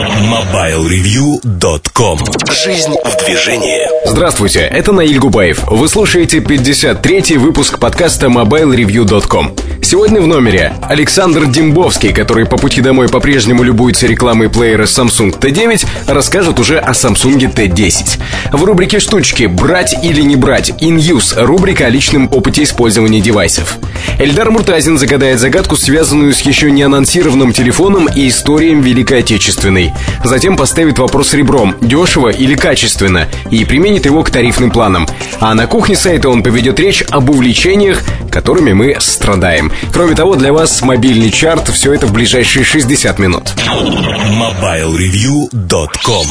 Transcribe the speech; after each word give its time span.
MobileReview.com 0.00 2.18
Жизнь 2.50 2.94
в 3.04 3.16
движении 3.22 3.86
Здравствуйте, 4.06 4.60
это 4.60 4.92
Наиль 4.92 5.18
Губаев. 5.18 5.64
Вы 5.66 5.88
слушаете 5.88 6.38
53-й 6.38 7.36
выпуск 7.36 7.78
подкаста 7.78 8.28
MobileReview.com. 8.28 9.54
Сегодня 9.82 10.20
в 10.20 10.26
номере 10.26 10.74
Александр 10.82 11.46
Дембовский, 11.46 12.12
который 12.12 12.46
по 12.46 12.56
пути 12.56 12.80
домой 12.80 13.08
по-прежнему 13.08 13.62
любуется 13.62 14.06
рекламой 14.06 14.48
плеера 14.48 14.84
Samsung 14.84 15.38
T9, 15.38 15.86
расскажет 16.06 16.58
уже 16.60 16.78
о 16.78 16.92
Samsung 16.92 17.52
T10. 17.52 18.20
В 18.52 18.64
рубрике 18.64 19.00
«Штучки. 19.00 19.44
Брать 19.44 19.94
или 20.02 20.22
не 20.22 20.36
брать» 20.36 20.70
In 20.80 20.96
Use, 20.96 21.42
рубрика 21.42 21.86
о 21.86 21.90
личном 21.90 22.28
опыте 22.32 22.62
использования 22.62 23.20
девайсов. 23.20 23.78
Эльдар 24.18 24.50
Муртазин 24.50 24.98
загадает 24.98 25.40
загадку, 25.40 25.76
связанную 25.76 26.34
с 26.34 26.40
еще 26.40 26.70
не 26.70 26.82
анонсированным 26.82 27.52
телефоном 27.52 28.06
и 28.06 28.28
историем 28.28 28.80
Великой 28.80 29.20
Отечественной. 29.20 29.89
Затем 30.24 30.56
поставит 30.56 30.98
вопрос 30.98 31.34
ребром, 31.34 31.74
дешево 31.80 32.28
или 32.28 32.54
качественно, 32.54 33.26
и 33.50 33.64
применит 33.64 34.06
его 34.06 34.22
к 34.22 34.30
тарифным 34.30 34.70
планам. 34.70 35.08
А 35.40 35.54
на 35.54 35.66
кухне 35.66 35.96
сайта 35.96 36.28
он 36.28 36.42
поведет 36.42 36.78
речь 36.78 37.02
об 37.10 37.30
увлечениях, 37.30 38.02
которыми 38.30 38.72
мы 38.72 38.96
страдаем. 39.00 39.72
Кроме 39.92 40.14
того, 40.14 40.36
для 40.36 40.52
вас 40.52 40.82
мобильный 40.82 41.30
чарт, 41.30 41.68
все 41.68 41.94
это 41.94 42.06
в 42.06 42.12
ближайшие 42.12 42.64
60 42.64 43.18
минут. 43.18 43.52
MobileReview.com 43.66 46.26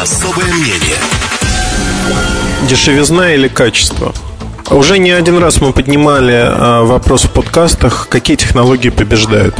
Особое 0.00 0.46
мнение 0.46 0.96
Дешевизна 2.68 3.34
или 3.34 3.48
качество? 3.48 4.14
Уже 4.70 4.98
не 4.98 5.10
один 5.10 5.38
раз 5.38 5.60
мы 5.60 5.72
поднимали 5.72 6.44
а, 6.44 6.84
вопрос 6.84 7.24
в 7.24 7.30
подкастах, 7.30 8.06
какие 8.08 8.36
технологии 8.36 8.88
побеждают. 8.88 9.54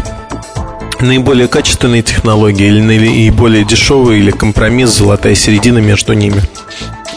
Наиболее 1.03 1.49
качественные 1.49 2.03
технологии 2.03 2.67
или 2.67 2.81
наиболее 2.81 3.65
дешевые, 3.65 4.21
или 4.21 4.31
компромисс, 4.31 4.91
золотая 4.91 5.35
середина 5.35 5.79
между 5.79 6.13
ними. 6.13 6.41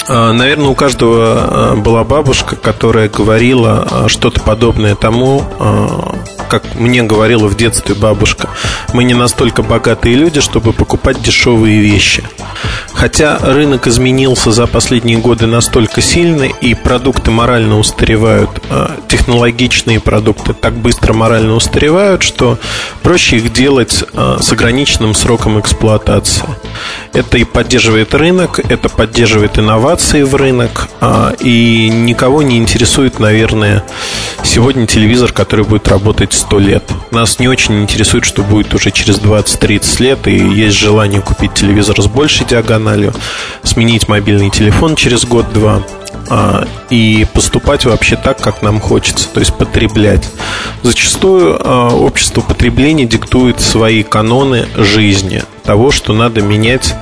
А, 0.08 0.34
наверное, 0.34 0.68
у 0.68 0.76
каждого 0.76 1.16
а, 1.18 1.76
была 1.76 2.04
бабушка, 2.04 2.56
которая 2.56 3.10
говорила 3.10 4.06
что-то 4.08 4.42
подобное 4.42 4.96
тому, 4.96 5.44
как 6.60 6.76
мне 6.76 7.04
говорила 7.04 7.48
в 7.48 7.58
детстве 7.58 7.96
бабушка, 7.96 8.48
мы 8.94 9.04
не 9.04 9.14
настолько 9.14 9.62
богатые 9.62 10.16
люди, 10.16 10.40
чтобы 10.40 10.72
покупать 10.72 11.22
дешевые 11.22 11.82
вещи. 11.82 12.24
Хотя 12.94 13.38
рынок 13.40 13.88
изменился 13.88 14.54
за 14.54 14.66
последние 14.66 15.18
годы 15.18 15.48
настолько 15.48 16.02
сильно, 16.02 16.44
и 16.44 16.74
продукты 16.74 17.30
морально 17.30 17.78
устаревают, 17.78 18.50
а 18.70 18.96
технологичные 19.10 20.00
продукты 20.00 20.54
так 20.54 20.74
быстро 20.76 21.12
морально 21.12 21.56
устаревают, 21.56 22.24
что 22.24 22.58
проще 23.04 23.36
их 23.36 23.52
делать 23.52 24.06
а, 24.14 24.38
с 24.42 24.50
ограниченным 24.54 25.14
сроком 25.14 25.60
эксплуатации. 25.60 26.46
Это 27.12 27.38
и 27.38 27.44
поддерживает 27.44 28.16
рынок, 28.16 28.60
это 28.60 28.88
поддерживает 28.88 29.60
инновации 29.60 30.24
в 30.24 30.34
рынок, 30.36 30.88
а, 31.02 31.34
и 31.42 31.90
никого 31.90 32.44
не 32.44 32.58
интересует, 32.58 33.20
наверное, 33.20 33.84
сегодня 34.44 34.88
телевизор, 34.88 35.34
который 35.34 35.66
будет 35.66 35.90
работать 35.90 36.32
100 36.46 36.60
лет. 36.60 36.84
Нас 37.12 37.40
не 37.40 37.48
очень 37.48 37.82
интересует, 37.82 38.26
что 38.26 38.44
будет 38.44 38.74
уже 38.74 38.92
через 38.92 39.20
20-30 39.20 40.04
лет, 40.04 40.28
и 40.28 40.38
есть 40.38 40.78
желание 40.78 41.22
купить 41.22 41.54
телевизор 41.54 42.00
с 42.02 42.08
большей 42.08 42.46
диагональю, 42.46 43.14
сменить 43.64 44.08
мобильный 44.08 44.50
телефон 44.50 44.96
через 44.96 45.26
год-два 45.26 45.82
а, 46.30 46.68
и 46.90 47.26
поступать 47.34 47.86
вообще 47.86 48.16
так, 48.16 48.40
как 48.42 48.62
нам 48.62 48.80
хочется, 48.80 49.28
то 49.34 49.40
есть 49.40 49.56
потреблять. 49.56 50.28
Зачастую 50.84 51.58
а, 51.60 51.90
общество 51.90 52.42
потребления 52.42 53.06
диктует 53.06 53.60
свои 53.60 54.04
каноны 54.04 54.68
жизни, 54.76 55.44
того, 55.64 55.90
что 55.90 56.14
надо 56.14 56.42
менять 56.42 56.94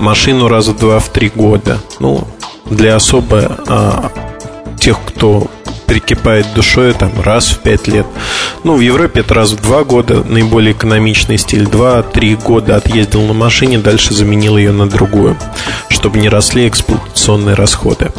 машину 0.00 0.48
раза 0.48 0.72
два 0.72 1.00
в 1.00 1.10
три 1.10 1.28
года. 1.28 1.78
Ну, 2.00 2.26
для 2.64 2.96
особо 2.96 3.58
а, 3.68 4.10
тех, 4.80 4.98
кто 5.04 5.50
прикипает 5.86 6.46
душой 6.54 6.92
там 6.92 7.12
раз 7.20 7.48
в 7.48 7.58
пять 7.58 7.86
лет. 7.88 8.06
Ну, 8.64 8.76
в 8.76 8.80
Европе 8.80 9.20
это 9.20 9.34
раз 9.34 9.52
в 9.52 9.62
два 9.62 9.84
года, 9.84 10.22
наиболее 10.24 10.72
экономичный 10.72 11.38
стиль. 11.38 11.66
Два-три 11.66 12.34
года 12.36 12.76
отъездил 12.76 13.22
на 13.22 13.32
машине, 13.32 13.78
дальше 13.78 14.14
заменил 14.14 14.56
ее 14.56 14.72
на 14.72 14.88
другую, 14.88 15.36
чтобы 15.88 16.18
не 16.18 16.28
росли 16.28 16.68
эксплуатационные 16.68 17.54
расходы. 17.54 18.10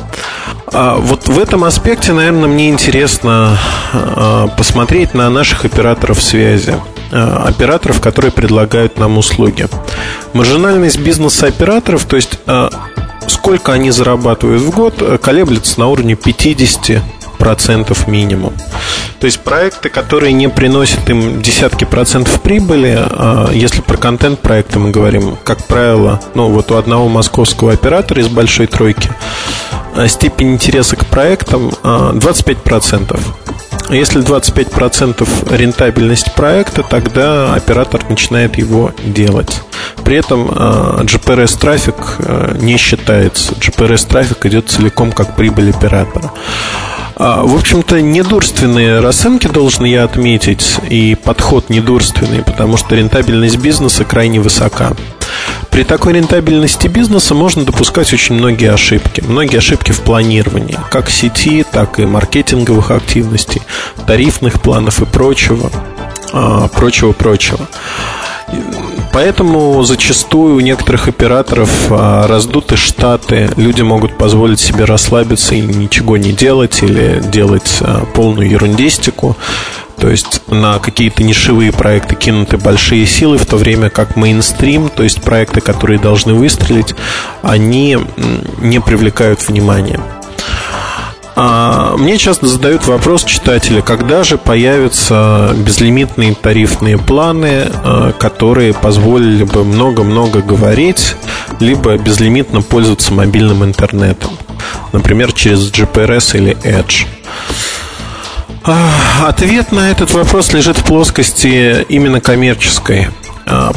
А 0.72 0.96
вот 0.96 1.28
в 1.28 1.40
этом 1.40 1.64
аспекте, 1.64 2.14
наверное, 2.14 2.48
мне 2.48 2.70
интересно 2.70 3.58
а, 3.94 4.48
посмотреть 4.48 5.14
на 5.14 5.30
наших 5.30 5.64
операторов 5.66 6.22
связи 6.22 6.76
а, 7.12 7.46
операторов, 7.48 8.02
которые 8.02 8.32
предлагают 8.32 8.98
нам 8.98 9.18
услуги. 9.18 9.68
Маржинальность 10.34 11.00
бизнеса 11.00 11.48
операторов, 11.48 12.04
то 12.06 12.18
есть 12.18 12.40
а, 12.48 12.70
сколько 13.28 13.72
они 13.74 13.92
зарабатывают 13.92 14.62
в 14.62 14.70
год, 14.72 15.20
колеблется 15.22 15.80
на 15.80 15.88
уровне 15.88 16.16
50 16.16 17.02
процентов 17.38 18.08
минимум. 18.08 18.54
То 19.20 19.26
есть 19.26 19.40
проекты, 19.40 19.90
которые 19.90 20.34
не 20.34 20.48
приносят 20.48 21.10
им 21.10 21.42
десятки 21.42 21.86
процентов 21.86 22.42
прибыли, 22.42 22.98
а 22.98 23.50
если 23.52 23.82
про 23.82 23.98
контент 23.98 24.40
проекты 24.40 24.80
мы 24.80 24.92
говорим, 24.92 25.38
как 25.44 25.64
правило, 25.66 26.22
ну 26.36 26.50
вот 26.50 26.72
у 26.72 26.76
одного 26.76 27.08
московского 27.08 27.74
оператора 27.74 28.22
из 28.22 28.28
большой 28.28 28.68
тройки 28.68 29.10
а, 29.96 30.08
степень 30.08 30.54
интереса 30.54 30.96
к 30.96 31.06
проектам 31.08 31.72
25 31.82 32.58
а, 32.58 32.60
процентов. 32.62 33.20
Если 33.90 34.22
25% 34.22 35.56
рентабельность 35.56 36.36
проекта, 36.36 36.84
тогда 36.84 37.54
оператор 37.54 38.02
начинает 38.10 38.58
его 38.58 38.92
делать. 39.06 39.62
При 40.04 40.18
этом 40.18 40.50
GPRS 40.50 41.58
трафик 41.58 41.96
не 42.62 42.76
считается. 42.76 43.54
GPRS 43.54 44.06
трафик 44.08 44.46
идет 44.46 44.70
целиком 44.70 45.14
как 45.14 45.38
прибыль 45.38 45.70
оператора. 45.70 46.34
А, 47.20 47.42
в 47.44 47.56
общем-то, 47.56 48.00
недурственные 48.00 49.00
расценки 49.00 49.48
должен 49.48 49.86
я 49.86 50.04
отметить, 50.04 50.78
и 50.88 51.16
подход 51.16 51.70
недурственный, 51.70 52.44
потому 52.44 52.78
что 52.78 52.94
рентабельность 52.94 53.58
бизнеса 53.58 54.06
крайне 54.06 54.40
высока. 54.40 54.94
При 55.72 55.84
такой 55.84 56.14
рентабельности 56.14 56.88
бизнеса 56.88 57.34
можно 57.34 57.66
допускать 57.66 58.14
очень 58.14 58.36
многие 58.36 58.72
ошибки. 58.72 59.22
Многие 59.22 59.58
ошибки 59.58 59.92
в 59.92 60.02
планировании, 60.02 60.78
как 60.92 61.10
сети, 61.10 61.66
так 61.70 62.00
и 62.00 62.06
маркетинговых 62.06 62.92
активностей, 62.92 63.64
тарифных 64.06 64.62
планов 64.62 65.02
и 65.02 65.06
прочего, 65.06 65.72
а, 66.34 66.68
прочего, 66.68 67.14
прочего. 67.14 67.68
Поэтому 69.18 69.82
зачастую 69.82 70.58
у 70.58 70.60
некоторых 70.60 71.08
операторов 71.08 71.72
а, 71.90 72.28
раздуты 72.28 72.78
штаты, 72.78 73.50
люди 73.58 73.82
могут 73.82 74.16
позволить 74.16 74.60
себе 74.60 74.86
расслабиться 74.86 75.56
и 75.56 75.62
ничего 75.62 76.18
не 76.18 76.34
делать 76.34 76.84
или 76.84 77.20
делать 77.24 77.80
а, 77.82 78.06
полную 78.14 78.48
ерундистику. 78.48 79.36
То 80.00 80.08
есть 80.08 80.44
на 80.46 80.78
какие-то 80.78 81.24
нишевые 81.24 81.72
проекты 81.72 82.14
кинуты 82.14 82.58
большие 82.58 83.08
силы, 83.08 83.40
в 83.40 83.48
то 83.48 83.58
время 83.58 83.90
как 83.90 84.16
мейнстрим, 84.18 84.90
то 84.90 85.02
есть 85.02 85.20
проекты, 85.24 85.62
которые 85.62 85.98
должны 85.98 86.36
выстрелить, 86.36 86.94
они 87.42 87.98
не 88.62 88.80
привлекают 88.80 89.48
внимания. 89.48 90.00
А, 91.40 91.96
мне 91.98 92.18
часто 92.18 92.48
задают 92.48 92.88
вопрос 92.88 93.24
читатели, 93.24 93.82
когда 93.82 94.24
же 94.24 94.40
появятся 94.40 95.54
безлимитные 95.56 96.34
тарифные 96.34 96.98
планы, 96.98 97.68
а, 97.84 98.12
которые 98.12 98.74
позволили 98.74 99.44
бы 99.44 99.64
много-много 99.64 100.42
говорить, 100.42 101.16
либо 101.60 101.96
безлимитно 101.96 102.64
пользоваться 102.64 103.14
мобильным 103.14 103.64
интернетом, 103.64 104.32
например, 104.94 105.32
через 105.32 105.72
GPRS 105.72 106.36
или 106.36 106.58
Edge. 106.64 107.06
А, 108.64 109.28
ответ 109.28 109.72
на 109.72 109.92
этот 109.92 110.10
вопрос 110.14 110.54
лежит 110.54 110.80
в 110.80 110.86
плоскости 110.86 111.84
именно 111.88 112.20
коммерческой. 112.20 113.10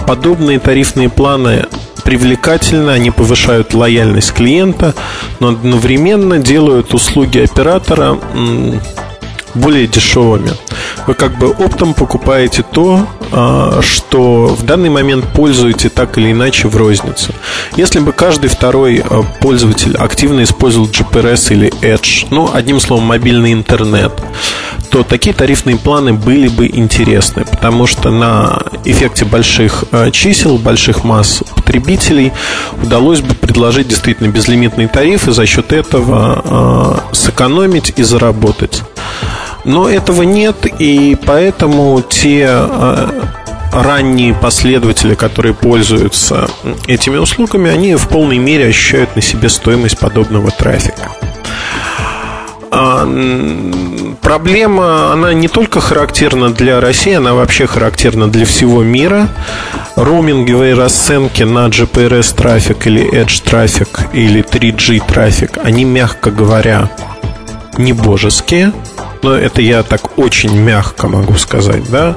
Подобные 0.07 0.59
тарифные 0.59 1.11
планы 1.11 1.67
привлекательны, 2.11 2.91
они 2.91 3.13
повышают 3.13 3.73
лояльность 3.73 4.33
клиента, 4.33 4.97
но 5.39 5.51
одновременно 5.51 6.39
делают 6.39 6.93
услуги 6.93 7.39
оператора 7.39 8.19
более 9.55 9.87
дешевыми. 9.87 10.51
Вы 11.07 11.15
как 11.15 11.39
бы 11.39 11.51
оптом 11.51 11.95
покупаете 11.95 12.65
то, 12.65 13.07
а, 13.31 13.81
что 13.81 14.47
в 14.47 14.65
данный 14.65 14.91
момент 14.91 15.25
пользуете 15.33 15.89
так 15.89 16.19
или 16.19 16.33
иначе 16.33 16.67
в 16.67 16.77
розницу. 16.77 17.33
Если 17.77 18.01
бы 18.01 18.11
каждый 18.11 18.51
второй 18.51 19.01
а, 19.05 19.23
пользователь 19.41 19.97
активно 19.97 20.43
использовал 20.43 20.89
GPRS 20.89 21.53
или 21.53 21.73
Edge, 21.81 22.27
ну, 22.31 22.51
одним 22.53 22.81
словом, 22.81 23.05
мобильный 23.05 23.53
интернет, 23.53 24.13
то 24.91 25.05
такие 25.05 25.35
тарифные 25.35 25.77
планы 25.77 26.13
были 26.13 26.49
бы 26.49 26.67
интересны, 26.67 27.45
потому 27.45 27.87
что 27.87 28.11
на 28.11 28.63
эффекте 28.85 29.25
больших 29.25 29.85
а, 29.93 30.11
чисел, 30.11 30.59
больших 30.59 31.05
масс 31.05 31.43
потребителей 31.55 32.33
удалось 32.83 33.21
бы 33.21 33.35
предложить 33.35 33.89
действительно 33.89 34.29
безлимитный 34.29 34.89
тариф 34.89 35.29
и 35.29 35.33
за 35.33 35.47
счет 35.47 35.73
этого 35.73 37.05
сэкономить 37.13 37.93
и 37.97 38.03
заработать. 38.03 38.83
Но 39.65 39.89
этого 39.89 40.23
нет, 40.23 40.67
и 40.79 41.17
поэтому 41.27 42.03
те 42.03 42.49
ранние 43.73 44.35
последователи, 44.35 45.15
которые 45.15 45.55
пользуются 45.55 46.49
этими 46.87 47.17
услугами, 47.17 47.71
они 47.71 47.95
в 47.95 48.09
полной 48.09 48.39
мере 48.39 48.69
ощущают 48.69 49.17
на 49.17 49.23
себе 49.23 49.49
стоимость 49.49 49.99
подобного 49.99 50.51
трафика. 50.51 51.13
А, 52.73 53.05
проблема, 54.21 55.13
она 55.13 55.33
не 55.35 55.49
только 55.49 55.81
характерна 55.81 56.51
для 56.51 56.81
России, 56.81 57.15
она 57.15 57.35
вообще 57.35 57.67
характерна 57.67 58.29
для 58.29 58.47
всего 58.47 58.83
мира. 58.83 59.29
Роуминговые 59.97 60.75
расценки 60.75 61.43
на 61.43 61.67
GPRS 61.67 62.35
трафик 62.37 62.87
или 62.87 63.11
Edge 63.13 63.43
трафик 63.45 64.01
или 64.13 64.43
3G 64.43 65.03
трафик, 65.07 65.59
они, 65.63 65.85
мягко 65.85 66.31
говоря, 66.31 66.89
не 67.77 67.93
божеские. 67.93 68.73
Но 69.23 69.35
это 69.35 69.61
я 69.61 69.83
так 69.83 70.19
очень 70.19 70.57
мягко 70.57 71.09
могу 71.09 71.35
сказать, 71.35 71.91
да? 71.91 72.17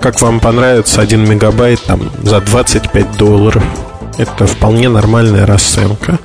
Как 0.00 0.20
вам 0.22 0.40
понравится 0.40 1.02
1 1.02 1.28
мегабайт 1.28 1.82
там 1.82 2.10
за 2.22 2.40
25 2.40 3.16
долларов? 3.16 3.62
Это 4.16 4.46
вполне 4.46 4.88
нормальная 4.88 5.44
расценка. 5.44 6.18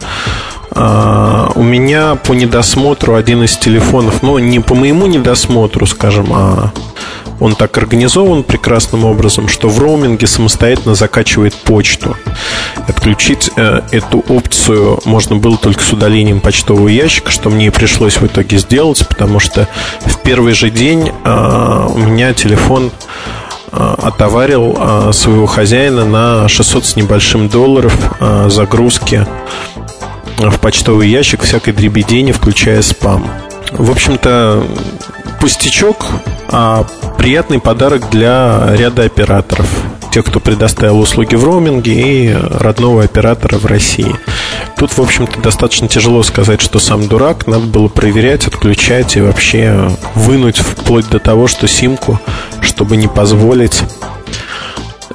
А, 0.76 1.52
у 1.56 1.62
меня 1.62 2.16
по 2.16 2.34
недосмотру 2.34 3.16
один 3.16 3.44
из 3.44 3.58
телефонов, 3.58 4.24
ну, 4.24 4.40
не 4.40 4.60
по 4.60 4.74
моему 4.74 5.06
недосмотру, 5.06 5.86
скажем, 5.86 6.34
а 6.34 6.72
он 7.40 7.56
так 7.56 7.78
организован 7.78 8.44
прекрасным 8.44 9.06
образом, 9.06 9.48
что 9.48 9.70
в 9.70 9.78
роуминге 9.78 10.26
самостоятельно 10.26 10.96
закачивает 10.96 11.54
почту. 11.54 12.16
Отключить 12.88 13.52
э, 13.56 13.82
эту 13.92 14.20
опцию 14.20 15.00
можно 15.06 15.36
было 15.36 15.58
только 15.58 15.84
с 15.84 15.92
удалением 15.92 16.40
почтового 16.40 16.88
ящика, 16.88 17.32
что 17.32 17.50
мне 17.50 17.68
и 17.68 17.70
пришлось 17.70 18.18
в 18.18 18.26
итоге 18.26 18.58
сделать, 18.58 19.08
потому 19.08 19.40
что 19.40 19.68
в 20.06 20.22
первый 20.22 20.54
же 20.54 20.70
день 20.70 21.12
э, 21.24 21.88
у 21.94 21.98
меня 21.98 22.34
телефон 22.34 22.92
э, 23.72 23.96
отоварил 24.02 24.76
э, 24.80 25.12
своего 25.14 25.46
хозяина 25.46 26.06
на 26.06 26.48
600 26.48 26.86
с 26.86 26.96
небольшим 26.96 27.50
долларов 27.50 27.96
э, 28.20 28.48
загрузки 28.50 29.28
в 30.38 30.60
почтовый 30.60 31.10
ящик 31.10 31.44
всякой 31.44 31.74
дребедени, 31.74 32.32
включая 32.32 32.82
спам. 32.82 33.28
В 33.72 33.92
общем-то, 33.92 34.64
пустячок, 35.40 36.06
а 36.50 36.86
приятный 37.18 37.60
подарок 37.60 38.10
для 38.10 38.76
ряда 38.76 39.04
операторов. 39.04 39.68
Тех, 40.12 40.26
кто 40.26 40.40
предоставил 40.40 41.00
услуги 41.00 41.34
в 41.34 41.44
роуминге 41.44 41.94
и 41.94 42.34
родного 42.34 43.04
оператора 43.04 43.58
в 43.58 43.66
России. 43.66 44.16
Тут, 44.78 44.96
в 44.96 45.02
общем-то, 45.02 45.40
достаточно 45.40 45.88
тяжело 45.88 46.22
сказать, 46.22 46.62
что 46.62 46.78
сам 46.78 47.08
дурак. 47.08 47.48
Надо 47.48 47.66
было 47.66 47.88
проверять, 47.88 48.46
отключать 48.46 49.16
и 49.16 49.22
вообще 49.22 49.90
вынуть 50.14 50.60
вплоть 50.60 51.10
до 51.10 51.18
того, 51.18 51.48
что 51.48 51.68
симку, 51.68 52.20
чтобы 52.62 52.96
не 52.96 53.08
позволить 53.08 53.82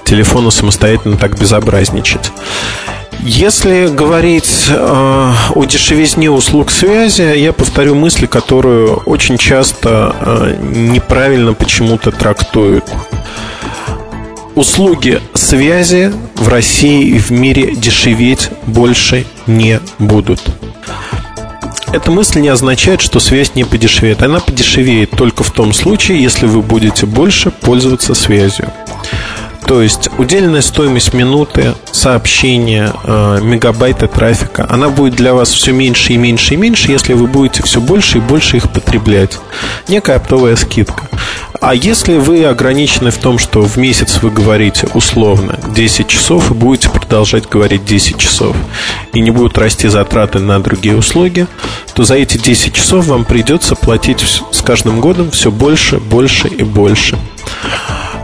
телефону 0.04 0.50
самостоятельно 0.50 1.16
так 1.16 1.38
безобразничать. 1.38 2.32
Если 3.20 3.88
говорить 3.88 4.66
э, 4.68 4.74
о 5.54 5.64
дешевизне 5.64 6.30
услуг 6.30 6.70
связи, 6.70 7.36
я 7.36 7.52
повторю 7.52 7.94
мысль, 7.94 8.26
которую 8.26 8.96
очень 9.06 9.38
часто 9.38 10.14
э, 10.20 10.56
неправильно 10.60 11.52
почему-то 11.52 12.12
трактуют. 12.12 12.84
Услуги 14.54 15.20
связи 15.34 16.12
в 16.36 16.48
России 16.48 17.08
и 17.08 17.18
в 17.18 17.30
мире 17.30 17.74
дешеветь 17.74 18.50
больше 18.66 19.26
не 19.46 19.80
будут. 19.98 20.40
Эта 21.92 22.10
мысль 22.10 22.40
не 22.40 22.48
означает, 22.48 23.00
что 23.00 23.18
связь 23.18 23.54
не 23.54 23.64
подешевеет. 23.64 24.22
Она 24.22 24.40
подешевеет 24.40 25.10
только 25.10 25.42
в 25.42 25.50
том 25.50 25.72
случае, 25.72 26.22
если 26.22 26.46
вы 26.46 26.62
будете 26.62 27.06
больше 27.06 27.50
пользоваться 27.50 28.14
связью. 28.14 28.70
То 29.68 29.82
есть 29.82 30.08
удельная 30.16 30.62
стоимость 30.62 31.12
минуты 31.12 31.74
сообщения, 31.92 32.90
э, 33.04 33.40
мегабайта 33.42 34.08
трафика, 34.08 34.66
она 34.70 34.88
будет 34.88 35.14
для 35.14 35.34
вас 35.34 35.52
все 35.52 35.72
меньше 35.72 36.14
и 36.14 36.16
меньше 36.16 36.54
и 36.54 36.56
меньше, 36.56 36.90
если 36.90 37.12
вы 37.12 37.26
будете 37.26 37.62
все 37.62 37.78
больше 37.78 38.16
и 38.16 38.22
больше 38.22 38.56
их 38.56 38.70
потреблять. 38.70 39.38
Некая 39.86 40.16
оптовая 40.16 40.56
скидка. 40.56 41.02
А 41.60 41.74
если 41.74 42.16
вы 42.16 42.46
ограничены 42.46 43.10
в 43.10 43.18
том, 43.18 43.38
что 43.38 43.60
в 43.60 43.76
месяц 43.76 44.22
вы 44.22 44.30
говорите 44.30 44.88
условно 44.94 45.58
10 45.74 46.08
часов 46.08 46.50
и 46.50 46.54
будете 46.54 46.88
продолжать 46.88 47.46
говорить 47.46 47.84
10 47.84 48.16
часов, 48.16 48.56
и 49.12 49.20
не 49.20 49.30
будут 49.30 49.58
расти 49.58 49.88
затраты 49.88 50.38
на 50.38 50.62
другие 50.62 50.96
услуги, 50.96 51.46
то 51.92 52.04
за 52.04 52.14
эти 52.14 52.38
10 52.38 52.72
часов 52.72 53.06
вам 53.06 53.26
придется 53.26 53.74
платить 53.74 54.24
с 54.50 54.62
каждым 54.62 55.02
годом 55.02 55.30
все 55.30 55.50
больше, 55.50 55.98
больше 55.98 56.48
и 56.48 56.62
больше. 56.62 57.18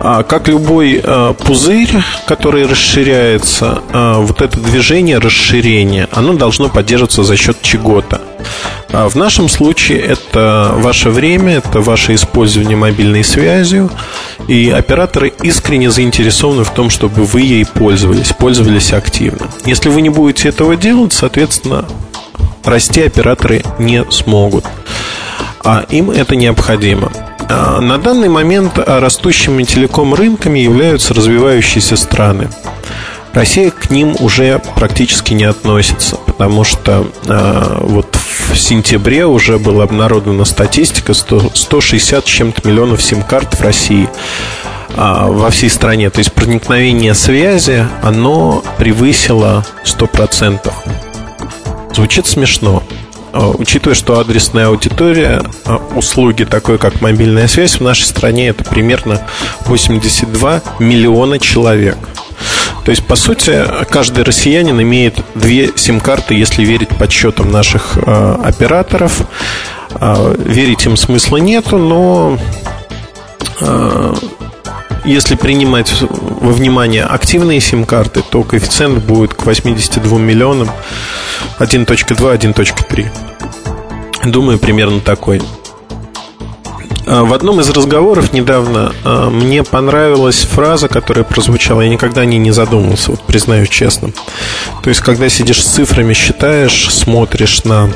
А, 0.07 0.23
как 0.23 0.49
любой 0.49 1.01
а, 1.03 1.33
пузырь, 1.33 1.97
который 2.27 2.67
расширяется, 2.67 3.81
а, 3.91 4.21
вот 4.21 4.43
это 4.43 4.61
движение 4.61 5.17
расширения, 5.17 6.11
оно 6.13 6.35
должно 6.35 6.69
поддерживаться 6.69 7.25
за 7.25 7.39
счет 7.39 7.57
чего-то. 7.63 8.21
В 8.91 9.17
нашем 9.17 9.49
случае 9.49 10.01
это 10.01 10.73
ваше 10.77 11.09
время, 11.09 11.55
это 11.55 11.81
ваше 11.81 12.15
использование 12.15 12.77
мобильной 12.77 13.25
связью, 13.25 13.91
и 14.47 14.69
операторы 14.69 15.33
искренне 15.43 15.91
заинтересованы 15.91 16.65
в 16.65 16.71
том, 16.71 16.91
чтобы 16.91 17.25
вы 17.25 17.41
ей 17.41 17.65
пользовались, 17.65 18.35
пользовались 18.35 18.93
активно. 18.93 19.49
Если 19.65 19.89
вы 19.89 20.03
не 20.03 20.11
будете 20.11 20.51
этого 20.51 20.77
делать, 20.77 21.15
соответственно, 21.15 21.87
расти 22.63 23.01
операторы 23.03 23.63
не 23.79 24.05
смогут. 24.11 24.67
А 25.65 25.87
им 25.89 26.11
это 26.11 26.37
необходимо. 26.37 27.11
А, 27.49 27.81
на 27.81 27.99
данный 27.99 28.29
момент 28.29 28.79
растущими 28.79 29.65
телеком-рынками 29.65 30.59
являются 30.59 31.15
развивающиеся 31.15 31.97
страны. 31.97 32.49
Россия 33.35 33.71
к 33.73 33.91
ним 33.91 34.15
уже 34.21 34.61
практически 34.77 35.35
не 35.35 35.45
относится, 35.45 36.17
потому 36.17 36.63
что 36.63 37.11
э, 37.27 37.79
вот 37.81 38.17
в 38.17 38.57
сентябре 38.57 39.27
уже 39.27 39.59
была 39.59 39.83
обнародована 39.83 40.45
статистика 40.45 41.15
100, 41.15 41.51
160 41.53 42.25
с 42.25 42.29
чем-то 42.29 42.67
миллионов 42.67 43.03
сим-карт 43.03 43.59
в 43.59 43.61
России 43.61 44.09
э, 44.91 44.95
во 44.97 45.51
всей 45.51 45.69
стране. 45.69 46.11
То 46.11 46.21
есть 46.21 46.33
проникновение 46.33 47.15
связи, 47.15 47.85
оно 48.05 48.63
превысило 48.79 49.65
100%. 49.85 50.73
Звучит 51.93 52.29
смешно. 52.29 52.85
А, 53.35 53.51
учитывая, 53.51 53.97
что 53.97 54.21
адресная 54.21 54.69
аудитория 54.69 55.43
а, 55.65 55.79
услуги, 55.97 56.45
такой 56.45 56.79
как 56.79 57.01
мобильная 57.01 57.49
связь, 57.49 57.75
в 57.75 57.81
нашей 57.81 58.05
стране 58.05 58.49
это 58.49 58.63
примерно 58.63 59.27
82 59.67 60.63
миллиона 60.79 61.41
человек. 61.41 61.99
То 62.85 62.93
есть, 62.93 63.05
по 63.05 63.17
сути, 63.17 63.65
каждый 63.91 64.23
россиянин 64.23 64.81
имеет 64.81 65.19
две 65.35 65.73
сим-карты, 65.75 66.35
если 66.35 66.65
верить 66.65 66.91
подсчетам 66.91 67.51
наших 67.51 67.97
э, 67.97 68.37
операторов. 68.45 69.23
Э, 69.95 70.37
верить 70.39 70.87
им 70.87 70.97
смысла 70.97 71.39
нету, 71.39 71.77
но 71.77 72.39
э, 73.61 74.15
если 75.05 75.37
принимать 75.37 75.95
во 76.01 76.53
внимание 76.53 77.05
активные 77.05 77.61
сим-карты, 77.61 78.23
то 78.29 78.43
коэффициент 78.43 79.03
будет 79.05 79.35
к 79.35 79.45
82 79.45 80.19
миллионам 80.19 80.71
1.2, 81.59 82.39
1.3. 82.39 84.31
Думаю, 84.31 84.59
примерно 84.59 85.01
такой. 85.01 85.43
А, 87.07 87.25
в 87.25 87.35
одном 87.35 87.61
из 87.61 87.69
разговоров 87.71 88.33
недавно 88.33 88.93
а, 89.05 89.29
мне 89.29 89.63
понравилась 89.63 90.43
фраза, 90.43 90.89
которая 90.89 91.25
прозвучала. 91.25 91.83
Я 91.83 91.91
никогда 91.91 92.23
о 92.23 92.25
ней 92.25 92.39
не 92.39 92.51
задумывался, 92.51 93.11
вот 93.11 93.21
признаюсь 93.23 93.69
честно. 93.69 94.11
То 94.83 94.89
есть, 94.89 95.01
когда 95.01 95.29
сидишь 95.29 95.63
с 95.63 95.75
цифрами, 95.75 96.15
считаешь, 96.15 96.89
смотришь 96.91 97.65
на 97.65 97.91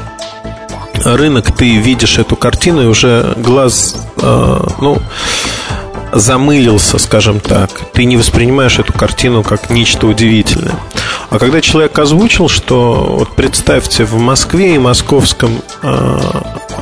рынок, 1.05 1.53
ты 1.53 1.77
видишь 1.79 2.19
эту 2.19 2.37
картину, 2.37 2.83
и 2.83 2.87
уже 2.87 3.35
глаз, 3.37 3.97
а, 4.21 4.69
ну, 4.81 4.99
замылился, 6.13 6.99
скажем 6.99 7.41
так. 7.41 7.71
Ты 7.93 8.05
не 8.05 8.17
воспринимаешь 8.17 8.79
эту 8.79 8.93
картину 8.93 9.43
как 9.43 9.71
нечто 9.71 10.07
удивительное. 10.07 10.75
А 11.31 11.39
когда 11.39 11.61
человек 11.61 11.99
озвучил, 11.99 12.49
что 12.49 13.17
вот 13.19 13.35
представьте, 13.35 14.05
в 14.05 14.15
Москве 14.19 14.75
и 14.75 14.79
московском 14.79 15.51
э, 15.83 16.19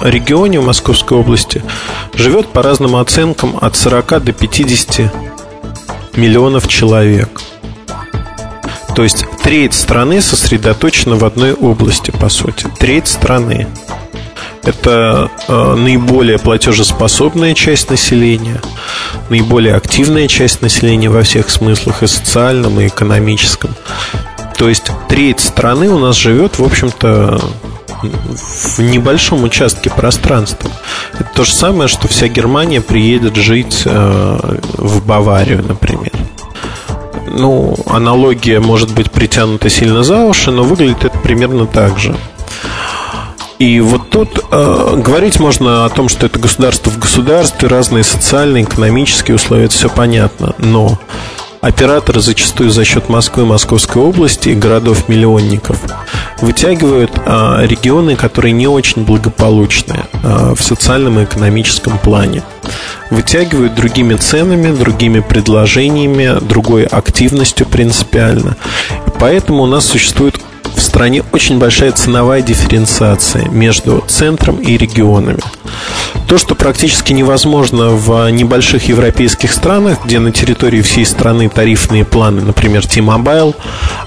регионе, 0.03 0.61
в 0.61 0.67
Московской 0.67 1.19
области, 1.19 1.63
живет 2.15 2.49
по 2.49 2.63
разным 2.63 2.97
оценкам 2.97 3.57
от 3.61 3.77
40 3.77 4.25
до 4.25 4.33
50 4.33 5.13
миллионов 6.17 6.69
человек. 6.69 7.41
То 8.95 9.03
есть 9.03 9.27
треть 9.43 9.75
страны 9.75 10.23
сосредоточена 10.23 11.17
в 11.17 11.25
одной 11.25 11.53
области, 11.53 12.11
по 12.11 12.29
сути. 12.31 12.67
Треть 12.79 13.09
страны. 13.09 13.67
Это 14.67 15.31
э, 15.47 15.75
наиболее 15.77 16.39
платежеспособная 16.39 17.55
часть 17.55 17.89
населения, 17.89 18.61
наиболее 19.31 19.75
активная 19.75 20.27
часть 20.27 20.61
населения 20.61 21.09
во 21.09 21.23
всех 21.23 21.51
смыслах, 21.51 22.03
и 22.03 22.07
социальном, 22.09 22.81
и 22.81 22.89
экономическом. 22.89 23.75
То 24.59 24.69
есть 24.69 24.91
треть 25.09 25.41
страны 25.41 25.89
у 25.89 25.99
нас 25.99 26.17
живет, 26.17 26.59
в 26.59 26.65
общем-то, 26.65 27.41
в 28.03 28.79
небольшом 28.81 29.45
участке 29.45 29.91
пространства. 29.91 30.71
Это 31.15 31.29
то 31.35 31.45
же 31.45 31.55
самое, 31.55 31.89
что 31.89 32.09
вся 32.09 32.29
Германия 32.29 32.81
приедет 32.81 33.37
жить 33.37 33.83
э, 33.85 34.59
в 34.79 35.05
Баварию, 35.07 35.65
например. 35.67 36.13
ну, 37.29 37.77
аналогия 37.87 38.61
может 38.61 38.93
быть 38.95 39.11
притянута 39.11 39.69
сильно 39.69 40.03
за 40.03 40.25
уши, 40.25 40.51
но 40.51 40.63
выглядит 40.63 41.05
это 41.05 41.19
примерно 41.19 41.67
так 41.67 41.99
же. 41.99 42.17
И 43.59 43.81
вот 43.81 44.11
тут 44.11 44.45
э, 44.51 45.01
говорить 45.03 45.41
можно 45.41 45.87
о 45.87 45.89
том, 45.89 46.09
что 46.09 46.27
это 46.27 46.39
государство 46.39 46.91
в 46.91 46.99
государстве, 46.99 47.69
разные 47.69 48.05
социальные, 48.05 48.65
экономические 48.65 49.37
условия, 49.37 49.65
это 49.65 49.75
все 49.75 49.89
понятно. 49.89 50.55
Но 50.59 50.99
операторы 51.63 52.21
зачастую 52.21 52.71
за 52.71 52.85
счет 52.85 53.09
Москвы, 53.09 53.47
Московской 53.47 54.03
области 54.03 54.51
и 54.51 54.55
городов-миллионников 54.55 55.81
вытягивают 56.41 57.13
э, 57.17 57.67
регионы, 57.67 58.15
которые 58.15 58.53
не 58.53 58.69
очень 58.69 59.05
благополучны 59.05 59.97
э, 60.23 60.55
в 60.55 60.63
социальном 60.63 61.19
и 61.19 61.25
экономическом 61.25 61.99
плане. 61.99 62.43
Вытягивают 63.11 63.75
другими 63.75 64.15
ценами, 64.17 64.77
другими 64.77 65.21
предложениями, 65.21 66.39
другой 66.41 66.85
активностью 66.85 67.67
принципиально. 67.67 68.57
И 69.07 69.11
поэтому 69.19 69.63
у 69.63 69.67
нас 69.67 69.87
существует 69.87 70.39
стране 70.97 71.23
очень 71.31 71.59
большая 71.59 71.93
ценовая 71.93 72.41
дифференциация 72.41 73.51
между 73.51 74.03
центром 74.09 74.57
и 74.57 74.79
регионами. 74.79 75.41
То, 76.29 76.39
что 76.39 76.57
практически 76.57 77.13
невозможно 77.13 77.91
в 77.91 78.29
небольших 78.31 78.89
европейских 78.89 79.53
странах, 79.53 79.99
где 80.05 80.19
на 80.19 80.33
территории 80.33 80.83
всей 80.83 81.07
страны 81.07 81.49
тарифные 81.49 82.05
планы, 82.05 82.43
например, 82.43 82.85
T-Mobile, 82.85 83.55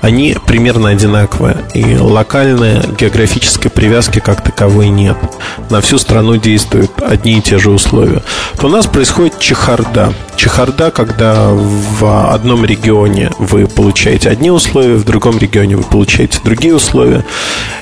они 0.01 0.35
примерно 0.45 0.89
одинаковые. 0.89 1.57
И 1.73 1.95
локальной 1.95 2.81
географической 2.97 3.71
привязки 3.71 4.19
как 4.19 4.43
таковой 4.43 4.89
нет. 4.89 5.17
На 5.69 5.79
всю 5.79 5.97
страну 5.97 6.35
действуют 6.35 6.91
одни 7.01 7.37
и 7.37 7.41
те 7.41 7.57
же 7.57 7.71
условия. 7.71 8.21
То 8.59 8.67
у 8.67 8.69
нас 8.69 8.85
происходит 8.85 9.39
чехарда. 9.39 10.13
Чехарда, 10.35 10.91
когда 10.91 11.49
в 11.49 12.33
одном 12.33 12.65
регионе 12.65 13.31
вы 13.39 13.67
получаете 13.67 14.29
одни 14.29 14.51
условия, 14.51 14.95
в 14.95 15.05
другом 15.05 15.37
регионе 15.37 15.77
вы 15.77 15.83
получаете 15.83 16.39
другие 16.43 16.75
условия. 16.75 17.23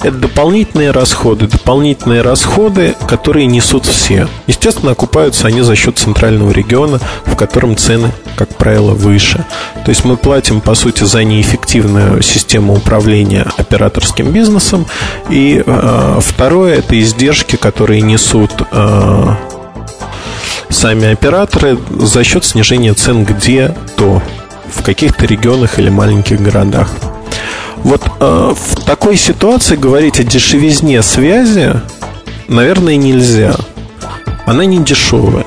Это 0.01 0.17
дополнительные 0.17 0.91
расходы. 0.91 1.48
Дополнительные 1.48 2.22
расходы, 2.22 2.96
которые 3.08 3.48
несут 3.48 3.86
все. 3.86 4.26
Естественно, 4.48 4.93
окупаются 4.93 5.48
они 5.48 5.62
за 5.62 5.75
счет 5.75 5.98
центрального 5.98 6.51
региона, 6.51 7.00
в 7.25 7.36
котором 7.36 7.75
цены, 7.75 8.12
как 8.36 8.55
правило, 8.55 8.91
выше. 8.91 9.46
То 9.86 9.89
есть 9.89 10.05
мы 10.05 10.17
платим, 10.17 10.62
по 10.62 10.75
сути, 10.75 11.03
за 11.03 11.24
неэффективную 11.24 12.22
систему 12.22 12.74
управления 12.74 13.46
операторским 13.57 14.31
бизнесом. 14.31 14.86
И 15.29 15.63
э, 15.65 16.19
второе– 16.22 16.75
это 16.77 17.00
издержки, 17.00 17.55
которые 17.55 18.01
несут 18.01 18.51
э, 18.72 19.36
сами 20.69 21.12
операторы 21.12 21.77
за 21.89 22.24
счет 22.24 22.46
снижения 22.46 22.93
цен 22.93 23.25
где-то 23.25 24.22
в 24.72 24.84
каких-то 24.84 25.25
регионах 25.25 25.79
или 25.79 25.89
маленьких 25.89 26.41
городах. 26.41 26.89
Вот 27.77 28.01
э, 28.19 28.53
в 28.55 28.86
такой 28.86 29.17
ситуации 29.17 29.75
говорить 29.75 30.19
о 30.19 30.24
дешевизне 30.24 31.01
связи, 31.01 31.74
наверное, 32.48 32.96
нельзя. 32.96 33.55
Она 34.48 34.63
не 34.63 34.80
дешевая. 34.80 35.46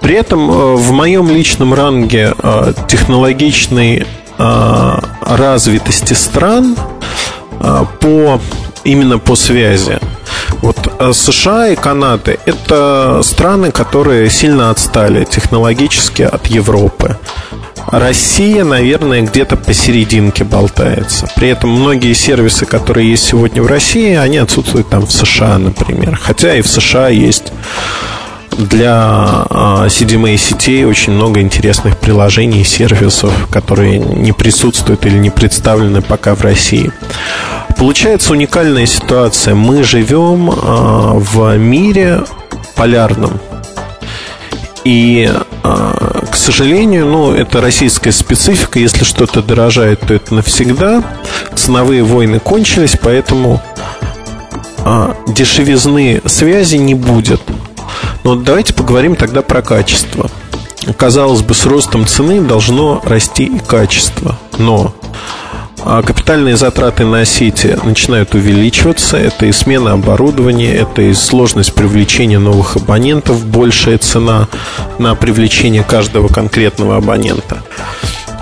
При 0.00 0.14
этом 0.14 0.48
э, 0.48 0.74
в 0.76 0.92
моем 0.92 1.28
личном 1.28 1.74
ранге 1.74 2.34
э, 2.40 2.72
технологичной 2.88 4.06
э, 4.38 4.98
развитости 5.20 6.14
стран 6.14 6.76
по 8.00 8.40
именно 8.82 9.18
по 9.18 9.36
связи 9.36 10.00
вот 10.62 10.76
США 11.14 11.68
и 11.68 11.76
Канада– 11.76 12.36
это 12.46 13.20
страны, 13.22 13.70
которые 13.70 14.30
сильно 14.30 14.70
отстали 14.70 15.24
технологически 15.24 16.22
от 16.22 16.46
Европы. 16.46 17.16
Россия, 17.88 18.64
наверное, 18.64 19.22
где-то 19.22 19.56
посерединке 19.56 20.44
болтается. 20.44 21.28
При 21.36 21.48
этом 21.48 21.70
многие 21.70 22.12
сервисы, 22.14 22.64
которые 22.64 23.10
есть 23.10 23.24
сегодня 23.24 23.62
в 23.62 23.66
России, 23.66 24.14
они 24.14 24.38
отсутствуют 24.38 24.88
там 24.88 25.06
в 25.06 25.12
США, 25.12 25.58
например. 25.58 26.18
Хотя 26.22 26.54
и 26.54 26.62
в 26.62 26.68
США 26.68 27.08
есть 27.08 27.52
для 28.56 29.46
CDMA 29.50 30.36
сетей 30.36 30.84
очень 30.84 31.12
много 31.12 31.40
интересных 31.40 31.98
приложений 31.98 32.62
и 32.62 32.64
сервисов, 32.64 33.48
которые 33.50 33.98
не 33.98 34.32
присутствуют 34.32 35.06
или 35.06 35.18
не 35.18 35.30
представлены 35.30 36.02
пока 36.02 36.34
в 36.34 36.42
России. 36.42 36.92
Получается 37.76 38.32
уникальная 38.32 38.86
ситуация. 38.86 39.54
Мы 39.54 39.82
живем 39.82 40.50
а, 40.50 41.14
в 41.14 41.56
мире 41.56 42.22
полярном. 42.76 43.40
И, 44.84 45.30
а, 45.62 46.24
к 46.30 46.36
сожалению, 46.36 47.06
ну, 47.06 47.32
это 47.32 47.60
российская 47.60 48.12
специфика. 48.12 48.78
Если 48.78 49.04
что-то 49.04 49.42
дорожает, 49.42 50.00
то 50.00 50.14
это 50.14 50.34
навсегда. 50.34 51.02
Ценовые 51.54 52.02
войны 52.02 52.38
кончились, 52.40 52.96
поэтому 53.00 53.60
а, 54.84 55.16
дешевизны 55.28 56.22
связи 56.26 56.76
не 56.76 56.94
будет. 56.94 57.40
Но 58.24 58.36
давайте 58.36 58.74
поговорим 58.74 59.16
тогда 59.16 59.42
про 59.42 59.62
качество. 59.62 60.30
Казалось 60.96 61.42
бы, 61.42 61.54
с 61.54 61.64
ростом 61.66 62.06
цены 62.06 62.40
должно 62.40 63.00
расти 63.04 63.44
и 63.44 63.58
качество. 63.58 64.38
Но 64.58 64.94
а 65.84 66.02
капитальные 66.02 66.56
затраты 66.56 67.04
на 67.04 67.24
сети 67.24 67.76
начинают 67.82 68.34
увеличиваться. 68.34 69.16
Это 69.16 69.46
и 69.46 69.52
смена 69.52 69.92
оборудования, 69.92 70.72
это 70.72 71.02
и 71.02 71.12
сложность 71.12 71.74
привлечения 71.74 72.38
новых 72.38 72.76
абонентов, 72.76 73.44
большая 73.44 73.98
цена 73.98 74.48
на 74.98 75.16
привлечение 75.16 75.82
каждого 75.82 76.28
конкретного 76.28 76.98
абонента. 76.98 77.62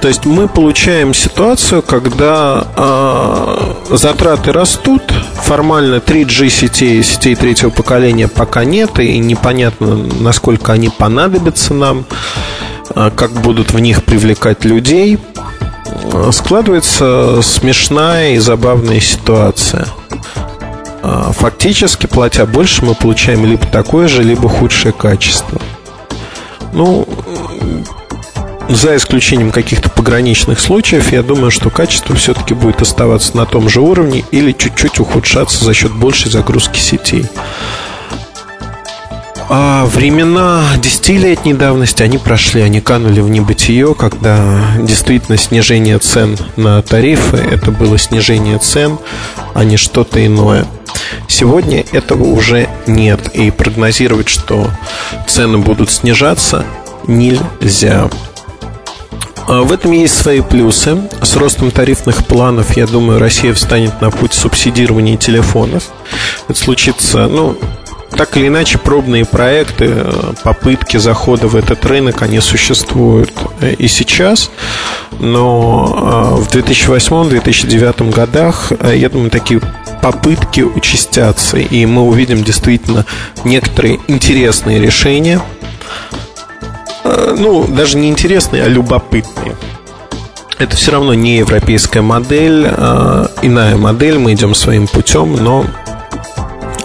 То 0.01 0.09
есть 0.09 0.25
мы 0.25 0.49
получаем 0.49 1.13
ситуацию, 1.13 1.83
когда 1.83 2.67
э, 2.75 3.97
затраты 3.97 4.53
растут, 4.53 5.03
формально 5.35 5.97
3G 5.97 6.49
сетей, 6.49 7.03
сетей 7.03 7.35
третьего 7.35 7.71
поколения 7.71 8.27
пока 8.29 8.65
нет, 8.65 8.99
и 8.99 9.19
непонятно, 9.19 9.97
насколько 10.21 10.73
они 10.73 10.89
понадобятся 10.89 11.75
нам, 11.75 12.07
э, 12.95 13.11
как 13.15 13.33
будут 13.33 13.73
в 13.73 13.79
них 13.79 14.05
привлекать 14.05 14.65
людей 14.65 15.19
складывается 16.33 17.41
смешная 17.43 18.35
и 18.35 18.39
забавная 18.39 19.01
ситуация. 19.01 19.87
А, 21.03 21.33
фактически, 21.33 22.07
платя 22.07 22.47
больше, 22.47 22.85
мы 22.85 22.95
получаем 22.95 23.45
либо 23.45 23.67
такое 23.67 24.09
же, 24.09 24.23
либо 24.23 24.49
худшее 24.49 24.93
качество. 24.93 25.61
Ну, 26.73 27.07
за 28.71 28.97
исключением 28.97 29.51
каких-то 29.51 29.91
пограничных 29.91 30.61
случаев, 30.61 31.13
я 31.13 31.23
думаю, 31.23 31.51
что 31.51 31.71
качество 31.71 32.15
все-таки 32.15 32.55
будет 32.55 32.81
оставаться 32.81 33.37
на 33.37 33.45
том 33.45 33.69
же 33.69 33.81
уровне 33.81 34.25
или 34.31 34.53
чуть-чуть 34.53 35.01
ухудшаться 35.01 35.65
за 35.65 35.75
счет 35.75 35.93
большей 35.93 36.31
загрузки 36.31 36.79
сетей. 36.79 37.27
А 39.53 39.85
времена 39.87 40.63
десятилетней 40.81 41.55
давности, 41.55 42.05
они 42.05 42.19
прошли, 42.19 42.61
они 42.61 42.81
канули 42.81 43.21
в 43.21 43.29
небытие, 43.29 43.97
когда 43.97 44.63
действительно 44.79 45.37
снижение 45.37 45.99
цен 45.99 46.39
на 46.55 46.81
тарифы, 46.83 47.37
это 47.37 47.73
было 47.73 47.99
снижение 47.99 48.59
цен, 48.59 48.99
а 49.53 49.65
не 49.65 49.77
что-то 49.77 50.25
иное. 50.25 50.67
Сегодня 51.27 51.85
этого 51.91 52.23
уже 52.23 52.69
нет, 52.87 53.35
и 53.35 53.51
прогнозировать, 53.51 54.29
что 54.29 54.71
цены 55.27 55.59
будут 55.59 55.91
снижаться, 55.91 56.65
нельзя. 57.09 58.09
А 59.47 59.63
в 59.63 59.73
этом 59.73 59.93
есть 59.93 60.17
свои 60.17 60.41
плюсы. 60.41 60.97
С 61.23 61.37
ростом 61.37 61.71
тарифных 61.71 62.25
планов, 62.25 62.77
я 62.77 62.87
думаю, 62.87 63.19
Россия 63.19 63.53
встанет 63.55 64.01
на 64.01 64.11
путь 64.11 64.33
субсидирования 64.33 65.17
телефонов. 65.17 65.85
Это 66.49 66.59
случится, 66.59 67.27
ну, 67.27 67.59
так 68.17 68.37
или 68.37 68.49
иначе, 68.49 68.79
пробные 68.79 69.25
проекты, 69.25 69.87
э, 69.89 70.33
попытки 70.43 70.97
захода 70.97 71.47
в 71.47 71.57
этот 71.57 71.85
рынок, 71.87 72.23
они 72.23 72.41
существуют 72.41 73.33
э, 73.61 73.75
и 73.75 73.89
сейчас. 73.89 74.51
Но 75.19 76.37
э, 76.37 76.43
в 76.43 76.49
2008-2009 76.49 78.13
годах, 78.13 78.73
я 78.83 79.09
думаю, 79.09 79.31
такие 79.31 79.61
попытки 80.03 80.63
участятся, 80.63 81.59
и 81.59 81.87
мы 81.87 82.03
увидим 82.03 82.43
действительно 82.43 83.07
некоторые 83.45 84.01
интересные 84.09 84.81
решения. 84.81 85.41
Ну, 87.05 87.67
даже 87.67 87.99
не 87.99 88.09
интересные, 88.09 88.65
а 88.65 88.69
любопытные. 88.69 89.57
Это 90.59 90.77
все 90.77 90.93
равно 90.93 91.15
не 91.15 91.39
европейская 91.39 92.03
модель, 92.03 92.67
иная 93.43 93.77
модель, 93.77 94.19
мы 94.19 94.35
идем 94.35 94.55
своим 94.55 94.87
путем, 94.87 95.33
но 95.37 95.65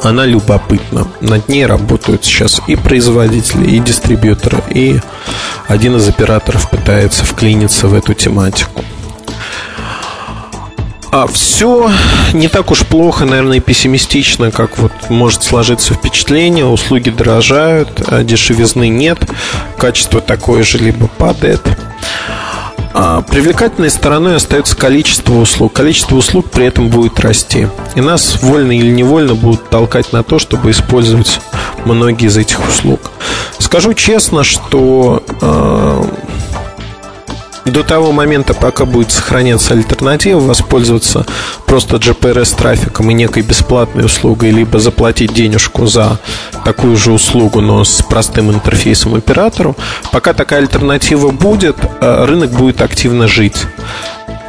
она 0.01 0.25
любопытна. 0.25 1.07
Над 1.19 1.49
ней 1.49 1.65
работают 1.65 2.23
сейчас 2.23 2.61
и 2.67 2.75
производители, 2.75 3.69
и 3.69 3.79
дистрибьюторы, 3.79 4.63
и 4.69 4.99
один 5.67 5.97
из 5.97 6.07
операторов 6.07 6.69
пытается 6.69 7.25
вклиниться 7.25 7.87
в 7.87 7.93
эту 7.93 8.13
тематику. 8.13 8.83
А 11.11 11.27
все 11.27 11.89
не 12.33 12.47
так 12.47 12.71
уж 12.71 12.85
плохо, 12.85 13.25
наверное, 13.25 13.57
и 13.57 13.61
пессимистично, 13.61 14.51
как 14.51 14.77
вот 14.77 14.91
может 15.09 15.43
сложиться 15.43 15.93
впечатление. 15.93 16.65
Услуги 16.65 17.09
дорожают, 17.09 18.01
а 18.07 18.23
дешевизны 18.23 18.89
нет, 18.89 19.19
качество 19.77 20.19
такое 20.19 20.63
же, 20.63 20.77
либо 20.77 21.07
падает. 21.07 21.61
А 22.97 23.21
привлекательной 23.21 23.89
стороной 23.89 24.37
остается 24.37 24.73
количество 24.73 25.33
услуг. 25.33 25.73
Количество 25.73 26.15
услуг 26.15 26.49
при 26.49 26.65
этом 26.65 26.87
будет 26.87 27.19
расти. 27.19 27.67
И 27.93 27.99
нас 27.99 28.41
вольно 28.41 28.71
или 28.71 28.89
невольно 28.89 29.35
будут 29.35 29.69
толкать 29.69 30.13
на 30.13 30.23
то, 30.23 30.39
чтобы 30.39 30.71
использовать 30.71 31.41
многие 31.83 32.27
из 32.27 32.37
этих 32.37 32.65
услуг. 32.65 33.11
Скажу 33.59 33.93
честно, 33.93 34.45
что 34.45 35.21
э, 35.41 36.03
до 37.71 37.83
того 37.83 38.11
момента, 38.11 38.53
пока 38.53 38.85
будет 38.85 39.11
сохраняться 39.11 39.73
альтернатива, 39.73 40.39
воспользоваться 40.39 41.25
просто 41.65 41.97
GPRS 41.97 42.55
трафиком 42.55 43.09
и 43.09 43.13
некой 43.13 43.43
бесплатной 43.43 44.05
услугой, 44.05 44.51
либо 44.51 44.79
заплатить 44.79 45.33
денежку 45.33 45.87
за 45.87 46.19
такую 46.63 46.95
же 46.97 47.11
услугу, 47.11 47.61
но 47.61 47.83
с 47.83 48.01
простым 48.03 48.51
интерфейсом 48.51 49.15
оператору, 49.15 49.75
пока 50.11 50.33
такая 50.33 50.61
альтернатива 50.61 51.31
будет, 51.31 51.77
э, 52.01 52.25
рынок 52.25 52.51
будет 52.51 52.81
активно 52.81 53.27
жить. 53.27 53.57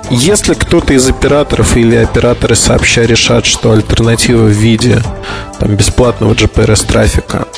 Если 0.08 0.54
кто-то 0.54 0.94
из 0.94 1.08
операторов 1.08 1.76
или 1.76 1.96
операторы 1.96 2.54
сообща 2.54 3.02
решат, 3.02 3.44
что 3.44 3.72
альтернатива 3.72 4.44
в 4.44 4.50
виде 4.50 5.02
там, 5.58 5.74
бесплатного 5.74 6.32
GPRS 6.32 6.86
трафика 6.86 7.48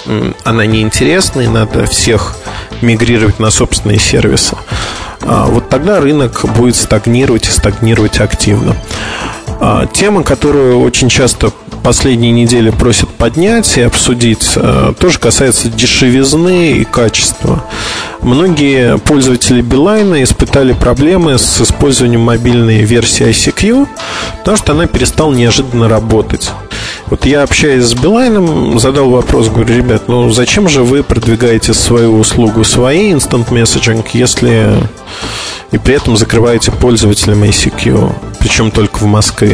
она 0.45 0.65
неинтересна 0.65 1.43
и 1.43 1.47
надо 1.47 1.85
всех 1.85 2.37
мигрировать 2.81 3.39
на 3.39 3.51
собственные 3.51 3.99
сервисы, 3.99 4.57
вот 5.23 5.69
тогда 5.69 6.01
рынок 6.01 6.45
будет 6.57 6.77
стагнировать 6.77 7.49
и 7.49 7.51
стагнировать 7.51 8.21
активно. 8.21 8.77
А, 9.61 9.87
тема, 9.87 10.23
которую 10.23 10.81
очень 10.81 11.09
часто 11.09 11.51
последние 11.83 12.33
недели 12.33 12.71
просят 12.71 13.09
поднять 13.09 13.77
и 13.77 13.81
обсудить, 13.81 14.53
а, 14.57 14.93
тоже 14.93 15.19
касается 15.19 15.69
дешевизны 15.69 16.73
и 16.73 16.85
качества. 16.85 17.65
Многие 18.23 18.99
пользователи 18.99 19.61
Билайна 19.61 20.23
испытали 20.23 20.73
проблемы 20.73 21.39
с 21.39 21.61
использованием 21.61 22.21
мобильной 22.21 22.83
версии 22.83 23.29
ICQ, 23.29 23.89
потому 24.39 24.57
что 24.57 24.73
она 24.73 24.87
перестала 24.87 25.33
неожиданно 25.33 25.89
работать. 25.89 26.51
Вот 27.07 27.25
я 27.25 27.43
общаясь 27.43 27.85
с 27.85 27.95
Билайном, 27.95 28.79
задал 28.79 29.11
вопрос, 29.11 29.49
говорю, 29.49 29.75
ребят, 29.75 30.09
ну 30.09 30.31
зачем 30.31 30.69
же 30.69 30.83
вы 30.83 31.03
продвигаете 31.03 31.73
свою 31.75 32.19
услугу, 32.19 32.65
своей 32.65 33.13
instant 33.13 33.49
messaging, 33.49 34.05
если 34.13 34.77
и 35.71 35.79
при 35.79 35.95
этом 35.95 36.17
закрываете 36.17 36.71
пользователям 36.71 37.43
ICQ, 37.45 38.13
причем 38.41 38.71
только 38.71 38.99
в 38.99 39.07
Москве? 39.07 39.48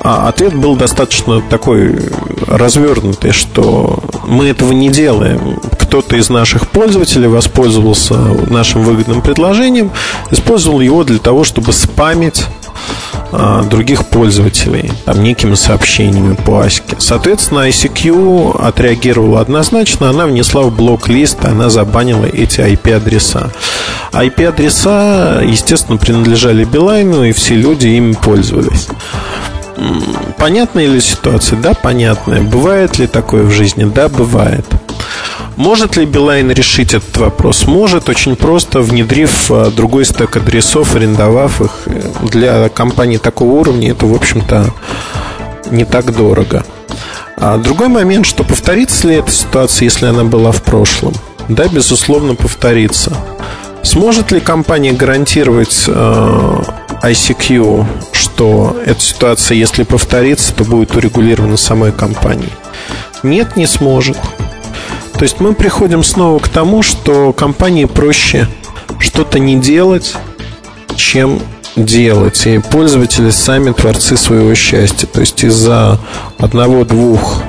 А 0.00 0.28
ответ 0.28 0.54
был 0.54 0.76
достаточно 0.76 1.40
такой 1.40 1.98
развернутый, 2.46 3.32
что 3.32 4.00
мы 4.26 4.48
этого 4.48 4.72
не 4.72 4.90
делаем. 4.90 5.58
Кто-то 5.80 6.16
из 6.16 6.28
наших 6.28 6.68
пользователей 6.68 7.28
воспользовался 7.28 8.14
нашим 8.14 8.82
выгодным 8.82 9.22
предложением, 9.22 9.90
использовал 10.30 10.80
его 10.80 11.04
для 11.04 11.18
того, 11.18 11.44
чтобы 11.44 11.72
спамить 11.72 12.44
других 13.68 14.06
пользователей 14.06 14.92
там, 15.04 15.22
некими 15.22 15.54
сообщениями 15.54 16.34
по 16.34 16.60
аське. 16.60 16.96
Соответственно, 16.98 17.68
ICQ 17.68 18.60
отреагировала 18.60 19.40
однозначно, 19.40 20.10
она 20.10 20.26
внесла 20.26 20.62
в 20.62 20.74
блок-лист, 20.74 21.44
она 21.44 21.68
забанила 21.68 22.26
эти 22.26 22.60
IP-адреса. 22.60 23.50
IP-адреса, 24.12 25.42
естественно, 25.44 25.98
принадлежали 25.98 26.64
Билайну, 26.64 27.24
и 27.24 27.32
все 27.32 27.54
люди 27.56 27.88
ими 27.88 28.12
пользовались. 28.12 28.88
Понятная 30.38 30.86
ли 30.86 31.00
ситуация? 31.00 31.58
Да, 31.58 31.74
понятная. 31.74 32.42
Бывает 32.42 32.98
ли 32.98 33.06
такое 33.06 33.44
в 33.44 33.50
жизни? 33.50 33.84
Да, 33.84 34.08
бывает. 34.08 34.64
Может 35.56 35.96
ли 35.96 36.04
Билайн 36.04 36.50
решить 36.50 36.94
этот 36.94 37.16
вопрос? 37.16 37.66
Может, 37.66 38.08
очень 38.08 38.34
просто, 38.34 38.80
внедрив 38.80 39.50
а, 39.50 39.70
другой 39.70 40.04
стек 40.04 40.36
адресов, 40.36 40.96
арендовав 40.96 41.60
их. 41.60 41.70
Для 42.22 42.68
компании 42.68 43.18
такого 43.18 43.52
уровня 43.52 43.92
это, 43.92 44.06
в 44.06 44.14
общем-то, 44.14 44.72
не 45.70 45.84
так 45.84 46.14
дорого. 46.14 46.64
А 47.36 47.58
другой 47.58 47.88
момент, 47.88 48.26
что 48.26 48.42
повторится 48.42 49.08
ли 49.08 49.16
эта 49.16 49.30
ситуация, 49.30 49.84
если 49.84 50.06
она 50.06 50.24
была 50.24 50.50
в 50.50 50.62
прошлом? 50.62 51.14
Да, 51.48 51.68
безусловно, 51.68 52.34
повторится. 52.34 53.12
Сможет 53.82 54.32
ли 54.32 54.40
компания 54.40 54.92
гарантировать 54.92 55.84
э, 55.86 56.62
ICQ, 57.02 57.86
что 58.34 58.76
эта 58.84 59.00
ситуация, 59.00 59.56
если 59.56 59.84
повторится, 59.84 60.52
то 60.52 60.64
будет 60.64 60.96
урегулирована 60.96 61.56
самой 61.56 61.92
компанией? 61.92 62.52
Нет, 63.22 63.56
не 63.56 63.66
сможет. 63.66 64.18
То 65.12 65.22
есть 65.22 65.38
мы 65.38 65.54
приходим 65.54 66.02
снова 66.02 66.40
к 66.40 66.48
тому, 66.48 66.82
что 66.82 67.32
компании 67.32 67.84
проще 67.84 68.48
что-то 68.98 69.38
не 69.38 69.56
делать, 69.60 70.14
чем 70.96 71.40
делать. 71.76 72.44
И 72.46 72.58
пользователи 72.58 73.30
сами 73.30 73.70
творцы 73.70 74.16
своего 74.16 74.52
счастья. 74.56 75.06
То 75.06 75.20
есть 75.20 75.44
из-за 75.44 76.00
одного-двух 76.38 77.40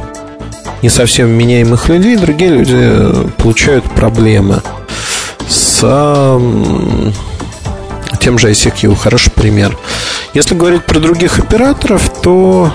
не 0.83 0.89
совсем 0.89 1.29
меняемых 1.29 1.89
людей 1.89 2.15
другие 2.15 2.51
люди 2.51 3.31
получают 3.37 3.85
проблемы 3.85 4.61
с 5.49 5.79
тем 8.19 8.37
же 8.37 8.51
ICQ. 8.51 8.95
Хороший 8.95 9.31
пример. 9.31 9.75
Если 10.35 10.53
говорить 10.53 10.83
про 10.83 10.99
других 10.99 11.39
операторов, 11.39 12.11
то 12.21 12.69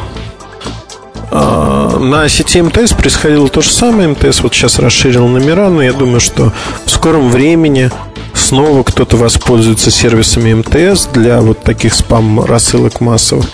а, 1.31 1.99
на 1.99 2.27
сети 2.27 2.63
МТС 2.63 2.95
происходило 2.95 3.49
то 3.49 3.61
же 3.61 3.71
самое. 3.71 4.09
МТС 4.09 4.41
вот 4.41 4.55
сейчас 4.55 4.79
расширил 4.79 5.29
номера, 5.29 5.69
но 5.69 5.83
я 5.83 5.93
думаю, 5.93 6.21
что 6.21 6.55
в 6.87 6.91
скором 6.91 7.29
времени 7.29 7.91
снова 8.33 8.83
кто-то 8.83 9.19
воспользуется 9.19 9.91
сервисами 9.91 10.55
МТС 10.55 11.09
для 11.13 11.43
вот 11.43 11.63
таких 11.63 11.93
спам-рассылок 11.93 13.03
массовых 13.03 13.45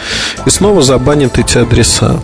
и 0.46 0.50
снова 0.50 0.82
забанит 0.82 1.36
эти 1.36 1.58
адреса. 1.58 2.20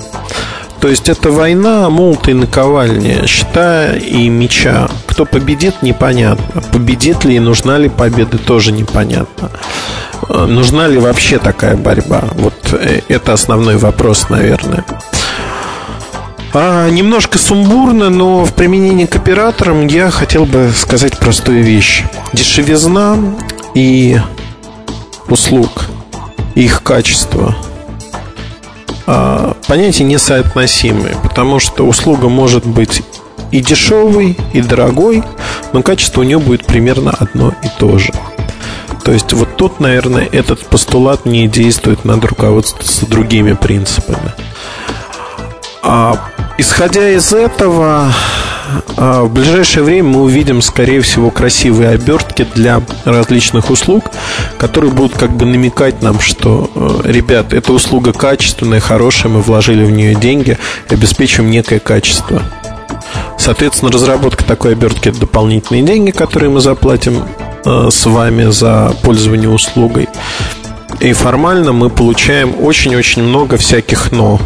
То 0.83 0.89
есть 0.89 1.09
это 1.09 1.31
война 1.31 1.89
молота 1.91 2.33
и 2.33 2.35
наковальни, 2.35 3.25
щита 3.25 3.93
и 3.93 4.29
меча. 4.29 4.89
Кто 5.07 5.25
победит, 5.25 5.81
непонятно. 5.81 6.61
Победит 6.61 7.25
ли 7.25 7.37
и 7.37 7.39
нужна 7.39 7.79
ли 7.79 7.89
победа, 7.89 8.37
тоже 8.37 8.73
непонятно. 8.73 9.53
А, 10.29 10.47
нужна 10.47 10.89
ли 10.89 10.99
вообще 10.99 11.39
такая 11.39 11.77
борьба? 11.77 12.25
Вот 12.33 12.55
э, 12.73 13.01
это 13.07 13.33
основной 13.33 13.77
вопрос, 13.77 14.29
наверное. 14.29 14.85
А, 16.53 16.91
немножко 16.91 17.39
сумбурно, 17.39 18.11
но 18.11 18.45
в 18.45 18.53
применении 18.53 19.07
к 19.07 19.15
операторам 19.15 19.87
я 19.87 20.11
хотел 20.11 20.47
бы 20.47 20.73
сказать 20.75 21.17
простую 21.17 21.63
вещь. 21.63 22.03
Дешевизна 22.33 23.17
и 23.77 24.21
услуг, 25.29 25.85
их 26.57 26.83
качество 26.83 27.55
понятия 29.67 30.05
несоотносимые, 30.05 31.17
потому 31.23 31.59
что 31.59 31.87
услуга 31.87 32.29
может 32.29 32.67
быть 32.67 33.03
и 33.51 33.61
дешевой, 33.61 34.37
и 34.53 34.61
дорогой, 34.61 35.23
но 35.73 35.83
качество 35.83 36.21
у 36.21 36.25
нее 36.25 36.39
будет 36.39 36.67
примерно 36.67 37.11
одно 37.11 37.55
и 37.63 37.69
то 37.79 37.99
же. 37.99 38.13
То 39.05 39.13
есть 39.13 39.33
вот 39.33 39.57
тут, 39.57 39.81
наверное, 39.81 40.29
этот 40.31 40.65
постулат 40.67 41.27
не 41.27 41.49
действует 41.49 42.05
над 42.05 42.25
руководством 42.25 43.11
другими 43.11 43.53
принципами. 43.53 44.33
А 45.83 46.17
Исходя 46.59 47.11
из 47.11 47.33
этого, 47.33 48.07
а, 48.07 48.13
в 48.97 49.29
ближайшее 49.29 49.83
время 49.85 50.09
мы 50.09 50.23
увидим, 50.23 50.63
скорее 50.63 51.01
всего, 51.01 51.31
красивые 51.31 51.91
обертки 51.91 52.47
для 52.55 52.83
различных 53.05 53.71
услуг, 53.71 54.05
которые 54.59 54.93
будут 54.93 55.17
как 55.17 55.33
бы 55.33 55.45
намекать 55.47 56.03
нам, 56.03 56.21
что, 56.21 56.71
э, 56.75 57.11
ребят, 57.11 57.53
эта 57.53 57.73
услуга 57.73 58.13
качественная, 58.13 58.81
хорошая, 58.81 59.33
мы 59.33 59.41
вложили 59.41 59.85
в 59.85 59.91
нее 59.91 60.15
деньги, 60.15 60.59
обеспечим 60.89 61.51
некое 61.51 61.81
качество. 61.81 62.43
Соответственно, 63.39 63.91
разработка 63.91 64.45
такой 64.45 64.73
обертки– 64.73 65.09
это 65.11 65.21
дополнительные 65.21 65.83
деньги, 65.83 66.11
которые 66.11 66.51
мы 66.51 66.61
заплатим 66.61 67.25
э, 67.65 67.89
с 67.91 68.07
вами 68.07 68.51
за 68.51 68.95
пользование 69.03 69.49
услугой. 69.49 70.09
И 71.01 71.13
формально 71.13 71.73
мы 71.73 71.91
получаем 71.91 72.55
очень-очень 72.61 73.23
много 73.23 73.57
всяких 73.57 74.13
«но» 74.13 74.39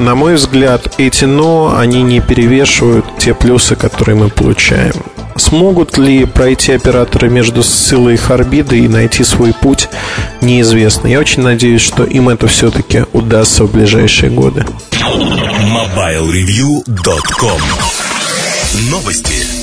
на 0.00 0.14
мой 0.14 0.34
взгляд, 0.34 0.94
эти 0.98 1.24
«но», 1.26 1.76
они 1.78 2.02
не 2.02 2.20
перевешивают 2.20 3.04
те 3.18 3.34
плюсы, 3.34 3.76
которые 3.76 4.16
мы 4.16 4.30
получаем. 4.30 4.94
Смогут 5.36 5.98
ли 5.98 6.24
пройти 6.24 6.72
операторы 6.72 7.30
между 7.30 7.62
Сциллой 7.62 8.14
и 8.14 8.16
Харбидой 8.16 8.80
и 8.80 8.88
найти 8.88 9.22
свой 9.24 9.52
путь, 9.52 9.88
неизвестно. 10.40 11.06
Я 11.06 11.20
очень 11.20 11.42
надеюсь, 11.42 11.82
что 11.82 12.02
им 12.04 12.28
это 12.28 12.48
все-таки 12.48 13.04
удастся 13.12 13.62
в 13.64 13.72
ближайшие 13.72 14.30
годы. 14.30 14.66
MobileReview.com 14.90 17.60
Новости. 18.90 19.59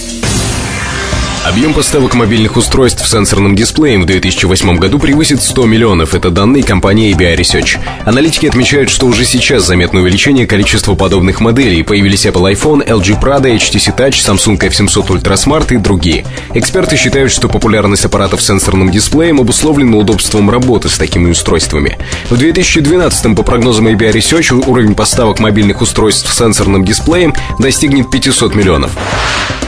Объем 1.47 1.73
поставок 1.73 2.13
мобильных 2.13 2.57
устройств 2.57 3.07
с 3.07 3.11
сенсорным 3.11 3.55
дисплеем 3.55 4.01
в 4.01 4.05
2008 4.05 4.75
году 4.75 4.99
превысит 4.99 5.41
100 5.41 5.65
миллионов. 5.65 6.13
Это 6.13 6.29
данные 6.29 6.61
компании 6.61 7.15
ABI 7.15 7.37
Research. 7.37 7.79
Аналитики 8.03 8.47
отмечают, 8.47 8.89
что 8.89 9.05
уже 9.05 9.23
сейчас 9.23 9.65
заметно 9.65 10.01
увеличение 10.01 10.45
количества 10.45 10.95
подобных 10.95 11.39
моделей. 11.39 11.83
Появились 11.83 12.25
Apple 12.25 12.53
iPhone, 12.53 12.85
LG 12.85 13.21
Prada, 13.21 13.55
HTC 13.55 13.95
Touch, 13.95 14.15
Samsung 14.15 14.59
F700 14.59 15.07
Ultra 15.07 15.35
Smart 15.35 15.73
и 15.73 15.77
другие. 15.77 16.25
Эксперты 16.53 16.97
считают, 16.97 17.31
что 17.31 17.47
популярность 17.47 18.03
аппаратов 18.03 18.41
с 18.41 18.47
сенсорным 18.47 18.91
дисплеем 18.91 19.39
обусловлена 19.39 19.95
удобством 19.95 20.49
работы 20.49 20.89
с 20.89 20.97
такими 20.97 21.31
устройствами. 21.31 21.97
В 22.29 22.35
2012 22.35 23.37
по 23.37 23.43
прогнозам 23.43 23.87
ABI 23.87 24.11
Research, 24.11 24.53
уровень 24.67 24.95
поставок 24.95 25.39
мобильных 25.39 25.81
устройств 25.81 26.29
с 26.29 26.37
сенсорным 26.37 26.83
дисплеем 26.83 27.33
достигнет 27.57 28.11
500 28.11 28.53
миллионов. 28.53 28.91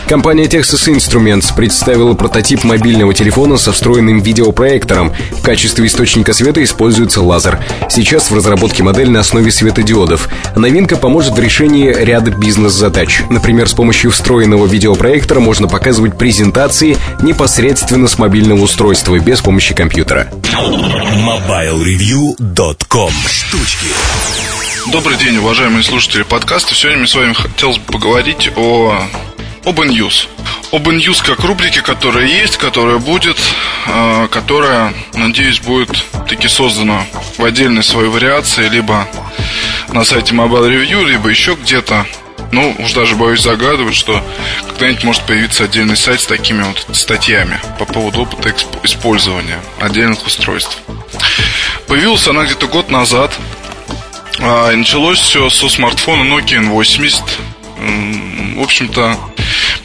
Компания 0.10 0.46
Texas 0.46 0.88
Instruments 0.92 1.56
представила 1.70 2.16
прототип 2.16 2.64
мобильного 2.64 3.14
телефона 3.14 3.58
со 3.58 3.72
встроенным 3.72 4.22
видеопроектором. 4.22 5.14
В 5.34 5.44
качестве 5.44 5.86
источника 5.86 6.34
света 6.34 6.64
используется 6.64 7.22
лазер. 7.22 7.60
Сейчас 7.92 8.32
в 8.32 8.36
разработке 8.36 8.82
модель 8.82 9.12
на 9.12 9.20
основе 9.20 9.52
светодиодов. 9.52 10.30
Новинка 10.56 10.96
поможет 10.96 11.34
в 11.34 11.40
решении 11.40 11.94
ряда 11.94 12.32
бизнес-задач. 12.32 13.22
Например, 13.30 13.70
с 13.70 13.74
помощью 13.74 14.10
встроенного 14.10 14.66
видеопроектора 14.66 15.42
можно 15.42 15.68
показывать 15.68 16.18
презентации 16.18 16.98
непосредственно 17.22 18.08
с 18.08 18.18
мобильного 18.18 18.64
устройства, 18.64 19.20
без 19.20 19.42
помощи 19.42 19.76
компьютера. 19.76 20.28
MobileReview.com 20.42 23.12
Штучки 23.28 23.86
Добрый 24.92 25.18
день, 25.18 25.38
уважаемые 25.38 25.84
слушатели 25.84 26.24
подкаста. 26.24 26.74
Сегодня 26.74 27.02
мне 27.02 27.08
с 27.08 27.14
вами 27.14 27.34
хотелось 27.34 27.78
бы 27.78 27.94
поговорить 27.94 28.50
о 28.56 29.00
Open 29.70 29.90
News. 29.90 30.28
Open 30.72 30.98
News 30.98 31.24
как 31.24 31.42
рубрики, 31.42 31.82
которая 31.82 32.26
есть, 32.26 32.58
которая 32.58 32.98
будет, 32.98 33.38
э, 33.86 34.28
которая, 34.32 34.96
надеюсь, 35.14 35.60
будет 35.60 36.04
таки 36.28 36.48
создана 36.48 37.06
в 37.38 37.44
отдельной 37.44 37.84
своей 37.84 38.10
вариации, 38.10 38.68
либо 38.68 39.08
на 39.90 40.04
сайте 40.06 40.34
Mobile 40.34 40.70
Review, 40.72 41.06
либо 41.06 41.30
еще 41.30 41.54
где-то. 41.54 42.08
Ну, 42.52 42.76
уж 42.80 42.94
даже 42.94 43.16
боюсь 43.16 43.44
загадывать, 43.44 43.94
что 43.94 44.24
когда-нибудь 44.70 45.04
может 45.04 45.24
появиться 45.28 45.66
отдельный 45.66 45.98
сайт 45.98 46.22
с 46.22 46.26
такими 46.26 46.64
вот 46.64 46.88
статьями 46.98 47.60
по 47.78 47.86
поводу 47.86 48.22
опыта 48.22 48.52
использования 48.82 49.60
отдельных 49.80 50.26
устройств. 50.26 50.80
Появилась 51.88 52.28
она 52.28 52.46
где-то 52.46 52.66
год 52.66 52.90
назад. 52.90 53.32
А, 54.40 54.72
началось 54.76 55.20
все 55.20 55.48
со 55.52 55.70
смартфона 55.70 56.24
Nokia 56.24 56.60
N80. 56.60 57.22
В 57.80 58.62
общем-то, 58.62 59.18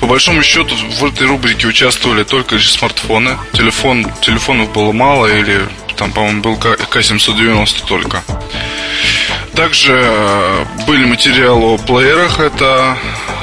по 0.01 0.07
большому 0.07 0.43
счету 0.43 0.75
в 0.75 1.05
этой 1.05 1.27
рубрике 1.27 1.67
участвовали 1.67 2.25
только 2.25 2.57
лишь 2.57 2.73
смартфоны. 2.73 3.37
Телефон, 3.53 4.07
телефонов 4.21 4.73
было 4.73 4.93
мало 4.93 5.27
или 5.27 5.61
там, 5.97 6.13
по-моему, 6.13 6.43
был 6.43 6.55
К790 6.57 7.87
только. 7.87 8.23
Также 9.55 10.01
э, 10.03 10.65
были 10.87 11.05
материалы 11.05 11.75
о 11.75 11.79
плеерах. 11.79 12.41
Это 12.41 12.97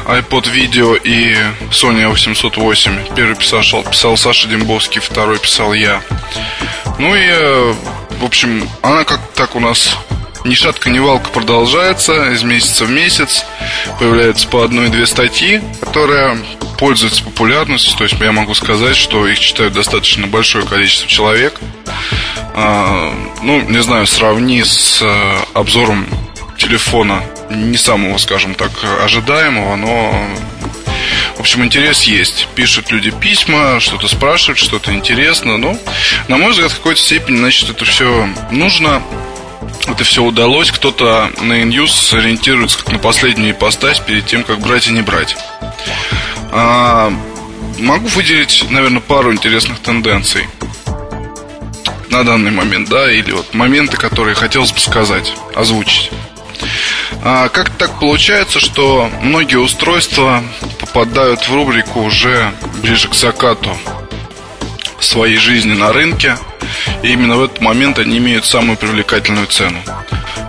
iPod 0.05 0.53
Video 0.53 0.99
и 1.01 1.35
Sony 1.71 2.11
A808. 2.11 3.15
Первый 3.15 3.35
писал, 3.35 3.83
писал 3.83 4.17
Саша 4.17 4.49
Дембовский, 4.49 4.99
второй 4.99 5.39
писал 5.39 5.73
я. 5.73 6.01
Ну 6.99 7.15
и, 7.15 7.27
э, 7.29 7.73
в 8.19 8.25
общем, 8.25 8.69
она 8.81 9.05
как 9.05 9.21
так 9.33 9.55
у 9.55 9.61
нас 9.61 9.97
ни 10.43 10.53
шатка, 10.55 10.89
ни 10.89 10.99
валка 10.99 11.29
продолжается 11.29 12.31
из 12.31 12.43
месяца 12.43 12.85
в 12.85 12.91
месяц. 12.91 13.45
Появляются 13.99 14.47
по 14.47 14.63
одной-две 14.63 15.05
статьи, 15.05 15.61
которые 15.79 16.37
пользуются 16.77 17.23
популярностью. 17.23 17.97
То 17.97 18.05
есть 18.05 18.19
я 18.19 18.31
могу 18.31 18.53
сказать, 18.53 18.95
что 18.95 19.27
их 19.27 19.39
читают 19.39 19.73
достаточно 19.73 20.27
большое 20.27 20.65
количество 20.65 21.07
человек. 21.07 21.59
А, 22.53 23.13
ну, 23.43 23.61
не 23.61 23.81
знаю, 23.81 24.07
сравни 24.07 24.63
с 24.63 25.01
э, 25.01 25.37
обзором 25.53 26.07
телефона 26.57 27.23
не 27.49 27.77
самого, 27.77 28.17
скажем 28.17 28.55
так, 28.55 28.71
ожидаемого, 29.03 29.75
но 29.75 30.27
в 31.35 31.39
общем, 31.39 31.63
интерес 31.63 32.03
есть. 32.03 32.47
Пишут 32.55 32.91
люди 32.91 33.09
письма, 33.09 33.79
что-то 33.79 34.07
спрашивают, 34.07 34.59
что-то 34.59 34.93
интересно. 34.93 35.57
Но, 35.57 35.77
на 36.27 36.37
мой 36.37 36.51
взгляд, 36.51 36.71
в 36.71 36.77
какой-то 36.77 37.01
степени, 37.01 37.37
значит, 37.37 37.69
это 37.69 37.83
все 37.83 38.29
нужно 38.51 39.01
это 39.87 40.03
все 40.03 40.23
удалось. 40.23 40.71
Кто-то 40.71 41.31
на 41.41 41.61
News 41.63 42.17
ориентируется 42.17 42.79
как 42.79 42.91
на 42.91 42.99
последнюю 42.99 43.51
ипостась 43.51 43.99
перед 43.99 44.25
тем, 44.25 44.43
как 44.43 44.59
брать 44.59 44.87
и 44.87 44.91
не 44.91 45.01
брать. 45.01 45.35
А, 46.51 47.13
могу 47.79 48.07
выделить, 48.07 48.65
наверное, 48.69 49.01
пару 49.01 49.31
интересных 49.31 49.79
тенденций 49.79 50.47
на 52.09 52.23
данный 52.23 52.51
момент, 52.51 52.89
да, 52.89 53.11
или 53.11 53.31
вот 53.31 53.53
моменты, 53.53 53.95
которые 53.97 54.35
хотелось 54.35 54.71
бы 54.71 54.79
сказать, 54.79 55.33
озвучить. 55.55 56.11
А, 57.23 57.49
как 57.49 57.69
так 57.69 57.99
получается, 57.99 58.59
что 58.59 59.09
многие 59.21 59.57
устройства 59.57 60.43
попадают 60.79 61.47
в 61.47 61.53
рубрику 61.53 62.01
уже 62.01 62.51
ближе 62.81 63.07
к 63.07 63.13
закату 63.13 63.77
своей 64.99 65.37
жизни 65.37 65.73
на 65.73 65.93
рынке– 65.93 66.37
и 67.03 67.11
именно 67.11 67.37
в 67.37 67.43
этот 67.43 67.61
момент 67.61 67.99
они 67.99 68.17
имеют 68.17 68.45
самую 68.45 68.77
привлекательную 68.77 69.47
цену. 69.47 69.79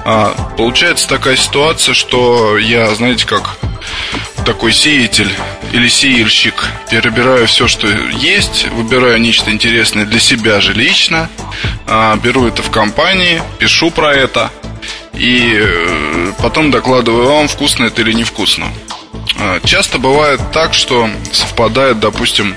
А, 0.05 0.35
получается 0.57 1.09
такая 1.09 1.37
ситуация, 1.37 1.95
что 1.95 2.59
я, 2.59 2.95
знаете, 2.95 3.27
как 3.27 3.57
такой 4.45 4.73
сеятель 4.73 5.33
или 5.73 5.89
сеяльщик. 5.89 6.67
Перебираю 6.91 7.47
все, 7.47 7.69
что 7.69 7.87
есть, 7.87 8.67
выбираю 8.71 9.21
нечто 9.21 9.53
интересное 9.53 10.05
для 10.05 10.19
себя 10.19 10.61
же 10.61 10.73
лично, 10.73 11.29
а, 11.87 12.17
беру 12.17 12.47
это 12.47 12.63
в 12.63 12.71
компании, 12.71 13.43
пишу 13.59 13.91
про 13.91 14.13
это 14.13 14.51
и 15.15 15.55
э, 15.55 16.33
потом 16.39 16.71
докладываю 16.71 17.27
вам, 17.29 17.49
вкусно 17.49 17.85
это 17.85 18.01
или 18.01 18.13
невкусно. 18.13 18.67
А, 19.39 19.61
часто 19.65 19.99
бывает 19.99 20.41
так, 20.53 20.75
что 20.75 21.09
совпадает, 21.33 22.01
допустим, 22.01 22.57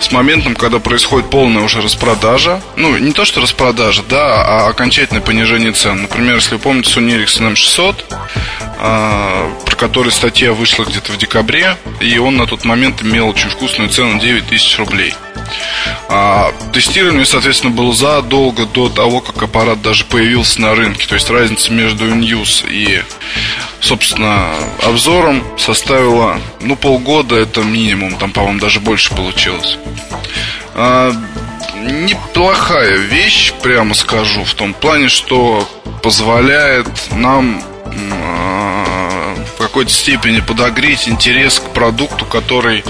с 0.00 0.10
моментом, 0.12 0.54
когда 0.54 0.78
происходит 0.78 1.30
полная 1.30 1.62
уже 1.62 1.80
распродажа. 1.80 2.60
Ну, 2.76 2.96
не 2.98 3.12
то, 3.12 3.24
что 3.24 3.40
распродажа, 3.40 4.02
да, 4.08 4.44
а 4.44 4.68
окончательное 4.68 5.22
понижение 5.22 5.72
цен. 5.72 6.02
Например, 6.02 6.36
если 6.36 6.54
вы 6.54 6.60
помните 6.60 6.90
Sony 6.90 7.18
Ericsson 7.18 7.52
M600, 7.52 8.04
а, 8.78 9.50
про 9.64 9.76
который 9.76 10.12
статья 10.12 10.52
вышла 10.52 10.84
где-то 10.84 11.12
в 11.12 11.16
декабре, 11.16 11.76
и 12.00 12.18
он 12.18 12.36
на 12.36 12.46
тот 12.46 12.64
момент 12.64 13.02
имел 13.02 13.28
очень 13.28 13.48
вкусную 13.48 13.88
цену 13.88 14.20
9 14.20 14.46
тысяч 14.46 14.78
рублей. 14.78 15.14
А, 16.08 16.52
тестирование, 16.72 17.24
соответственно, 17.24 17.72
было 17.72 17.92
задолго 17.92 18.66
до 18.66 18.88
того, 18.88 19.20
как 19.20 19.42
аппарат 19.42 19.82
даже 19.82 20.04
появился 20.04 20.60
на 20.60 20.74
рынке. 20.74 21.06
То 21.06 21.14
есть 21.14 21.30
разница 21.30 21.72
между 21.72 22.06
News 22.06 22.68
и, 22.68 23.02
собственно, 23.80 24.54
обзором 24.82 25.42
составила, 25.74 26.40
ну, 26.60 26.76
полгода, 26.76 27.36
это 27.36 27.62
минимум, 27.62 28.16
там, 28.16 28.32
по-моему, 28.32 28.60
даже 28.60 28.80
больше 28.80 29.14
получилось. 29.14 29.76
А, 30.74 31.12
неплохая 31.76 32.96
вещь, 32.96 33.52
прямо 33.62 33.94
скажу, 33.94 34.44
в 34.44 34.54
том 34.54 34.72
плане, 34.72 35.08
что 35.08 35.68
позволяет 36.02 36.88
нам 37.12 37.62
какой-то 39.58 39.90
степени 39.90 40.40
подогреть 40.40 41.08
интерес 41.08 41.58
к 41.58 41.70
продукту, 41.70 42.24
который 42.26 42.84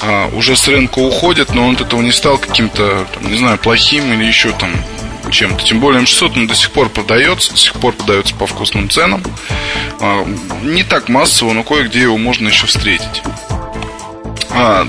а, 0.00 0.28
уже 0.34 0.56
с 0.56 0.68
рынка 0.68 0.98
уходит, 0.98 1.54
но 1.54 1.68
он 1.68 1.74
от 1.76 1.82
этого 1.82 2.02
не 2.02 2.12
стал 2.12 2.38
каким-то, 2.38 3.06
не 3.20 3.36
знаю, 3.36 3.56
плохим 3.56 4.12
или 4.12 4.24
еще 4.24 4.52
там 4.52 4.72
чем-то. 5.30 5.64
Тем 5.64 5.80
более 5.80 6.02
М600 6.02 6.32
он 6.36 6.46
до 6.46 6.54
сих 6.54 6.70
пор 6.70 6.88
продается, 6.88 7.52
до 7.52 7.58
сих 7.58 7.74
пор 7.74 7.94
продается 7.94 8.34
по 8.34 8.46
вкусным 8.46 8.90
ценам. 8.90 9.22
А, 10.00 10.26
не 10.62 10.82
так 10.82 11.08
массово, 11.08 11.52
но 11.52 11.62
кое-где 11.62 12.00
его 12.00 12.18
можно 12.18 12.48
еще 12.48 12.66
встретить. 12.66 13.22
А, 14.50 14.88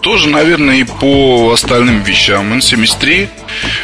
тоже, 0.00 0.28
наверное, 0.28 0.76
и 0.76 0.84
по 0.84 1.52
остальным 1.52 2.02
вещам. 2.02 2.52
N73, 2.54 3.28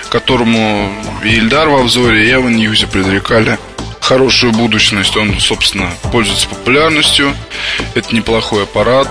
которому 0.08 0.90
и 1.24 1.28
Ильдар 1.36 1.68
в 1.68 1.76
обзоре, 1.76 2.30
и 2.30 2.34
в 2.36 2.50
Ньюзе 2.50 2.86
предрекали 2.86 3.58
хорошую 4.06 4.52
будущность. 4.52 5.16
Он, 5.16 5.38
собственно, 5.40 5.90
пользуется 6.12 6.48
популярностью. 6.48 7.34
Это 7.94 8.14
неплохой 8.14 8.62
аппарат 8.62 9.08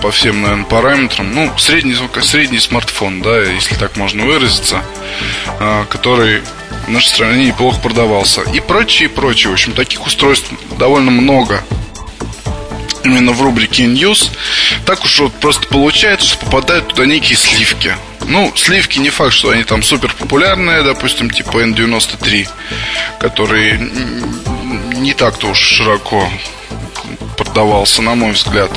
по 0.00 0.10
всем, 0.10 0.40
наверное, 0.40 0.64
параметрам. 0.64 1.30
Ну, 1.34 1.52
средний, 1.58 1.94
средний 2.22 2.58
смартфон, 2.58 3.20
да, 3.20 3.42
если 3.42 3.74
так 3.74 3.98
можно 3.98 4.24
выразиться, 4.24 4.82
а, 5.60 5.84
который 5.84 6.40
в 6.86 6.90
нашей 6.90 7.08
стране 7.08 7.46
неплохо 7.46 7.78
продавался. 7.80 8.40
И 8.40 8.60
прочее, 8.60 9.10
и 9.10 9.12
прочее. 9.12 9.50
В 9.50 9.52
общем, 9.52 9.72
таких 9.72 10.06
устройств 10.06 10.50
довольно 10.78 11.10
много 11.10 11.62
именно 13.04 13.32
в 13.32 13.42
рубрике 13.42 13.84
News. 13.84 14.30
Так 14.84 15.04
уж 15.04 15.20
вот 15.20 15.34
просто 15.34 15.66
получается, 15.68 16.26
что 16.26 16.38
попадают 16.38 16.88
туда 16.88 17.06
некие 17.06 17.36
сливки. 17.36 17.96
Ну, 18.26 18.52
сливки 18.56 18.98
не 18.98 19.10
факт, 19.10 19.32
что 19.32 19.50
они 19.50 19.64
там 19.64 19.82
супер 19.82 20.14
популярные, 20.14 20.82
допустим, 20.82 21.30
типа 21.30 21.64
N93, 21.64 22.48
который 23.20 23.78
не 24.96 25.14
так-то 25.14 25.48
уж 25.48 25.58
широко 25.58 26.28
продавался, 27.36 28.02
на 28.02 28.14
мой 28.14 28.32
взгляд. 28.32 28.70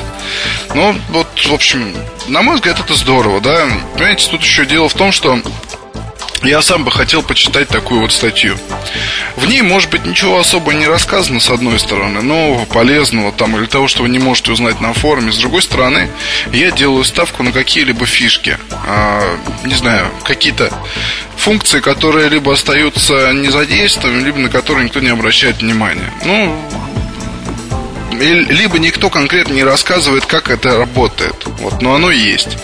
Ну, 0.74 0.96
вот, 1.10 1.28
в 1.44 1.52
общем, 1.52 1.94
на 2.28 2.42
мой 2.42 2.56
взгляд, 2.56 2.80
это 2.80 2.94
здорово, 2.94 3.40
да. 3.40 3.66
Понимаете, 3.94 4.30
тут 4.30 4.42
еще 4.42 4.64
дело 4.64 4.88
в 4.88 4.94
том, 4.94 5.12
что 5.12 5.40
я 6.44 6.62
сам 6.62 6.84
бы 6.84 6.90
хотел 6.90 7.22
почитать 7.22 7.68
такую 7.68 8.00
вот 8.00 8.12
статью. 8.12 8.56
В 9.36 9.46
ней, 9.46 9.62
может 9.62 9.90
быть, 9.90 10.04
ничего 10.04 10.38
особо 10.38 10.72
не 10.74 10.86
рассказано, 10.86 11.40
с 11.40 11.50
одной 11.50 11.78
стороны, 11.78 12.22
нового, 12.22 12.64
полезного, 12.64 13.32
там, 13.32 13.56
или 13.56 13.66
того, 13.66 13.88
что 13.88 14.02
вы 14.02 14.08
не 14.08 14.18
можете 14.18 14.52
узнать 14.52 14.80
на 14.80 14.92
форуме. 14.92 15.32
С 15.32 15.38
другой 15.38 15.62
стороны, 15.62 16.10
я 16.52 16.70
делаю 16.70 17.04
ставку 17.04 17.42
на 17.42 17.52
какие-либо 17.52 18.06
фишки. 18.06 18.58
А, 18.86 19.38
не 19.64 19.74
знаю, 19.74 20.06
какие-то 20.24 20.72
функции, 21.36 21.80
которые 21.80 22.28
либо 22.28 22.52
остаются 22.52 23.32
незадействованными, 23.32 24.24
либо 24.24 24.38
на 24.38 24.48
которые 24.48 24.84
никто 24.84 25.00
не 25.00 25.08
обращает 25.10 25.60
внимания. 25.62 26.12
Ну, 26.24 26.54
либо 28.24 28.78
никто 28.78 29.10
конкретно 29.10 29.54
не 29.54 29.64
рассказывает, 29.64 30.26
как 30.26 30.50
это 30.50 30.78
работает. 30.78 31.34
Вот, 31.58 31.82
но 31.82 31.94
оно 31.94 32.10
есть. 32.10 32.58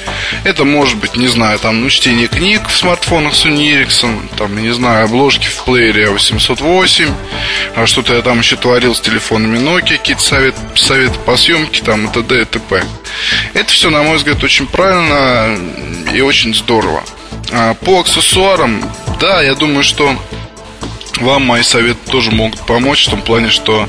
Это 0.45 0.65
может 0.65 0.99
быть, 0.99 1.17
не 1.17 1.29
знаю, 1.29 1.59
там, 1.59 1.81
ну, 1.81 1.91
чтение 1.91 2.29
книг 2.29 2.69
в 2.69 2.77
смартфонах 2.77 3.35
Sony 3.35 3.83
Ericsson, 3.83 4.29
там, 4.37 4.61
не 4.61 4.73
знаю, 4.73 5.07
обложки 5.07 5.47
в 5.47 5.65
плеере 5.65 6.11
808, 6.11 7.09
а 7.77 7.87
что-то 7.87 8.15
я 8.15 8.23
там 8.23 8.39
еще 8.39 8.57
творил 8.57 8.95
с 8.95 9.01
телефонами 9.01 9.59
Nokia, 9.59 9.99
какие-то 9.99 10.23
советы, 10.23 10.59
советы 10.75 11.19
по 11.25 11.37
съемке, 11.37 11.83
там, 11.83 12.07
и 12.07 12.13
т.д. 12.13 12.43
и 12.43 12.45
т.п. 12.45 12.83
Это 13.55 13.73
все, 13.73 13.91
на 13.91 14.03
мой 14.03 14.17
взгляд, 14.17 14.43
очень 14.43 14.67
правильно 14.67 15.59
и 16.13 16.21
очень 16.21 16.55
здорово. 16.55 17.03
А 17.51 17.75
по 17.75 18.01
аксессуарам, 18.01 18.83
да, 19.21 19.43
я 19.43 19.55
думаю, 19.55 19.83
что 19.83 20.15
вам 21.21 21.45
мои 21.45 21.63
советы 21.63 21.99
тоже 22.11 22.31
могут 22.31 22.61
помочь 22.67 23.07
в 23.07 23.11
том 23.11 23.23
плане, 23.23 23.51
что, 23.51 23.89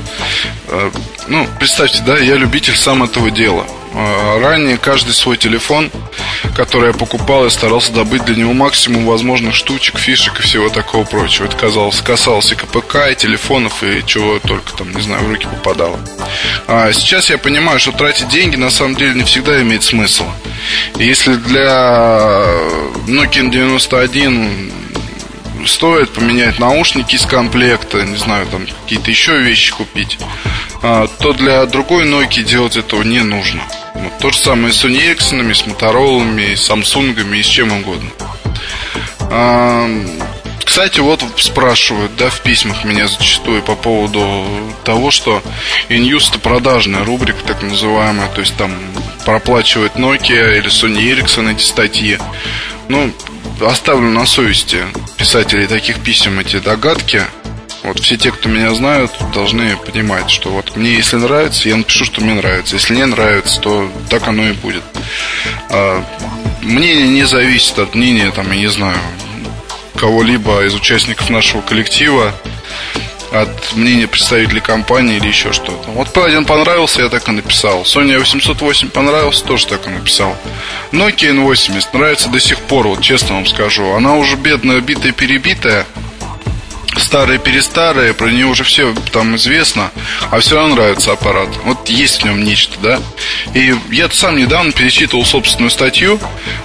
э, 0.68 0.90
ну, 1.28 1.46
представьте, 1.58 2.02
да, 2.04 2.18
я 2.18 2.36
любитель 2.36 2.76
сам 2.76 3.02
этого 3.02 3.30
дела. 3.30 3.66
Э, 3.92 4.40
ранее 4.40 4.76
каждый 4.78 5.14
свой 5.14 5.36
телефон, 5.36 5.90
который 6.54 6.88
я 6.88 6.92
покупал, 6.92 7.44
я 7.44 7.50
старался 7.50 7.92
добыть 7.92 8.24
для 8.24 8.36
него 8.36 8.52
максимум 8.52 9.04
возможных 9.04 9.54
штучек, 9.54 9.98
фишек 9.98 10.38
и 10.38 10.42
всего 10.42 10.68
такого 10.68 11.04
прочего. 11.04 11.46
Это 11.46 11.56
казалось, 11.56 12.00
касалось 12.00 12.52
и 12.52 12.54
КПК, 12.54 13.10
и 13.10 13.16
телефонов, 13.16 13.82
и 13.82 14.04
чего 14.06 14.38
только 14.38 14.72
там, 14.76 14.94
не 14.94 15.02
знаю, 15.02 15.24
в 15.24 15.28
руки 15.28 15.46
попадало. 15.46 15.98
А 16.68 16.92
сейчас 16.92 17.30
я 17.30 17.38
понимаю, 17.38 17.80
что 17.80 17.92
тратить 17.92 18.28
деньги 18.28 18.56
на 18.56 18.70
самом 18.70 18.94
деле 18.94 19.14
не 19.14 19.24
всегда 19.24 19.60
имеет 19.62 19.82
смысл. 19.82 20.24
Если 20.96 21.34
для 21.34 22.44
Nokia 23.08 23.50
91 23.50 24.79
стоит 25.66 26.10
поменять 26.10 26.58
наушники 26.58 27.14
из 27.14 27.26
комплекта, 27.26 28.02
не 28.02 28.16
знаю, 28.16 28.46
там 28.46 28.66
какие-то 28.66 29.10
еще 29.10 29.38
вещи 29.38 29.72
купить, 29.72 30.18
а, 30.82 31.06
то 31.06 31.32
для 31.32 31.64
другой 31.66 32.06
Nokia 32.06 32.42
делать 32.42 32.76
этого 32.76 33.02
не 33.02 33.20
нужно. 33.20 33.62
Вот 33.94 34.18
то 34.18 34.30
же 34.30 34.38
самое 34.38 34.72
с 34.72 34.84
Ericsson, 34.84 35.52
с 35.52 35.62
Motorola, 35.62 36.54
с 36.54 36.70
Samsung 36.70 37.38
и 37.38 37.42
с 37.42 37.46
чем 37.46 37.72
угодно. 37.72 38.10
А, 39.30 39.88
кстати, 40.64 41.00
вот 41.00 41.24
спрашивают, 41.36 42.14
да, 42.16 42.30
в 42.30 42.42
письмах 42.42 42.84
меня 42.84 43.08
зачастую 43.08 43.60
по 43.60 43.74
поводу 43.74 44.46
того, 44.84 45.10
что 45.10 45.42
InUse 45.88 46.30
это 46.30 46.38
продажная 46.38 47.04
рубрика, 47.04 47.42
так 47.44 47.62
называемая, 47.62 48.28
то 48.28 48.40
есть 48.40 48.56
там 48.56 48.72
проплачивает 49.24 49.96
Nokia 49.96 50.58
или 50.58 50.68
Sony 50.68 51.12
Ericsson 51.12 51.52
эти 51.52 51.64
статьи. 51.64 52.18
Ну, 52.88 53.12
оставлю 53.68 54.10
на 54.10 54.26
совести 54.26 54.78
писателей 55.16 55.66
таких 55.66 56.00
писем 56.00 56.38
эти 56.38 56.58
догадки. 56.58 57.22
Вот 57.82 58.00
все 58.00 58.16
те, 58.16 58.30
кто 58.30 58.48
меня 58.48 58.74
знают, 58.74 59.10
должны 59.32 59.76
понимать, 59.76 60.30
что 60.30 60.50
вот 60.50 60.76
мне 60.76 60.94
если 60.94 61.16
нравится, 61.16 61.68
я 61.68 61.76
напишу, 61.76 62.04
что 62.04 62.20
мне 62.20 62.34
нравится. 62.34 62.76
Если 62.76 62.94
не 62.94 63.06
нравится, 63.06 63.60
то 63.60 63.90
так 64.10 64.28
оно 64.28 64.48
и 64.48 64.52
будет. 64.52 64.82
А, 65.70 66.04
мнение 66.60 67.08
не 67.08 67.24
зависит 67.24 67.78
от 67.78 67.94
мнения, 67.94 68.30
там, 68.32 68.50
я 68.50 68.58
не 68.58 68.68
знаю, 68.68 68.98
кого-либо 69.96 70.64
из 70.64 70.74
участников 70.74 71.30
нашего 71.30 71.62
коллектива 71.62 72.34
от 73.32 73.74
мнения 73.74 74.06
представителей 74.06 74.60
компании 74.60 75.16
или 75.16 75.28
еще 75.28 75.52
что-то. 75.52 75.90
Вот 75.90 76.08
P1 76.08 76.44
понравился, 76.46 77.02
я 77.02 77.08
так 77.08 77.28
и 77.28 77.32
написал. 77.32 77.82
Sony 77.82 78.18
808 78.18 78.88
понравился, 78.88 79.44
тоже 79.44 79.66
так 79.66 79.86
и 79.86 79.90
написал. 79.90 80.36
Nokia 80.92 81.32
N80 81.32 81.86
нравится 81.92 82.28
до 82.28 82.40
сих 82.40 82.58
пор, 82.58 82.88
вот 82.88 83.00
честно 83.00 83.36
вам 83.36 83.46
скажу. 83.46 83.92
Она 83.92 84.16
уже 84.16 84.36
бедная, 84.36 84.80
битая-перебитая, 84.80 85.86
старая-перестарая, 86.96 88.14
про 88.14 88.30
нее 88.30 88.46
уже 88.46 88.64
все 88.64 88.94
там 89.12 89.36
известно, 89.36 89.90
а 90.30 90.40
все 90.40 90.56
равно 90.56 90.74
нравится 90.74 91.12
аппарат. 91.12 91.48
Вот 91.64 91.88
есть 91.88 92.22
в 92.22 92.24
нем 92.24 92.42
нечто, 92.42 92.76
да. 92.82 93.00
И 93.54 93.74
я 93.90 94.08
сам 94.10 94.36
недавно 94.36 94.72
перечитывал 94.72 95.24
собственную 95.24 95.70
статью 95.70 96.18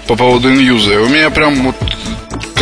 по 0.08 0.16
поводу 0.16 0.52
инюза. 0.52 1.00
У 1.02 1.10
меня 1.10 1.30
прям 1.30 1.64
вот 1.64 1.76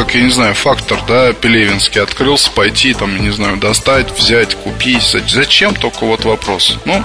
как, 0.04 0.16
я 0.16 0.22
не 0.22 0.32
знаю, 0.32 0.54
фактор, 0.54 1.00
да, 1.08 1.32
Пелевинский 1.32 2.02
открылся, 2.02 2.52
пойти, 2.52 2.94
там, 2.94 3.22
не 3.22 3.30
знаю, 3.30 3.56
достать, 3.56 4.12
взять, 4.12 4.54
купить. 4.56 5.04
Зачем? 5.30 5.74
Только 5.76 6.06
вот 6.06 6.26
вопрос. 6.26 6.78
Ну, 6.84 7.04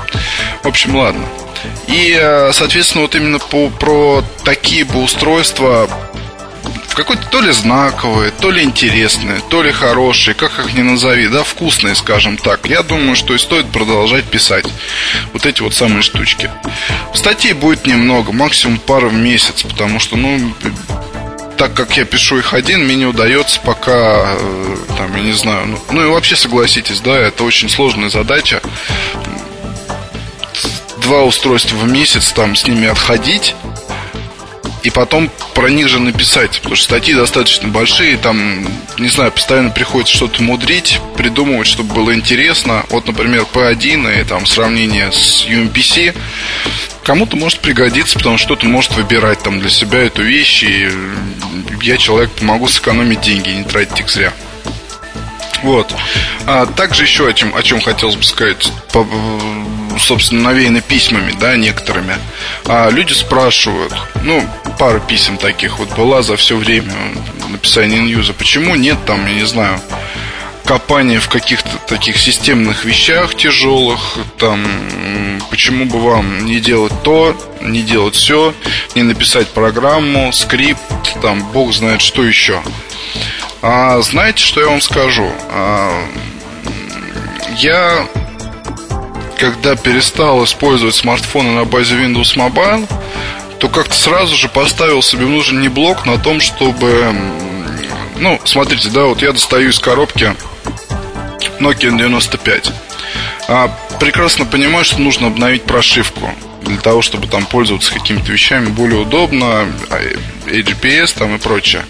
в 0.65 0.67
общем, 0.67 0.97
ладно. 0.97 1.25
И, 1.87 2.17
э, 2.19 2.51
соответственно, 2.53 3.03
вот 3.03 3.15
именно 3.15 3.39
по, 3.39 3.71
про 3.71 4.25
такие 4.45 4.85
бы 4.85 5.01
устройства 5.01 5.89
в 6.89 6.95
какой-то 6.95 7.25
то 7.29 7.41
ли 7.41 7.53
знаковые, 7.53 8.33
то 8.33 8.51
ли 8.51 8.65
интересные, 8.65 9.41
то 9.49 9.63
ли 9.63 9.71
хорошие, 9.71 10.35
как 10.35 10.59
их 10.59 10.75
ни 10.75 10.83
назови, 10.83 11.29
да, 11.29 11.45
вкусные, 11.45 11.95
скажем 11.95 12.37
так. 12.37 12.67
Я 12.67 12.83
думаю, 12.83 13.15
что 13.15 13.35
и 13.35 13.39
стоит 13.39 13.67
продолжать 13.71 14.25
писать 14.25 14.67
вот 15.33 15.47
эти 15.47 15.63
вот 15.63 15.73
самые 15.73 16.03
штучки. 16.03 16.51
Статей 17.15 17.53
будет 17.53 17.87
немного, 17.87 18.33
максимум 18.33 18.79
пара 18.79 19.09
в 19.09 19.15
месяц, 19.15 19.63
потому 19.63 20.01
что, 20.01 20.17
ну, 20.17 20.53
так 21.59 21.75
как 21.75 21.97
я 21.97 22.05
пишу 22.05 22.39
их 22.39 22.55
один, 22.55 22.85
мне 22.85 22.95
не 22.95 23.07
удается 23.07 23.61
пока, 23.61 24.37
э, 24.39 24.77
там, 24.97 25.15
я 25.17 25.23
не 25.23 25.33
знаю, 25.33 25.67
ну, 25.67 25.79
ну 25.91 26.05
и 26.05 26.07
вообще 26.07 26.37
согласитесь, 26.37 27.01
да, 27.01 27.19
это 27.19 27.43
очень 27.43 27.69
сложная 27.69 28.11
задача. 28.11 28.63
Два 30.99 31.25
устройства 31.25 31.77
в 31.77 31.91
месяц, 31.91 32.33
там, 32.33 32.55
с 32.55 32.67
ними 32.67 32.87
отходить, 32.87 33.57
и 34.85 34.91
потом 34.91 35.31
про 35.55 35.69
них 35.69 35.89
же 35.89 35.99
написать, 35.99 36.59
потому 36.59 36.77
что 36.77 36.85
статьи 36.85 37.13
достаточно 37.13 37.67
большие, 37.67 38.17
там, 38.17 38.65
не 38.99 39.09
знаю, 39.09 39.33
постоянно 39.33 39.71
приходится 39.71 40.15
что-то 40.15 40.41
мудрить, 40.43 41.01
придумывать, 41.17 41.67
чтобы 41.67 41.93
было 41.93 42.15
интересно. 42.15 42.87
Вот, 42.91 43.07
например, 43.07 43.47
P1 43.53 44.21
и 44.21 44.25
там 44.25 44.47
сравнение 44.47 45.11
с 45.11 45.45
UMPC 45.47 46.15
кому-то 47.09 47.39
может 47.39 47.61
пригодиться, 47.61 48.19
потому 48.19 48.37
что 48.37 48.49
кто-то 48.49 48.67
может 48.67 48.95
выбирать 48.95 49.43
там 49.43 49.61
для 49.61 49.71
себя 49.71 50.01
эту 50.01 50.23
вещь, 50.23 50.63
и 50.63 50.91
я 51.81 51.97
человек 51.97 52.31
помогу 52.33 52.69
сэкономить 52.69 53.23
деньги 53.23 53.49
не 53.49 53.65
тратить 53.65 54.01
их 54.01 54.11
зря. 54.11 54.31
Вот. 55.63 55.91
А 56.45 56.67
также 56.67 57.05
еще 57.05 57.27
о 57.27 57.33
чем, 57.33 57.57
о 57.57 57.63
чем 57.63 57.81
хотелось 57.81 58.17
бы 58.17 58.25
сказать, 58.25 58.71
по, 58.93 59.09
собственно, 59.99 60.43
навеяно 60.51 60.83
письмами, 60.83 61.35
да, 61.41 61.57
некоторыми. 61.57 62.15
А 62.67 62.91
люди 62.91 63.15
спрашивают, 63.15 63.95
ну, 64.23 64.47
пара 64.79 65.01
писем 65.01 65.39
таких 65.39 65.79
вот 65.79 65.89
была 65.97 66.21
за 66.21 66.37
все 66.37 66.59
время 66.59 66.93
написания 67.49 68.01
ньюза, 68.01 68.35
почему 68.35 68.77
нет 68.77 68.99
там, 69.07 69.27
я 69.27 69.33
не 69.33 69.47
знаю, 69.47 69.81
копание 70.65 71.21
в 71.21 71.29
каких-то 71.29 71.71
таких 71.87 72.19
системных 72.19 72.85
вещах 72.85 73.35
тяжелых, 73.35 74.19
там, 74.39 75.41
почему 75.51 75.87
бы 75.87 75.99
вам 75.99 76.45
не 76.45 76.61
делать 76.61 76.93
то, 77.03 77.37
не 77.61 77.83
делать 77.83 78.15
все, 78.15 78.55
не 78.95 79.03
написать 79.03 79.49
программу, 79.49 80.33
скрипт, 80.33 80.81
там, 81.23 81.43
бог 81.53 81.73
знает 81.73 82.01
что 82.01 82.25
еще. 82.25 82.63
А 83.63 84.01
знаете, 84.03 84.43
что 84.43 84.61
я 84.61 84.69
вам 84.69 84.81
скажу? 84.81 85.31
А, 85.51 86.05
я, 87.57 88.07
когда 89.37 89.75
перестал 89.75 90.45
использовать 90.45 90.95
смартфоны 90.95 91.51
на 91.53 91.65
базе 91.65 91.97
Windows 91.97 92.37
Mobile, 92.37 92.89
то 93.59 93.69
как-то 93.69 93.95
сразу 93.95 94.37
же 94.37 94.49
поставил 94.49 95.03
себе 95.03 95.27
внутренний 95.27 95.69
блок 95.69 96.07
на 96.07 96.19
том, 96.19 96.41
чтобы... 96.41 97.13
Ну, 98.21 98.41
смотрите, 98.45 98.89
да, 98.91 99.05
вот 99.05 99.23
я 99.23 99.33
достаю 99.33 99.71
из 99.71 99.79
коробки 99.79 100.35
Nokia 101.61 101.91
95. 101.91 102.73
А, 103.49 103.69
прекрасно 103.99 104.45
понимаю, 104.45 104.85
что 104.85 105.01
нужно 105.01 105.29
обновить 105.29 105.65
прошивку 105.65 106.31
для 106.63 106.77
того, 106.79 107.03
чтобы 107.03 107.27
там 107.27 107.47
пользоваться 107.47 107.93
какими-то 107.93 108.31
вещами 108.31 108.67
более 108.67 109.01
удобно, 109.01 109.67
а, 109.91 110.01
там 111.17 111.35
и 111.35 111.39
прочее. 111.39 111.83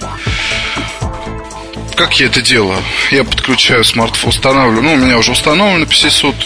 Как 1.97 2.21
я 2.21 2.27
это 2.27 2.41
делаю? 2.41 2.79
Я 3.11 3.25
подключаю 3.25 3.83
смартфон, 3.85 4.31
устанавливаю, 4.31 4.83
ну, 4.83 4.93
у 4.95 4.97
меня 4.97 5.19
уже 5.19 5.33
установлен 5.33 5.83
PC 5.83 6.11
суд, 6.11 6.37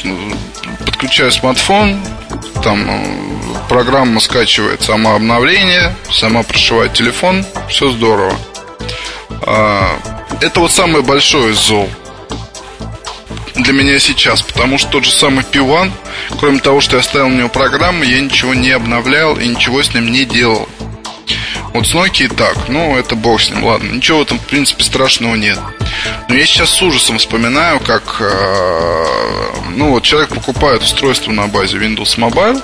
подключаю 0.86 1.30
смартфон, 1.30 2.02
там 2.64 2.88
э, 2.88 3.68
программа 3.68 4.18
скачивает 4.20 4.80
сама 4.80 5.14
обновление, 5.14 5.94
сама 6.10 6.42
прошивает 6.42 6.94
телефон, 6.94 7.44
все 7.68 7.90
здорово. 7.90 8.34
А, 9.42 9.98
это 10.40 10.60
вот 10.60 10.72
самое 10.72 11.04
большое 11.04 11.52
зол 11.52 11.90
для 13.54 13.72
меня 13.72 13.98
сейчас, 13.98 14.42
потому 14.42 14.78
что 14.78 14.90
тот 14.90 15.04
же 15.04 15.12
самый 15.12 15.44
P1, 15.44 15.90
кроме 16.38 16.58
того, 16.60 16.80
что 16.80 16.96
я 16.96 17.02
ставил 17.02 17.28
на 17.28 17.38
него 17.38 17.48
программы, 17.48 18.04
я 18.04 18.20
ничего 18.20 18.54
не 18.54 18.70
обновлял 18.70 19.36
и 19.36 19.46
ничего 19.46 19.82
с 19.82 19.94
ним 19.94 20.10
не 20.10 20.24
делал. 20.24 20.68
Вот 21.74 21.86
с 21.86 21.94
Nokia 21.94 22.34
так, 22.34 22.68
ну 22.68 22.96
это 22.96 23.14
бог 23.14 23.40
с 23.40 23.50
ним, 23.50 23.64
ладно, 23.64 23.90
ничего 23.90 24.18
в 24.18 24.22
этом 24.22 24.38
в 24.38 24.46
принципе 24.46 24.84
страшного 24.84 25.36
нет. 25.36 25.58
Но 26.28 26.34
я 26.34 26.44
сейчас 26.44 26.70
с 26.70 26.82
ужасом 26.82 27.18
вспоминаю, 27.18 27.80
как 27.80 28.18
э, 28.20 29.04
ну 29.76 29.90
вот 29.90 30.02
человек 30.02 30.30
покупает 30.30 30.82
устройство 30.82 31.30
на 31.32 31.46
базе 31.48 31.78
Windows 31.78 32.18
Mobile, 32.18 32.62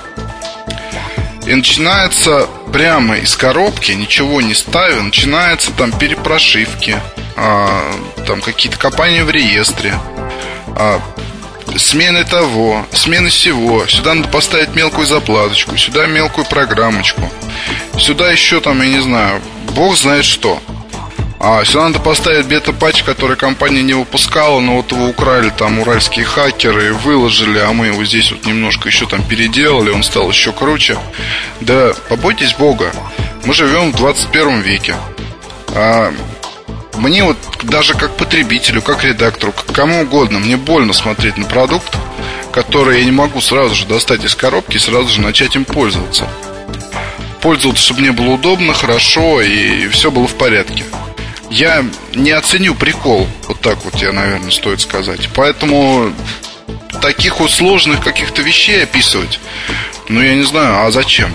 и 1.45 1.55
начинается 1.55 2.47
прямо 2.71 3.17
из 3.17 3.35
коробки, 3.35 3.91
ничего 3.93 4.41
не 4.41 4.53
ставя, 4.53 5.01
начинается 5.01 5.71
там 5.71 5.91
перепрошивки, 5.91 6.95
а, 7.35 7.91
там 8.27 8.41
какие-то 8.41 8.77
копания 8.77 9.25
в 9.25 9.31
реестре, 9.31 9.97
а, 10.79 11.01
смены 11.77 12.23
того, 12.23 12.85
смены 12.93 13.29
всего. 13.29 13.85
Сюда 13.87 14.13
надо 14.13 14.29
поставить 14.29 14.73
мелкую 14.75 15.05
заплаточку, 15.05 15.77
сюда 15.77 16.07
мелкую 16.07 16.47
программочку. 16.47 17.21
Сюда 17.97 18.31
еще 18.31 18.61
там, 18.61 18.81
я 18.81 18.87
не 18.87 19.01
знаю, 19.01 19.41
бог 19.75 19.95
знает 19.97 20.23
что. 20.25 20.61
А 21.41 21.63
сюда 21.63 21.87
надо 21.87 21.99
поставить 21.99 22.47
бета-патч, 22.47 23.03
который 23.03 23.37
компания 23.37 23.81
не 23.81 23.93
выпускала, 23.93 24.59
но 24.59 24.77
вот 24.77 24.91
его 24.91 25.07
украли 25.07 25.49
там 25.49 25.79
уральские 25.79 26.25
хакеры, 26.25 26.93
выложили, 26.93 27.59
а 27.59 27.71
мы 27.71 27.87
его 27.87 28.03
здесь 28.03 28.31
вот 28.31 28.45
немножко 28.45 28.89
еще 28.89 29.05
там 29.05 29.23
переделали, 29.23 29.89
он 29.89 30.03
стал 30.03 30.29
еще 30.29 30.51
круче. 30.51 30.97
Да 31.61 31.93
побойтесь 32.09 32.55
Бога, 32.55 32.91
мы 33.45 33.53
живем 33.53 33.91
в 33.91 33.95
21 33.95 34.61
веке. 34.61 34.95
А 35.69 36.13
мне 36.99 37.23
вот 37.23 37.37
даже 37.63 37.93
как 37.93 38.15
потребителю, 38.17 38.81
как 38.81 39.03
редактору, 39.03 39.53
кому 39.73 40.01
угодно, 40.01 40.39
мне 40.39 40.57
больно 40.57 40.93
смотреть 40.93 41.37
на 41.37 41.45
продукт, 41.45 41.95
который 42.51 42.99
я 42.99 43.05
не 43.05 43.11
могу 43.11 43.41
сразу 43.41 43.73
же 43.73 43.85
достать 43.85 44.23
из 44.25 44.35
коробки 44.35 44.75
и 44.75 44.79
сразу 44.79 45.07
же 45.09 45.21
начать 45.21 45.55
им 45.55 45.65
пользоваться. 45.65 46.27
Пользоваться, 47.41 47.83
чтобы 47.83 48.01
мне 48.01 48.11
было 48.11 48.31
удобно, 48.31 48.73
хорошо 48.73 49.41
и 49.41 49.87
все 49.87 50.11
было 50.11 50.27
в 50.27 50.35
порядке. 50.35 50.83
Я 51.49 51.85
не 52.13 52.31
оценю 52.31 52.75
прикол, 52.75 53.27
вот 53.47 53.59
так 53.61 53.83
вот 53.85 53.95
я, 53.95 54.11
наверное, 54.11 54.51
стоит 54.51 54.81
сказать. 54.81 55.29
Поэтому 55.33 56.13
таких 57.01 57.39
вот 57.39 57.49
сложных 57.49 58.03
каких-то 58.03 58.41
вещей 58.41 58.83
описывать, 58.83 59.39
ну, 60.09 60.21
я 60.21 60.35
не 60.35 60.43
знаю, 60.43 60.85
а 60.85 60.91
зачем? 60.91 61.31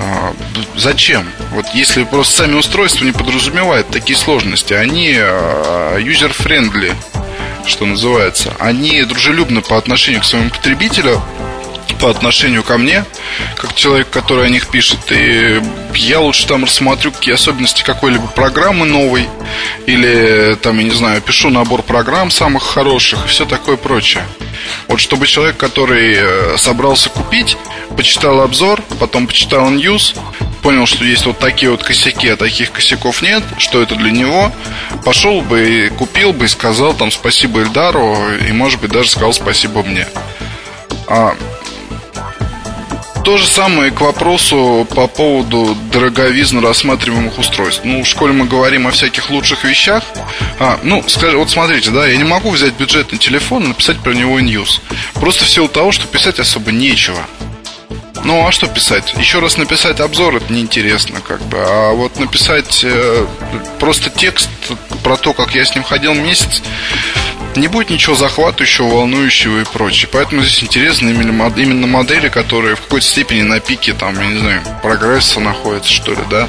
А, 0.00 0.34
зачем? 0.76 1.28
Вот 1.52 1.66
если 1.74 2.04
просто 2.04 2.38
сами 2.38 2.54
устройства 2.54 3.04
не 3.04 3.12
подразумевают 3.12 3.88
такие 3.88 4.16
сложности, 4.18 4.72
они 4.72 5.14
а, 5.18 5.98
user-friendly, 5.98 6.94
что 7.66 7.84
называется, 7.84 8.54
они 8.58 9.02
дружелюбны 9.02 9.60
по 9.60 9.76
отношению 9.76 10.22
к 10.22 10.24
своему 10.24 10.50
потребителю, 10.50 11.22
по 11.94 12.10
отношению 12.10 12.62
ко 12.62 12.78
мне, 12.78 13.04
как 13.56 13.74
человек, 13.74 14.10
который 14.10 14.46
о 14.46 14.48
них 14.48 14.68
пишет, 14.68 14.98
и 15.10 15.62
я 15.94 16.20
лучше 16.20 16.46
там 16.46 16.64
рассмотрю 16.64 17.12
какие 17.12 17.34
особенности 17.34 17.82
какой-либо 17.82 18.26
программы 18.28 18.86
новой, 18.86 19.28
или 19.86 20.56
там, 20.62 20.78
я 20.78 20.84
не 20.84 20.94
знаю, 20.94 21.20
пишу 21.20 21.50
набор 21.50 21.82
программ 21.82 22.30
самых 22.30 22.62
хороших 22.62 23.26
и 23.26 23.28
все 23.28 23.46
такое 23.46 23.76
прочее. 23.76 24.24
Вот 24.88 25.00
чтобы 25.00 25.26
человек, 25.26 25.56
который 25.56 26.14
э, 26.16 26.56
собрался 26.56 27.08
купить, 27.08 27.56
почитал 27.96 28.40
обзор, 28.40 28.82
потом 28.98 29.26
почитал 29.26 29.70
ньюс, 29.70 30.14
понял, 30.62 30.86
что 30.86 31.04
есть 31.04 31.26
вот 31.26 31.38
такие 31.38 31.70
вот 31.70 31.82
косяки, 31.82 32.28
а 32.28 32.36
таких 32.36 32.72
косяков 32.72 33.22
нет, 33.22 33.42
что 33.58 33.82
это 33.82 33.94
для 33.96 34.10
него, 34.10 34.52
пошел 35.04 35.40
бы 35.40 35.86
и 35.86 35.88
купил 35.88 36.32
бы 36.32 36.44
и 36.44 36.48
сказал 36.48 36.94
там 36.94 37.10
спасибо 37.10 37.60
Эльдару, 37.60 38.16
и 38.34 38.52
может 38.52 38.80
быть 38.80 38.90
даже 38.90 39.10
сказал 39.10 39.32
спасибо 39.32 39.82
мне. 39.82 40.06
А, 41.06 41.34
то 43.30 43.36
же 43.36 43.46
самое 43.46 43.92
к 43.92 44.00
вопросу 44.00 44.84
по 44.92 45.06
поводу 45.06 45.76
дороговизны 45.92 46.60
рассматриваемых 46.60 47.38
устройств. 47.38 47.82
Ну, 47.84 48.02
в 48.02 48.06
школе 48.08 48.32
мы 48.32 48.46
говорим 48.46 48.88
о 48.88 48.90
всяких 48.90 49.30
лучших 49.30 49.62
вещах. 49.62 50.02
А, 50.58 50.80
ну, 50.82 51.04
скажи, 51.06 51.36
вот 51.36 51.48
смотрите, 51.48 51.92
да, 51.92 52.08
я 52.08 52.16
не 52.16 52.24
могу 52.24 52.50
взять 52.50 52.74
бюджетный 52.74 53.20
телефон 53.20 53.62
и 53.62 53.68
написать 53.68 54.00
про 54.00 54.14
него 54.14 54.40
news. 54.40 54.80
Просто 55.14 55.44
в 55.44 55.48
силу 55.48 55.68
того, 55.68 55.92
что 55.92 56.08
писать 56.08 56.40
особо 56.40 56.72
нечего. 56.72 57.24
Ну, 58.24 58.44
а 58.44 58.50
что 58.50 58.66
писать? 58.66 59.14
Еще 59.16 59.38
раз 59.38 59.56
написать 59.56 60.00
обзор 60.00 60.34
это 60.34 60.52
неинтересно, 60.52 61.20
как 61.20 61.40
бы. 61.42 61.58
А 61.60 61.92
вот 61.92 62.18
написать 62.18 62.80
э, 62.82 63.26
просто 63.78 64.10
текст 64.10 64.50
про 65.04 65.16
то, 65.16 65.34
как 65.34 65.54
я 65.54 65.64
с 65.64 65.72
ним 65.76 65.84
ходил 65.84 66.14
месяц, 66.14 66.64
не 67.56 67.68
будет 67.68 67.90
ничего 67.90 68.14
захватывающего, 68.14 68.88
волнующего 68.88 69.60
и 69.60 69.64
прочее. 69.64 70.08
Поэтому 70.12 70.42
здесь 70.42 70.62
интересны 70.62 71.10
именно, 71.10 71.86
модели, 71.86 72.28
которые 72.28 72.76
в 72.76 72.82
какой-то 72.82 73.06
степени 73.06 73.42
на 73.42 73.60
пике, 73.60 73.92
там, 73.92 74.18
я 74.18 74.26
не 74.26 74.38
знаю, 74.38 74.62
прогресса 74.82 75.40
находятся, 75.40 75.90
что 75.90 76.12
ли, 76.12 76.20
да? 76.30 76.48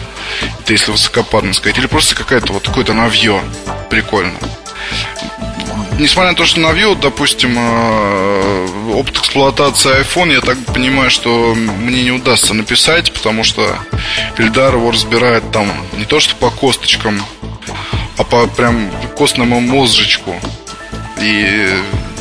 Это 0.62 0.74
если 0.74 0.92
высокопарно 0.92 1.54
сказать. 1.54 1.78
Или 1.78 1.88
просто 1.88 2.16
какая-то 2.16 2.54
вот 2.54 2.68
какое-то 2.68 2.94
навье. 2.94 3.42
Прикольно. 3.90 4.34
Несмотря 6.00 6.32
на 6.32 6.38
то, 6.38 6.46
что 6.46 6.60
навье, 6.60 6.96
допустим, 6.96 7.56
э, 7.58 8.68
опыт 8.96 9.18
эксплуатации 9.18 10.02
iPhone, 10.02 10.34
я 10.34 10.42
так 10.42 10.58
понимаю, 10.74 11.12
что 11.12 11.54
мне 11.54 12.04
не 12.04 12.12
удастся 12.12 12.54
написать, 12.54 13.12
потому 13.12 13.44
что 13.44 13.78
Ильдар 14.38 14.74
его 14.76 14.90
разбирает 14.90 15.52
там 15.52 15.72
не 15.98 16.06
то, 16.06 16.20
что 16.20 16.36
по 16.36 16.50
косточкам, 16.50 17.22
а 18.18 18.24
по 18.24 18.48
прям 18.48 18.90
костному 19.16 19.60
мозжечку. 19.60 20.36
И 21.22 21.70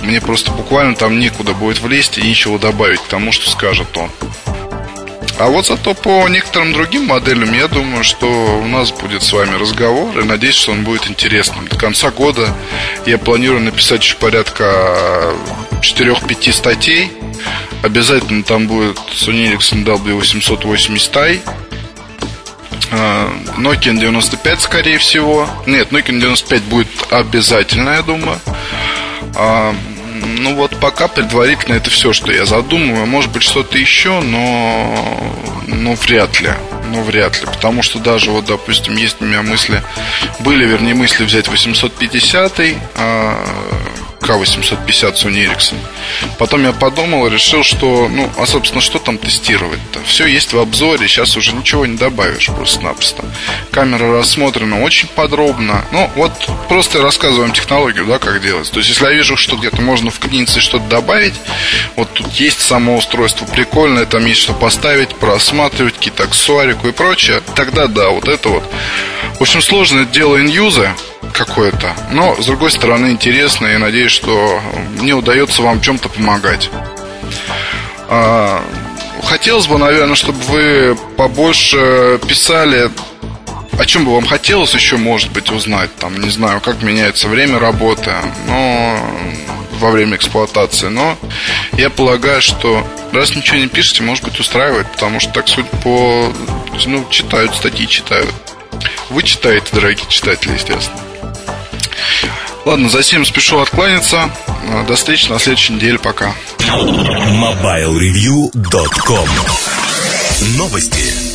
мне 0.02 0.20
просто 0.20 0.50
буквально 0.50 0.94
там 0.94 1.18
некуда 1.18 1.52
будет 1.54 1.80
влезть 1.80 2.18
и 2.18 2.22
ничего 2.22 2.58
добавить 2.58 3.00
к 3.00 3.08
тому, 3.08 3.32
что 3.32 3.50
скажет 3.50 3.96
он. 3.96 4.10
А 5.38 5.48
вот 5.48 5.66
зато 5.66 5.94
по 5.94 6.28
некоторым 6.28 6.74
другим 6.74 7.06
моделям 7.06 7.54
я 7.54 7.66
думаю, 7.66 8.04
что 8.04 8.26
у 8.26 8.66
нас 8.66 8.92
будет 8.92 9.22
с 9.22 9.32
вами 9.32 9.54
разговор 9.54 10.18
и 10.18 10.24
надеюсь, 10.24 10.54
что 10.54 10.72
он 10.72 10.84
будет 10.84 11.08
интересным. 11.08 11.66
До 11.66 11.78
конца 11.78 12.10
года 12.10 12.54
я 13.06 13.16
планирую 13.16 13.62
написать 13.62 14.02
еще 14.02 14.16
порядка 14.16 15.32
4-5 15.80 16.52
статей. 16.52 17.10
Обязательно 17.82 18.42
там 18.42 18.66
будет 18.66 18.98
Sony 19.14 19.50
Ericsson 19.50 19.82
W880i, 19.82 21.40
Nokia 22.90 23.98
95, 23.98 24.60
скорее 24.60 24.98
всего. 24.98 25.48
Нет, 25.66 25.92
Nokia 25.92 26.18
95 26.18 26.62
будет 26.62 26.88
обязательно, 27.10 27.90
я 27.90 28.02
думаю. 28.02 28.40
А, 29.36 29.74
ну 30.38 30.54
вот 30.54 30.78
пока 30.80 31.08
предварительно 31.08 31.74
это 31.74 31.90
все, 31.90 32.12
что 32.12 32.32
я 32.32 32.44
задумываю. 32.44 33.06
Может 33.06 33.30
быть 33.30 33.42
что-то 33.42 33.78
еще, 33.78 34.20
но, 34.20 35.34
но 35.66 35.94
вряд 35.94 36.40
ли. 36.40 36.50
Ну, 36.90 37.02
вряд 37.02 37.40
ли. 37.40 37.46
Потому 37.46 37.82
что 37.82 38.00
даже 38.00 38.30
вот, 38.30 38.46
допустим, 38.46 38.96
есть 38.96 39.18
у 39.20 39.24
меня 39.24 39.42
мысли, 39.42 39.82
были, 40.40 40.66
вернее, 40.66 40.94
мысли 40.94 41.24
взять 41.24 41.46
850 41.46 42.60
а, 42.96 43.46
К850 44.20 45.14
Sony 45.14 45.46
Ericsson. 45.46 45.76
Потом 46.38 46.64
я 46.64 46.72
подумал 46.72 47.26
и 47.26 47.30
решил, 47.30 47.62
что, 47.64 48.08
ну, 48.08 48.30
а, 48.36 48.46
собственно, 48.46 48.80
что 48.80 48.98
там 48.98 49.18
тестировать-то? 49.18 50.00
Все 50.04 50.26
есть 50.26 50.52
в 50.52 50.58
обзоре, 50.58 51.08
сейчас 51.08 51.36
уже 51.36 51.52
ничего 51.52 51.86
не 51.86 51.96
добавишь 51.96 52.46
просто-напросто. 52.46 53.24
Камера 53.70 54.18
рассмотрена 54.18 54.82
очень 54.82 55.08
подробно. 55.08 55.84
Ну, 55.92 56.10
вот 56.16 56.32
просто 56.68 56.98
я 56.98 57.04
рассказываю 57.04 57.46
вам 57.46 57.52
технологию, 57.52 58.04
да, 58.06 58.18
как 58.18 58.42
делать. 58.42 58.70
То 58.70 58.78
есть, 58.78 58.90
если 58.90 59.04
я 59.06 59.12
вижу, 59.12 59.36
что 59.36 59.56
где-то 59.56 59.80
можно 59.80 60.10
вклиниться 60.10 60.58
и 60.58 60.62
что-то 60.62 60.86
добавить, 60.86 61.34
вот 61.96 62.12
тут 62.12 62.30
есть 62.34 62.60
само 62.60 62.96
устройство 62.96 63.46
прикольное, 63.46 64.06
там 64.06 64.26
есть 64.26 64.40
что 64.40 64.52
поставить, 64.52 65.14
просматривать, 65.16 65.94
какие-то 65.94 66.24
аксессуарику 66.24 66.88
и 66.88 66.92
прочее, 66.92 67.42
тогда 67.54 67.86
да, 67.86 68.10
вот 68.10 68.28
это 68.28 68.48
вот. 68.48 68.64
В 69.38 69.42
общем, 69.42 69.62
сложное 69.62 70.04
дело 70.04 70.40
иньюза, 70.40 70.94
какое-то. 71.32 71.94
Но, 72.10 72.36
с 72.40 72.46
другой 72.46 72.70
стороны, 72.70 73.10
интересно 73.10 73.66
и 73.66 73.76
надеюсь, 73.76 74.12
что 74.12 74.60
мне 74.98 75.14
удается 75.14 75.62
вам 75.62 75.80
чем-то 75.80 76.08
помогать. 76.08 76.70
А, 78.08 78.62
хотелось 79.24 79.66
бы, 79.66 79.78
наверное, 79.78 80.16
чтобы 80.16 80.38
вы 80.48 80.98
побольше 81.16 82.20
писали 82.26 82.90
о 83.78 83.86
чем 83.86 84.04
бы 84.04 84.14
вам 84.14 84.26
хотелось 84.26 84.74
еще, 84.74 84.98
может 84.98 85.32
быть, 85.32 85.50
узнать, 85.50 85.94
там, 85.96 86.20
не 86.20 86.28
знаю, 86.28 86.60
как 86.60 86.82
меняется 86.82 87.28
время 87.28 87.58
работы, 87.58 88.12
но 88.46 89.00
во 89.78 89.90
время 89.90 90.16
эксплуатации, 90.16 90.88
но 90.88 91.16
я 91.72 91.88
полагаю, 91.88 92.42
что 92.42 92.86
раз 93.12 93.34
ничего 93.34 93.56
не 93.56 93.68
пишете, 93.68 94.02
может 94.02 94.24
быть, 94.24 94.38
устраивает, 94.38 94.86
потому 94.92 95.18
что 95.18 95.32
так 95.32 95.48
суть 95.48 95.68
по... 95.82 96.30
Ну, 96.86 97.06
читают 97.08 97.54
статьи, 97.54 97.88
читают. 97.88 98.30
Вы 99.08 99.22
читаете, 99.22 99.66
дорогие 99.72 100.06
читатели, 100.08 100.52
естественно. 100.52 101.00
Ладно, 102.64 102.88
за 102.88 103.02
всем 103.02 103.24
спешу 103.24 103.58
откланяться. 103.58 104.30
До 104.86 104.94
встречи 104.96 105.30
на 105.30 105.38
следующей 105.38 105.74
неделе. 105.74 105.98
Пока. 105.98 106.34
MobileReview.com 106.58 109.28
Новости. 110.56 111.29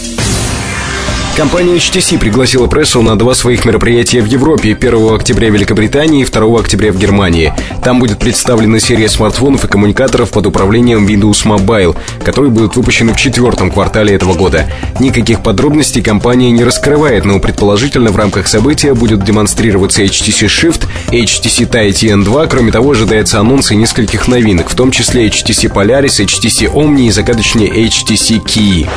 Компания 1.35 1.75
HTC 1.75 2.17
пригласила 2.17 2.67
прессу 2.67 3.01
на 3.01 3.17
два 3.17 3.35
своих 3.35 3.65
мероприятия 3.65 4.21
в 4.21 4.25
Европе 4.25 4.73
1 4.73 5.13
октября 5.13 5.49
в 5.49 5.53
Великобритании 5.53 6.21
и 6.21 6.25
2 6.25 6.57
октября 6.57 6.93
в 6.93 6.97
Германии. 6.97 7.53
Там 7.83 7.99
будет 7.99 8.19
представлена 8.19 8.79
серия 8.79 9.09
смартфонов 9.09 9.65
и 9.65 9.67
коммуникаторов 9.67 10.31
под 10.31 10.45
управлением 10.45 11.05
Windows 11.05 11.45
Mobile, 11.45 11.97
которые 12.23 12.51
будут 12.51 12.77
выпущены 12.77 13.13
в 13.13 13.17
четвертом 13.17 13.69
квартале 13.69 14.15
этого 14.15 14.33
года. 14.33 14.71
Никаких 15.01 15.43
подробностей 15.43 16.01
компания 16.01 16.51
не 16.51 16.63
раскрывает, 16.63 17.25
но 17.25 17.41
предположительно 17.41 18.11
в 18.11 18.15
рамках 18.15 18.47
события 18.47 18.93
будет 18.93 19.21
демонстрироваться 19.25 20.03
HTC 20.03 20.47
Shift, 20.47 20.87
HTC 21.11 21.69
Titan 21.69 22.23
2, 22.23 22.47
кроме 22.47 22.71
того, 22.71 22.91
ожидается 22.91 23.41
анонсы 23.41 23.75
нескольких 23.75 24.29
новинок, 24.29 24.69
в 24.69 24.75
том 24.75 24.89
числе 24.89 25.27
HTC 25.27 25.69
Polaris, 25.69 26.25
HTC 26.25 26.71
Omni 26.71 27.07
и 27.07 27.11
загадочный 27.11 27.67
HTC 27.67 28.41
Key. 28.41 28.87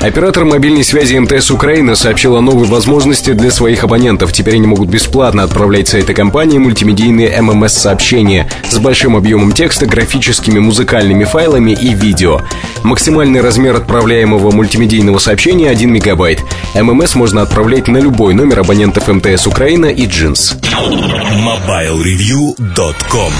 Оператор 0.00 0.44
мобильной 0.44 0.82
связи 0.82 1.16
МТС 1.16 1.52
Украины 1.52 1.67
Украина 1.68 1.96
сообщила 1.96 2.38
о 2.38 2.40
новой 2.40 2.66
возможности 2.66 3.34
для 3.34 3.50
своих 3.50 3.84
абонентов. 3.84 4.32
Теперь 4.32 4.54
они 4.54 4.66
могут 4.66 4.88
бесплатно 4.88 5.42
отправлять 5.42 5.88
с 5.88 6.02
компании 6.14 6.56
мультимедийные 6.56 7.42
ММС-сообщения 7.42 8.48
с 8.70 8.78
большим 8.78 9.16
объемом 9.16 9.52
текста, 9.52 9.84
графическими, 9.84 10.60
музыкальными 10.60 11.24
файлами 11.24 11.72
и 11.72 11.92
видео. 11.92 12.40
Максимальный 12.84 13.42
размер 13.42 13.76
отправляемого 13.76 14.50
мультимедийного 14.50 15.18
сообщения 15.18 15.68
1 15.68 15.92
мегабайт. 15.92 16.42
ММС 16.74 17.16
можно 17.16 17.42
отправлять 17.42 17.86
на 17.86 17.98
любой 17.98 18.32
номер 18.32 18.60
абонентов 18.60 19.06
МТС 19.06 19.46
Украина 19.46 19.88
и 19.88 20.06
Джинс. 20.06 20.56
MobileReview.com 20.62 23.32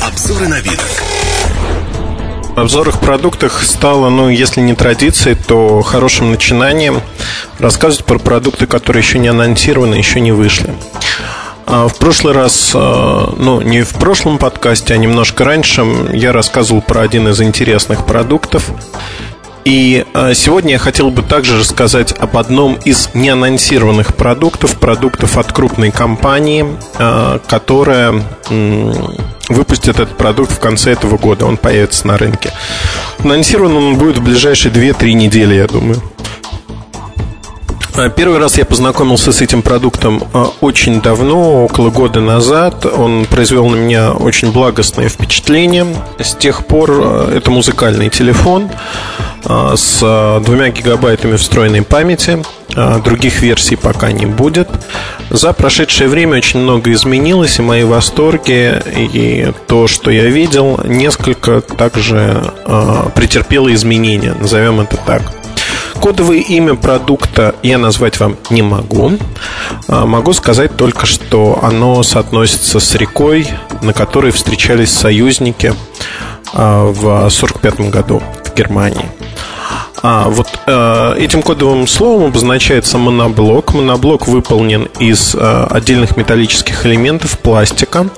Обзоры 0.00 0.46
новинок 0.46 1.02
в 2.54 2.60
обзорах 2.60 3.00
продуктах 3.00 3.62
стало, 3.62 4.10
ну, 4.10 4.28
если 4.28 4.60
не 4.60 4.74
традицией, 4.74 5.36
то 5.36 5.82
хорошим 5.82 6.30
начинанием 6.30 7.00
рассказывать 7.58 8.04
про 8.04 8.18
продукты, 8.18 8.66
которые 8.66 9.02
еще 9.02 9.18
не 9.18 9.28
анонсированы, 9.28 9.96
еще 9.96 10.20
не 10.20 10.30
вышли. 10.30 10.72
А 11.66 11.88
в 11.88 11.98
прошлый 11.98 12.32
раз, 12.32 12.72
а, 12.74 13.34
ну, 13.36 13.60
не 13.60 13.82
в 13.82 13.94
прошлом 13.94 14.38
подкасте, 14.38 14.94
а 14.94 14.96
немножко 14.98 15.44
раньше, 15.44 15.84
я 16.12 16.32
рассказывал 16.32 16.80
про 16.80 17.00
один 17.00 17.26
из 17.28 17.40
интересных 17.40 18.06
продуктов. 18.06 18.70
И 19.64 20.04
а, 20.12 20.34
сегодня 20.34 20.72
я 20.72 20.78
хотел 20.78 21.10
бы 21.10 21.22
также 21.22 21.58
рассказать 21.58 22.12
об 22.18 22.36
одном 22.36 22.74
из 22.84 23.08
неанонсированных 23.14 24.14
продуктов, 24.14 24.78
продуктов 24.78 25.38
от 25.38 25.52
крупной 25.52 25.90
компании, 25.90 26.66
которая 27.46 28.22
выпустит 29.48 30.00
этот 30.00 30.16
продукт 30.16 30.52
в 30.52 30.58
конце 30.58 30.92
этого 30.92 31.16
года. 31.16 31.46
Он 31.46 31.56
появится 31.56 32.06
на 32.06 32.18
рынке. 32.18 32.52
Анонсирован 33.18 33.76
он 33.76 33.96
будет 33.96 34.18
в 34.18 34.22
ближайшие 34.22 34.72
2-3 34.72 35.12
недели, 35.12 35.54
я 35.54 35.66
думаю. 35.66 36.02
А, 37.96 38.10
первый 38.10 38.38
раз 38.38 38.58
я 38.58 38.66
познакомился 38.66 39.32
с 39.32 39.40
этим 39.40 39.62
продуктом 39.62 40.22
очень 40.60 41.00
давно, 41.00 41.64
около 41.64 41.90
года 41.90 42.20
назад. 42.20 42.84
Он 42.84 43.24
произвел 43.24 43.66
на 43.68 43.76
меня 43.76 44.12
очень 44.12 44.52
благостное 44.52 45.08
впечатление. 45.08 45.86
С 46.18 46.34
тех 46.34 46.66
пор 46.66 46.90
это 47.32 47.50
музыкальный 47.50 48.10
телефон 48.10 48.68
с 49.44 50.40
двумя 50.44 50.70
гигабайтами 50.70 51.36
встроенной 51.36 51.82
памяти. 51.82 52.42
Других 53.04 53.40
версий 53.40 53.76
пока 53.76 54.10
не 54.10 54.26
будет. 54.26 54.68
За 55.30 55.52
прошедшее 55.52 56.08
время 56.08 56.38
очень 56.38 56.60
много 56.60 56.92
изменилось, 56.92 57.58
и 57.58 57.62
мои 57.62 57.84
восторги, 57.84 58.80
и 58.96 59.52
то, 59.66 59.86
что 59.86 60.10
я 60.10 60.24
видел, 60.24 60.80
несколько 60.84 61.60
также 61.60 62.52
претерпело 63.14 63.72
изменения, 63.72 64.34
назовем 64.34 64.80
это 64.80 64.96
так. 64.96 65.22
Кодовое 66.04 66.40
имя 66.40 66.74
продукта 66.74 67.54
я 67.62 67.78
назвать 67.78 68.20
вам 68.20 68.36
не 68.50 68.60
могу. 68.60 69.12
А, 69.88 70.04
могу 70.04 70.34
сказать 70.34 70.76
только, 70.76 71.06
что 71.06 71.58
оно 71.62 72.02
соотносится 72.02 72.78
с 72.78 72.94
рекой, 72.94 73.48
на 73.80 73.94
которой 73.94 74.30
встречались 74.30 74.90
союзники 74.90 75.72
а, 76.52 76.92
в 76.92 77.00
1945 77.00 77.90
году 77.90 78.22
в 78.44 78.54
Германии. 78.54 79.06
А, 80.02 80.28
вот 80.28 80.46
э, 80.66 81.14
этим 81.16 81.40
кодовым 81.40 81.86
словом 81.86 82.26
обозначается 82.26 82.98
моноблок. 82.98 83.72
Моноблок 83.72 84.28
выполнен 84.28 84.90
из 84.98 85.34
э, 85.34 85.66
отдельных 85.70 86.18
металлических 86.18 86.84
элементов 86.84 87.38
пластика. 87.38 88.08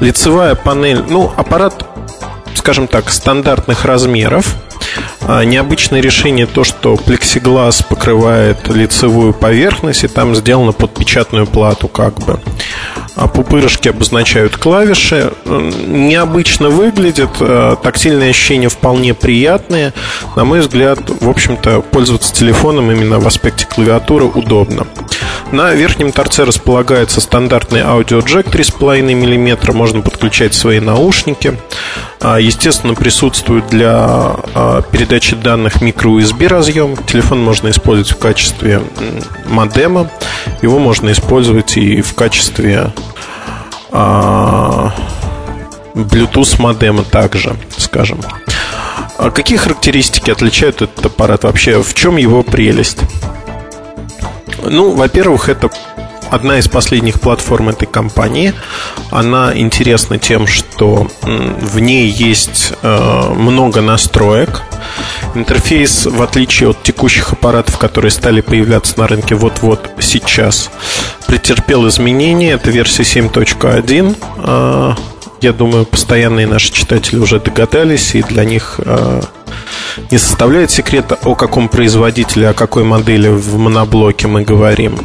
Лицевая 0.00 0.56
панель, 0.56 1.04
ну, 1.08 1.32
аппарат, 1.36 1.86
скажем 2.54 2.86
так, 2.86 3.10
стандартных 3.10 3.84
размеров. 3.84 4.56
А, 5.22 5.44
необычное 5.44 6.00
решение 6.00 6.46
то, 6.46 6.64
что 6.64 6.96
плексиглаз 6.96 7.82
покрывает 7.82 8.68
лицевую 8.68 9.32
поверхность, 9.32 10.04
и 10.04 10.08
там 10.08 10.34
сделано 10.34 10.72
под 10.72 10.94
печатную 10.94 11.46
плату 11.46 11.88
как 11.88 12.14
бы. 12.20 12.40
А 13.16 13.28
пупырышки 13.28 13.88
обозначают 13.88 14.56
клавиши. 14.56 15.32
Необычно 15.44 16.70
выглядит, 16.70 17.30
а, 17.40 17.76
тактильные 17.76 18.30
ощущения 18.30 18.68
вполне 18.68 19.14
приятные. 19.14 19.92
На 20.36 20.44
мой 20.44 20.60
взгляд, 20.60 20.98
в 21.08 21.28
общем-то, 21.28 21.82
пользоваться 21.82 22.32
телефоном 22.34 22.90
именно 22.90 23.20
в 23.20 23.26
аспекте 23.26 23.66
клавиатуры 23.66 24.24
удобно. 24.24 24.86
На 25.52 25.72
верхнем 25.74 26.12
торце 26.12 26.44
располагается 26.44 27.20
стандартный 27.20 27.82
аудиоджек 27.82 28.46
3,5 28.46 29.02
мм, 29.02 29.72
можно 29.72 30.00
подключать 30.00 30.54
свои 30.54 30.80
наушники. 30.80 31.58
А, 32.20 32.38
естественно, 32.38 32.94
присутствует 32.94 33.66
для 33.68 33.92
а, 33.96 34.82
передачи 34.82 35.34
данных 35.34 35.82
microUSB 35.82 36.46
разъем. 36.46 36.96
Телефон 36.96 37.42
можно 37.42 37.70
использовать 37.70 38.12
в 38.12 38.18
качестве 38.18 38.82
модема. 39.46 40.10
Его 40.62 40.78
можно 40.78 41.10
использовать 41.10 41.76
и 41.76 42.00
в 42.00 42.14
качестве 42.14 42.92
а, 43.90 44.92
Bluetooth 45.94 46.60
модема 46.60 47.02
также, 47.02 47.56
скажем. 47.76 48.20
А 49.18 49.30
какие 49.30 49.58
характеристики 49.58 50.30
отличают 50.30 50.82
этот 50.82 51.04
аппарат 51.06 51.44
вообще? 51.44 51.82
В 51.82 51.92
чем 51.94 52.16
его 52.16 52.42
прелесть? 52.42 53.00
Ну, 54.62 54.92
во-первых, 54.92 55.48
это 55.48 55.70
одна 56.30 56.58
из 56.58 56.68
последних 56.68 57.20
платформ 57.20 57.68
этой 57.68 57.86
компании. 57.86 58.54
Она 59.10 59.52
интересна 59.54 60.18
тем, 60.18 60.46
что 60.46 61.08
в 61.22 61.78
ней 61.80 62.08
есть 62.08 62.72
э, 62.82 63.34
много 63.34 63.80
настроек. 63.80 64.62
Интерфейс, 65.34 66.06
в 66.06 66.22
отличие 66.22 66.70
от 66.70 66.82
текущих 66.82 67.32
аппаратов, 67.32 67.78
которые 67.78 68.10
стали 68.10 68.40
появляться 68.40 68.98
на 68.98 69.06
рынке 69.06 69.34
вот-вот 69.34 69.90
сейчас, 70.00 70.70
претерпел 71.26 71.86
изменения. 71.88 72.52
Это 72.52 72.70
версия 72.70 73.02
7.1. 73.02 74.96
Э, 75.40 75.46
я 75.46 75.52
думаю, 75.52 75.84
постоянные 75.86 76.46
наши 76.46 76.72
читатели 76.72 77.18
уже 77.18 77.40
догадались, 77.40 78.14
и 78.14 78.22
для 78.22 78.44
них 78.44 78.80
э, 78.84 79.20
не 80.10 80.18
составляет 80.18 80.70
секрета, 80.70 81.18
о 81.24 81.34
каком 81.34 81.68
производителе, 81.68 82.48
о 82.48 82.54
какой 82.54 82.84
модели 82.84 83.28
в 83.28 83.56
моноблоке 83.56 84.26
мы 84.26 84.42
говорим. 84.42 84.98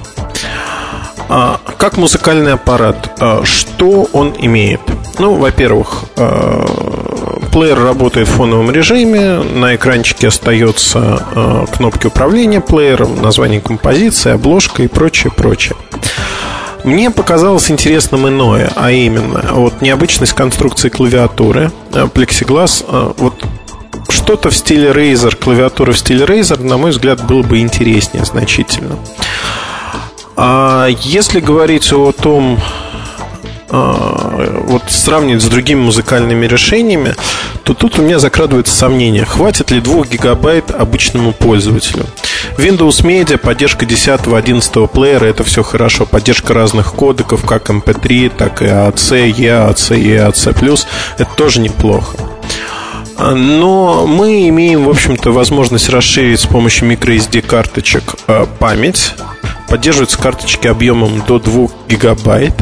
А, 1.28 1.60
как 1.78 1.98
музыкальный 1.98 2.54
аппарат, 2.54 3.12
а, 3.20 3.42
что 3.44 4.08
он 4.14 4.34
имеет? 4.38 4.82
Ну, 5.18 5.36
во-первых, 5.36 6.04
а, 6.18 6.66
плеер 7.52 7.82
работает 7.82 8.28
в 8.28 8.32
фоновом 8.32 8.70
режиме, 8.70 9.40
на 9.40 9.76
экранчике 9.76 10.28
остается 10.28 11.66
кнопки 11.74 12.08
управления 12.08 12.62
плеером, 12.62 13.22
название 13.22 13.62
композиции, 13.62 14.34
обложка 14.34 14.84
и 14.84 14.88
прочее, 14.88 15.32
прочее. 15.36 15.76
Мне 16.86 17.10
показалось 17.10 17.72
интересным 17.72 18.28
иное, 18.28 18.72
а 18.76 18.92
именно 18.92 19.44
вот 19.54 19.82
необычность 19.82 20.34
конструкции 20.34 20.90
клавиатуры, 20.90 21.72
плексиглаз, 22.14 22.86
вот 22.88 23.44
что-то 24.10 24.52
в 24.52 24.56
стиле 24.56 24.92
Razer, 24.92 25.36
клавиатура 25.36 25.94
в 25.94 25.98
стиле 25.98 26.26
Razer, 26.26 26.64
на 26.64 26.78
мой 26.78 26.92
взгляд, 26.92 27.26
было 27.26 27.42
бы 27.42 27.60
интереснее 27.60 28.24
значительно. 28.24 28.98
А 30.36 30.88
если 31.02 31.40
говорить 31.40 31.92
о 31.92 32.12
том, 32.12 32.60
вот 33.70 34.84
сравнивать 34.88 35.42
с 35.42 35.48
другими 35.48 35.80
музыкальными 35.80 36.46
решениями, 36.46 37.16
то 37.64 37.74
тут 37.74 37.98
у 37.98 38.02
меня 38.02 38.20
закрадывается 38.20 38.76
сомнение, 38.76 39.26
хватит 39.26 39.72
ли 39.72 39.82
2 39.82 40.06
гигабайт 40.06 40.72
обычному 40.72 41.34
пользователю. 41.34 42.06
Windows 42.58 43.04
Media, 43.04 43.38
поддержка 43.38 43.86
10 43.86 44.28
11 44.28 44.92
плеера, 44.92 45.26
это 45.26 45.44
все 45.44 45.64
хорошо. 45.64 46.06
Поддержка 46.06 46.54
разных 46.54 46.94
кодеков, 46.94 47.46
как 47.46 47.70
MP3, 47.70 48.32
так 48.38 48.62
и 48.62 48.66
AAC, 48.66 49.32
EAC, 49.34 49.98
EAC+, 49.98 50.86
это 51.18 51.30
тоже 51.36 51.60
неплохо. 51.60 52.18
Но 53.18 54.06
мы 54.06 54.50
имеем, 54.50 54.84
в 54.84 54.90
общем-то, 54.90 55.32
возможность 55.32 55.90
расширить 55.90 56.42
с 56.42 56.46
помощью 56.46 56.92
microSD 56.92 57.42
карточек 57.42 58.16
а, 58.28 58.46
память 58.46 59.14
Поддерживаются 59.68 60.20
карточки 60.20 60.68
объемом 60.68 61.24
до 61.28 61.40
2 61.40 61.68
гигабайт. 61.90 62.54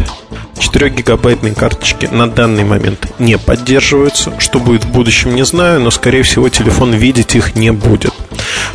4-гигабайтные 0.64 1.54
карточки 1.54 2.08
на 2.08 2.30
данный 2.30 2.64
момент 2.64 3.20
не 3.20 3.38
поддерживаются. 3.38 4.34
Что 4.40 4.60
будет 4.60 4.86
в 4.86 4.92
будущем, 4.92 5.36
не 5.36 5.46
знаю, 5.46 5.80
но, 5.80 5.92
скорее 5.92 6.24
всего, 6.24 6.50
телефон 6.50 6.94
видеть 6.94 7.36
их 7.36 7.56
не 7.56 7.72
будет. 7.72 8.14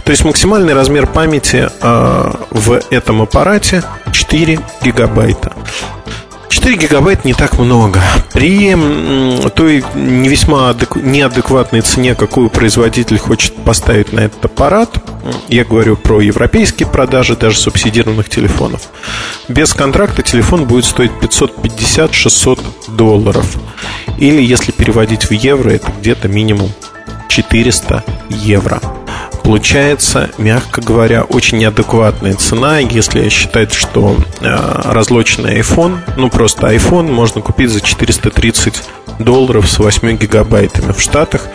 То 0.05 0.11
есть 0.11 0.25
максимальный 0.25 0.75
размер 0.75 1.07
памяти 1.07 1.69
э, 1.81 2.33
в 2.51 2.81
этом 2.91 3.23
аппарате 3.23 3.83
4 4.13 4.61
гигабайта. 4.83 5.53
4 6.49 6.77
гигабайта 6.77 7.23
не 7.25 7.35
так 7.35 7.59
много. 7.59 8.01
При 8.33 8.77
той 9.55 9.85
не 9.95 10.29
весьма 10.29 10.75
неадекватной 10.97 11.81
цене, 11.83 12.15
какую 12.15 12.51
производитель 12.51 13.19
хочет 13.19 13.55
поставить 13.57 14.13
на 14.13 14.21
этот 14.21 14.45
аппарат, 14.45 14.91
я 15.49 15.65
говорю 15.65 15.97
про 15.97 16.21
европейские 16.21 16.89
продажи 16.89 17.37
даже 17.37 17.59
субсидированных 17.59 18.29
телефонов, 18.29 18.89
без 19.49 19.75
контракта 19.75 20.23
телефон 20.23 20.65
будет 20.65 20.85
стоить 20.85 21.13
550-600 21.21 22.61
долларов. 22.89 23.57
Или 24.19 24.43
если 24.43 24.73
переводить 24.73 25.25
в 25.25 25.33
евро, 25.33 25.71
это 25.71 25.93
где-то 26.01 26.29
минимум 26.29 26.73
400 27.29 28.05
евро. 28.31 28.81
Получается, 29.49 30.29
мягко 30.37 30.83
говоря, 30.83 31.23
очень 31.23 31.57
неадекватная 31.57 32.35
цена, 32.35 32.81
если 32.81 33.31
считать, 33.31 33.73
что 33.73 34.19
э, 34.41 34.83
разлоченный 34.85 35.59
iPhone, 35.61 36.01
ну 36.19 36.29
просто 36.29 36.67
iPhone 36.67 37.11
можно 37.11 37.41
купить 37.41 37.71
за 37.71 37.81
430 37.81 38.83
долларов 39.19 39.67
с 39.67 39.79
8 39.79 40.19
гигабайтами. 40.19 40.93
В 40.93 41.01
Штатах 41.01 41.47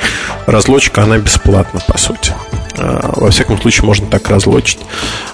разлочка, 0.47 1.03
она 1.03 1.19
бесплатна, 1.19 1.81
по 1.87 1.99
сути. 1.99 2.33
Э, 2.77 3.11
во 3.15 3.29
всяком 3.29 3.61
случае, 3.61 3.85
можно 3.85 4.07
так 4.07 4.27
разлочить. 4.29 4.79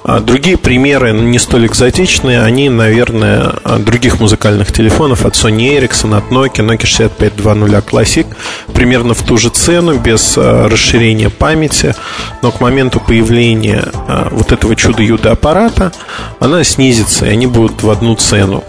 А 0.03 0.19
другие 0.19 0.57
примеры, 0.57 1.13
не 1.13 1.39
столь 1.39 1.67
экзотичные, 1.67 2.41
они, 2.41 2.69
наверное, 2.69 3.53
других 3.79 4.19
музыкальных 4.19 4.71
телефонов 4.71 5.25
от 5.25 5.33
Sony 5.35 5.79
Ericsson, 5.79 6.17
от 6.17 6.31
Nokia, 6.31 6.65
Nokia 6.65 6.85
6520 6.85 7.85
Classic, 7.85 8.27
примерно 8.73 9.13
в 9.13 9.21
ту 9.23 9.37
же 9.37 9.49
цену, 9.49 9.97
без 9.97 10.37
э, 10.37 10.67
расширения 10.67 11.29
памяти, 11.29 11.95
но 12.41 12.48
к 12.51 12.61
моменту 12.61 12.99
появления 12.99 13.85
э, 14.07 14.27
вот 14.31 14.51
этого 14.51 14.75
чудо-юда 14.75 15.31
аппарата 15.31 15.91
она 16.39 16.63
снизится, 16.63 17.25
и 17.25 17.29
они 17.29 17.47
будут 17.47 17.83
в 17.83 17.89
одну 17.89 18.15
цену. 18.15 18.63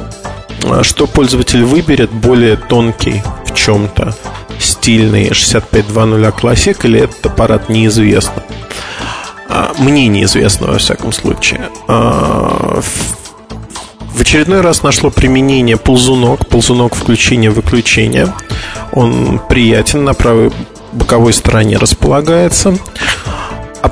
Что 0.82 1.06
пользователь 1.06 1.64
выберет, 1.64 2.10
более 2.10 2.56
тонкий 2.56 3.22
в 3.46 3.54
чем-то 3.54 4.14
стильный 4.58 5.32
6520 5.32 6.34
Classic 6.34 6.76
или 6.82 7.00
этот 7.00 7.26
аппарат 7.26 7.68
неизвестно. 7.68 8.42
А, 9.48 9.72
мне 9.78 10.06
неизвестно, 10.06 10.68
во 10.68 10.78
всяком 10.78 11.12
случае. 11.12 11.70
А, 11.88 12.80
в 14.14 14.20
очередной 14.20 14.60
раз 14.60 14.82
нашло 14.82 15.10
применение 15.10 15.76
ползунок, 15.76 16.46
ползунок 16.46 16.94
включения-выключения. 16.94 18.32
Он 18.92 19.40
приятен, 19.48 20.04
на 20.04 20.14
правой 20.14 20.52
боковой 20.92 21.32
стороне 21.32 21.78
располагается. 21.78 22.76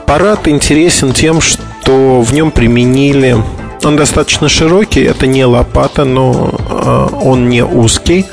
Аппарат 0.08 0.48
интересен 0.48 1.12
тем, 1.12 1.42
что 1.42 2.22
в 2.22 2.32
нем 2.32 2.50
применили 2.50 3.36
он 3.84 3.96
достаточно 3.96 4.48
широкий, 4.48 5.02
это 5.02 5.26
не 5.26 5.44
лопата, 5.44 6.06
но 6.06 6.50
э, 6.50 7.08
он 7.20 7.50
не 7.50 7.62
узкий 7.62 8.24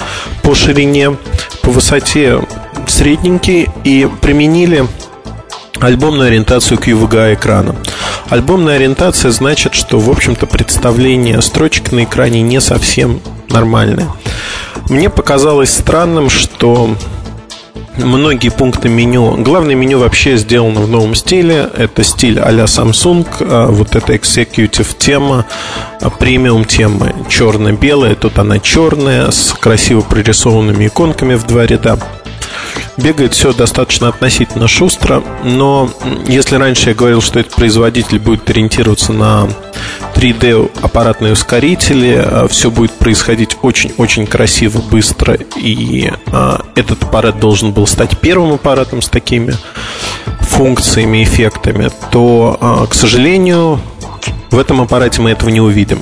по 0.42 0.56
ширине, 0.56 1.18
по 1.64 1.72
высоте 1.72 2.42
средненький 2.88 3.68
и 3.84 4.10
применили 4.22 4.88
альбомную 5.82 6.28
ориентацию 6.28 6.78
к 6.78 6.88
UVGA 6.88 7.34
экрану. 7.34 7.76
Альбомная 8.30 8.78
ориентация 8.78 9.32
значит, 9.32 9.74
что, 9.74 10.00
в 10.00 10.10
общем-то, 10.10 10.46
представление 10.46 11.42
строчек 11.42 11.92
на 11.92 12.06
экране 12.06 12.42
не 12.42 12.62
совсем 12.62 13.20
нормальное. 13.50 14.08
Мне 14.90 15.10
показалось 15.10 15.74
странным, 15.74 16.30
что 16.30 16.96
многие 17.98 18.50
пункты 18.50 18.90
меню. 18.90 19.36
Главное 19.38 19.76
меню 19.76 20.00
вообще 20.00 20.38
сделано 20.38 20.82
в 20.82 20.90
новом 20.90 21.16
стиле. 21.16 21.70
Это 21.76 22.04
стиль 22.04 22.40
а-ля 22.40 22.66
Samsung. 22.66 23.28
А 23.42 23.68
вот 23.68 23.96
эта 23.96 24.14
executive 24.14 24.96
тема, 24.98 25.46
а, 26.02 26.10
премиум 26.10 26.66
тема 26.66 27.14
черно-белая. 27.30 28.16
Тут 28.16 28.40
она 28.40 28.60
черная 28.60 29.32
с 29.32 29.54
красиво 29.54 30.02
прорисованными 30.02 30.88
иконками 30.88 31.36
в 31.36 31.46
два 31.46 31.66
ряда. 31.66 32.00
Бегает 32.98 33.34
все 33.34 33.54
достаточно 33.54 34.08
относительно 34.08 34.68
шустро, 34.68 35.22
но 35.44 35.90
если 36.28 36.56
раньше 36.56 36.90
я 36.90 36.96
говорил, 36.96 37.22
что 37.22 37.40
этот 37.40 37.54
производитель 37.54 38.20
будет 38.20 38.50
ориентироваться 38.50 39.12
на 39.12 39.50
3D 40.16 40.72
аппаратные 40.82 41.34
ускорители, 41.34 42.16
а, 42.16 42.48
все 42.48 42.72
будет 42.72 42.94
происходить 42.94 43.58
очень-очень 43.62 44.26
красиво, 44.26 44.80
быстро, 44.80 45.38
и 45.58 46.10
а, 46.28 46.62
этот 46.76 47.04
аппарат 47.04 47.40
должен 47.40 47.74
был 47.74 47.86
стать 47.86 48.18
первым 48.20 48.54
аппаратом 48.54 49.02
с 49.02 49.10
такими 49.10 49.56
функциями, 50.40 51.24
эффектами, 51.24 51.90
то, 52.12 52.58
а, 52.62 52.88
к 52.88 52.94
сожалению, 52.94 53.82
в 54.52 54.58
этом 54.58 54.82
аппарате 54.82 55.22
мы 55.22 55.32
этого 55.32 55.50
не 55.50 55.62
увидим. 55.62 56.00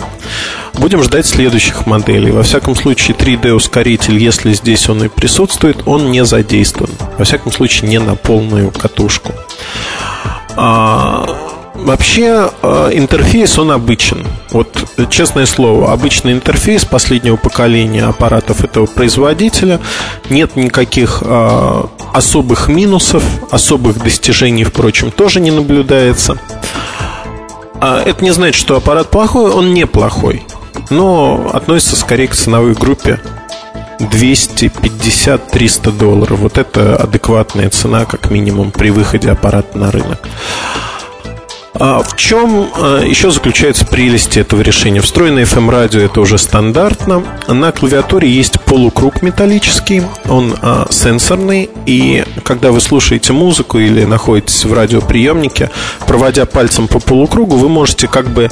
Будем 0.73 1.03
ждать 1.03 1.25
следующих 1.25 1.85
моделей. 1.85 2.31
Во 2.31 2.43
всяком 2.43 2.75
случае, 2.75 3.15
3D-ускоритель, 3.15 4.17
если 4.17 4.53
здесь 4.53 4.89
он 4.89 5.03
и 5.03 5.07
присутствует, 5.07 5.83
он 5.85 6.11
не 6.11 6.25
задействован. 6.25 6.91
Во 7.17 7.25
всяком 7.25 7.51
случае, 7.51 7.89
не 7.89 7.99
на 7.99 8.15
полную 8.15 8.71
катушку. 8.71 9.33
А, 10.55 11.25
вообще, 11.73 12.49
а, 12.61 12.89
интерфейс, 12.89 13.57
он 13.59 13.71
обычен. 13.71 14.25
Вот, 14.51 14.85
честное 15.09 15.45
слово, 15.45 15.91
обычный 15.91 16.33
интерфейс 16.33 16.85
последнего 16.85 17.35
поколения 17.35 18.05
аппаратов 18.05 18.63
этого 18.63 18.85
производителя. 18.85 19.79
Нет 20.29 20.55
никаких 20.55 21.21
а, 21.25 21.89
особых 22.13 22.67
минусов, 22.67 23.23
особых 23.51 24.03
достижений, 24.03 24.63
впрочем, 24.63 25.11
тоже 25.11 25.39
не 25.39 25.51
наблюдается. 25.51 26.37
А 27.85 28.01
это 28.01 28.23
не 28.23 28.31
значит, 28.31 28.55
что 28.55 28.77
аппарат 28.77 29.09
плохой, 29.11 29.51
он 29.51 29.73
неплохой 29.73 30.45
но 30.89 31.49
относится 31.53 31.95
скорее 31.95 32.27
к 32.27 32.35
ценовой 32.35 32.73
группе 32.73 33.19
250-300 33.99 35.97
долларов. 35.97 36.39
Вот 36.39 36.57
это 36.57 36.95
адекватная 36.95 37.69
цена, 37.69 38.05
как 38.05 38.31
минимум, 38.31 38.71
при 38.71 38.89
выходе 38.89 39.29
аппарата 39.31 39.77
на 39.77 39.91
рынок. 39.91 40.27
А 41.75 42.03
в 42.03 42.15
чем 42.15 42.69
а, 42.75 43.01
еще 43.01 43.31
заключается 43.31 43.85
прелесть 43.85 44.37
этого 44.37 44.61
решения? 44.61 45.01
Встроенное 45.01 45.45
FM-радио 45.45 46.01
это 46.01 46.21
уже 46.21 46.37
стандартно. 46.37 47.23
На 47.47 47.71
клавиатуре 47.71 48.29
есть 48.29 48.61
полукруг 48.61 49.21
металлический, 49.21 50.03
он 50.27 50.55
а, 50.61 50.87
сенсорный, 50.91 51.69
и 51.85 52.23
когда 52.43 52.71
вы 52.71 52.79
слушаете 52.79 53.33
музыку 53.33 53.79
или 53.79 54.05
находитесь 54.05 54.65
в 54.65 54.73
радиоприемнике, 54.73 55.71
проводя 56.07 56.45
пальцем 56.45 56.87
по 56.87 56.99
полукругу, 56.99 57.55
вы 57.55 57.69
можете 57.69 58.07
как 58.07 58.29
бы 58.29 58.49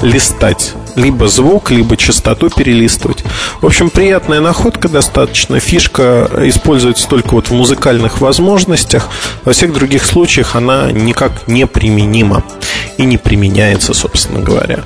листать 0.00 0.74
либо 0.96 1.28
звук, 1.28 1.70
либо 1.70 1.96
частоту 1.96 2.50
перелистывать. 2.50 3.24
В 3.60 3.66
общем, 3.66 3.90
приятная 3.90 4.40
находка 4.40 4.88
достаточно. 4.88 5.60
Фишка 5.60 6.30
используется 6.42 7.08
только 7.08 7.34
вот 7.34 7.48
в 7.48 7.52
музыкальных 7.52 8.20
возможностях. 8.20 9.08
Во 9.44 9.52
всех 9.52 9.72
других 9.72 10.04
случаях 10.04 10.56
она 10.56 10.90
никак 10.92 11.48
не 11.48 11.66
применима 11.66 12.42
и 12.98 13.04
не 13.04 13.16
применяется, 13.16 13.94
собственно 13.94 14.40
говоря. 14.40 14.80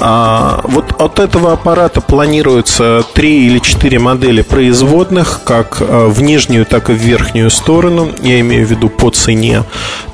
А 0.00 0.60
вот 0.64 1.00
от 1.00 1.18
этого 1.18 1.52
аппарата 1.52 2.00
планируется 2.00 3.04
3 3.14 3.46
или 3.46 3.58
4 3.58 3.98
модели 3.98 4.42
производных, 4.42 5.42
как 5.44 5.78
а, 5.80 6.08
в 6.08 6.20
нижнюю, 6.22 6.66
так 6.66 6.90
и 6.90 6.92
в 6.92 6.96
верхнюю 6.96 7.50
сторону. 7.50 8.10
Я 8.20 8.40
имею 8.40 8.66
в 8.66 8.70
виду 8.70 8.88
по 8.88 9.10
цене. 9.10 9.64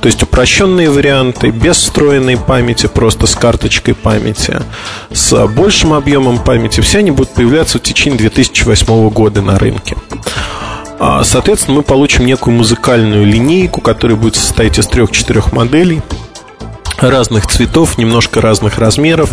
То 0.01 0.07
есть 0.07 0.23
упрощенные 0.23 0.91
варианты, 0.91 1.51
без 1.51 1.77
встроенной 1.77 2.37
памяти, 2.37 2.87
просто 2.87 3.27
с 3.27 3.35
карточкой 3.35 3.95
памяти, 3.95 4.61
с 5.19 5.47
большим 5.49 5.95
объемом 5.95 6.39
памяти. 6.39 6.81
Все 6.81 6.99
они 6.99 7.11
будут 7.11 7.35
появляться 7.35 7.79
в 7.79 7.83
течение 7.83 8.19
2008 8.19 9.11
года 9.11 9.43
на 9.43 9.59
рынке. 9.59 9.97
А, 11.01 11.25
соответственно, 11.25 11.79
мы 11.79 11.83
получим 11.83 12.25
некую 12.25 12.57
музыкальную 12.57 13.27
линейку, 13.27 13.81
которая 13.81 14.17
будет 14.17 14.37
состоять 14.37 14.79
из 14.79 14.87
трех-четырех 14.87 15.53
моделей 15.53 16.03
разных 16.99 17.47
цветов, 17.47 17.99
немножко 17.99 18.41
разных 18.41 18.79
размеров, 18.79 19.31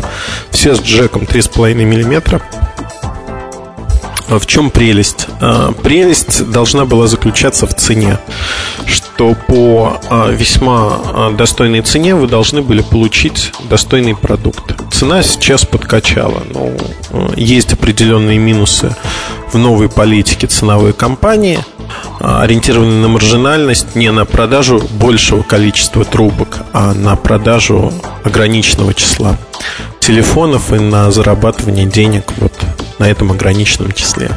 все 0.49 0.75
с 0.75 0.81
джеком 0.81 1.23
3,5 1.23 1.73
мм. 1.75 2.41
В 4.27 4.45
чем 4.45 4.69
прелесть? 4.71 5.27
А, 5.39 5.71
прелесть 5.71 6.49
должна 6.49 6.85
была 6.85 7.07
заключаться 7.07 7.67
в 7.67 7.75
цене, 7.75 8.17
что 8.85 9.35
по 9.47 9.99
а, 10.09 10.29
весьма 10.29 10.97
а, 11.13 11.31
достойной 11.31 11.81
цене 11.81 12.15
вы 12.15 12.27
должны 12.27 12.61
были 12.61 12.81
получить 12.81 13.51
достойный 13.69 14.15
продукт. 14.15 14.73
Цена 14.91 15.21
сейчас 15.23 15.65
подкачала, 15.65 16.43
но 16.53 16.71
есть 17.35 17.73
определенные 17.73 18.39
минусы 18.39 18.95
в 19.51 19.57
новой 19.57 19.89
политике 19.89 20.47
ценовой 20.47 20.93
компании– 20.93 21.59
ориентированные 22.19 23.01
на 23.01 23.07
маржинальность, 23.07 23.95
не 23.95 24.11
на 24.11 24.25
продажу 24.25 24.81
большего 24.91 25.43
количества 25.43 26.03
трубок, 26.05 26.59
а 26.73 26.93
на 26.93 27.15
продажу 27.15 27.93
ограниченного 28.23 28.93
числа 28.93 29.37
телефонов 29.99 30.71
и 30.71 30.79
на 30.79 31.11
зарабатывание 31.11 31.85
денег 31.85 32.31
вот 32.37 32.53
на 32.99 33.09
этом 33.09 33.31
ограниченном 33.31 33.91
числе. 33.91 34.31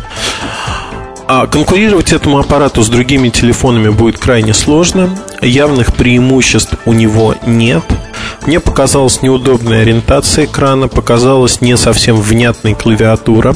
А 1.31 1.47
конкурировать 1.47 2.15
этому 2.15 2.39
аппарату 2.39 2.83
с 2.83 2.89
другими 2.89 3.29
телефонами 3.29 3.91
будет 3.91 4.17
крайне 4.17 4.55
сложно. 4.55 5.11
Явных 5.43 5.93
преимуществ 5.93 6.77
у 6.87 6.95
него 6.95 7.35
нет. 7.45 7.85
Мне 8.47 8.61
показалась 8.61 9.21
неудобная 9.21 9.83
ориентация 9.83 10.47
экрана, 10.47 10.89
показалась 10.89 11.61
не 11.61 11.77
совсем 11.77 12.17
внятной 12.17 12.75
клавиатура. 12.75 13.55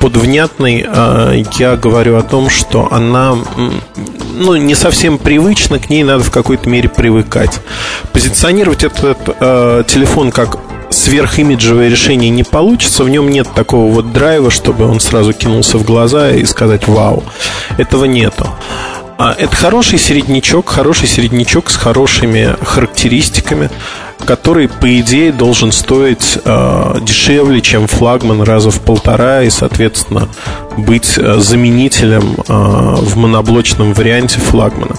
Под 0.00 0.16
внятной 0.16 0.84
э, 0.84 1.44
я 1.58 1.76
говорю 1.76 2.16
о 2.16 2.22
том, 2.22 2.50
что 2.50 2.92
она 2.92 3.36
ну, 4.34 4.56
не 4.56 4.74
совсем 4.74 5.18
привычна, 5.18 5.78
к 5.78 5.88
ней 5.88 6.02
надо 6.02 6.24
в 6.24 6.32
какой-то 6.32 6.68
мере 6.68 6.88
привыкать. 6.88 7.60
Позиционировать 8.12 8.82
этот 8.82 9.18
э, 9.38 9.84
телефон 9.86 10.32
как 10.32 10.58
сверхимиджевое 10.90 11.88
решение 11.88 12.30
не 12.30 12.44
получится, 12.44 13.04
в 13.04 13.08
нем 13.08 13.30
нет 13.30 13.48
такого 13.54 13.92
вот 13.92 14.12
драйва, 14.12 14.50
чтобы 14.50 14.84
он 14.86 15.00
сразу 15.00 15.32
кинулся 15.32 15.78
в 15.78 15.84
глаза 15.84 16.32
и 16.32 16.44
сказать 16.44 16.86
«Вау!». 16.86 17.24
Этого 17.78 18.04
нету. 18.04 18.48
А 19.18 19.34
это 19.38 19.56
хороший 19.56 19.98
середнячок, 19.98 20.68
хороший 20.68 21.08
середнячок 21.08 21.70
с 21.70 21.76
хорошими 21.76 22.54
характеристиками 22.62 23.70
который, 24.24 24.68
по 24.68 25.00
идее, 25.00 25.32
должен 25.32 25.72
стоить 25.72 26.38
э, 26.44 26.98
дешевле, 27.02 27.60
чем 27.60 27.86
флагман 27.86 28.42
раза 28.42 28.70
в 28.70 28.80
полтора 28.80 29.42
и, 29.42 29.50
соответственно, 29.50 30.28
быть 30.76 31.16
э, 31.16 31.38
заменителем 31.38 32.36
э, 32.36 32.42
в 32.48 33.16
моноблочном 33.16 33.92
варианте 33.94 34.38
флагмана. 34.40 34.96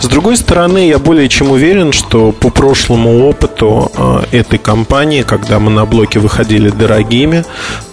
С 0.00 0.06
другой 0.06 0.36
стороны, 0.36 0.88
я 0.88 0.98
более 0.98 1.28
чем 1.28 1.50
уверен, 1.50 1.92
что 1.92 2.32
по 2.32 2.50
прошлому 2.50 3.28
опыту 3.28 3.92
э, 3.94 4.38
этой 4.38 4.58
компании, 4.58 5.22
когда 5.22 5.58
моноблоки 5.58 6.18
выходили 6.18 6.70
дорогими, 6.70 7.44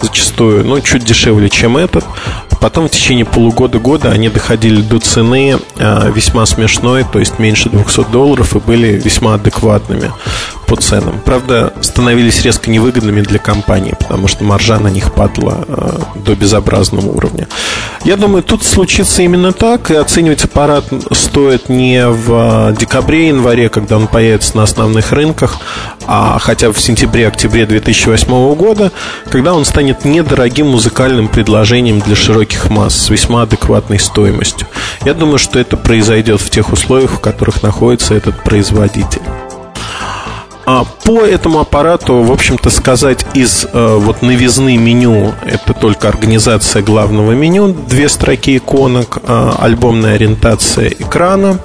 зачастую, 0.01 0.65
ну, 0.65 0.81
чуть 0.81 1.05
дешевле, 1.05 1.49
чем 1.49 1.77
этот, 1.77 2.05
потом 2.61 2.87
в 2.87 2.91
течение 2.91 3.25
полугода-года 3.25 4.11
они 4.11 4.29
доходили 4.29 4.81
до 4.81 4.99
цены 4.99 5.57
э, 5.77 6.11
весьма 6.15 6.45
смешной, 6.45 7.03
то 7.11 7.19
есть 7.19 7.39
меньше 7.39 7.69
200 7.69 8.11
долларов 8.11 8.55
и 8.55 8.59
были 8.59 8.87
весьма 8.99 9.33
адекватными 9.33 10.11
по 10.71 10.77
ценам. 10.77 11.19
Правда, 11.25 11.73
становились 11.81 12.43
резко 12.43 12.69
невыгодными 12.69 13.19
для 13.19 13.39
компании, 13.39 13.93
потому 13.99 14.29
что 14.29 14.45
маржа 14.45 14.79
на 14.79 14.87
них 14.87 15.13
падала 15.13 15.65
э, 15.67 15.99
до 16.15 16.33
безобразного 16.33 17.07
уровня. 17.07 17.49
Я 18.05 18.15
думаю, 18.15 18.41
тут 18.41 18.63
случится 18.63 19.21
именно 19.21 19.51
так, 19.51 19.91
и 19.91 19.95
оценивать 19.95 20.45
аппарат 20.45 20.85
стоит 21.11 21.67
не 21.67 22.07
в 22.07 22.69
э, 22.71 22.75
декабре-январе, 22.79 23.67
когда 23.67 23.97
он 23.97 24.07
появится 24.07 24.55
на 24.55 24.63
основных 24.63 25.11
рынках, 25.11 25.59
а 26.07 26.39
хотя 26.39 26.67
бы 26.67 26.73
в 26.73 26.79
сентябре-октябре 26.79 27.65
2008 27.65 28.55
года, 28.55 28.93
когда 29.29 29.53
он 29.53 29.65
станет 29.65 30.05
недорогим 30.05 30.69
музыкальным 30.69 31.27
предложением 31.27 31.99
для 31.99 32.15
широких 32.15 32.69
масс 32.69 32.95
с 32.95 33.09
весьма 33.09 33.41
адекватной 33.41 33.99
стоимостью. 33.99 34.69
Я 35.03 35.15
думаю, 35.15 35.37
что 35.37 35.59
это 35.59 35.75
произойдет 35.75 36.39
в 36.39 36.49
тех 36.49 36.71
условиях, 36.71 37.11
в 37.11 37.19
которых 37.19 37.61
находится 37.61 38.13
этот 38.13 38.41
производитель. 38.41 39.21
А 40.65 40.85
по 41.05 41.21
этому 41.21 41.59
аппарату, 41.59 42.21
в 42.21 42.31
общем-то, 42.31 42.69
сказать 42.69 43.25
из 43.33 43.65
э, 43.65 43.95
вот 43.97 44.21
новизны 44.21 44.77
меню 44.77 45.33
это 45.43 45.73
только 45.73 46.07
организация 46.07 46.81
главного 46.83 47.31
меню, 47.31 47.73
две 47.73 48.07
строки 48.09 48.57
иконок, 48.57 49.19
э, 49.23 49.51
альбомная 49.59 50.15
ориентация 50.15 50.89
экрана. 50.89 51.59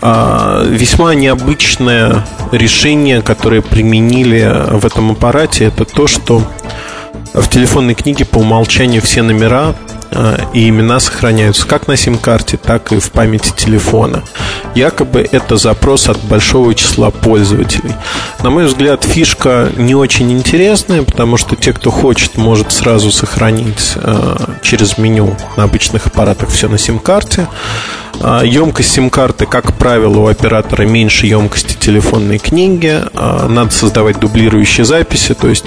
Э, 0.00 0.64
весьма 0.68 1.14
необычное 1.14 2.24
решение, 2.52 3.20
которое 3.20 3.62
применили 3.62 4.48
в 4.70 4.86
этом 4.86 5.10
аппарате, 5.10 5.64
это 5.64 5.84
то, 5.84 6.06
что 6.06 6.42
в 7.34 7.48
телефонной 7.48 7.94
книге 7.94 8.24
по 8.24 8.38
умолчанию 8.38 9.02
все 9.02 9.22
номера 9.22 9.74
и 10.54 10.68
имена 10.68 11.00
сохраняются 11.00 11.66
как 11.66 11.88
на 11.88 11.96
сим-карте, 11.96 12.56
так 12.56 12.92
и 12.92 12.98
в 12.98 13.10
памяти 13.10 13.52
телефона. 13.56 14.22
Якобы 14.74 15.26
это 15.30 15.56
запрос 15.56 16.08
от 16.08 16.18
большого 16.24 16.74
числа 16.74 17.10
пользователей. 17.10 17.92
На 18.42 18.50
мой 18.50 18.66
взгляд, 18.66 19.04
фишка 19.04 19.70
не 19.76 19.94
очень 19.94 20.32
интересная, 20.32 21.02
потому 21.02 21.36
что 21.36 21.56
те, 21.56 21.72
кто 21.72 21.90
хочет, 21.90 22.36
может 22.36 22.72
сразу 22.72 23.10
сохранить 23.10 23.94
э, 23.96 24.36
через 24.62 24.98
меню 24.98 25.36
на 25.56 25.64
обычных 25.64 26.06
аппаратах 26.06 26.48
все 26.50 26.68
на 26.68 26.78
сим-карте. 26.78 27.46
Емкость 28.42 28.90
сим-карты, 28.90 29.46
как 29.46 29.74
правило, 29.74 30.18
у 30.18 30.26
оператора 30.26 30.82
меньше 30.82 31.28
емкости 31.28 31.74
телефонной 31.74 32.38
книги. 32.38 33.00
Надо 33.14 33.70
создавать 33.70 34.18
дублирующие 34.18 34.84
записи, 34.84 35.34
то 35.34 35.48
есть 35.48 35.64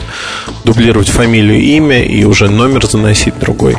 дублировать 0.65 1.07
фамилию, 1.07 1.61
имя 1.61 2.03
и 2.03 2.25
уже 2.25 2.49
номер 2.49 2.85
заносить 2.85 3.39
другой. 3.39 3.77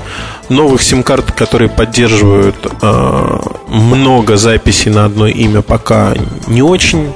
Новых 0.53 0.83
сим-карт, 0.83 1.33
которые 1.33 1.69
поддерживают 1.69 2.57
а, 2.83 3.41
много 3.69 4.37
записей 4.37 4.91
на 4.91 5.07
одно 5.07 5.27
имя, 5.27 5.63
пока 5.63 6.15
не 6.47 6.63
очень 6.63 7.13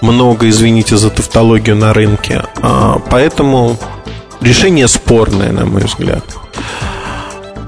много, 0.00 0.48
извините 0.48 0.96
за 0.96 1.10
тавтологию 1.10 1.76
на 1.76 1.92
рынке. 1.92 2.42
Поэтому 3.10 3.76
решение 4.40 4.88
спорное, 4.88 5.52
на 5.52 5.66
мой 5.66 5.82
взгляд. 5.82 6.24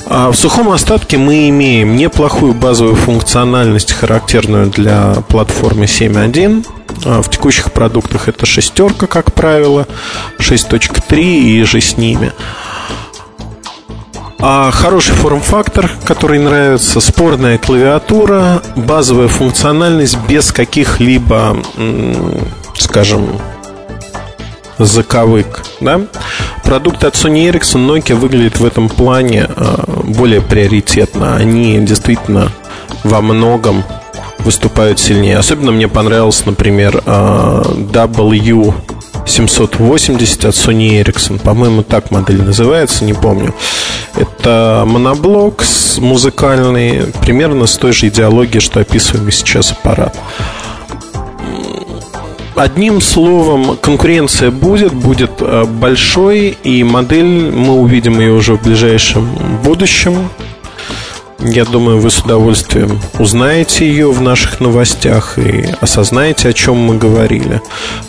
А 0.06 0.30
в 0.30 0.34
сухом 0.34 0.70
остатке 0.70 1.16
мы 1.16 1.48
имеем 1.48 1.96
неплохую 1.96 2.54
базовую 2.54 2.96
функциональность, 2.96 3.92
характерную 3.92 4.66
для 4.66 5.14
платформы 5.28 5.84
7.1. 5.84 6.66
А 7.04 7.22
в 7.22 7.30
текущих 7.30 7.72
продуктах 7.72 8.28
это 8.28 8.44
шестерка, 8.44 9.06
как 9.06 9.32
правило, 9.32 9.86
6.3 10.38 11.18
и 11.22 11.62
же 11.62 11.80
с 11.80 11.96
ними. 11.96 12.32
А 14.44 14.72
хороший 14.72 15.14
форм-фактор, 15.14 15.88
который 16.04 16.40
нравится, 16.40 17.00
спорная 17.00 17.58
клавиатура, 17.58 18.60
базовая 18.74 19.28
функциональность 19.28 20.18
без 20.28 20.50
каких-либо, 20.50 21.58
скажем, 22.76 23.40
заковык. 24.78 25.62
Да? 25.80 26.00
Продукты 26.64 27.06
от 27.06 27.14
Sony 27.14 27.48
Ericsson, 27.52 27.86
Nokia 27.86 28.16
выглядят 28.16 28.58
в 28.58 28.64
этом 28.64 28.88
плане 28.88 29.46
а, 29.48 29.84
более 30.02 30.40
приоритетно. 30.40 31.36
Они 31.36 31.78
действительно 31.78 32.50
во 33.04 33.20
многом 33.20 33.84
выступают 34.44 34.98
сильнее. 34.98 35.38
Особенно 35.38 35.72
мне 35.72 35.88
понравился, 35.88 36.44
например, 36.46 37.02
а, 37.06 37.62
W 37.62 38.74
780 39.26 40.44
от 40.44 40.54
Sony 40.54 41.02
Ericsson. 41.02 41.40
По-моему, 41.40 41.82
так 41.82 42.10
модель 42.10 42.42
называется, 42.42 43.04
не 43.04 43.14
помню. 43.14 43.54
Это 44.16 44.84
моноблок 44.86 45.64
музыкальный, 45.98 47.06
примерно 47.20 47.66
с 47.66 47.76
той 47.76 47.92
же 47.92 48.08
идеологией, 48.08 48.60
что 48.60 48.80
описываемый 48.80 49.32
сейчас 49.32 49.72
аппарат. 49.72 50.18
Одним 52.54 53.00
словом, 53.00 53.78
конкуренция 53.78 54.50
будет, 54.50 54.92
будет 54.92 55.30
э, 55.40 55.64
большой, 55.64 56.56
и 56.62 56.84
модель 56.84 57.50
мы 57.50 57.74
увидим 57.74 58.20
ее 58.20 58.32
уже 58.32 58.54
в 58.54 58.62
ближайшем 58.62 59.26
будущем. 59.64 60.28
Я 61.44 61.64
думаю, 61.64 61.98
вы 61.98 62.10
с 62.10 62.20
удовольствием 62.20 63.00
узнаете 63.18 63.86
ее 63.86 64.12
в 64.12 64.20
наших 64.20 64.60
новостях 64.60 65.38
и 65.38 65.74
осознаете, 65.80 66.48
о 66.48 66.52
чем 66.52 66.76
мы 66.76 66.96
говорили. 66.96 67.60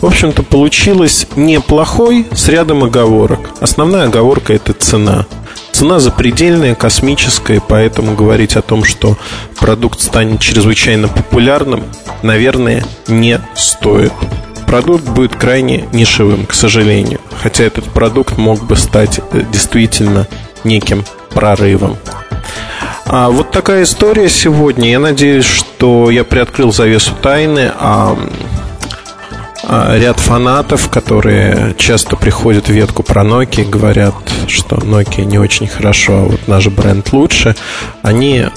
В 0.02 0.06
общем-то, 0.06 0.44
получилось 0.44 1.26
неплохой 1.36 2.28
с 2.32 2.48
рядом 2.48 2.84
оговорок. 2.84 3.40
Основная 3.60 4.06
оговорка– 4.06 4.54
это 4.56 4.74
цена. 4.74 5.26
Цена 5.72 6.00
запредельная, 6.00 6.76
космическая, 6.76 7.60
поэтому 7.60 8.16
говорить 8.16 8.56
о 8.56 8.62
том, 8.62 8.84
что 8.84 9.18
продукт 9.60 10.00
станет 10.00 10.40
чрезвычайно 10.40 11.08
популярным, 11.08 11.84
наверное, 12.22 12.86
не 13.08 13.42
стоит. 13.56 14.14
Продукт 14.68 15.06
будет 15.06 15.36
крайне 15.36 15.86
нишевым, 15.92 16.46
к 16.46 16.54
сожалению, 16.54 17.20
хотя 17.42 17.64
этот 17.64 17.86
продукт 17.86 18.38
мог 18.38 18.64
бы 18.64 18.76
стать 18.76 19.20
э, 19.32 19.42
действительно 19.52 20.28
неким 20.64 21.04
прорывом. 21.32 21.98
А 23.06 23.30
вот 23.30 23.52
такая 23.52 23.84
история 23.84 24.30
сегодня. 24.30 24.90
Я 24.90 25.00
надеюсь, 25.00 25.46
что 25.46 26.10
я 26.10 26.24
приоткрыл 26.24 26.72
завесу 26.72 27.14
тайны, 27.22 27.72
а 27.80 28.18
а, 29.66 29.98
ряд 29.98 30.20
фанатов, 30.20 30.90
которые 30.90 31.74
часто 31.78 32.16
приходят 32.16 32.68
в 32.68 32.72
ветку 32.72 33.02
про 33.02 33.24
Nokia, 33.24 33.68
говорят, 33.68 34.16
что 34.48 34.76
Nokia 34.76 35.24
не 35.24 35.40
очень 35.40 35.68
хорошо, 35.68 36.14
а 36.14 36.24
вот 36.24 36.48
наш 36.48 36.68
бренд 36.68 37.14
лучше, 37.14 37.56
они 38.02 38.48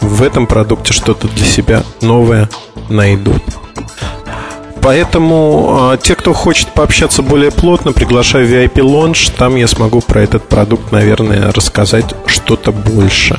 в 0.00 0.22
этом 0.22 0.46
продукте 0.46 0.92
что-то 0.92 1.28
для 1.28 1.44
себя 1.44 1.82
новое 2.00 2.48
найдут. 2.88 3.42
Поэтому 4.82 5.90
э, 5.92 5.98
те, 6.02 6.14
кто 6.14 6.32
хочет 6.32 6.68
пообщаться 6.68 7.22
более 7.22 7.50
плотно, 7.50 7.92
приглашаю 7.92 8.46
в 8.46 8.50
VIP 8.50 8.74
Launch. 8.76 9.32
Там 9.36 9.56
я 9.56 9.68
смогу 9.68 10.00
про 10.00 10.22
этот 10.22 10.48
продукт, 10.48 10.92
наверное, 10.92 11.52
рассказать 11.52 12.14
что-то 12.26 12.72
больше. 12.72 13.38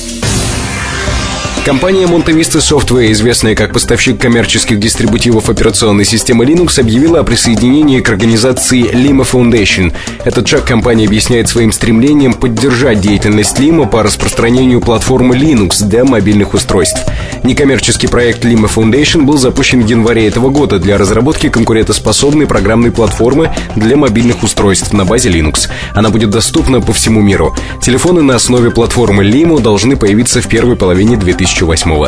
Компания 1.63 2.07
Monte 2.07 2.33
Vista 2.33 2.57
Software, 2.57 3.11
известная 3.11 3.53
как 3.53 3.71
поставщик 3.71 4.19
коммерческих 4.19 4.79
дистрибутивов 4.79 5.47
операционной 5.47 6.05
системы 6.05 6.43
Linux, 6.43 6.79
объявила 6.79 7.19
о 7.19 7.23
присоединении 7.23 7.99
к 7.99 8.09
организации 8.09 8.91
Lima 8.91 9.23
Foundation. 9.31 9.93
Этот 10.25 10.47
шаг 10.47 10.65
компания 10.65 11.05
объясняет 11.05 11.49
своим 11.49 11.71
стремлением 11.71 12.33
поддержать 12.33 12.99
деятельность 12.99 13.59
Lima 13.59 13.87
по 13.87 14.01
распространению 14.01 14.81
платформы 14.81 15.35
Linux 15.35 15.85
для 15.85 16.03
мобильных 16.03 16.55
устройств. 16.55 16.99
Некоммерческий 17.43 18.09
проект 18.09 18.43
Lima 18.43 18.67
Foundation 18.67 19.21
был 19.21 19.37
запущен 19.37 19.83
в 19.83 19.87
январе 19.87 20.27
этого 20.27 20.49
года 20.49 20.79
для 20.79 20.97
разработки 20.97 21.49
конкурентоспособной 21.49 22.47
программной 22.47 22.91
платформы 22.91 23.53
для 23.75 23.97
мобильных 23.97 24.41
устройств 24.41 24.93
на 24.93 25.05
базе 25.05 25.29
Linux. 25.29 25.69
Она 25.93 26.09
будет 26.09 26.31
доступна 26.31 26.81
по 26.81 26.91
всему 26.91 27.21
миру. 27.21 27.55
Телефоны 27.83 28.23
на 28.23 28.35
основе 28.35 28.71
платформы 28.71 29.23
Limo 29.23 29.61
должны 29.61 29.95
появиться 29.95 30.41
в 30.41 30.47
первой 30.47 30.75
половине 30.75 31.17
2000 31.17 31.50
2008 31.51 32.05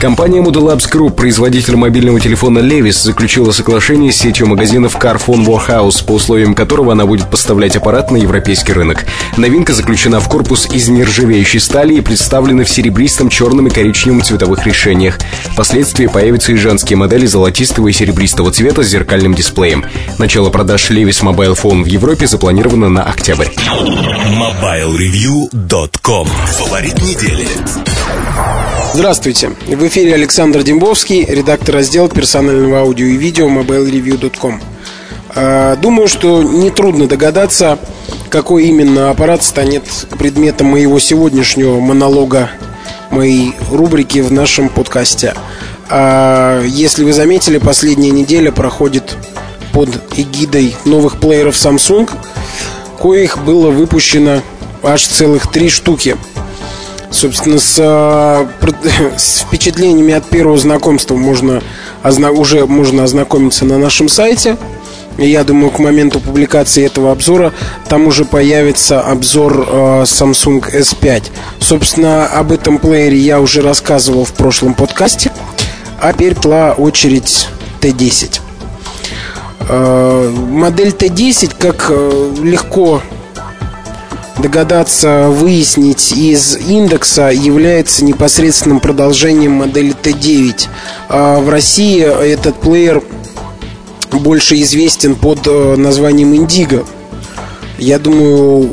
Компания 0.00 0.40
Modulabs 0.40 0.90
Group, 0.92 1.12
производитель 1.12 1.76
мобильного 1.76 2.20
телефона 2.20 2.58
Levis, 2.58 3.02
заключила 3.02 3.52
соглашение 3.52 4.12
с 4.12 4.16
сетью 4.16 4.46
магазинов 4.46 4.96
Carphone 4.96 5.46
Warehouse, 5.46 6.04
по 6.04 6.12
условиям 6.12 6.54
которого 6.54 6.92
она 6.92 7.06
будет 7.06 7.30
поставлять 7.30 7.76
аппарат 7.76 8.10
на 8.10 8.18
европейский 8.18 8.74
рынок. 8.74 9.06
Новинка 9.38 9.72
заключена 9.72 10.20
в 10.20 10.28
корпус 10.28 10.68
из 10.70 10.88
нержавеющей 10.88 11.58
стали 11.58 11.94
и 11.94 12.02
представлена 12.02 12.64
в 12.64 12.68
серебристом, 12.68 13.30
черном 13.30 13.68
и 13.68 13.70
коричневом 13.70 14.20
цветовых 14.22 14.66
решениях. 14.66 15.18
Впоследствии 15.52 16.06
появятся 16.06 16.52
и 16.52 16.56
женские 16.56 16.98
модели 16.98 17.24
золотистого 17.24 17.88
и 17.88 17.92
серебристого 17.92 18.50
цвета 18.50 18.82
с 18.82 18.88
зеркальным 18.88 19.32
дисплеем. 19.34 19.86
Начало 20.18 20.50
продаж 20.50 20.90
Levis 20.90 21.22
Mobile 21.22 21.56
Phone 21.56 21.82
в 21.82 21.86
Европе 21.86 22.26
запланировано 22.26 22.90
на 22.90 23.04
октябрь. 23.04 23.48
MobileReview.com 24.36 26.26
Фаворит 26.26 27.00
недели 27.00 27.48
Здравствуйте. 28.94 29.48
В 29.66 29.88
эфире 29.88 30.14
Александр 30.14 30.62
Дембовский, 30.62 31.24
редактор 31.24 31.74
раздела 31.74 32.08
персонального 32.08 32.78
аудио 32.78 33.06
и 33.06 33.16
видео 33.16 33.48
mobilereview.com. 33.48 34.60
А, 35.34 35.74
думаю, 35.74 36.06
что 36.06 36.44
нетрудно 36.44 37.08
догадаться, 37.08 37.80
какой 38.30 38.66
именно 38.66 39.10
аппарат 39.10 39.42
станет 39.42 39.82
предметом 40.16 40.68
моего 40.68 41.00
сегодняшнего 41.00 41.80
монолога, 41.80 42.50
моей 43.10 43.56
рубрики 43.68 44.20
в 44.20 44.30
нашем 44.30 44.68
подкасте. 44.68 45.34
А, 45.90 46.62
если 46.62 47.02
вы 47.02 47.12
заметили, 47.12 47.58
последняя 47.58 48.12
неделя 48.12 48.52
проходит 48.52 49.16
под 49.72 49.88
эгидой 50.16 50.76
новых 50.84 51.18
плееров 51.18 51.56
Samsung, 51.56 52.08
коих 53.02 53.42
было 53.42 53.72
выпущено 53.72 54.40
аж 54.84 55.04
целых 55.04 55.50
три 55.50 55.68
штуки– 55.68 56.16
Собственно, 57.14 57.60
с, 57.60 57.76
а, 57.78 58.48
с 59.16 59.42
впечатлениями 59.42 60.14
от 60.14 60.24
первого 60.28 60.58
знакомства 60.58 61.14
можно 61.14 61.62
уже 62.02 62.66
можно 62.66 63.04
ознакомиться 63.04 63.64
на 63.64 63.78
нашем 63.78 64.08
сайте. 64.08 64.56
Я 65.16 65.44
думаю, 65.44 65.70
к 65.70 65.78
моменту 65.78 66.18
публикации 66.18 66.84
этого 66.84 67.12
обзора 67.12 67.52
там 67.88 68.08
уже 68.08 68.24
появится 68.24 69.00
обзор 69.00 69.64
э, 69.64 70.02
Samsung 70.02 70.64
S5. 70.74 71.30
Собственно, 71.60 72.26
об 72.26 72.50
этом 72.50 72.78
плеере 72.78 73.16
я 73.16 73.40
уже 73.40 73.62
рассказывал 73.62 74.24
в 74.24 74.32
прошлом 74.32 74.74
подкасте. 74.74 75.30
А 76.00 76.12
теперь 76.12 76.34
была 76.34 76.72
очередь 76.72 77.46
T10. 77.80 78.40
Э, 79.68 80.30
модель 80.50 80.88
T10, 80.88 81.54
как 81.60 81.86
э, 81.90 82.34
легко 82.42 83.00
догадаться 84.38 85.28
выяснить 85.28 86.12
из 86.12 86.56
индекса 86.56 87.30
является 87.30 88.04
непосредственным 88.04 88.80
продолжением 88.80 89.52
модели 89.52 89.94
T9. 89.94 90.68
А 91.08 91.40
в 91.40 91.48
России 91.48 92.00
этот 92.02 92.56
плеер 92.56 93.02
больше 94.10 94.60
известен 94.60 95.14
под 95.14 95.46
э, 95.46 95.76
названием 95.76 96.32
Indigo. 96.32 96.86
Я 97.78 97.98
думаю, 97.98 98.70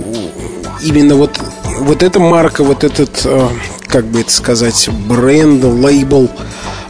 именно 0.83 1.15
вот, 1.15 1.39
вот 1.79 2.03
эта 2.03 2.19
марка, 2.19 2.63
вот 2.63 2.83
этот, 2.83 3.21
э, 3.25 3.47
как 3.87 4.05
бы 4.05 4.21
это 4.21 4.31
сказать, 4.31 4.89
бренд, 5.07 5.63
лейбл 5.63 6.29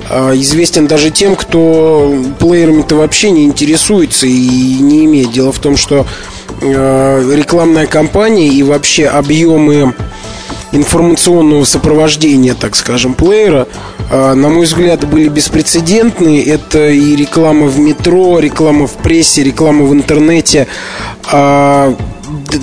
э, 0.10 0.34
известен 0.36 0.88
даже 0.88 1.12
тем, 1.12 1.36
кто 1.36 2.14
плеерами-то 2.40 2.96
вообще 2.96 3.32
не 3.32 3.46
интересуется 3.46 4.28
и 4.28 4.80
не 4.80 5.06
имеет. 5.06 5.32
Дело 5.32 5.52
в 5.52 5.60
том, 5.60 5.78
что 5.78 6.06
рекламная 6.62 7.88
кампания 7.88 8.48
и 8.48 8.64
вообще 8.64 9.08
объемы 9.08 9.94
информационного 10.72 11.66
сопровождения, 11.66 12.54
так 12.54 12.76
скажем, 12.76 13.14
плеера, 13.14 13.68
э, 14.10 14.34
на 14.34 14.50
мой 14.50 14.66
взгляд, 14.66 15.08
были 15.08 15.28
беспрецедентные. 15.28 16.44
Это 16.44 16.90
и 16.90 17.16
реклама 17.16 17.68
в 17.68 17.80
метро, 17.80 18.40
реклама 18.40 18.88
в 18.88 18.94
прессе, 18.94 19.44
реклама 19.44 19.86
в 19.86 19.94
интернете, 19.94 20.68
а, 21.32 21.96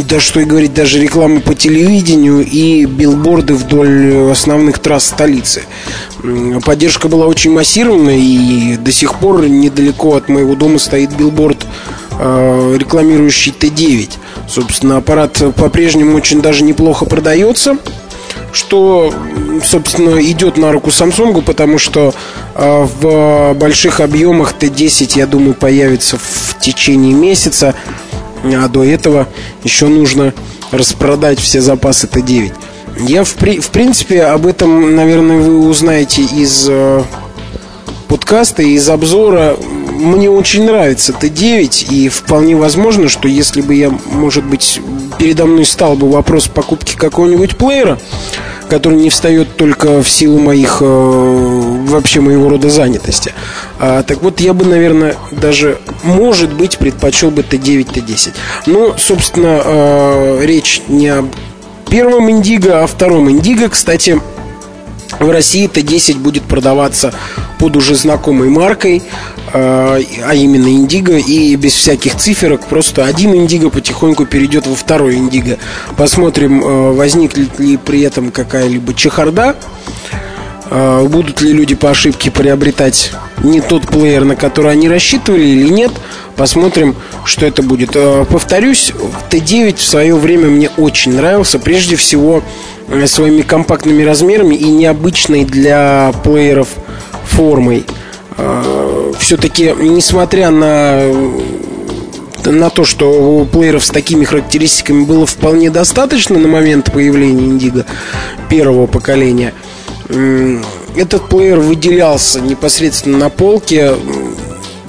да 0.09 0.21
что 0.21 0.41
и 0.41 0.45
говорить, 0.45 0.73
даже 0.73 0.99
реклама 0.99 1.41
по 1.41 1.55
телевидению 1.55 2.45
и 2.45 2.87
билборды 2.87 3.55
вдоль 3.55 4.31
основных 4.31 4.79
трасс 4.79 5.07
столицы. 5.07 5.65
Поддержка 6.65 7.09
была 7.09 7.27
очень 7.27 7.53
массированная, 7.53 8.17
и 8.17 8.77
до 8.77 8.91
сих 8.93 9.17
пор 9.17 9.47
недалеко 9.47 10.17
от 10.17 10.29
моего 10.31 10.55
дома 10.55 10.79
стоит 10.79 11.15
билборд 11.15 11.67
Э, 11.67 11.68
рекламирующий 12.19 13.55
Т9. 13.59 14.11
Собственно, 14.49 14.97
аппарат 14.97 15.41
по-прежнему 15.57 16.17
очень 16.17 16.43
даже 16.43 16.65
неплохо 16.65 17.05
продается 17.05 17.77
что, 18.53 19.13
собственно, 19.65 20.21
идет 20.21 20.57
на 20.57 20.73
руку 20.73 20.91
Samsung, 20.91 21.43
потому 21.43 21.79
что 21.79 22.15
э, 22.55 22.87
в 23.01 23.55
больших 23.55 24.01
объемах 24.01 24.55
Т10, 24.59 25.13
я 25.17 25.27
думаю, 25.27 25.55
появится 25.55 26.19
в 26.19 26.57
течение 26.61 27.13
месяца, 27.13 27.75
а 28.45 28.69
до 28.69 28.85
этого 28.85 29.29
еще 29.65 29.87
нужно 29.87 30.33
распродать 30.71 31.39
все 31.39 31.61
запасы 31.61 32.07
Т9. 32.07 32.53
Я, 33.01 33.25
в, 33.25 33.35
при, 33.35 33.61
в 33.61 33.69
принципе, 33.69 34.25
об 34.25 34.47
этом, 34.47 34.95
наверное, 34.97 35.39
вы 35.39 35.69
узнаете 35.69 36.23
из 36.23 36.67
э, 36.69 37.03
подкаста, 38.09 38.63
из 38.63 38.89
обзора 38.89 39.57
мне 39.99 40.31
очень 40.31 40.65
нравится 40.65 41.13
Т9, 41.13 41.89
и 41.91 42.09
вполне 42.09 42.57
возможно, 42.57 43.09
что 43.09 43.29
если 43.29 43.61
бы 43.61 43.75
я, 43.75 43.91
может 44.07 44.45
быть, 44.45 44.81
передо 45.19 45.47
мной 45.47 45.65
стал 45.65 45.97
бы 45.97 46.11
вопрос 46.11 46.47
покупки 46.47 46.97
какого-нибудь 46.97 47.57
плеера, 47.57 47.99
который 48.69 48.99
не 48.99 49.11
встает 49.11 49.57
только 49.57 50.03
в 50.03 50.09
силу 50.09 50.39
моих, 50.39 50.79
э, 50.81 50.85
вообще 50.85 52.21
моего 52.21 52.49
рода 52.49 52.71
занятости. 52.71 53.33
А, 53.79 54.03
так 54.03 54.23
вот, 54.23 54.41
я 54.41 54.53
бы, 54.53 54.65
наверное, 54.65 55.17
даже, 55.33 55.79
может 56.03 56.53
быть, 56.53 56.79
предпочел 56.79 57.31
бы 57.31 57.43
Т9, 57.43 57.93
Т10. 57.93 58.35
Но, 58.67 58.97
собственно, 58.99 59.61
э, 59.65 60.41
речь 60.45 60.83
не 60.89 61.09
о 61.09 61.25
первом 61.91 62.31
Индиго, 62.31 62.81
а 62.81 62.85
о 62.85 62.87
втором 62.87 63.31
Индиго. 63.31 63.69
Кстати, 63.69 64.21
в 65.19 65.31
России 65.31 65.69
Т10 65.69 66.19
будет 66.19 66.45
продаваться 66.45 67.13
под 67.59 67.77
уже 67.77 67.95
знакомой 67.95 68.49
маркой, 68.49 69.03
а 69.53 70.33
именно 70.35 70.69
Индиго, 70.69 71.17
и 71.17 71.55
без 71.57 71.73
всяких 71.73 72.17
циферок, 72.17 72.67
просто 72.67 73.05
один 73.05 73.35
Индиго 73.35 73.71
потихоньку 73.71 74.27
перейдет 74.27 74.67
во 74.67 74.75
второй 74.75 75.17
Индиго. 75.17 75.59
Посмотрим, 75.97 76.63
э, 76.63 76.93
возникнет 76.93 77.59
ли 77.59 77.77
при 77.77 78.03
этом 78.03 78.31
какая-либо 78.31 78.95
чехарда, 78.95 79.57
э, 80.71 81.07
будут 81.09 81.41
ли 81.41 81.53
люди 81.53 81.75
по 81.75 81.91
ошибке 81.91 82.31
приобретать 82.31 83.13
не 83.43 83.61
тот 83.61 83.87
плеер, 83.87 84.25
на 84.25 84.37
который 84.37 84.73
они 84.73 84.89
рассчитывали 84.89 85.45
или 85.45 85.69
нет. 85.69 85.93
Посмотрим, 86.37 86.95
что 87.25 87.47
это 87.47 87.63
будет. 87.63 87.97
Повторюсь, 88.29 88.93
Т9 89.31 89.77
в 89.77 89.83
свое 89.83 90.15
время 90.15 90.49
мне 90.49 90.71
очень 90.77 91.15
нравился. 91.15 91.59
Прежде 91.59 91.97
всего, 91.97 92.43
своими 93.07 93.43
компактными 93.43 94.03
размерами 94.03 94.55
и 94.55 94.65
необычной 94.65 95.45
для 95.45 96.13
плееров 96.25 96.69
формой. 97.25 97.85
А, 98.39 99.13
Все-таки, 99.19 99.75
несмотря 99.79 100.51
на 100.51 101.03
на 102.45 102.71
то, 102.71 102.85
что 102.85 103.11
у 103.11 103.45
плееров 103.45 103.85
с 103.85 103.91
такими 103.91 104.25
характеристиками 104.25 105.05
было 105.05 105.27
вполне 105.27 105.71
достаточно 105.71 106.39
на 106.39 106.49
момент 106.49 106.91
появления 106.91 107.45
Индиго 107.45 107.85
первого 108.49 108.87
поколения, 108.87 109.53
этот 110.09 111.29
плеер 111.29 111.59
выделялся 111.59 112.41
непосредственно 112.41 113.19
на 113.19 113.29
полке 113.29 113.95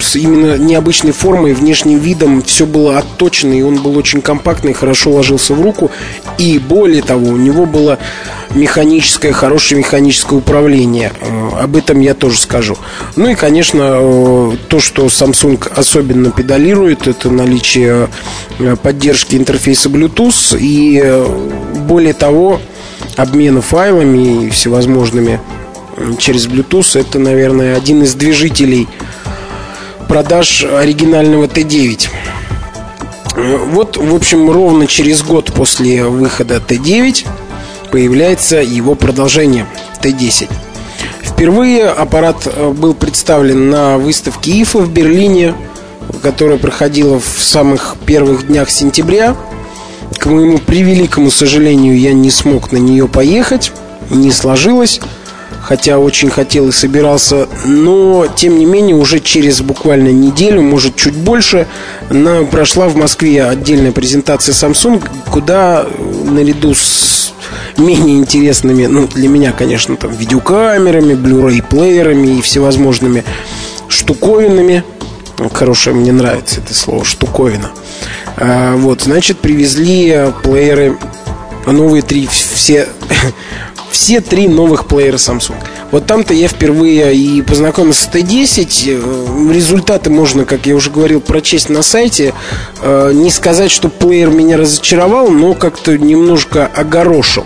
с 0.00 0.16
именно 0.16 0.56
необычной 0.56 1.12
формой, 1.12 1.52
внешним 1.52 1.98
видом. 1.98 2.42
Все 2.42 2.66
было 2.66 2.98
отточено, 2.98 3.52
и 3.52 3.62
он 3.62 3.82
был 3.82 3.96
очень 3.96 4.20
компактный, 4.22 4.72
хорошо 4.72 5.10
ложился 5.10 5.54
в 5.54 5.60
руку. 5.60 5.90
И 6.38 6.58
более 6.58 7.02
того, 7.02 7.28
у 7.28 7.36
него 7.36 7.66
было 7.66 7.98
механическое, 8.54 9.32
хорошее 9.32 9.78
механическое 9.78 10.36
управление. 10.36 11.12
Э, 11.20 11.62
об 11.62 11.76
этом 11.76 12.00
я 12.00 12.14
тоже 12.14 12.38
скажу. 12.38 12.76
Ну 13.16 13.28
и, 13.28 13.34
конечно, 13.34 13.98
э, 14.00 14.56
то, 14.68 14.80
что 14.80 15.06
Samsung 15.06 15.70
особенно 15.74 16.30
педалирует, 16.30 17.06
это 17.06 17.30
наличие 17.30 18.08
э, 18.58 18.76
поддержки 18.76 19.36
интерфейса 19.36 19.88
Bluetooth. 19.88 20.56
И 20.58 21.02
более 21.86 22.14
того, 22.14 22.60
обмена 23.16 23.60
файлами 23.60 24.46
и 24.46 24.50
всевозможными 24.50 25.40
через 26.18 26.46
Bluetooth. 26.46 26.98
Это, 26.98 27.18
наверное, 27.18 27.76
один 27.76 28.02
из 28.02 28.14
движителей 28.14 28.88
продаж 30.10 30.64
оригинального 30.64 31.44
Т9. 31.44 32.08
Вот, 33.66 33.96
в 33.96 34.12
общем, 34.12 34.50
ровно 34.50 34.88
через 34.88 35.22
год 35.22 35.52
после 35.54 36.04
выхода 36.04 36.56
Т9 36.56 37.28
появляется 37.92 38.56
его 38.56 38.96
продолжение 38.96 39.66
Т10. 40.02 40.50
Впервые 41.22 41.86
аппарат 41.86 42.38
э, 42.44 42.72
был 42.72 42.94
представлен 42.94 43.70
на 43.70 43.98
выставке 43.98 44.60
ИФА 44.60 44.80
в 44.80 44.92
Берлине, 44.92 45.54
которая 46.22 46.58
проходила 46.58 47.20
в 47.20 47.40
самых 47.40 47.94
первых 48.04 48.48
днях 48.48 48.68
сентября. 48.68 49.36
К 50.18 50.26
моему 50.26 50.58
превеликому 50.58 51.30
сожалению, 51.30 51.96
я 51.96 52.12
не 52.14 52.32
смог 52.32 52.72
на 52.72 52.78
нее 52.78 53.06
поехать, 53.06 53.70
не 54.10 54.32
сложилось 54.32 55.00
хотя 55.70 56.00
очень 56.00 56.30
хотел 56.30 56.66
и 56.66 56.72
собирался, 56.72 57.46
но 57.64 58.26
тем 58.26 58.58
не 58.58 58.64
менее 58.64 58.96
уже 58.96 59.20
через 59.20 59.60
буквально 59.60 60.08
неделю, 60.08 60.62
может 60.62 60.96
чуть 60.96 61.14
больше, 61.14 61.68
на, 62.10 62.42
прошла 62.42 62.88
в 62.88 62.96
Москве 62.96 63.44
отдельная 63.44 63.92
презентация 63.92 64.52
Samsung, 64.52 65.00
куда 65.30 65.86
наряду 66.24 66.74
с 66.74 67.32
менее 67.76 68.16
интересными, 68.16 68.86
ну 68.86 69.06
для 69.06 69.28
меня, 69.28 69.52
конечно, 69.52 69.94
там 69.94 70.10
видеокамерами, 70.10 71.12
Blu-ray 71.12 71.62
плеерами 71.62 72.38
и 72.38 72.42
всевозможными 72.42 73.22
штуковинами, 73.86 74.82
хорошее 75.52 75.94
мне 75.94 76.10
нравится 76.10 76.60
это 76.60 76.74
слово 76.74 77.04
штуковина. 77.04 77.70
А, 78.36 78.74
вот, 78.74 79.02
значит, 79.02 79.38
привезли 79.38 80.32
плееры 80.42 80.98
новые 81.64 82.02
три 82.02 82.26
все 82.26 82.88
все 83.90 84.20
три 84.20 84.48
новых 84.48 84.86
плеера 84.86 85.16
Samsung. 85.16 85.56
Вот 85.90 86.06
там-то 86.06 86.32
я 86.34 86.48
впервые 86.48 87.14
и 87.14 87.42
познакомился 87.42 88.04
с 88.04 88.08
Т10. 88.08 89.00
Э, 89.02 89.52
результаты 89.52 90.10
можно, 90.10 90.44
как 90.44 90.66
я 90.66 90.74
уже 90.74 90.90
говорил, 90.90 91.20
прочесть 91.20 91.68
на 91.68 91.82
сайте. 91.82 92.32
Э, 92.82 93.12
не 93.12 93.30
сказать, 93.30 93.70
что 93.70 93.88
плеер 93.88 94.30
меня 94.30 94.56
разочаровал, 94.56 95.30
но 95.30 95.54
как-то 95.54 95.98
немножко 95.98 96.66
огорошил. 96.66 97.44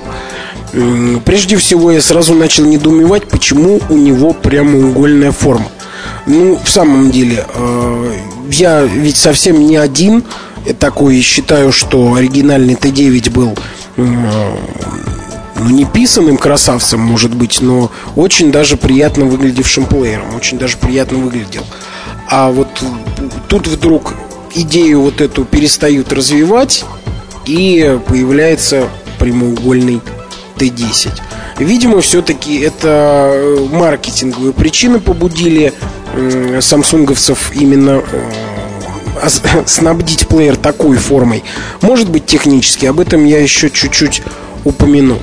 Прежде 1.24 1.57
всего, 1.57 1.92
я 1.92 2.03
сразу 2.03 2.34
начал 2.34 2.64
недоумевать, 2.64 3.28
почему 3.28 3.80
у 3.88 3.97
него 3.97 4.32
прямоугольная 4.32 5.30
форма. 5.30 5.68
Ну, 6.26 6.59
в 6.62 6.68
самом 6.68 7.11
деле, 7.11 7.47
э, 7.55 8.12
я 8.51 8.82
ведь 8.82 9.16
совсем 9.16 9.61
не 9.66 9.76
один 9.76 10.24
такой 10.78 11.20
считаю, 11.20 11.72
что 11.72 12.14
оригинальный 12.14 12.74
Т9 12.74 13.30
был 13.30 13.55
ну, 15.57 15.71
не 15.71 15.85
писанным 15.85 16.37
красавцем, 16.37 17.01
может 17.01 17.35
быть, 17.35 17.61
но 17.61 17.91
очень 18.17 18.51
даже 18.51 18.77
приятно 18.77 19.25
выглядевшим 19.25 19.87
плеером, 19.87 20.35
очень 20.35 20.59
даже 20.59 20.77
приятно 20.77 21.19
выглядел. 21.19 21.65
А 22.29 22.51
вот 22.51 22.69
тут 23.49 23.67
вдруг 23.69 24.15
идею 24.55 25.03
вот 25.03 25.21
эту 25.21 25.45
перестают 25.45 26.13
развивать, 26.13 26.85
и 27.47 27.99
появляется 28.07 28.89
прямоугольный 29.19 30.01
Т10. 30.57 31.13
Видимо, 31.59 32.01
все-таки 32.01 32.59
это 32.61 33.67
маркетинговые 33.71 34.53
причины 34.53 34.99
побудили 34.99 35.73
самсунговцев 36.61 37.53
именно 37.55 38.03
э, 38.13 39.29
снабдить 39.67 40.29
плеер 40.29 40.57
такой 40.57 40.97
формой. 40.97 41.43
Может 41.81 42.09
быть, 42.09 42.27
технически, 42.27 42.87
об 42.87 43.01
этом 43.01 43.25
я 43.25 43.41
еще 43.41 43.71
чуть-чуть 43.71 44.23
упомяну. 44.65 45.19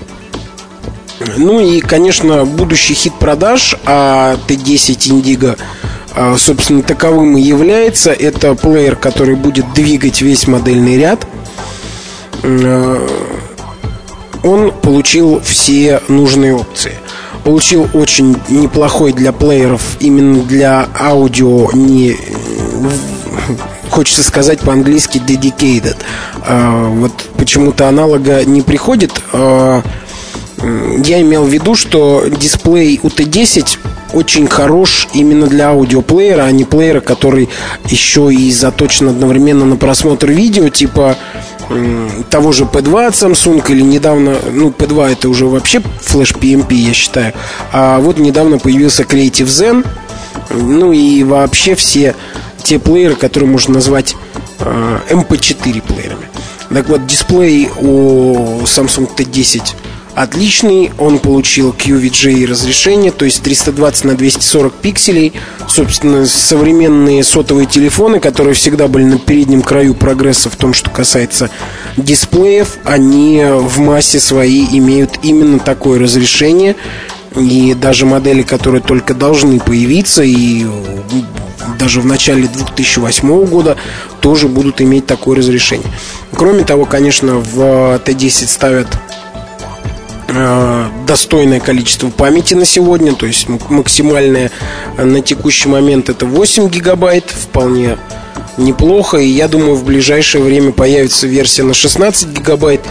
Ну 1.37 1.59
и, 1.59 1.79
конечно, 1.79 2.45
будущий 2.45 2.93
хит 2.93 3.13
продаж, 3.19 3.75
а 3.85 4.37
Т10 4.47 5.09
Indigo, 5.11 5.57
а, 6.13 6.35
собственно, 6.37 6.83
таковым 6.83 7.37
и 7.37 7.41
является. 7.41 8.11
Это 8.11 8.53
плеер, 8.55 8.95
который 8.95 9.35
будет 9.35 9.73
двигать 9.73 10.21
весь 10.21 10.47
модельный 10.47 10.97
ряд. 10.97 11.25
А, 12.43 13.07
он 14.43 14.71
получил 14.71 15.41
все 15.41 16.01
нужные 16.07 16.55
опции. 16.55 16.93
Получил 17.43 17.87
очень 17.93 18.37
неплохой 18.49 19.13
для 19.13 19.31
плееров, 19.31 19.81
именно 19.99 20.43
для 20.43 20.87
аудио, 20.99 21.71
не 21.73 22.15
хочется 23.89 24.23
сказать 24.23 24.59
по-английски 24.61 25.17
dedicated. 25.17 25.97
А, 26.45 26.87
вот 26.87 27.11
почему-то 27.37 27.87
аналога 27.87 28.43
не 28.45 28.61
приходит 28.61 29.11
я 31.03 31.21
имел 31.21 31.45
в 31.45 31.49
виду, 31.49 31.75
что 31.75 32.25
дисплей 32.27 32.99
у 33.03 33.07
Т10 33.07 33.79
очень 34.13 34.47
хорош 34.47 35.07
именно 35.13 35.47
для 35.47 35.69
аудиоплеера, 35.69 36.43
а 36.43 36.51
не 36.51 36.65
плеера, 36.65 36.99
который 36.99 37.49
еще 37.89 38.31
и 38.31 38.51
заточен 38.51 39.09
одновременно 39.09 39.65
на 39.65 39.77
просмотр 39.77 40.29
видео, 40.29 40.69
типа 40.69 41.15
того 42.29 42.51
же 42.51 42.65
P2 42.65 43.07
от 43.07 43.13
Samsung 43.13 43.63
или 43.71 43.81
недавно, 43.81 44.37
ну 44.51 44.69
P2 44.69 45.13
это 45.13 45.29
уже 45.29 45.45
вообще 45.45 45.81
флеш 46.01 46.31
PMP, 46.31 46.73
я 46.73 46.93
считаю, 46.93 47.33
а 47.71 47.99
вот 47.99 48.17
недавно 48.17 48.57
появился 48.57 49.03
Creative 49.03 49.45
Zen, 49.45 49.85
ну 50.49 50.91
и 50.91 51.23
вообще 51.23 51.75
все 51.75 52.15
те 52.61 52.77
плееры, 52.77 53.15
которые 53.15 53.49
можно 53.49 53.75
назвать 53.75 54.15
э, 54.59 54.99
MP4 55.09 55.81
плеерами. 55.81 56.27
Так 56.69 56.87
вот, 56.89 57.05
дисплей 57.05 57.69
у 57.79 58.61
Samsung 58.63 59.09
T10 59.15 59.73
отличный. 60.15 60.91
Он 60.97 61.19
получил 61.19 61.71
QVGA 61.77 62.45
разрешение, 62.45 63.11
то 63.11 63.25
есть 63.25 63.41
320 63.41 64.05
на 64.05 64.15
240 64.15 64.73
пикселей. 64.73 65.33
Собственно, 65.67 66.25
современные 66.25 67.23
сотовые 67.23 67.65
телефоны, 67.65 68.19
которые 68.19 68.53
всегда 68.53 68.87
были 68.87 69.03
на 69.03 69.17
переднем 69.17 69.61
краю 69.61 69.93
прогресса 69.93 70.49
в 70.49 70.55
том, 70.55 70.73
что 70.73 70.89
касается 70.89 71.49
дисплеев, 71.97 72.77
они 72.83 73.43
в 73.43 73.79
массе 73.79 74.19
своей 74.19 74.67
имеют 74.77 75.19
именно 75.23 75.59
такое 75.59 75.99
разрешение. 75.99 76.75
И 77.35 77.73
даже 77.73 78.05
модели, 78.05 78.41
которые 78.41 78.81
только 78.81 79.13
должны 79.13 79.59
появиться 79.59 80.21
и 80.23 80.65
даже 81.79 82.01
в 82.01 82.05
начале 82.05 82.47
2008 82.47 83.45
года 83.45 83.77
тоже 84.19 84.47
будут 84.47 84.81
иметь 84.81 85.05
такое 85.05 85.37
разрешение. 85.37 85.87
Кроме 86.33 86.63
того, 86.63 86.85
конечно, 86.85 87.37
в 87.37 87.59
Т10 88.03 88.47
ставят 88.47 88.87
достойное 91.07 91.59
количество 91.59 92.09
памяти 92.09 92.53
на 92.53 92.65
сегодня, 92.65 93.13
то 93.13 93.25
есть 93.25 93.47
максимальное 93.69 94.51
на 94.97 95.21
текущий 95.21 95.69
момент 95.69 96.09
это 96.09 96.25
8 96.25 96.69
гигабайт, 96.69 97.29
вполне 97.29 97.97
неплохо, 98.57 99.17
и 99.17 99.27
я 99.27 99.47
думаю 99.47 99.75
в 99.75 99.83
ближайшее 99.85 100.43
время 100.43 100.71
появится 100.71 101.27
версия 101.27 101.63
на 101.63 101.73
16 101.73 102.29
гигабайт. 102.29 102.81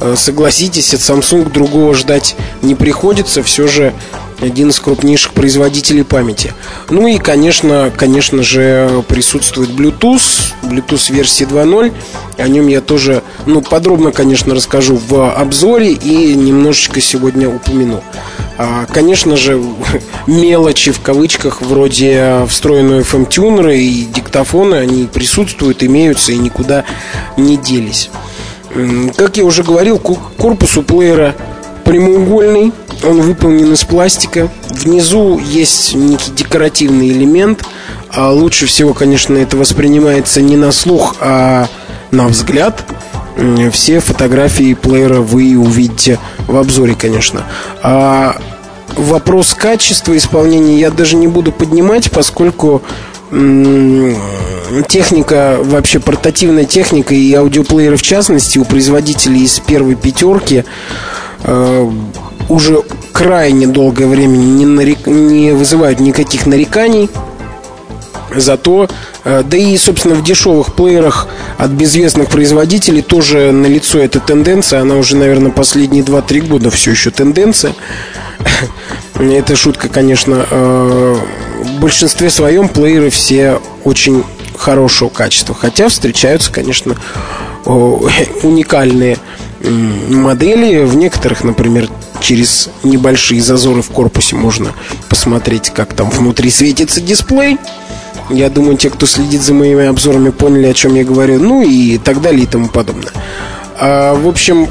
Э, 0.00 0.14
согласитесь, 0.16 0.94
от 0.94 1.00
Samsung 1.00 1.50
другого 1.50 1.94
ждать 1.94 2.36
не 2.62 2.74
приходится, 2.74 3.42
все 3.42 3.66
же 3.66 3.94
один 4.40 4.70
из 4.70 4.80
крупнейших 4.80 5.32
производителей 5.32 6.04
памяти. 6.04 6.52
Ну 6.90 7.06
и, 7.06 7.18
конечно, 7.18 7.92
конечно 7.96 8.42
же, 8.42 9.04
присутствует 9.08 9.70
Bluetooth, 9.70 10.52
Bluetooth 10.62 11.12
версии 11.12 11.46
2.0. 11.46 11.92
О 12.36 12.48
нем 12.48 12.66
я 12.66 12.80
тоже, 12.80 13.22
ну, 13.46 13.62
подробно, 13.62 14.12
конечно, 14.12 14.54
расскажу 14.54 14.96
в 14.96 15.32
обзоре 15.32 15.92
и 15.92 16.34
немножечко 16.34 17.00
сегодня 17.00 17.48
упомяну. 17.48 18.02
А, 18.58 18.86
конечно 18.86 19.36
же, 19.36 19.62
мелочи 20.26 20.92
в 20.92 21.00
кавычках, 21.00 21.62
вроде 21.62 22.44
встроенного 22.48 23.00
FM-тюнера 23.00 23.74
и 23.74 24.04
диктофона, 24.04 24.78
они 24.78 25.06
присутствуют, 25.06 25.82
имеются 25.82 26.32
и 26.32 26.38
никуда 26.38 26.84
не 27.36 27.56
делись. 27.56 28.10
Как 29.16 29.36
я 29.36 29.44
уже 29.44 29.62
говорил, 29.62 29.98
корпус 29.98 30.76
у 30.76 30.82
плеера 30.82 31.34
прямоугольный, 31.84 32.72
он 33.04 33.20
выполнен 33.20 33.72
из 33.72 33.84
пластика. 33.84 34.48
Внизу 34.70 35.38
есть 35.38 35.94
некий 35.94 36.32
декоративный 36.32 37.10
элемент. 37.10 37.64
А 38.10 38.32
лучше 38.32 38.66
всего, 38.66 38.94
конечно, 38.94 39.36
это 39.36 39.56
воспринимается 39.56 40.40
не 40.40 40.56
на 40.56 40.72
слух, 40.72 41.16
а 41.20 41.68
на 42.10 42.26
взгляд. 42.28 42.84
Все 43.72 44.00
фотографии 44.00 44.74
плеера 44.74 45.20
вы 45.20 45.56
увидите 45.56 46.18
в 46.46 46.56
обзоре, 46.56 46.94
конечно. 46.94 47.44
А 47.82 48.36
вопрос 48.96 49.54
качества 49.54 50.16
исполнения 50.16 50.78
я 50.78 50.90
даже 50.90 51.16
не 51.16 51.26
буду 51.26 51.52
поднимать, 51.52 52.10
поскольку 52.10 52.82
техника, 54.88 55.58
вообще 55.60 56.00
портативная 56.00 56.64
техника 56.64 57.14
и 57.14 57.32
аудиоплееры 57.34 57.96
в 57.96 58.02
частности 58.02 58.58
у 58.58 58.64
производителей 58.64 59.42
из 59.42 59.58
первой 59.60 59.94
пятерки 59.96 60.64
э, 61.42 61.90
уже 62.48 62.82
крайне 63.12 63.66
долгое 63.66 64.06
время 64.06 64.36
не, 64.36 64.66
нарек... 64.66 65.06
не 65.06 65.52
вызывают 65.52 66.00
никаких 66.00 66.46
нареканий. 66.46 67.08
Зато, 68.36 68.88
э, 69.24 69.42
да 69.44 69.56
и, 69.56 69.76
собственно, 69.76 70.14
в 70.14 70.24
дешевых 70.24 70.74
плеерах 70.74 71.28
от 71.58 71.70
безвестных 71.70 72.28
производителей 72.28 73.02
тоже 73.02 73.52
налицо 73.52 73.98
эта 73.98 74.20
тенденция. 74.20 74.80
Она 74.80 74.96
уже, 74.96 75.16
наверное, 75.16 75.50
последние 75.50 76.02
2-3 76.02 76.40
года 76.40 76.70
все 76.70 76.92
еще 76.92 77.10
тенденция. 77.10 77.74
Это 79.14 79.56
шутка, 79.56 79.88
конечно. 79.88 80.46
Э, 80.50 81.16
в 81.62 81.80
большинстве 81.80 82.30
своем 82.30 82.68
плееры 82.68 83.10
все 83.10 83.60
очень 83.84 84.24
хорошего 84.56 85.08
качества. 85.08 85.54
Хотя 85.54 85.88
встречаются, 85.88 86.52
конечно, 86.52 86.96
уникальные 87.64 89.18
модели. 90.10 90.84
В 90.84 90.96
некоторых, 90.96 91.44
например, 91.44 91.88
через 92.20 92.70
небольшие 92.82 93.40
зазоры 93.40 93.82
в 93.82 93.90
корпусе 93.90 94.36
можно 94.36 94.72
посмотреть, 95.08 95.70
как 95.70 95.94
там 95.94 96.10
внутри 96.10 96.50
светится 96.50 97.00
дисплей. 97.00 97.58
Я 98.30 98.48
думаю, 98.48 98.76
те, 98.76 98.90
кто 98.90 99.06
следит 99.06 99.42
за 99.42 99.52
моими 99.54 99.86
обзорами, 99.86 100.30
поняли, 100.30 100.66
о 100.66 100.74
чем 100.74 100.94
я 100.94 101.04
говорю. 101.04 101.38
Ну 101.40 101.62
и 101.62 101.98
так 101.98 102.20
далее 102.22 102.44
и 102.44 102.46
тому 102.46 102.68
подобное. 102.68 103.12
А, 103.78 104.14
в 104.14 104.26
общем, 104.26 104.68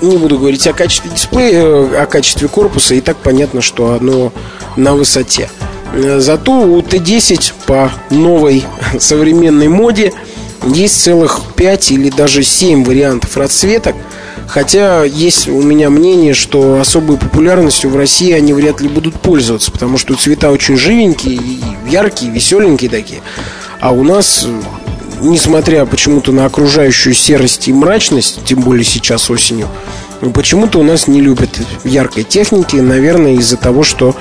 не 0.00 0.16
буду 0.16 0.38
говорить 0.38 0.66
о 0.66 0.72
качестве 0.72 1.10
дисплея, 1.10 1.62
о 2.02 2.06
качестве 2.06 2.48
корпуса. 2.48 2.94
И 2.94 3.00
так 3.00 3.16
понятно, 3.16 3.60
что 3.60 3.94
оно 3.94 4.32
на 4.76 4.94
высоте. 4.94 5.50
Зато 5.94 6.52
у 6.52 6.80
Т10 6.80 7.52
по 7.66 7.90
новой 8.10 8.64
современной 8.98 9.68
моде 9.68 10.12
есть 10.66 11.02
целых 11.02 11.40
5 11.56 11.90
или 11.92 12.10
даже 12.10 12.42
7 12.42 12.84
вариантов 12.84 13.36
расцветок. 13.36 13.96
Хотя 14.50 15.04
есть 15.04 15.48
у 15.48 15.62
меня 15.62 15.90
мнение, 15.90 16.34
что 16.34 16.80
особой 16.80 17.18
популярностью 17.18 17.88
в 17.88 17.96
России 17.96 18.32
они 18.32 18.52
вряд 18.52 18.80
ли 18.80 18.88
будут 18.88 19.14
пользоваться, 19.14 19.70
потому 19.70 19.96
что 19.96 20.16
цвета 20.16 20.50
очень 20.50 20.76
живенькие, 20.76 21.38
яркие, 21.88 22.32
веселенькие 22.32 22.90
такие. 22.90 23.20
А 23.78 23.92
у 23.92 24.02
нас, 24.02 24.48
несмотря 25.20 25.86
почему-то 25.86 26.32
на 26.32 26.46
окружающую 26.46 27.14
серость 27.14 27.68
и 27.68 27.72
мрачность, 27.72 28.44
тем 28.44 28.62
более 28.62 28.84
сейчас 28.84 29.30
осенью, 29.30 29.68
почему-то 30.34 30.80
у 30.80 30.82
нас 30.82 31.06
не 31.06 31.20
любят 31.20 31.50
яркой 31.84 32.24
техники, 32.24 32.74
наверное, 32.74 33.34
из-за 33.34 33.56
того, 33.56 33.84
что 33.84 34.16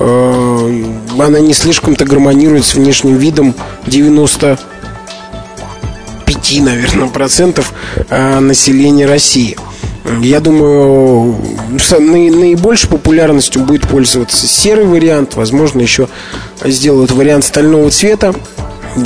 э, 0.00 0.84
она 1.20 1.38
не 1.38 1.54
слишком-то 1.54 2.04
гармонирует 2.04 2.64
с 2.64 2.74
внешним 2.74 3.16
видом 3.16 3.54
90 3.86 4.58
5, 6.48 6.60
наверное, 6.62 7.08
процентов 7.08 7.72
э, 8.08 8.38
населения 8.38 9.06
России. 9.06 9.56
Я 10.20 10.38
думаю, 10.40 11.36
наибольшей 11.98 12.88
популярностью 12.88 13.62
будет 13.62 13.88
пользоваться 13.88 14.46
серый 14.46 14.84
вариант. 14.84 15.34
Возможно, 15.34 15.80
еще 15.80 16.08
сделают 16.64 17.10
вариант 17.10 17.44
стального 17.44 17.90
цвета. 17.90 18.32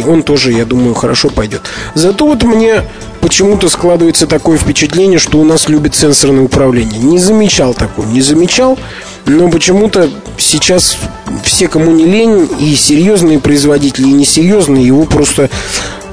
Он 0.06 0.22
тоже, 0.22 0.52
я 0.52 0.66
думаю, 0.66 0.94
хорошо 0.94 1.30
пойдет. 1.30 1.62
Зато 1.94 2.26
вот 2.26 2.42
мне 2.42 2.82
почему-то 3.20 3.68
складывается 3.70 4.26
такое 4.26 4.58
впечатление, 4.58 5.18
что 5.18 5.38
у 5.38 5.44
нас 5.44 5.68
любят 5.68 5.94
сенсорное 5.94 6.44
управление. 6.44 7.00
Не 7.00 7.18
замечал 7.18 7.72
такого, 7.72 8.06
не 8.06 8.20
замечал. 8.20 8.78
Но 9.26 9.48
почему-то 9.48 10.10
сейчас 10.38 10.98
все, 11.42 11.68
кому 11.68 11.90
не 11.92 12.04
лень, 12.04 12.48
и 12.60 12.74
серьезные 12.74 13.40
производители, 13.40 14.08
и 14.08 14.12
несерьезные, 14.12 14.86
его 14.86 15.04
просто 15.04 15.48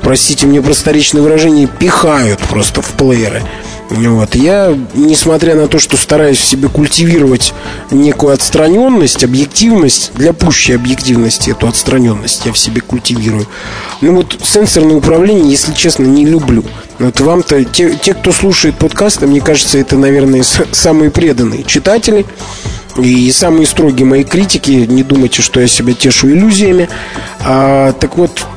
простите 0.08 0.46
мне 0.46 0.62
просторечное 0.62 1.22
выражение, 1.22 1.68
пихают 1.68 2.40
просто 2.40 2.82
в 2.82 2.92
плееры. 2.92 3.44
Вот. 3.90 4.36
Я, 4.36 4.74
несмотря 4.94 5.54
на 5.54 5.68
то, 5.68 5.80
что 5.80 5.98
стараюсь 5.98 6.38
в 6.38 6.46
себе 6.46 6.70
культивировать 6.70 7.54
некую 7.92 8.34
отстраненность, 8.34 9.26
объективность, 9.26 10.14
для 10.16 10.32
пущей 10.32 10.76
объективности 10.76 11.50
эту 11.50 11.68
отстраненность 11.68 12.46
я 12.46 12.54
в 12.54 12.58
себе 12.58 12.80
культивирую. 12.80 13.48
Ну 14.00 14.16
вот 14.16 14.40
сенсорное 14.42 14.96
управление, 14.96 15.52
если 15.52 15.74
честно, 15.74 16.06
не 16.06 16.26
люблю. 16.26 16.64
Вот 17.00 17.20
вам-то, 17.20 17.66
те, 17.66 17.94
те, 17.94 18.14
кто 18.14 18.32
слушает 18.32 18.78
подкасты, 18.78 19.28
мне 19.28 19.42
кажется, 19.42 19.78
это, 19.78 19.98
наверное, 19.98 20.44
самые 20.72 21.12
преданные 21.12 21.66
читатели 21.66 22.26
и 22.96 23.30
самые 23.34 23.68
строгие 23.68 24.06
мои 24.06 24.24
критики. 24.24 24.72
Не 24.72 25.04
думайте, 25.04 25.42
что 25.42 25.60
я 25.60 25.68
себя 25.68 25.94
тешу 25.94 26.30
иллюзиями. 26.30 26.88
А, 27.42 27.92
так 27.92 28.18
вот, 28.18 28.48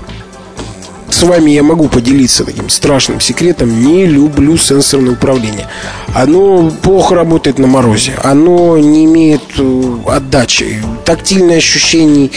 с 1.10 1.22
вами 1.22 1.50
я 1.50 1.62
могу 1.62 1.88
поделиться 1.88 2.44
таким 2.44 2.68
страшным 2.68 3.20
секретом. 3.20 3.82
Не 3.82 4.06
люблю 4.06 4.56
сенсорное 4.56 5.12
управление. 5.12 5.66
Оно 6.14 6.70
плохо 6.70 7.14
работает 7.14 7.58
на 7.58 7.66
морозе. 7.66 8.14
Оно 8.22 8.78
не 8.78 9.04
имеет 9.04 9.42
э, 9.58 9.94
отдачи. 10.06 10.82
Тактильное 11.04 11.58
ощущений 11.58 12.32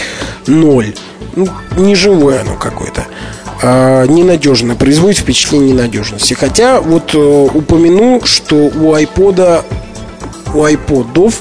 ноль. 0.47 0.93
Ну, 1.35 1.47
не 1.77 1.95
живое 1.95 2.41
оно 2.41 2.55
какое-то. 2.55 3.05
А, 3.61 4.05
ненадежно. 4.05 4.75
Производит 4.75 5.19
впечатление 5.19 5.73
ненадежности. 5.73 6.33
Хотя 6.33 6.81
вот 6.81 7.13
э, 7.13 7.49
упомяну, 7.53 8.21
что 8.25 8.55
у 8.55 8.95
iPod, 8.95 9.63
у 10.53 10.65
iPodов 10.65 11.35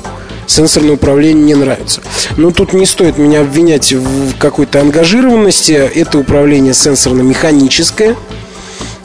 сенсорное 0.47 0.95
управление 0.95 1.45
не 1.45 1.55
нравится. 1.55 2.01
Но 2.37 2.51
тут 2.51 2.73
не 2.73 2.87
стоит 2.87 3.19
меня 3.19 3.41
обвинять 3.41 3.93
в 3.93 4.37
какой-то 4.39 4.81
ангажированности. 4.81 5.73
Это 5.73 6.19
управление 6.19 6.75
сенсорно-механическое 6.75 8.17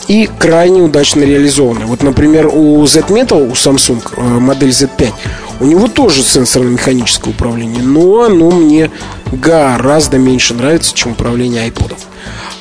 и 0.08 0.30
крайне 0.40 0.82
удачно 0.82 1.24
реализованное. 1.24 1.86
Вот, 1.86 2.02
например, 2.02 2.48
у 2.48 2.86
Z-Metal, 2.86 3.50
у 3.50 3.54
Samsung, 3.54 4.02
э, 4.16 4.22
модель 4.22 4.70
Z5, 4.70 5.12
у 5.60 5.66
него 5.66 5.88
тоже 5.88 6.24
сенсорно-механическое 6.24 7.32
управление, 7.32 7.84
но 7.84 8.24
оно 8.24 8.52
мне 8.52 8.90
гораздо 9.32 10.18
меньше 10.18 10.54
нравится, 10.54 10.94
чем 10.94 11.12
управление 11.12 11.68
iPod. 11.68 11.94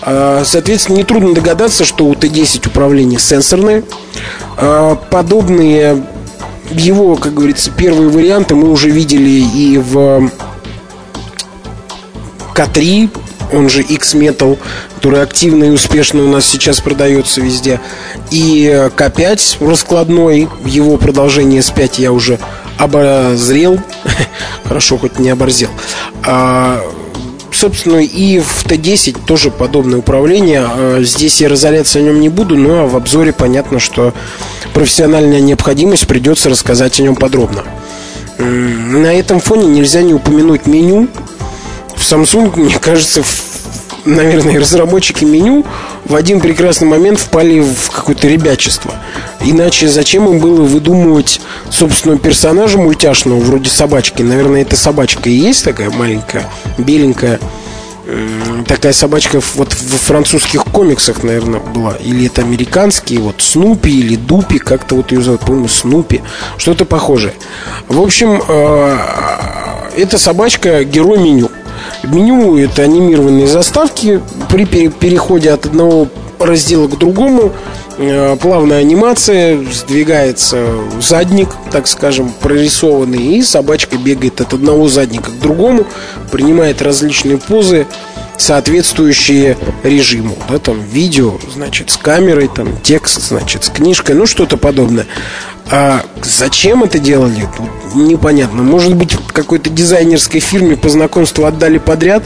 А, 0.03 0.43
соответственно, 0.45 0.99
нетрудно 0.99 1.35
догадаться, 1.35 1.85
что 1.85 2.07
у 2.07 2.15
Т10 2.15 2.69
управление 2.69 3.19
сенсорное. 3.19 3.85
А, 4.57 4.97
подобные 4.97 6.05
его, 6.71 7.17
как 7.17 7.35
говорится, 7.35 7.71
первые 7.71 8.09
варианты 8.09 8.55
мы 8.55 8.71
уже 8.71 8.91
видели 8.91 9.29
и 9.31 9.79
в 9.79 10.31
К3, 12.55 13.11
он 13.53 13.69
же 13.69 13.83
X-Metal, 13.83 14.59
который 14.97 15.23
активно 15.23 15.65
и 15.65 15.71
успешно 15.71 16.25
у 16.25 16.29
нас 16.29 16.47
сейчас 16.47 16.81
продается 16.81 17.41
везде. 17.41 17.81
И 18.31 18.67
К5 18.97 19.69
раскладной, 19.69 20.49
его 20.65 20.97
продолжение 20.97 21.61
S5 21.61 21.93
я 21.99 22.13
уже 22.13 22.39
обозрел. 22.79 23.79
Хорошо, 24.65 24.99
хоть 24.99 25.19
не 25.19 25.31
оборзел. 25.31 25.71
А, 26.25 26.81
собственно, 27.57 27.99
и 27.99 28.39
в 28.39 28.65
Т10 28.67 29.25
тоже 29.27 29.51
подобное 29.51 29.99
управление. 29.99 30.63
А, 30.65 31.03
здесь 31.03 31.41
я 31.41 31.49
разоряться 31.49 31.99
о 31.99 32.03
нем 32.03 32.21
не 32.21 32.29
буду, 32.29 32.57
но 32.57 32.87
в 32.87 32.97
обзоре 32.97 33.33
понятно, 33.33 33.79
что 33.79 34.13
профессиональная 34.75 35.41
необходимость, 35.41 36.07
придется 36.07 36.51
рассказать 36.51 37.01
о 37.01 37.03
нем 37.03 37.17
подробно. 37.17 37.65
На 38.39 39.15
этом 39.15 39.41
фоне 39.41 39.67
нельзя 39.67 40.03
не 40.03 40.13
упомянуть 40.13 40.67
меню. 40.67 41.09
В 41.97 42.01
Samsung, 42.01 42.53
мне 42.61 42.79
кажется, 42.79 43.23
наверное, 44.05 44.61
разработчики 44.61 45.25
меню 45.25 45.65
в 46.05 46.15
один 46.15 46.41
прекрасный 46.41 46.87
момент 46.87 47.19
впали 47.19 47.61
в 47.61 47.91
какое-то 47.91 48.29
ребячество. 48.29 48.95
Иначе 49.49 49.87
зачем 49.87 50.29
им 50.29 50.41
было 50.41 50.63
выдумывать 50.63 51.41
собственного 51.71 52.19
персонажа 52.19 52.79
мультяшного, 52.79 53.39
вроде 53.39 53.71
собачки? 53.71 54.21
Наверное, 54.23 54.63
это 54.63 54.75
собачка 54.75 55.31
и 55.31 55.35
есть 55.35 55.65
такая 55.65 55.89
маленькая, 55.91 56.51
беленькая. 56.79 57.39
Такая 58.67 58.93
собачка 58.93 59.41
вот 59.55 59.73
в 59.73 59.99
французских 59.99 60.65
комиксах, 60.65 61.23
наверное, 61.23 61.61
была. 61.61 61.95
Или 61.95 62.27
это 62.27 62.43
американские, 62.43 63.21
вот 63.21 63.37
Снупи 63.41 63.89
или 63.89 64.17
Дупи, 64.17 64.59
как-то 64.59 64.97
вот 64.97 65.13
ее 65.13 65.23
зовут, 65.23 65.43
помню, 65.43 65.69
Снупи. 65.69 66.23
Что-то 66.57 66.85
похожее. 66.85 67.35
В 67.87 68.01
общем, 68.01 68.43
э, 68.49 68.99
эта 69.97 70.19
собачка 70.19 70.83
герой 70.83 71.19
меню. 71.19 71.51
Меню 72.03 72.59
это 72.59 72.83
анимированные 72.83 73.47
заставки. 73.47 74.21
При 74.49 74.65
переходе 74.65 75.53
от 75.53 75.67
одного 75.67 76.09
раздела 76.41 76.89
к 76.89 76.99
другому 76.99 77.53
плавная 78.41 78.81
анимация, 78.81 79.65
сдвигается 79.73 80.67
задник, 81.01 81.49
так 81.73 81.87
скажем, 81.87 82.33
прорисованный, 82.41 83.37
и 83.37 83.43
собачка 83.43 83.97
бегает 83.97 84.41
от 84.41 84.55
одного 84.55 84.89
задника 84.89 85.31
к 85.31 85.39
другому, 85.39 85.87
принимает 86.31 86.83
различные 86.83 87.39
позы, 87.39 87.87
соответствующие 88.37 89.57
режиму. 89.83 90.37
Да, 90.49 90.59
там 90.59 90.81
видео, 90.81 91.39
значит, 91.55 91.91
с 91.91 91.97
камерой, 91.97 92.49
там 92.55 92.79
текст, 92.83 93.23
значит, 93.23 93.65
с 93.65 93.71
книжкой, 93.71 94.15
ну 94.15 94.27
что-то 94.27 94.57
подобное. 94.57 95.07
А 95.71 96.03
зачем 96.23 96.85
это 96.85 96.99
делали, 96.99 97.49
непонятно. 97.95 98.63
Может 98.63 98.95
быть, 98.95 99.17
какой-то 99.33 99.71
дизайнерской 99.71 100.41
фирме 100.41 100.77
по 100.77 100.89
знакомству 100.89 101.45
отдали 101.45 101.79
подряд. 101.79 102.23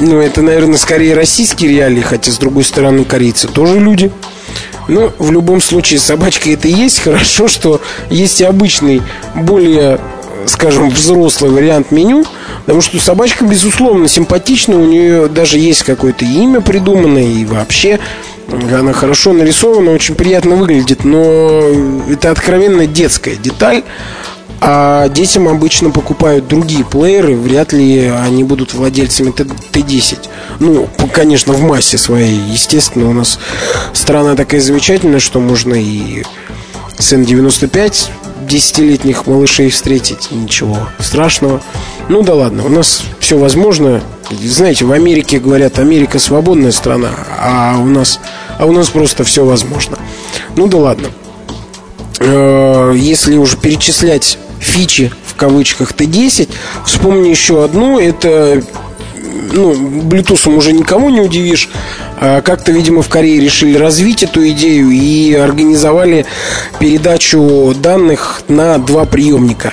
Ну, 0.00 0.20
это, 0.20 0.42
наверное, 0.42 0.78
скорее 0.78 1.14
российские 1.14 1.70
реалии, 1.70 2.00
хотя, 2.00 2.30
с 2.30 2.38
другой 2.38 2.64
стороны, 2.64 3.04
корейцы 3.04 3.48
тоже 3.48 3.80
люди. 3.80 4.10
Но 4.86 5.12
в 5.18 5.30
любом 5.30 5.60
случае, 5.60 5.98
собачка 5.98 6.50
это 6.50 6.68
и 6.68 6.72
есть. 6.72 6.98
Хорошо, 7.02 7.48
что 7.48 7.80
есть 8.10 8.40
и 8.40 8.44
обычный, 8.44 9.02
более 9.34 10.00
скажем, 10.46 10.88
взрослый 10.88 11.50
вариант 11.50 11.90
меню, 11.90 12.24
потому 12.60 12.80
что 12.80 12.98
собачка, 12.98 13.44
безусловно, 13.44 14.08
симпатична, 14.08 14.76
у 14.76 14.86
нее 14.86 15.28
даже 15.28 15.58
есть 15.58 15.82
какое-то 15.82 16.24
имя 16.24 16.60
придуманное, 16.62 17.24
и 17.24 17.44
вообще 17.44 17.98
она 18.50 18.92
хорошо 18.92 19.32
нарисована, 19.32 19.90
очень 19.90 20.14
приятно 20.14 20.56
выглядит, 20.56 21.04
но 21.04 21.62
это 22.10 22.30
откровенно 22.30 22.86
детская 22.86 23.36
деталь. 23.36 23.82
А 24.60 25.08
детям 25.08 25.46
обычно 25.46 25.90
покупают 25.90 26.48
другие 26.48 26.84
плееры, 26.84 27.36
вряд 27.36 27.72
ли 27.72 28.06
они 28.06 28.42
будут 28.42 28.74
владельцами 28.74 29.30
Т-10. 29.30 30.28
Ну, 30.58 30.88
конечно, 31.12 31.52
в 31.52 31.62
массе 31.62 31.96
своей, 31.96 32.36
естественно, 32.36 33.08
у 33.08 33.12
нас 33.12 33.38
страна 33.92 34.34
такая 34.34 34.60
замечательная, 34.60 35.20
что 35.20 35.38
можно 35.38 35.74
и 35.74 36.24
с 36.98 37.12
N95 37.12 38.10
десятилетних 38.48 39.26
малышей 39.26 39.70
встретить, 39.70 40.30
ничего 40.30 40.88
страшного. 40.98 41.60
Ну 42.08 42.22
да 42.22 42.34
ладно, 42.34 42.64
у 42.64 42.68
нас 42.68 43.02
все 43.20 43.38
возможно. 43.38 44.00
Знаете, 44.30 44.84
в 44.84 44.92
Америке 44.92 45.38
говорят, 45.38 45.78
Америка 45.78 46.18
свободная 46.18 46.72
страна, 46.72 47.10
а 47.38 47.76
у 47.78 47.84
нас, 47.84 48.18
а 48.58 48.66
у 48.66 48.72
нас 48.72 48.88
просто 48.88 49.24
все 49.24 49.44
возможно. 49.44 49.98
Ну 50.56 50.66
да 50.66 50.78
ладно. 50.78 51.08
Э, 52.20 52.92
если 52.96 53.36
уже 53.36 53.56
перечислять 53.56 54.38
фичи 54.60 55.12
в 55.26 55.34
кавычках 55.34 55.92
Т10, 55.92 56.48
вспомни 56.84 57.28
еще 57.28 57.64
одну, 57.64 57.98
это 57.98 58.62
ну, 59.52 59.72
Bluetooth 59.72 60.54
уже 60.54 60.72
никому 60.72 61.10
не 61.10 61.20
удивишь. 61.20 61.68
А 62.20 62.40
как-то, 62.40 62.72
видимо, 62.72 63.02
в 63.02 63.08
Корее 63.08 63.40
решили 63.40 63.76
развить 63.76 64.22
эту 64.22 64.46
идею 64.48 64.90
и 64.90 65.34
организовали 65.34 66.26
передачу 66.78 67.74
данных 67.80 68.42
на 68.48 68.78
два 68.78 69.04
приемника. 69.04 69.72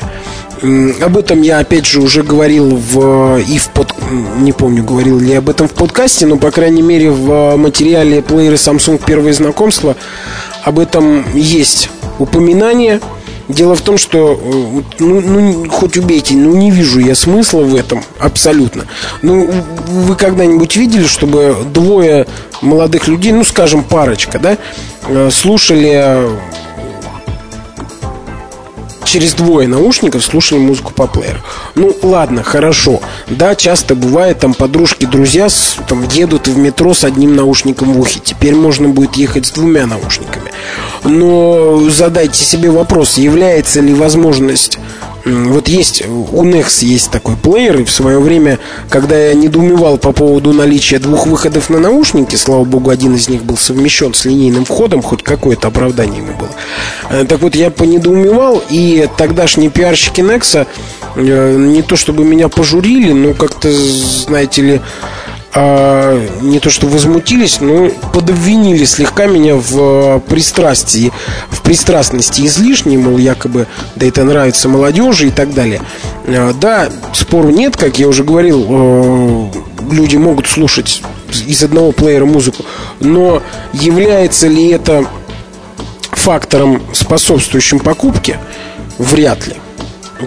Об 1.01 1.17
этом 1.17 1.41
я, 1.41 1.59
опять 1.59 1.85
же, 1.85 2.01
уже 2.01 2.23
говорил 2.23 2.75
в, 2.75 3.37
и 3.39 3.57
в 3.57 3.69
под... 3.69 3.93
Не 4.39 4.51
помню, 4.51 4.83
говорил 4.83 5.19
ли 5.19 5.31
я 5.31 5.39
об 5.39 5.49
этом 5.49 5.67
в 5.67 5.73
подкасте, 5.73 6.25
но, 6.25 6.37
по 6.37 6.49
крайней 6.49 6.81
мере, 6.81 7.11
в 7.11 7.55
материале 7.57 8.21
плееры 8.21 8.55
Samsung 8.55 9.01
«Первое 9.05 9.33
знакомство» 9.33 9.95
об 10.63 10.79
этом 10.79 11.25
есть 11.35 11.89
упоминание– 12.19 12.99
Дело 13.47 13.75
в 13.75 13.81
том, 13.81 13.97
что, 13.97 14.39
э, 14.41 14.81
ну, 14.99 15.21
ну, 15.21 15.69
хоть 15.69 15.97
убейте, 15.97 16.33
ну, 16.33 16.55
не 16.55 16.71
вижу 16.71 16.99
я 16.99 17.13
смысла 17.13 17.61
в 17.61 17.75
этом 17.75 18.03
абсолютно. 18.19 18.85
Ну, 19.21 19.49
вы 19.87 20.15
когда-нибудь 20.15 20.75
видели, 20.75 21.05
чтобы 21.05 21.55
двое 21.71 22.25
молодых 22.61 23.07
людей, 23.07 23.31
ну, 23.31 23.43
скажем, 23.43 23.83
парочка, 23.83 24.39
да, 24.39 24.57
э, 25.07 25.29
слушали 25.31 26.17
через 29.05 29.33
двое 29.33 29.67
наушников 29.67 30.23
слушали 30.23 30.59
музыку 30.59 30.91
по 30.93 31.07
плееру. 31.07 31.39
Ну, 31.75 31.95
ладно, 32.01 32.43
хорошо. 32.43 33.01
Да, 33.29 33.55
часто 33.55 33.95
бывает, 33.95 34.39
там 34.39 34.53
подружки, 34.53 35.05
друзья 35.05 35.49
с, 35.49 35.77
там, 35.87 36.07
едут 36.09 36.47
в 36.47 36.57
метро 36.57 36.93
с 36.93 37.03
одним 37.03 37.35
наушником 37.35 37.93
в 37.93 37.99
ухе. 37.99 38.19
Теперь 38.23 38.55
можно 38.55 38.89
будет 38.89 39.15
ехать 39.15 39.45
с 39.45 39.51
двумя 39.51 39.85
наушниками. 39.85 40.51
Но 41.03 41.89
задайте 41.89 42.43
себе 42.43 42.69
вопрос, 42.69 43.17
является 43.17 43.79
ли 43.81 43.93
возможность 43.93 44.79
вот 45.25 45.67
есть, 45.67 46.03
у 46.07 46.43
Nex 46.43 46.85
есть 46.85 47.09
такой 47.09 47.35
плеер, 47.35 47.79
и 47.79 47.83
в 47.83 47.91
свое 47.91 48.19
время, 48.19 48.59
когда 48.89 49.17
я 49.17 49.33
недоумевал 49.33 49.97
по 49.97 50.11
поводу 50.11 50.53
наличия 50.53 50.99
двух 50.99 51.25
выходов 51.25 51.69
на 51.69 51.79
наушники, 51.79 52.35
слава 52.35 52.63
богу, 52.63 52.91
один 52.91 53.15
из 53.15 53.27
них 53.27 53.43
был 53.43 53.57
совмещен 53.57 54.13
с 54.13 54.25
линейным 54.25 54.65
входом, 54.65 55.01
хоть 55.01 55.23
какое-то 55.23 55.69
оправдание 55.69 56.19
ему 56.19 56.37
было. 56.37 56.51
Э, 57.09 57.25
так 57.25 57.41
вот, 57.41 57.55
я 57.55 57.71
понедоумевал, 57.71 58.61
и 58.69 59.09
тогдашние 59.17 59.71
пиарщики 59.71 60.21
Nexa 60.21 60.67
э, 61.15 61.55
не 61.57 61.81
то 61.81 61.95
чтобы 61.95 62.23
меня 62.23 62.47
пожурили, 62.47 63.11
но 63.11 63.33
как-то, 63.33 63.71
знаете 63.71 64.61
ли, 64.61 64.81
а, 65.57 66.21
не 66.41 66.59
то 66.59 66.69
что 66.69 66.87
возмутились, 66.87 67.61
но 67.61 67.89
подобвинили 68.13 68.83
слегка 68.83 69.25
меня 69.25 69.55
в 69.55 70.19
пристрастии, 70.27 71.13
в 71.49 71.61
пристрастности 71.61 72.45
излишней, 72.45 72.97
мол, 72.97 73.17
якобы, 73.17 73.67
да 73.95 74.05
это 74.05 74.25
нравится 74.25 74.67
молодежи 74.67 75.27
и 75.27 75.31
так 75.31 75.53
далее. 75.53 75.81
А, 76.27 76.53
да, 76.53 76.89
спору 77.13 77.49
нет, 77.49 77.77
как 77.77 77.97
я 77.97 78.09
уже 78.09 78.25
говорил, 78.25 78.65
а, 78.69 79.51
люди 79.89 80.17
могут 80.17 80.47
слушать 80.47 81.01
из 81.47 81.63
одного 81.63 81.93
плеера 81.93 82.25
музыку, 82.25 82.65
но 82.99 83.41
является 83.71 84.47
ли 84.49 84.67
это 84.69 85.05
фактором, 86.11 86.81
способствующим 86.91 87.79
покупке? 87.79 88.39
Вряд 88.97 89.47
ли. 89.47 89.55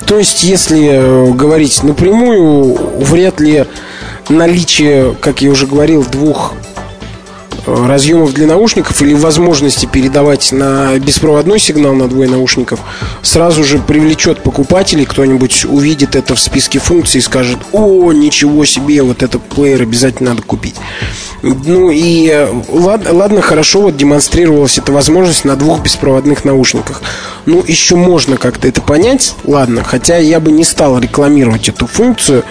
То 0.07 0.19
есть, 0.19 0.43
если 0.43 0.89
э, 0.91 1.33
говорить 1.33 1.83
напрямую, 1.83 2.79
вряд 3.01 3.41
ли 3.41 3.67
наличие, 4.29 5.15
как 5.21 5.43
я 5.43 5.51
уже 5.51 5.67
говорил, 5.67 6.05
двух 6.05 6.55
разъемов 7.67 8.33
для 8.35 8.47
наушников 8.47 9.01
или 9.03 9.15
возможности 9.15 9.87
передавать 9.87 10.53
на 10.53 10.99
беспроводной 10.99 11.59
сигнал 11.59 11.95
на 11.95 12.09
двое 12.09 12.29
наушников 12.29 12.81
сразу 13.23 13.65
же 13.65 13.79
привлечет 13.79 14.43
покупателей, 14.43 15.05
кто-нибудь 15.05 15.65
увидит 15.65 16.17
это 16.17 16.35
в 16.35 16.41
списке 16.41 16.79
функций 16.79 17.19
и 17.19 17.23
скажет, 17.23 17.59
о, 17.73 18.13
ничего 18.13 18.65
себе, 18.65 19.03
вот 19.03 19.23
этот 19.23 19.43
плеер 19.43 19.83
обязательно 19.83 20.31
надо 20.31 20.43
купить. 20.43 20.77
Ну 21.43 21.91
и 21.91 22.29
э, 22.29 22.53
ладно, 22.69 23.13
ладно, 23.13 23.41
хорошо, 23.41 23.83
вот 23.83 23.97
демонстрировалась 23.97 24.77
эта 24.79 24.93
возможность 24.93 25.45
на 25.45 25.55
двух 25.55 25.83
беспроводных 25.83 26.45
наушниках. 26.45 27.01
Ну, 27.47 27.65
еще 27.67 27.97
можно 27.97 28.37
как-то 28.37 28.67
это 28.67 28.83
понять, 28.83 29.35
ладно, 29.45 29.85
хотя 29.85 30.17
я 30.19 30.41
бы 30.41 30.51
не 30.51 30.65
стал 30.65 30.99
рекламировать 30.99 31.69
эту 31.69 31.87
функцию, 31.87 32.45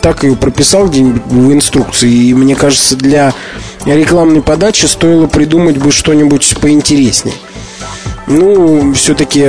так 0.00 0.24
ее 0.24 0.34
прописал 0.34 0.88
где-нибудь 0.88 1.22
в 1.26 1.52
инструкции. 1.52 2.10
И 2.10 2.34
мне 2.34 2.56
кажется, 2.56 2.96
для 2.96 3.32
рекламной 3.86 4.42
подачи 4.42 4.86
стоило 4.86 5.26
придумать 5.26 5.78
бы 5.78 5.90
что-нибудь 5.90 6.56
поинтереснее. 6.60 7.34
Ну, 8.28 8.94
все-таки 8.94 9.44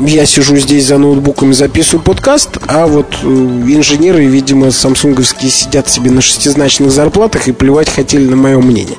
я 0.00 0.26
сижу 0.26 0.56
здесь 0.56 0.86
за 0.86 0.98
ноутбуком 0.98 1.50
и 1.50 1.54
записываю 1.54 2.02
подкаст, 2.02 2.58
а 2.66 2.86
вот 2.86 3.06
э, 3.22 3.26
инженеры, 3.26 4.26
видимо, 4.26 4.70
самсунговские 4.70 5.50
сидят 5.50 5.88
себе 5.88 6.10
на 6.10 6.20
шестизначных 6.20 6.90
зарплатах 6.90 7.48
и 7.48 7.52
плевать 7.52 7.88
хотели 7.88 8.26
на 8.26 8.36
мое 8.36 8.58
мнение. 8.58 8.98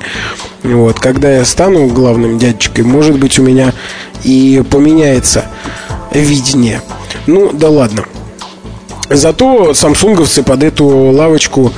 Вот, 0.64 0.98
когда 0.98 1.32
я 1.32 1.44
стану 1.44 1.86
главным 1.86 2.38
дядечкой, 2.38 2.84
может 2.84 3.18
быть, 3.18 3.38
у 3.38 3.42
меня 3.42 3.72
и 4.24 4.62
поменяется 4.68 5.46
видение. 6.12 6.82
Ну, 7.26 7.50
да 7.52 7.70
ладно. 7.70 8.04
Зато 9.10 9.74
самсунговцы 9.74 10.44
под 10.44 10.62
эту 10.62 10.86
лавочку 10.86 11.72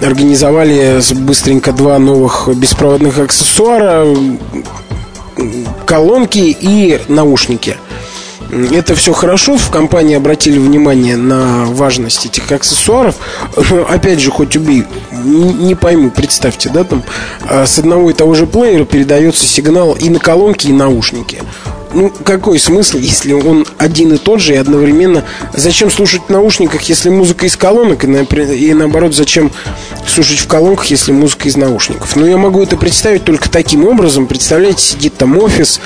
организовали 0.00 1.00
быстренько 1.16 1.72
два 1.72 1.98
новых 1.98 2.48
беспроводных 2.54 3.18
аксессуара 3.18 4.06
колонки 5.84 6.38
и 6.38 7.00
наушники. 7.08 7.76
Это 8.72 8.94
все 8.94 9.12
хорошо, 9.12 9.56
в 9.56 9.70
компании 9.70 10.14
обратили 10.14 10.58
внимание 10.58 11.16
на 11.16 11.64
важность 11.66 12.26
этих 12.26 12.52
аксессуаров. 12.52 13.16
Опять 13.88 14.20
же, 14.20 14.30
хоть 14.30 14.56
убей, 14.56 14.84
не 15.10 15.74
пойму, 15.74 16.10
представьте, 16.10 16.68
да, 16.68 16.84
там 16.84 17.02
а, 17.42 17.66
с 17.66 17.80
одного 17.80 18.10
и 18.10 18.12
того 18.12 18.34
же 18.34 18.46
плеера 18.46 18.84
передается 18.84 19.44
сигнал 19.44 19.94
и 19.94 20.08
на 20.08 20.20
колонки, 20.20 20.68
и 20.68 20.72
наушники 20.72 21.42
ну, 21.92 22.10
какой 22.10 22.58
смысл, 22.58 22.98
если 22.98 23.32
он 23.32 23.66
один 23.78 24.12
и 24.12 24.18
тот 24.18 24.40
же 24.40 24.54
и 24.54 24.56
одновременно... 24.56 25.24
Зачем 25.54 25.90
слушать 25.90 26.22
в 26.26 26.30
наушниках, 26.30 26.82
если 26.82 27.08
музыка 27.08 27.46
из 27.46 27.56
колонок, 27.56 28.04
и, 28.04 28.06
на, 28.06 28.18
и 28.18 28.74
наоборот, 28.74 29.14
зачем 29.14 29.50
слушать 30.06 30.38
в 30.38 30.46
колонках, 30.46 30.86
если 30.86 31.12
музыка 31.12 31.48
из 31.48 31.56
наушников? 31.56 32.16
Ну, 32.16 32.26
я 32.26 32.36
могу 32.36 32.62
это 32.62 32.76
представить 32.76 33.24
только 33.24 33.48
таким 33.50 33.86
образом. 33.86 34.26
Представляете, 34.26 34.82
сидит 34.82 35.16
там 35.16 35.38
офис, 35.38 35.80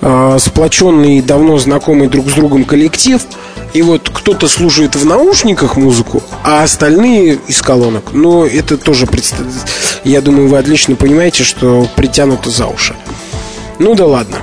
э, 0.00 0.36
сплоченный, 0.40 1.20
давно 1.20 1.58
знакомый 1.58 2.08
друг 2.08 2.30
с 2.30 2.32
другом 2.32 2.64
коллектив, 2.64 3.22
и 3.72 3.82
вот 3.82 4.10
кто-то 4.12 4.48
слушает 4.48 4.96
в 4.96 5.06
наушниках 5.06 5.76
музыку, 5.76 6.22
а 6.42 6.62
остальные 6.62 7.38
из 7.46 7.62
колонок. 7.62 8.12
Но 8.12 8.46
это 8.46 8.76
тоже, 8.76 9.06
я 10.04 10.20
думаю, 10.20 10.48
вы 10.48 10.58
отлично 10.58 10.96
понимаете, 10.96 11.44
что 11.44 11.88
притянуто 11.96 12.50
за 12.50 12.66
уши. 12.66 12.94
Ну 13.78 13.94
да 13.94 14.06
ладно. 14.06 14.38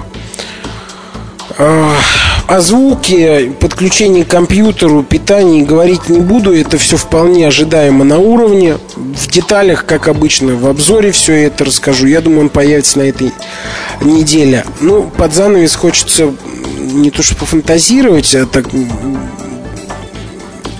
О 1.59 2.61
звуке, 2.61 3.51
подключении 3.59 4.23
к 4.23 4.29
компьютеру, 4.29 5.03
питании 5.03 5.61
говорить 5.61 6.07
не 6.07 6.21
буду. 6.21 6.55
Это 6.55 6.77
все 6.77 6.95
вполне 6.95 7.45
ожидаемо 7.47 8.05
на 8.05 8.17
уровне. 8.17 8.77
В 8.95 9.27
деталях, 9.29 9.85
как 9.85 10.07
обычно, 10.07 10.55
в 10.55 10.67
обзоре 10.67 11.11
все 11.11 11.33
это 11.33 11.65
расскажу. 11.65 12.07
Я 12.07 12.21
думаю, 12.21 12.43
он 12.43 12.49
появится 12.49 12.99
на 12.99 13.03
этой 13.03 13.33
неделе. 13.99 14.63
Ну, 14.79 15.03
под 15.03 15.33
занавес 15.33 15.75
хочется 15.75 16.33
не 16.79 17.11
то 17.11 17.21
что 17.21 17.35
пофантазировать, 17.35 18.33
а 18.35 18.45
так 18.45 18.67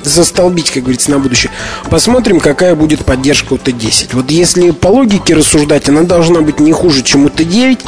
застолбить, 0.03 0.71
как 0.71 0.83
говорится, 0.83 1.11
на 1.11 1.19
будущее. 1.19 1.51
Посмотрим, 1.89 2.39
какая 2.39 2.73
будет 2.73 3.03
поддержка 3.03 3.53
у 3.53 3.57
Т10. 3.57 4.11
Вот 4.13 4.31
если 4.31 4.71
по 4.71 4.87
логике 4.87 5.33
рассуждать, 5.33 5.89
она 5.89 6.03
должна 6.03 6.39
быть 6.39 6.61
не 6.61 6.71
хуже, 6.71 7.03
чем 7.03 7.25
у 7.25 7.27
Т9. 7.27 7.79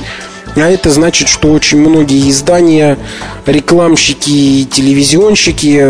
А 0.55 0.59
это 0.59 0.89
значит, 0.89 1.27
что 1.27 1.51
очень 1.51 1.79
многие 1.79 2.29
издания, 2.29 2.97
рекламщики 3.45 4.29
и 4.29 4.65
телевизионщики 4.65 5.87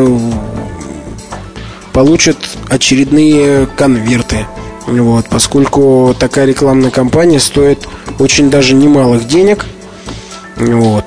получат 1.93 2.37
очередные 2.69 3.65
конверты. 3.65 4.45
Вот, 4.87 5.27
поскольку 5.29 6.15
такая 6.19 6.45
рекламная 6.45 6.91
кампания 6.91 7.39
стоит 7.39 7.87
очень 8.19 8.49
даже 8.49 8.75
немалых 8.75 9.27
денег. 9.27 9.65
Вот. 10.57 11.05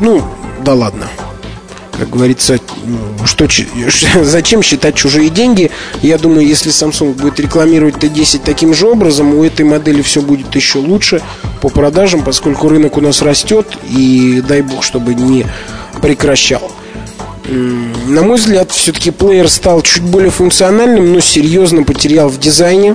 Ну, 0.00 0.22
да 0.64 0.74
ладно. 0.74 1.06
Как 1.98 2.10
говорится, 2.10 2.58
что, 3.24 3.48
зачем 4.22 4.62
считать 4.62 4.94
чужие 4.94 5.30
деньги? 5.30 5.70
Я 6.00 6.18
думаю, 6.18 6.46
если 6.46 6.70
Samsung 6.70 7.14
будет 7.14 7.40
рекламировать 7.40 7.96
Т10 7.96 8.42
таким 8.44 8.72
же 8.72 8.86
образом, 8.86 9.34
у 9.34 9.42
этой 9.42 9.66
модели 9.66 10.02
все 10.02 10.22
будет 10.22 10.54
еще 10.54 10.78
лучше 10.78 11.22
по 11.60 11.68
продажам, 11.68 12.22
поскольку 12.22 12.68
рынок 12.68 12.96
у 12.96 13.00
нас 13.00 13.20
растет, 13.22 13.66
и 13.90 14.42
дай 14.46 14.62
бог, 14.62 14.84
чтобы 14.84 15.14
не 15.14 15.46
прекращал. 16.00 16.70
На 17.48 18.22
мой 18.22 18.36
взгляд, 18.36 18.70
все-таки 18.70 19.10
плеер 19.10 19.48
стал 19.48 19.80
чуть 19.82 20.02
более 20.02 20.30
функциональным, 20.30 21.12
но 21.12 21.20
серьезно 21.20 21.82
потерял 21.82 22.28
в 22.28 22.38
дизайне. 22.38 22.94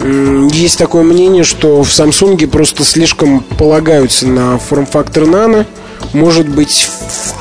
Есть 0.00 0.76
такое 0.76 1.04
мнение, 1.04 1.44
что 1.44 1.82
в 1.82 1.88
Samsung 1.88 2.46
просто 2.48 2.84
слишком 2.84 3.40
полагаются 3.40 4.26
на 4.26 4.58
форм-фактор 4.58 5.22
Nano. 5.22 5.66
Может 6.12 6.48
быть, 6.48 6.88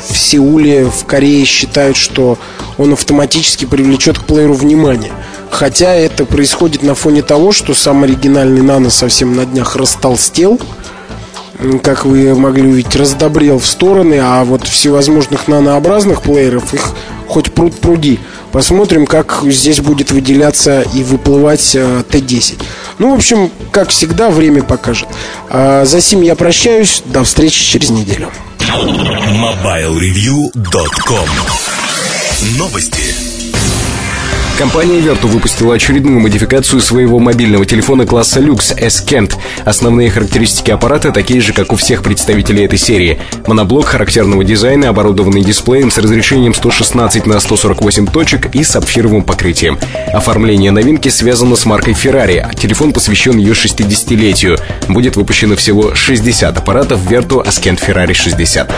в 0.10 0.18
Сеуле, 0.18 0.86
в 0.86 1.06
Корее 1.06 1.46
считают, 1.46 1.98
что 1.98 2.38
он 2.78 2.94
автоматически 2.94 3.66
привлечет 3.66 4.18
к 4.20 4.24
плееру 4.24 4.54
внимание. 4.54 5.12
Хотя 5.52 5.94
это 5.94 6.26
происходит 6.26 6.82
на 6.82 6.96
фоне 6.96 7.22
того, 7.22 7.52
что 7.52 7.74
сам 7.74 8.04
оригинальный 8.04 8.62
Nano 8.62 8.90
совсем 8.90 9.36
на 9.36 9.46
днях 9.46 9.76
растолстел– 9.76 10.60
как 11.82 12.06
вы 12.06 12.36
могли 12.36 12.68
увидеть, 12.68 12.96
раздобрел 12.96 13.60
в 13.60 13.66
стороны, 13.66 14.20
а 14.22 14.44
вот 14.44 14.68
всевозможных 14.68 15.48
нанообразных 15.48 16.22
плееров 16.22 16.74
их 16.74 16.92
хоть 17.28 17.54
пруд 17.54 17.80
пруди. 17.80 18.20
Посмотрим, 18.54 19.06
как 19.08 19.42
здесь 19.48 19.80
будет 19.80 20.12
выделяться 20.12 20.84
и 20.94 21.04
выплывать 21.04 21.74
э, 21.74 22.04
Т-10. 22.08 22.62
Ну, 23.00 23.12
в 23.12 23.16
общем, 23.16 23.50
как 23.72 23.90
всегда, 23.90 24.30
время 24.30 24.62
покажет. 24.62 25.10
А 25.50 25.86
за 25.86 26.02
сим 26.02 26.22
я 26.22 26.36
прощаюсь. 26.36 27.02
До 27.06 27.24
встречи 27.24 27.64
через 27.64 27.90
неделю. 27.90 28.30
MobileReview.com 28.60 31.30
Новости. 32.60 33.33
Компания 34.58 35.00
Vertu 35.00 35.28
выпустила 35.28 35.74
очередную 35.74 36.20
модификацию 36.20 36.80
своего 36.80 37.18
мобильного 37.18 37.66
телефона 37.66 38.06
класса 38.06 38.40
Lux 38.40 38.78
S-Kent. 38.78 39.34
Основные 39.66 40.12
характеристики 40.12 40.70
аппарата 40.70 41.12
такие 41.12 41.42
же, 41.42 41.54
как 41.54 41.74
у 41.74 41.76
всех 41.76 42.04
представителей 42.04 42.66
этой 42.66 42.78
серии. 42.78 43.20
Моноблок 43.48 43.86
характерного 43.86 44.44
дизайна, 44.44 44.90
оборудованный 44.90 45.44
дисплеем 45.44 45.90
с 45.90 45.98
разрешением 45.98 46.54
116 46.54 47.26
на 47.26 47.40
148 47.40 48.08
точек 48.08 48.54
и 48.56 48.64
сапфировым 48.64 49.24
покрытием. 49.24 49.80
Оформление 50.14 50.70
новинки 50.70 51.10
связано 51.10 51.56
с 51.56 51.66
маркой 51.66 51.94
Ferrari, 51.94 52.38
а 52.38 52.54
телефон 52.54 52.94
посвящен 52.94 53.38
ее 53.38 53.54
60-летию. 53.54 54.60
Будет 54.88 55.16
выпущено 55.16 55.56
всего 55.56 55.96
60 55.96 56.56
аппаратов 56.56 57.00
Vertu 57.10 57.44
Ascent 57.44 57.80
Ferrari 57.86 58.14
60. 58.14 58.72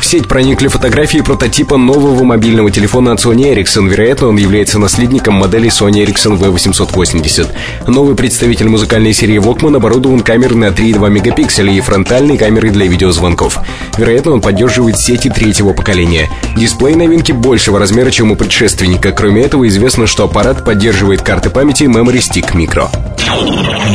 В 0.00 0.06
сеть 0.06 0.28
проникли 0.28 0.68
фотографии 0.68 1.20
прототипа 1.20 1.78
нового 1.78 2.24
мобильного 2.24 2.70
телефона 2.70 3.12
от 3.12 3.24
Sony 3.24 3.54
Ericsson. 3.54 3.88
Вероятно, 3.88 4.28
он 4.28 4.36
является 4.36 4.78
наследником 4.78 5.04
модели 5.34 5.68
Sony 5.68 6.04
Ericsson 6.04 6.38
V880. 6.38 7.88
Новый 7.88 8.16
представитель 8.16 8.68
музыкальной 8.68 9.12
серии 9.12 9.38
Walkman 9.40 9.76
оборудован 9.76 10.20
камерой 10.20 10.56
на 10.56 10.66
3,2 10.66 11.10
мегапикселя 11.10 11.72
и 11.72 11.80
фронтальной 11.80 12.36
камерой 12.38 12.70
для 12.70 12.86
видеозвонков. 12.86 13.58
Вероятно, 13.96 14.32
он 14.32 14.40
поддерживает 14.40 14.98
сети 14.98 15.28
третьего 15.30 15.72
поколения. 15.72 16.30
Дисплей 16.56 16.94
новинки 16.94 17.32
большего 17.32 17.78
размера, 17.78 18.10
чем 18.10 18.32
у 18.32 18.36
предшественника. 18.36 19.12
Кроме 19.12 19.42
этого, 19.42 19.68
известно, 19.68 20.06
что 20.06 20.24
аппарат 20.24 20.64
поддерживает 20.64 21.22
карты 21.22 21.50
памяти 21.50 21.84
Memory 21.84 22.18
Stick 22.18 22.54
Micro. 22.54 22.88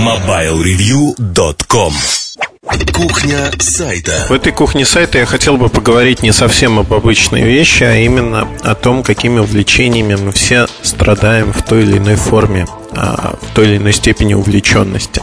MobileReview.com 0.06 1.94
Кухня 2.94 3.50
сайта. 3.60 4.26
В 4.28 4.34
этой 4.34 4.52
кухне 4.52 4.84
сайта 4.84 5.18
я 5.18 5.26
хотел 5.26 5.56
бы 5.56 5.70
поговорить 5.70 6.22
не 6.22 6.34
совсем 6.34 6.78
об 6.78 6.94
обычной 6.94 7.44
вещи, 7.44 7.84
а 7.84 7.96
именно 7.96 8.50
о 8.62 8.76
том, 8.76 9.02
какими 9.02 9.40
увлечениями 9.40 10.16
мы 10.16 10.34
все 10.34 10.68
страдаем 10.82 11.54
в 11.54 11.64
той 11.64 11.84
или 11.84 11.98
иной 11.98 12.16
форме, 12.16 12.68
в 12.92 13.54
той 13.54 13.66
или 13.66 13.78
иной 13.78 13.94
степени 13.94 14.34
увлеченности. 14.34 15.22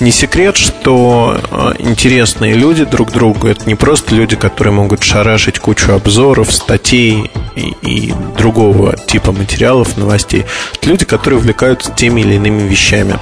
Не 0.00 0.10
секрет, 0.10 0.56
что 0.56 1.40
а, 1.50 1.74
интересные 1.78 2.54
люди 2.54 2.84
друг 2.84 3.10
другу 3.10 3.48
это 3.48 3.66
не 3.66 3.74
просто 3.74 4.14
люди, 4.14 4.36
которые 4.36 4.72
могут 4.72 5.02
шарашить 5.02 5.58
кучу 5.58 5.92
обзоров, 5.92 6.52
статей 6.52 7.30
и, 7.56 7.74
и 7.82 8.14
другого 8.36 8.96
типа 8.96 9.32
материалов, 9.32 9.96
новостей. 9.96 10.44
Это 10.74 10.88
люди, 10.88 11.04
которые 11.04 11.38
увлекаются 11.40 11.92
теми 11.92 12.20
или 12.20 12.34
иными 12.34 12.68
вещами. 12.68 13.18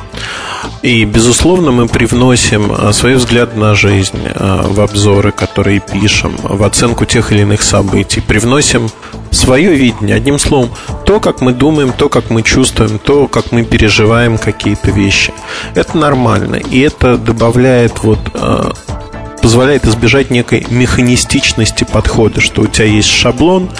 И, 0.82 1.04
безусловно, 1.04 1.70
мы 1.70 1.88
привносим 1.88 2.72
а, 2.72 2.92
свой 2.92 3.14
взгляд 3.14 3.56
на 3.56 3.74
жизнь 3.74 4.20
а, 4.34 4.66
в 4.68 4.80
обзоры, 4.80 5.32
которые 5.32 5.80
пишем, 5.80 6.36
в 6.42 6.62
оценку 6.62 7.04
тех 7.06 7.32
или 7.32 7.40
иных 7.40 7.62
событий. 7.62 8.20
Привносим 8.20 8.90
свое 9.30 9.74
видение, 9.74 10.16
одним 10.16 10.38
словом, 10.38 10.70
то, 11.06 11.20
как 11.20 11.40
мы 11.40 11.52
думаем, 11.52 11.92
то, 11.92 12.08
как 12.08 12.30
мы 12.30 12.42
чувствуем, 12.42 12.98
то, 12.98 13.26
как 13.28 13.52
мы 13.52 13.64
переживаем 13.64 14.38
какие-то 14.38 14.90
вещи. 14.90 15.32
Это 15.74 15.96
нормально. 15.96 16.56
И 16.56 16.80
это 16.80 17.16
добавляет 17.16 18.02
вот 18.02 18.18
а, 18.34 18.72
позволяет 19.40 19.86
избежать 19.86 20.30
некой 20.30 20.66
механистичности 20.70 21.84
подхода, 21.84 22.40
что 22.40 22.62
у 22.62 22.66
тебя 22.66 22.86
есть 22.86 23.08
шаблон, 23.08 23.70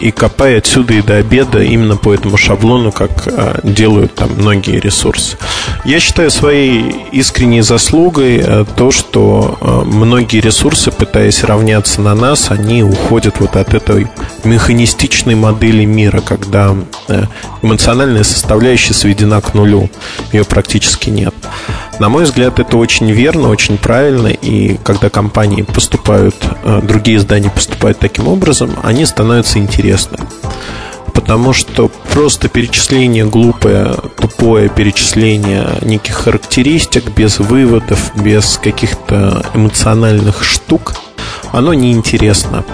и 0.00 0.10
копай 0.10 0.58
отсюда 0.58 0.94
и 0.94 1.02
до 1.02 1.16
обеда 1.16 1.62
именно 1.62 1.96
по 1.96 2.12
этому 2.12 2.36
шаблону, 2.36 2.92
как 2.92 3.26
а, 3.26 3.60
делают 3.62 4.14
там 4.14 4.30
многие 4.36 4.78
ресурсы. 4.78 5.36
Я 5.84 6.00
считаю 6.00 6.30
своей 6.30 7.06
искренней 7.12 7.62
заслугой 7.62 8.40
а, 8.42 8.64
то, 8.64 8.90
что 8.90 9.58
а, 9.60 9.84
многие 9.84 10.40
ресурсы, 10.40 10.90
пытаясь 10.90 11.44
равняться 11.44 12.00
на 12.00 12.14
нас, 12.14 12.50
они 12.50 12.82
уходят 12.82 13.40
вот 13.40 13.56
от 13.56 13.74
этой 13.74 14.08
механистичной 14.44 15.34
модели 15.34 15.84
мира, 15.84 16.20
когда 16.20 16.74
а, 17.08 17.24
эмоциональная 17.62 18.24
составляющая 18.24 18.94
сведена 18.94 19.40
к 19.40 19.54
нулю, 19.54 19.90
ее 20.32 20.44
практически 20.44 21.10
нет. 21.10 21.34
На 22.00 22.08
мой 22.08 22.24
взгляд, 22.24 22.58
это 22.58 22.76
очень 22.76 23.10
верно, 23.10 23.48
очень 23.48 23.78
правильно, 23.78 24.26
и 24.26 24.76
когда 24.82 25.10
компании 25.10 25.62
поступают, 25.62 26.34
а, 26.64 26.80
другие 26.82 27.18
издания 27.18 27.50
поступают 27.50 27.98
таким 28.00 28.26
образом, 28.26 28.70
они 28.82 29.06
становятся 29.06 29.58
интересно. 29.60 30.18
Потому 31.14 31.52
что 31.52 31.90
просто 32.12 32.48
перечисление 32.48 33.24
глупое, 33.24 33.94
тупое 34.20 34.68
перечисление 34.68 35.78
неких 35.82 36.16
характеристик 36.16 37.10
без 37.10 37.38
выводов, 37.38 38.10
без 38.16 38.58
каких-то 38.58 39.46
эмоциональных 39.54 40.42
штук, 40.42 40.94
оно 41.52 41.74
неинтересно. 41.74 42.64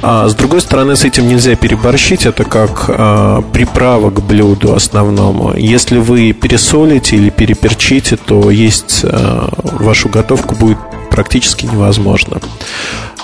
А 0.00 0.28
с 0.28 0.34
другой 0.34 0.60
стороны, 0.60 0.94
с 0.96 1.04
этим 1.04 1.26
нельзя 1.26 1.56
переборщить. 1.56 2.24
Это 2.24 2.44
как 2.44 2.84
а, 2.88 3.42
приправа 3.52 4.10
к 4.10 4.22
блюду 4.22 4.74
основному. 4.74 5.54
Если 5.56 5.98
вы 5.98 6.32
пересолите 6.32 7.16
или 7.16 7.30
переперчите, 7.30 8.16
то 8.16 8.50
есть 8.50 9.00
а, 9.04 9.50
вашу 9.64 10.08
готовку 10.08 10.54
будет 10.54 10.78
практически 11.10 11.66
невозможно. 11.66 12.40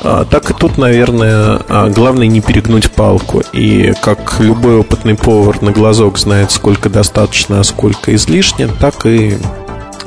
А, 0.02 0.24
так 0.24 0.50
и 0.50 0.54
тут, 0.54 0.76
наверное, 0.76 1.60
а, 1.68 1.88
главное 1.90 2.26
не 2.26 2.40
перегнуть 2.40 2.90
палку. 2.90 3.42
И 3.52 3.92
как 4.02 4.40
любой 4.40 4.78
опытный 4.78 5.14
повар 5.14 5.62
на 5.62 5.70
глазок 5.70 6.18
знает, 6.18 6.50
сколько 6.50 6.90
достаточно, 6.90 7.60
а 7.60 7.64
сколько 7.64 8.12
излишне, 8.16 8.66
так 8.66 9.06
и 9.06 9.38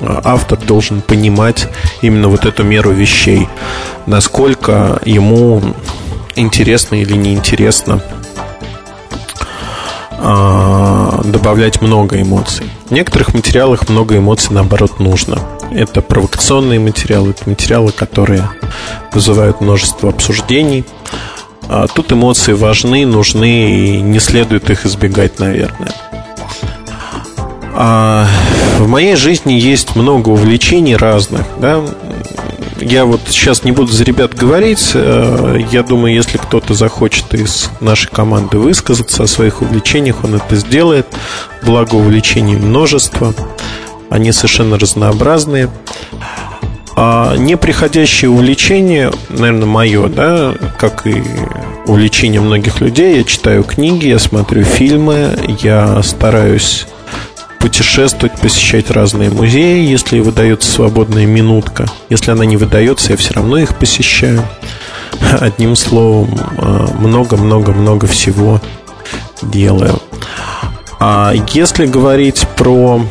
автор 0.02 0.60
должен 0.60 1.02
понимать 1.02 1.70
именно 2.02 2.28
вот 2.28 2.46
эту 2.46 2.64
меру 2.64 2.92
вещей. 2.92 3.48
Насколько 4.06 5.00
ему 5.06 5.62
интересно 6.38 6.96
или 6.96 7.14
неинтересно 7.14 8.02
добавлять 11.24 11.82
много 11.82 12.22
эмоций. 12.22 12.66
В 12.88 12.92
некоторых 12.92 13.34
материалах 13.34 13.88
много 13.90 14.18
эмоций, 14.18 14.54
наоборот, 14.54 15.00
нужно. 15.00 15.40
Это 15.72 16.02
провокационные 16.02 16.80
материалы, 16.80 17.32
это 17.32 17.50
материалы, 17.50 17.92
которые 17.92 18.50
вызывают 19.14 19.62
множество 19.62 20.10
обсуждений. 20.10 20.86
А 21.70 21.88
тут 21.88 22.12
эмоции 22.12 22.54
важны, 22.54 23.06
нужны, 23.06 23.72
и 23.72 24.02
не 24.02 24.20
следует 24.20 24.70
их 24.70 24.86
избегать, 24.86 25.40
наверное. 25.40 25.92
А 27.76 28.26
в 28.80 28.88
моей 28.88 29.16
жизни 29.16 29.54
есть 29.54 29.96
много 29.96 30.30
увлечений 30.30 30.96
разных. 30.96 31.46
Да? 31.60 31.82
Я 32.80 33.06
вот 33.06 33.22
сейчас 33.28 33.64
не 33.64 33.72
буду 33.72 33.92
за 33.92 34.04
ребят 34.04 34.36
говорить. 34.36 34.92
Э, 34.94 35.58
я 35.72 35.84
думаю, 35.84 36.14
если 36.14 36.38
кто-то 36.38 36.74
захочет 36.74 37.34
из 37.34 37.70
нашей 37.82 38.10
команды 38.10 38.58
высказаться 38.60 39.24
о 39.24 39.28
своих 39.28 39.62
увлечениях, 39.62 40.24
он 40.24 40.36
это 40.36 40.56
сделает. 40.56 41.08
Благо 41.64 41.96
увлечений 41.96 42.56
множество. 42.56 43.34
Они 44.10 44.32
совершенно 44.32 44.78
разнообразные. 44.78 45.70
А 46.96 47.36
неприходящее 47.36 48.32
увлечение, 48.32 49.12
наверное, 49.30 49.68
мое, 49.68 50.08
да, 50.08 50.56
как 50.80 51.06
и 51.06 51.24
увлечение 51.86 52.42
многих 52.42 52.82
людей. 52.82 53.18
Я 53.18 53.24
читаю 53.24 53.64
книги, 53.64 54.08
я 54.08 54.20
смотрю 54.20 54.64
фильмы, 54.64 55.38
я 55.62 56.02
стараюсь 56.04 56.88
путешествовать, 57.60 58.40
посещать 58.40 58.92
разные 58.92 59.30
музеи, 59.30 59.88
если 59.88 60.20
выдается 60.20 60.72
свободная 60.72 61.26
минутка. 61.26 61.86
Если 62.10 62.32
она 62.32 62.46
не 62.46 62.58
выдается, 62.58 63.12
я 63.12 63.18
все 63.18 63.34
равно 63.34 63.58
их 63.58 63.76
посещаю. 63.76 64.44
Одним 65.40 65.76
словом, 65.76 66.38
а, 66.58 66.88
много-много-много 67.00 68.08
всего 68.08 68.62
делаю. 69.42 70.00
А 71.00 71.34
если 71.54 71.86
говорить 71.86 72.48
про 72.56 73.02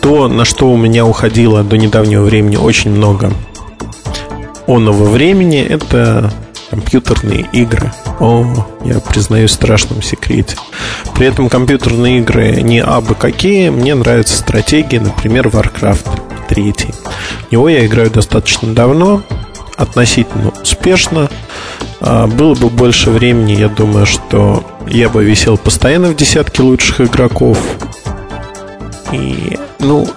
то, 0.00 0.28
на 0.28 0.44
что 0.44 0.70
у 0.70 0.76
меня 0.76 1.06
уходило 1.06 1.62
до 1.62 1.76
недавнего 1.76 2.22
времени 2.22 2.56
очень 2.56 2.90
много 2.90 3.32
онного 4.66 5.04
времени, 5.04 5.60
это 5.62 6.32
компьютерные 6.74 7.46
игры. 7.52 7.92
О, 8.18 8.66
я 8.84 8.98
признаюсь 8.98 9.52
в 9.52 9.54
страшном 9.54 10.02
секрете. 10.02 10.56
При 11.14 11.28
этом 11.28 11.48
компьютерные 11.48 12.18
игры 12.18 12.62
не 12.62 12.80
абы 12.80 13.14
какие. 13.14 13.68
Мне 13.68 13.94
нравятся 13.94 14.36
стратегии, 14.36 14.98
например, 14.98 15.46
Warcraft 15.48 16.48
3. 16.48 16.74
В 17.48 17.52
него 17.52 17.68
я 17.68 17.86
играю 17.86 18.10
достаточно 18.10 18.74
давно, 18.74 19.22
относительно 19.76 20.50
успешно. 20.60 21.30
А, 22.00 22.26
было 22.26 22.56
бы 22.56 22.70
больше 22.70 23.10
времени, 23.10 23.52
я 23.52 23.68
думаю, 23.68 24.04
что 24.04 24.64
я 24.88 25.08
бы 25.08 25.22
висел 25.22 25.56
постоянно 25.56 26.08
в 26.08 26.16
десятке 26.16 26.62
лучших 26.62 27.02
игроков. 27.02 27.56
И, 29.12 29.56
ну, 29.78 30.08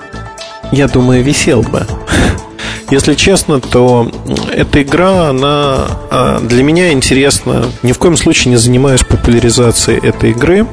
я 0.71 0.87
думаю, 0.87 1.23
висел 1.23 1.61
бы. 1.61 1.85
Если 2.89 3.15
честно, 3.15 3.59
то 3.59 4.09
эта 4.51 4.81
игра, 4.81 5.29
она 5.29 5.87
а, 6.09 6.39
для 6.39 6.63
меня 6.63 6.93
интересна. 6.93 7.65
Ни 7.83 7.91
в 7.91 7.97
коем 7.99 8.15
случае 8.15 8.51
не 8.51 8.57
занимаюсь 8.57 9.03
популяризацией 9.03 9.99
этой 10.07 10.31
игры. 10.31 10.65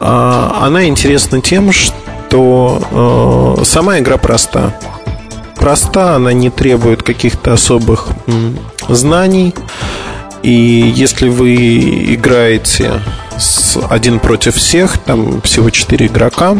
А, 0.00 0.62
она 0.62 0.86
интересна 0.86 1.42
тем, 1.42 1.70
что 1.72 3.56
э, 3.60 3.64
сама 3.64 3.98
игра 3.98 4.16
проста. 4.16 4.74
Проста, 5.56 6.16
она 6.16 6.32
не 6.32 6.48
требует 6.48 7.02
каких-то 7.02 7.52
особых 7.52 8.08
знаний. 8.88 9.54
И 10.42 10.50
если 10.96 11.28
вы 11.28 12.14
играете 12.14 13.02
с 13.36 13.76
один 13.90 14.20
против 14.20 14.54
всех, 14.54 14.96
там 14.96 15.42
всего 15.42 15.68
4 15.68 16.06
игрока, 16.06 16.56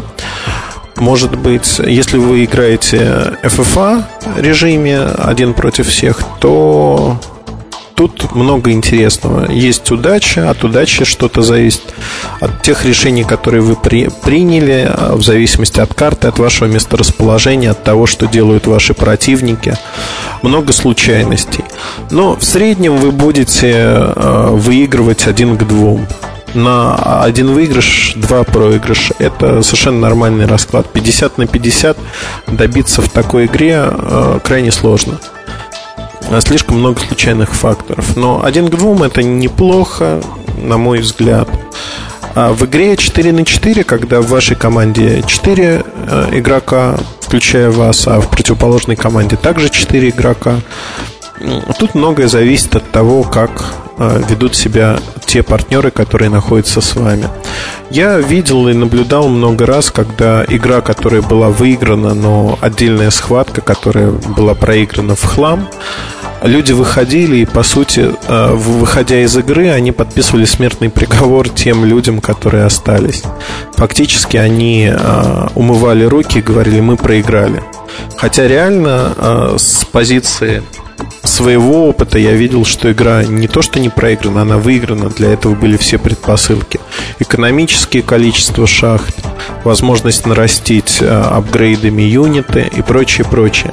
может 1.01 1.37
быть, 1.37 1.81
если 1.85 2.19
вы 2.19 2.45
играете 2.45 3.37
FFA 3.43 4.05
режиме 4.37 5.01
один 5.01 5.55
против 5.55 5.89
всех, 5.89 6.21
то 6.41 7.19
тут 7.95 8.35
много 8.35 8.71
интересного. 8.71 9.51
Есть 9.51 9.91
удача, 9.91 10.49
от 10.49 10.65
удачи 10.65 11.05
что-то 11.05 11.43
зависит 11.43 11.83
от 12.41 12.63
тех 12.63 12.85
решений, 12.85 13.25
которые 13.25 13.63
вы 13.63 13.77
при, 13.77 14.09
приняли, 14.23 14.91
а, 14.91 15.17
в 15.17 15.23
зависимости 15.23 15.81
от 15.81 15.93
карты, 15.93 16.29
от 16.29 16.39
вашего 16.39 16.67
месторасположения, 16.69 17.71
от 17.73 17.85
того, 17.85 18.07
что 18.07 18.27
делают 18.27 18.67
ваши 18.67 18.95
противники. 18.95 19.77
Много 20.41 20.73
случайностей. 20.73 21.65
Но 22.11 22.37
в 22.37 22.45
среднем 22.45 22.97
вы 22.97 23.11
будете 23.11 23.75
а, 23.77 24.51
выигрывать 24.51 25.27
один 25.27 25.59
к 25.59 25.67
двум 25.67 26.07
на 26.55 27.23
один 27.23 27.53
выигрыш, 27.53 28.15
два 28.17 28.45
проигрыша. 28.45 29.15
Это 29.19 29.63
совершенно 29.63 30.01
нормальный 30.01 30.47
расклад. 30.47 30.91
50 30.93 31.39
на 31.39 31.47
50 31.47 31.97
добиться 32.49 33.03
в 33.03 33.09
такой 33.09 33.47
игре 33.47 33.85
э, 33.87 34.41
крайне 34.43 34.73
сложно. 34.73 35.19
Слишком 36.41 36.79
много 36.79 37.01
случайных 37.01 37.55
факторов. 37.55 38.17
Но 38.17 38.45
один 38.45 38.69
к 38.69 38.71
двум 38.71 39.03
это 39.03 39.23
неплохо, 39.23 40.21
на 40.57 40.77
мой 40.77 41.01
взгляд. 41.01 41.49
А 42.35 42.53
в 42.53 42.65
игре 42.65 42.97
4 42.97 43.33
на 43.33 43.45
4, 43.45 43.83
когда 43.83 44.21
в 44.21 44.29
вашей 44.29 44.57
команде 44.57 45.23
4 45.27 45.85
э, 45.95 46.29
игрока, 46.33 46.97
включая 47.21 47.71
вас, 47.71 48.07
а 48.07 48.21
в 48.21 48.29
противоположной 48.29 48.97
команде 48.97 49.37
также 49.37 49.69
4 49.69 50.11
игрока, 50.11 50.61
Тут 51.79 51.95
многое 51.95 52.29
зависит 52.29 52.77
от 52.77 52.91
того, 52.91 53.23
как 53.23 53.75
а, 53.99 54.19
ведут 54.29 54.57
себя 54.57 54.99
те 55.27 55.43
партнеры, 55.43 55.91
которые 55.91 56.31
находятся 56.31 56.81
с 56.81 56.95
вами. 56.97 57.29
Я 57.91 58.19
видел 58.19 58.69
и 58.69 58.73
наблюдал 58.73 59.29
много 59.29 59.67
раз, 59.67 59.91
когда 59.91 60.45
игра, 60.49 60.81
которая 60.81 61.23
была 61.23 61.49
выиграна, 61.49 62.15
но 62.15 62.59
отдельная 62.61 63.11
схватка, 63.11 63.61
которая 63.61 64.11
была 64.11 64.55
проиграна 64.55 65.15
в 65.15 65.23
хлам, 65.23 65.69
люди 66.43 66.73
выходили 66.73 67.37
и, 67.37 67.45
по 67.45 67.63
сути, 67.63 68.11
а, 68.27 68.55
выходя 68.55 69.23
из 69.23 69.37
игры, 69.37 69.71
они 69.71 69.93
подписывали 69.93 70.45
смертный 70.45 70.89
приговор 70.89 71.49
тем 71.49 71.85
людям, 71.85 72.21
которые 72.21 72.65
остались. 72.65 73.23
Фактически 73.77 74.37
они 74.37 74.91
а, 74.91 75.51
умывали 75.55 76.05
руки 76.05 76.39
и 76.39 76.43
говорили, 76.43 76.81
мы 76.81 76.97
проиграли. 76.97 77.63
Хотя 78.17 78.47
реально 78.47 79.57
с 79.59 79.85
позиции 79.85 80.63
своего 81.25 81.89
опыта 81.89 82.19
я 82.19 82.33
видел, 82.33 82.65
что 82.65 82.93
игра 82.93 83.25
не 83.25 83.49
то 83.49 83.63
что 83.63 83.81
не 83.81 83.89
проиграна, 83.89 84.43
она 84.43 84.59
выиграна. 84.59 85.09
Для 85.09 85.33
этого 85.33 85.55
были 85.55 85.77
все 85.77 85.99
предпосылки. 85.99 86.81
Экономические 87.19 88.03
количество 88.03 88.67
шахт, 88.67 89.17
возможность 89.65 90.27
нарастить 90.27 90.99
э, 91.01 91.09
апгрейдами 91.09 92.03
юниты 92.03 92.71
и 92.77 92.83
прочее, 92.83 93.27
прочее. 93.27 93.73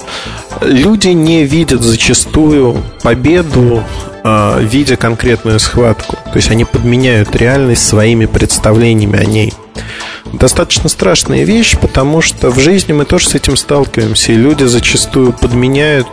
Люди 0.61 1.09
не 1.09 1.43
видят 1.43 1.81
зачастую 1.81 2.77
победу, 3.03 3.83
э, 4.23 4.59
видя 4.61 4.95
конкретную 4.95 5.59
схватку. 5.59 6.15
То 6.15 6.35
есть 6.35 6.49
они 6.51 6.65
подменяют 6.65 7.35
реальность 7.35 7.85
своими 7.85 8.25
представлениями 8.25 9.19
о 9.19 9.25
ней 9.25 9.53
достаточно 10.33 10.89
страшная 10.89 11.43
вещь, 11.43 11.77
потому 11.77 12.21
что 12.21 12.49
в 12.49 12.59
жизни 12.59 12.93
мы 12.93 13.05
тоже 13.05 13.29
с 13.29 13.35
этим 13.35 13.55
сталкиваемся, 13.55 14.31
и 14.31 14.35
люди 14.35 14.63
зачастую 14.63 15.33
подменяют 15.33 16.07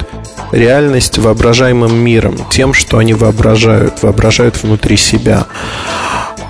реальность 0.52 1.18
воображаемым 1.18 1.94
миром, 1.96 2.36
тем, 2.50 2.72
что 2.72 2.98
они 2.98 3.14
воображают, 3.14 4.02
воображают 4.02 4.62
внутри 4.62 4.96
себя. 4.96 5.46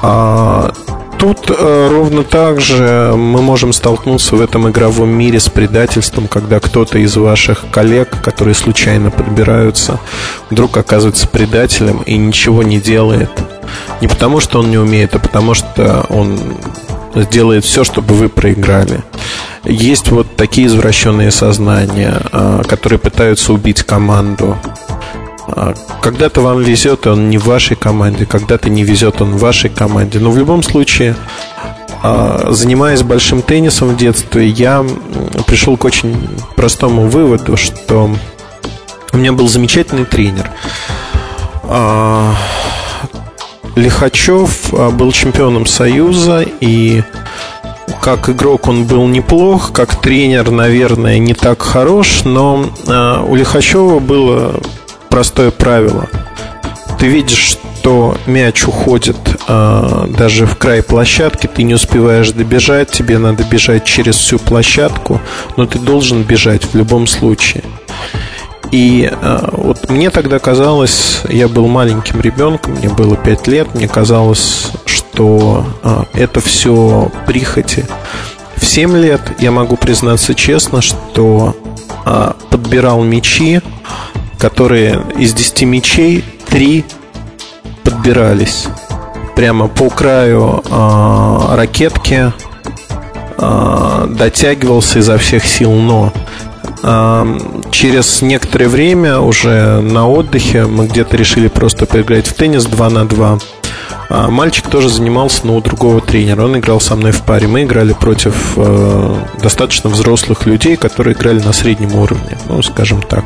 А 0.02 0.72
тут 1.18 1.50
э, 1.50 1.88
ровно 1.90 2.22
так 2.22 2.60
же 2.60 3.14
мы 3.16 3.40
можем 3.40 3.72
столкнуться 3.72 4.36
в 4.36 4.42
этом 4.42 4.68
игровом 4.68 5.08
мире 5.08 5.40
с 5.40 5.48
предательством, 5.48 6.28
когда 6.28 6.60
кто-то 6.60 6.98
из 6.98 7.16
ваших 7.16 7.64
коллег, 7.70 8.20
которые 8.22 8.54
случайно 8.54 9.10
подбираются, 9.10 9.98
вдруг 10.50 10.76
оказывается 10.76 11.26
предателем 11.26 12.02
и 12.02 12.16
ничего 12.16 12.62
не 12.62 12.78
делает. 12.78 13.30
Не 14.00 14.08
потому, 14.08 14.40
что 14.40 14.58
он 14.58 14.70
не 14.70 14.76
умеет, 14.76 15.14
а 15.14 15.18
потому, 15.18 15.54
что 15.54 16.04
он 16.10 16.38
сделает 17.14 17.64
все, 17.64 17.84
чтобы 17.84 18.14
вы 18.14 18.28
проиграли. 18.28 19.02
Есть 19.64 20.10
вот 20.10 20.36
такие 20.36 20.66
извращенные 20.66 21.30
сознания, 21.30 22.20
а, 22.32 22.62
которые 22.64 22.98
пытаются 22.98 23.52
убить 23.52 23.82
команду. 23.82 24.58
А, 25.48 25.74
когда-то 26.02 26.40
вам 26.40 26.62
везет, 26.62 27.06
и 27.06 27.08
он 27.08 27.30
не 27.30 27.38
в 27.38 27.46
вашей 27.46 27.76
команде, 27.76 28.26
когда-то 28.26 28.68
не 28.68 28.84
везет, 28.84 29.22
он 29.22 29.32
в 29.32 29.38
вашей 29.38 29.70
команде. 29.70 30.18
Но 30.18 30.30
в 30.30 30.38
любом 30.38 30.62
случае, 30.62 31.16
а, 32.02 32.48
занимаясь 32.50 33.02
большим 33.02 33.42
теннисом 33.42 33.88
в 33.88 33.96
детстве, 33.96 34.48
я 34.48 34.84
пришел 35.46 35.76
к 35.76 35.84
очень 35.84 36.14
простому 36.56 37.08
выводу, 37.08 37.56
что 37.56 38.10
у 39.12 39.16
меня 39.16 39.32
был 39.32 39.48
замечательный 39.48 40.04
тренер. 40.04 40.50
Лихачев 43.76 44.72
был 44.92 45.12
чемпионом 45.12 45.66
Союза, 45.66 46.44
и 46.60 47.02
как 48.00 48.28
игрок 48.28 48.68
он 48.68 48.84
был 48.84 49.06
неплох, 49.06 49.72
как 49.72 50.00
тренер, 50.00 50.50
наверное, 50.50 51.18
не 51.18 51.34
так 51.34 51.62
хорош, 51.62 52.24
но 52.24 52.66
э, 52.86 53.24
у 53.26 53.34
Лихачева 53.34 53.98
было 53.98 54.60
простое 55.08 55.50
правило. 55.50 56.08
Ты 56.98 57.06
видишь, 57.06 57.56
что 57.84 58.16
мяч 58.26 58.66
уходит 58.66 59.16
э, 59.48 60.06
даже 60.16 60.46
в 60.46 60.56
край 60.56 60.82
площадки, 60.82 61.46
ты 61.46 61.62
не 61.62 61.74
успеваешь 61.74 62.30
добежать, 62.30 62.90
тебе 62.90 63.18
надо 63.18 63.42
бежать 63.44 63.84
через 63.84 64.16
всю 64.16 64.38
площадку, 64.38 65.20
но 65.56 65.66
ты 65.66 65.78
должен 65.78 66.22
бежать 66.22 66.64
в 66.64 66.74
любом 66.76 67.06
случае. 67.06 67.64
И 68.70 69.10
э, 69.10 69.48
вот 69.52 69.88
мне 69.88 70.10
тогда 70.10 70.38
казалось, 70.38 71.22
я 71.28 71.48
был 71.48 71.68
маленьким 71.68 72.20
ребенком, 72.20 72.74
мне 72.74 72.88
было 72.88 73.16
5 73.16 73.46
лет, 73.48 73.74
мне 73.74 73.88
казалось, 73.88 74.72
что 74.86 75.64
э, 75.82 76.02
это 76.14 76.40
все 76.40 77.10
прихоти. 77.26 77.86
В 78.56 78.64
7 78.64 78.96
лет 78.96 79.20
я 79.38 79.50
могу 79.50 79.76
признаться 79.76 80.34
честно, 80.34 80.80
что 80.80 81.56
э, 82.04 82.32
подбирал 82.50 83.02
мечи, 83.02 83.60
которые 84.38 85.04
из 85.18 85.34
10 85.34 85.62
мечей 85.62 86.24
3 86.46 86.84
подбирались 87.82 88.66
прямо 89.36 89.68
по 89.68 89.90
краю 89.90 90.62
ракетки, 91.56 92.32
дотягивался 93.36 95.00
изо 95.00 95.18
всех 95.18 95.44
сил, 95.44 95.72
но 95.72 96.12
через 97.70 98.20
некоторое 98.20 98.68
время 98.68 99.18
уже 99.18 99.80
на 99.80 100.06
отдыхе 100.06 100.66
мы 100.66 100.86
где-то 100.86 101.16
решили 101.16 101.48
просто 101.48 101.86
поиграть 101.86 102.26
в 102.26 102.34
теннис 102.34 102.66
2 102.66 102.90
на 102.90 103.06
2. 103.06 103.38
А 104.10 104.28
мальчик 104.28 104.68
тоже 104.68 104.90
занимался, 104.90 105.46
но 105.46 105.56
у 105.56 105.60
другого 105.60 106.00
тренера. 106.00 106.44
Он 106.44 106.58
играл 106.58 106.80
со 106.80 106.94
мной 106.94 107.12
в 107.12 107.22
паре. 107.22 107.48
Мы 107.48 107.62
играли 107.62 107.94
против 107.94 108.52
э, 108.56 109.16
достаточно 109.40 109.88
взрослых 109.88 110.46
людей, 110.46 110.76
которые 110.76 111.14
играли 111.14 111.40
на 111.40 111.52
среднем 111.52 111.94
уровне. 111.96 112.36
Ну, 112.48 112.62
скажем 112.62 113.00
так. 113.00 113.24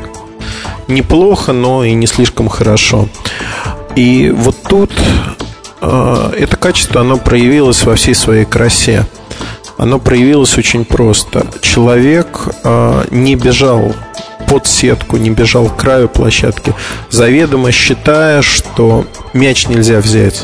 Неплохо, 0.87 1.51
но 1.51 1.83
и 1.83 1.93
не 1.93 2.07
слишком 2.07 2.47
хорошо. 2.47 3.09
И 3.95 4.33
вот 4.33 4.55
тут 4.63 4.91
э, 5.81 6.31
это 6.37 6.55
качество, 6.55 7.01
оно 7.01 7.17
проявилось 7.17 7.83
во 7.83 7.95
всей 7.95 8.15
своей 8.15 8.45
красе. 8.45 9.05
Оно 9.79 9.97
проявилось 9.97 10.57
очень 10.57 10.83
просто. 10.83 11.47
Человек 11.61 12.49
э, 12.65 13.05
не 13.11 13.35
бежал 13.35 13.95
под 14.49 14.67
сетку, 14.67 15.15
не 15.15 15.29
бежал 15.29 15.69
к 15.69 15.77
краю 15.77 16.09
площадки, 16.09 16.75
заведомо 17.09 17.71
считая, 17.71 18.41
что 18.41 19.05
мяч 19.31 19.69
нельзя 19.69 19.99
взять. 20.01 20.43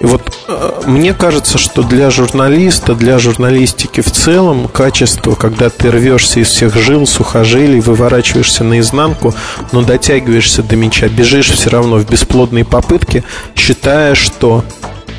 И 0.00 0.04
вот 0.04 0.30
э, 0.46 0.82
мне 0.84 1.14
кажется, 1.14 1.56
что 1.56 1.82
для 1.82 2.10
журналиста, 2.10 2.94
для 2.94 3.18
журналистики 3.18 4.02
в 4.02 4.10
целом 4.10 4.68
качество, 4.68 5.34
когда 5.34 5.70
ты 5.70 5.90
рвешься 5.90 6.40
из 6.40 6.48
всех 6.48 6.76
жил, 6.76 7.06
сухожилий, 7.06 7.80
выворачиваешься 7.80 8.62
наизнанку, 8.62 9.34
но 9.72 9.80
дотягиваешься 9.80 10.62
до 10.62 10.76
мяча, 10.76 11.08
бежишь 11.08 11.50
все 11.50 11.70
равно 11.70 11.96
в 11.96 12.06
бесплодной 12.06 12.66
попытке, 12.66 13.24
считая, 13.54 14.14
что 14.14 14.64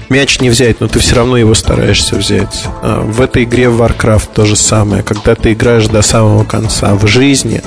мяч 0.09 0.39
не 0.39 0.49
взять, 0.49 0.79
но 0.79 0.88
ты 0.88 0.99
все 0.99 1.15
равно 1.15 1.38
его 1.38 1.53
стараешься 1.53 2.15
взять. 2.15 2.65
А, 2.81 3.01
в 3.01 3.21
этой 3.21 3.43
игре 3.43 3.69
в 3.69 3.81
Warcraft 3.81 4.29
то 4.34 4.45
же 4.45 4.55
самое. 4.55 5.03
Когда 5.03 5.35
ты 5.35 5.53
играешь 5.53 5.88
до 5.88 6.01
самого 6.01 6.43
конца 6.43 6.95
в 6.95 7.07
жизни, 7.07 7.61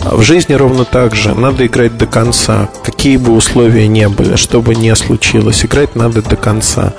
а, 0.00 0.16
в 0.16 0.22
жизни 0.22 0.54
ровно 0.54 0.84
так 0.84 1.14
же. 1.14 1.34
Надо 1.34 1.66
играть 1.66 1.96
до 1.96 2.06
конца. 2.06 2.68
Какие 2.84 3.16
бы 3.16 3.32
условия 3.32 3.88
не 3.88 4.08
были, 4.08 4.36
что 4.36 4.62
бы 4.62 4.74
ни 4.74 4.92
случилось, 4.94 5.64
играть 5.64 5.96
надо 5.96 6.22
до 6.22 6.36
конца. 6.36 6.94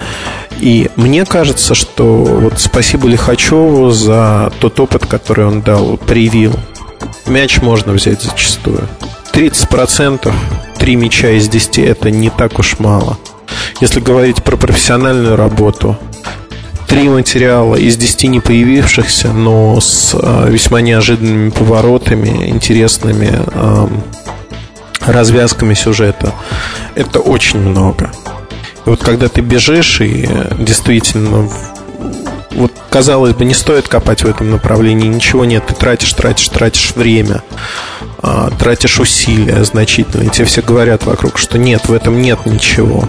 И 0.60 0.90
мне 0.96 1.26
кажется, 1.26 1.74
что 1.74 2.24
вот 2.24 2.60
спасибо 2.60 3.08
Лихачеву 3.08 3.92
за 3.92 4.52
тот 4.60 4.80
опыт, 4.80 5.06
который 5.06 5.46
он 5.46 5.62
дал, 5.62 5.98
привил. 5.98 6.54
Мяч 7.26 7.62
можно 7.62 7.94
взять 7.94 8.22
зачастую. 8.22 8.88
30%, 9.32 10.34
3 10.78 10.96
мяча 10.96 11.30
из 11.30 11.48
10 11.48 11.80
это 11.80 12.12
не 12.12 12.30
так 12.30 12.60
уж 12.60 12.80
мало. 12.80 13.18
Если 13.82 14.00
говорить 14.00 14.44
про 14.44 14.58
профессиональную 14.58 15.36
работу, 15.36 15.98
три 16.88 17.08
материала 17.08 17.76
из 17.76 17.98
десяти 17.98 18.28
не 18.28 18.40
появившихся, 18.40 19.32
но 19.32 19.80
с 19.80 20.16
э, 20.20 20.48
весьма 20.50 20.82
неожиданными 20.82 21.50
поворотами, 21.50 22.50
интересными 22.50 23.32
э, 23.32 23.88
развязками 25.02 25.74
сюжета. 25.76 26.34
Это 26.96 27.20
очень 27.20 27.60
много. 27.60 28.12
И 28.86 28.90
вот 28.90 29.04
когда 29.04 29.28
ты 29.30 29.42
бежишь 29.42 30.02
и 30.02 30.28
действительно 30.58 31.50
вот 32.52 32.74
казалось 32.90 33.34
бы, 33.34 33.46
не 33.46 33.54
стоит 33.54 33.88
копать 33.88 34.24
в 34.24 34.28
этом 34.28 34.52
направлении, 34.52 35.08
ничего 35.08 35.46
нет, 35.46 35.66
ты 35.68 35.76
тратишь, 35.76 36.12
тратишь, 36.14 36.50
тратишь 36.50 36.94
время, 36.96 37.42
э, 38.22 38.50
тратишь 38.60 39.00
усилия 39.00 39.64
значительные. 39.64 40.30
Тебе 40.30 40.46
все 40.46 40.62
говорят 40.62 41.06
вокруг, 41.06 41.38
что 41.38 41.58
нет, 41.58 41.88
в 41.88 41.94
этом 41.94 42.22
нет 42.22 42.46
ничего. 42.46 43.08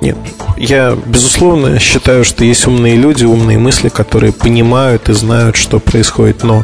Нет, 0.00 0.16
я, 0.56 0.96
безусловно, 1.06 1.78
считаю, 1.78 2.24
что 2.24 2.44
есть 2.44 2.66
умные 2.66 2.96
люди, 2.96 3.24
умные 3.24 3.58
мысли, 3.58 3.88
которые 3.88 4.32
понимают 4.32 5.08
и 5.08 5.12
знают, 5.12 5.56
что 5.56 5.78
происходит, 5.78 6.42
но 6.42 6.62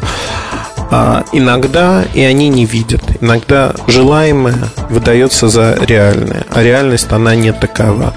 а, 0.91 1.23
иногда 1.31 2.03
и 2.13 2.21
они 2.21 2.49
не 2.49 2.65
видят. 2.65 3.01
Иногда 3.21 3.73
желаемое 3.87 4.69
выдается 4.89 5.47
за 5.47 5.77
реальное, 5.81 6.45
а 6.49 6.63
реальность, 6.63 7.11
она 7.11 7.35
не 7.35 7.53
такова. 7.53 8.13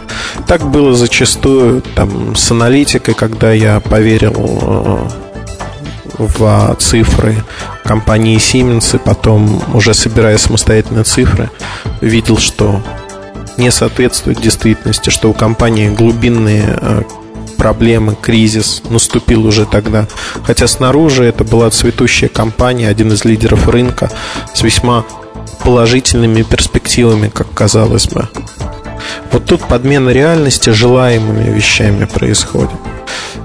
Так 0.46 0.70
было 0.70 0.94
зачастую 0.94 1.82
там, 1.94 2.34
с 2.34 2.50
аналитикой, 2.50 3.14
когда 3.14 3.52
я 3.52 3.80
поверил 3.80 4.58
э, 4.62 5.08
в 6.18 6.76
цифры 6.78 7.44
компании 7.84 8.38
Siemens, 8.38 8.96
и 8.96 8.98
потом, 8.98 9.62
уже 9.74 9.94
собирая 9.94 10.38
самостоятельно 10.38 11.04
цифры, 11.04 11.50
видел, 12.00 12.38
что 12.38 12.82
не 13.56 13.70
соответствует 13.70 14.40
действительности, 14.40 15.10
что 15.10 15.30
у 15.30 15.34
компании 15.34 15.88
глубинные 15.88 16.78
э, 16.80 17.02
проблемы, 17.56 18.16
кризис 18.20 18.82
наступил 18.88 19.46
уже 19.46 19.66
тогда. 19.66 20.06
Хотя 20.44 20.66
снаружи 20.66 21.24
это 21.24 21.44
была 21.44 21.70
цветущая 21.70 22.28
компания, 22.28 22.88
один 22.88 23.12
из 23.12 23.24
лидеров 23.24 23.68
рынка 23.68 24.10
с 24.52 24.62
весьма 24.62 25.04
положительными 25.62 26.42
перспективами, 26.42 27.28
как 27.28 27.52
казалось 27.52 28.08
бы. 28.08 28.28
Вот 29.30 29.44
тут 29.44 29.62
подмена 29.62 30.10
реальности 30.10 30.70
желаемыми 30.70 31.50
вещами 31.50 32.04
происходит. 32.04 32.70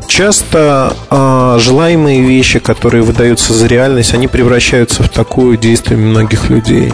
Часто 0.08 0.96
э, 1.10 1.58
желаемые 1.60 2.22
вещи, 2.22 2.60
которые 2.60 3.04
выдаются 3.04 3.54
за 3.54 3.68
реальность, 3.68 4.14
они 4.14 4.28
превращаются 4.28 5.04
в 5.04 5.10
такую 5.10 5.58
действие 5.58 6.00
многих 6.00 6.50
людей. 6.50 6.94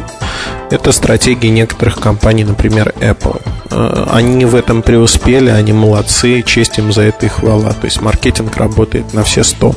Это 0.71 0.91
стратегии 0.91 1.47
некоторых 1.47 1.99
компаний, 1.99 2.43
например, 2.43 2.93
Apple. 2.99 3.39
Э, 3.69 4.07
они 4.11 4.45
в 4.45 4.55
этом 4.55 4.81
преуспели, 4.81 5.49
они 5.49 5.73
молодцы, 5.73 6.41
честь 6.41 6.79
им 6.79 6.91
за 6.91 7.03
это 7.03 7.27
и 7.27 7.29
хвала. 7.29 7.71
То 7.71 7.85
есть 7.85 8.01
маркетинг 8.01 8.57
работает 8.57 9.13
на 9.13 9.23
все 9.23 9.43
сто. 9.43 9.75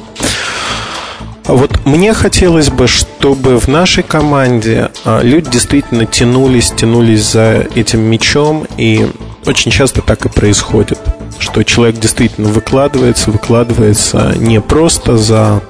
Вот 1.45 1.85
мне 1.85 2.15
хотелось 2.15 2.71
бы, 2.71 2.89
чтобы 2.89 3.61
в 3.61 3.69
нашей 3.69 4.03
команде 4.03 4.91
люди 5.23 5.49
действительно 5.49 6.05
тянулись, 6.05 6.73
тянулись 6.73 7.23
за 7.23 7.67
этим 7.77 8.01
мечом, 8.01 8.67
и 8.77 9.07
очень 9.45 9.71
часто 9.71 10.03
так 10.03 10.25
и 10.25 10.29
происходит 10.29 10.99
что 11.39 11.63
человек 11.65 11.99
действительно 11.99 12.49
выкладывается, 12.49 13.31
выкладывается 13.31 14.35
не 14.37 14.61
просто 14.61 15.17
за 15.17 15.63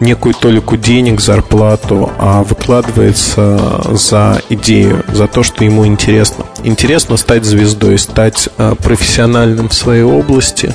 некую 0.00 0.34
толику 0.34 0.76
денег, 0.76 1.20
зарплату, 1.20 2.12
а 2.18 2.42
выкладывается 2.42 3.82
за 3.90 4.42
идею, 4.48 5.04
за 5.12 5.26
то, 5.26 5.42
что 5.42 5.64
ему 5.64 5.86
интересно. 5.86 6.44
Интересно 6.62 7.16
стать 7.16 7.44
звездой, 7.44 7.98
стать 7.98 8.48
э, 8.58 8.74
профессиональным 8.82 9.68
в 9.68 9.74
своей 9.74 10.02
области 10.02 10.74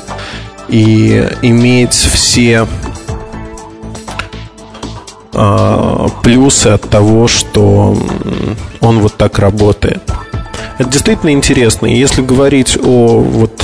и 0.67 1.27
иметь 1.41 1.93
все 1.93 2.67
э, 5.33 6.07
плюсы 6.23 6.67
от 6.67 6.89
того, 6.89 7.27
что 7.27 7.97
он 8.81 8.99
вот 8.99 9.15
так 9.15 9.39
работает. 9.39 10.01
Это 10.77 10.89
действительно 10.89 11.31
интересно. 11.31 11.87
И 11.87 11.97
если 11.97 12.21
говорить 12.21 12.77
о 12.81 13.19
вот 13.19 13.61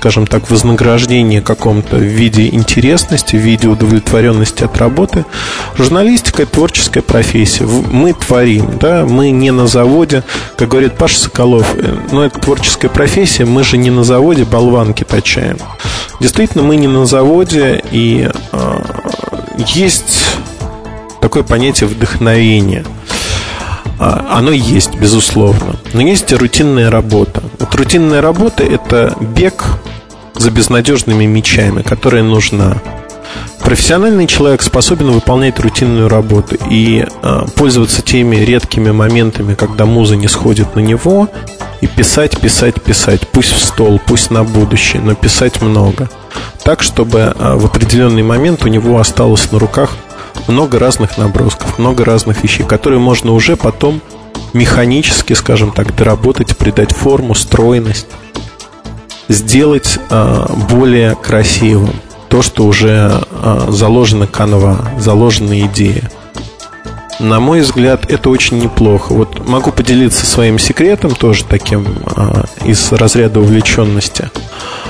скажем 0.00 0.26
так, 0.26 0.50
вознаграждении 0.50 1.40
каком-то 1.40 1.96
в 1.96 2.02
виде 2.02 2.48
интересности, 2.48 3.36
в 3.36 3.40
виде 3.40 3.68
удовлетворенности 3.68 4.64
от 4.64 4.78
работы. 4.78 5.26
Журналистика– 5.76 6.46
творческая 6.46 7.02
профессия. 7.02 7.66
Мы 7.66 8.14
творим, 8.14 8.78
да, 8.80 9.04
мы 9.04 9.30
не 9.30 9.50
на 9.50 9.66
заводе. 9.66 10.22
Как 10.56 10.70
говорит 10.70 10.96
Паша 10.96 11.20
Соколов, 11.20 11.74
э, 11.76 11.94
но 12.12 12.24
это 12.24 12.40
творческая 12.40 12.88
профессия, 12.88 13.44
мы 13.44 13.62
же 13.62 13.76
не 13.76 13.90
на 13.90 14.02
заводе 14.02 14.44
болванки 14.44 15.04
точаем. 15.04 15.58
Действительно, 16.18 16.64
мы 16.64 16.76
не 16.76 16.88
на 16.88 17.04
заводе, 17.04 17.84
и 17.90 18.30
э, 18.52 18.82
есть 19.66 20.18
такое 21.20 21.42
понятие 21.42 21.90
вдохновения– 21.90 22.86
оно 24.00 24.50
есть, 24.50 24.94
безусловно. 24.94 25.76
Но 25.92 26.00
есть 26.00 26.32
и 26.32 26.36
рутинная 26.36 26.90
работа. 26.90 27.42
Вот 27.58 27.74
рутинная 27.74 28.22
работа– 28.22 28.62
это 28.64 29.14
бег 29.20 29.64
за 30.34 30.50
безнадежными 30.50 31.26
мечами, 31.26 31.82
которая 31.82 32.22
нужна. 32.22 32.78
Профессиональный 33.60 34.26
человек 34.26 34.62
способен 34.62 35.10
выполнять 35.10 35.60
рутинную 35.60 36.08
работу 36.08 36.56
и 36.70 37.04
э, 37.06 37.40
пользоваться 37.54 38.00
теми 38.00 38.36
редкими 38.36 38.90
моментами, 38.90 39.54
когда 39.54 39.84
муза 39.84 40.16
не 40.16 40.28
сходит 40.28 40.74
на 40.74 40.80
него, 40.80 41.28
и 41.82 41.86
писать, 41.86 42.40
писать, 42.40 42.80
писать. 42.82 43.28
Пусть 43.28 43.52
в 43.52 43.62
стол, 43.62 44.00
пусть 44.04 44.30
на 44.30 44.44
будущее, 44.44 45.02
но 45.02 45.14
писать 45.14 45.60
много. 45.60 46.08
Так, 46.64 46.82
чтобы 46.82 47.18
э, 47.18 47.54
в 47.56 47.66
определенный 47.66 48.22
момент 48.22 48.64
у 48.64 48.68
него 48.68 48.98
осталось 48.98 49.52
на 49.52 49.58
руках 49.58 49.90
много 50.50 50.78
разных 50.78 51.16
набросков, 51.16 51.78
много 51.78 52.04
разных 52.04 52.42
вещей, 52.42 52.64
которые 52.64 52.98
можно 52.98 53.32
уже 53.32 53.56
потом 53.56 54.00
механически, 54.52 55.32
скажем 55.32 55.72
так, 55.72 55.94
доработать, 55.96 56.56
придать 56.56 56.92
форму, 56.92 57.34
стройность, 57.34 58.06
сделать 59.28 59.98
э, 60.10 60.46
более 60.70 61.14
красивым 61.14 61.94
то, 62.28 62.42
что 62.42 62.64
уже 62.64 63.12
э, 63.30 63.66
заложена 63.70 64.26
канва, 64.26 64.92
заложена 64.98 65.60
идея. 65.62 66.10
На 67.18 67.38
мой 67.38 67.60
взгляд, 67.60 68.10
это 68.10 68.30
очень 68.30 68.58
неплохо. 68.58 69.12
Вот 69.12 69.46
могу 69.46 69.72
поделиться 69.72 70.24
своим 70.24 70.58
секретом, 70.58 71.14
тоже 71.14 71.44
таким 71.44 71.86
э, 72.16 72.44
из 72.64 72.92
разряда 72.92 73.40
увлеченности. 73.40 74.30
А 74.32 74.89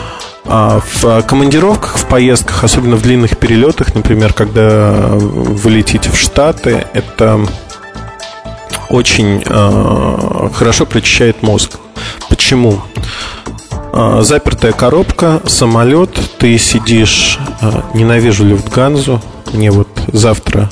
в 0.51 1.23
командировках, 1.23 1.97
в 1.97 2.07
поездках, 2.07 2.65
особенно 2.65 2.97
в 2.97 3.03
длинных 3.03 3.39
перелетах, 3.39 3.95
например, 3.95 4.33
когда 4.33 5.11
вы 5.13 5.71
летите 5.71 6.11
в 6.11 6.19
Штаты, 6.19 6.87
это 6.93 7.41
очень 8.89 9.43
э, 9.47 10.49
хорошо 10.53 10.85
прочищает 10.85 11.43
мозг. 11.43 11.79
Почему? 12.29 12.81
Э, 13.93 14.21
запертая 14.23 14.73
коробка, 14.73 15.41
самолет, 15.47 16.19
ты 16.39 16.59
сидишь, 16.59 17.39
э, 17.61 17.83
ненавижу 17.95 18.45
Люфтганзу, 18.45 19.23
мне 19.53 19.71
вот 19.71 19.89
завтра 20.13 20.69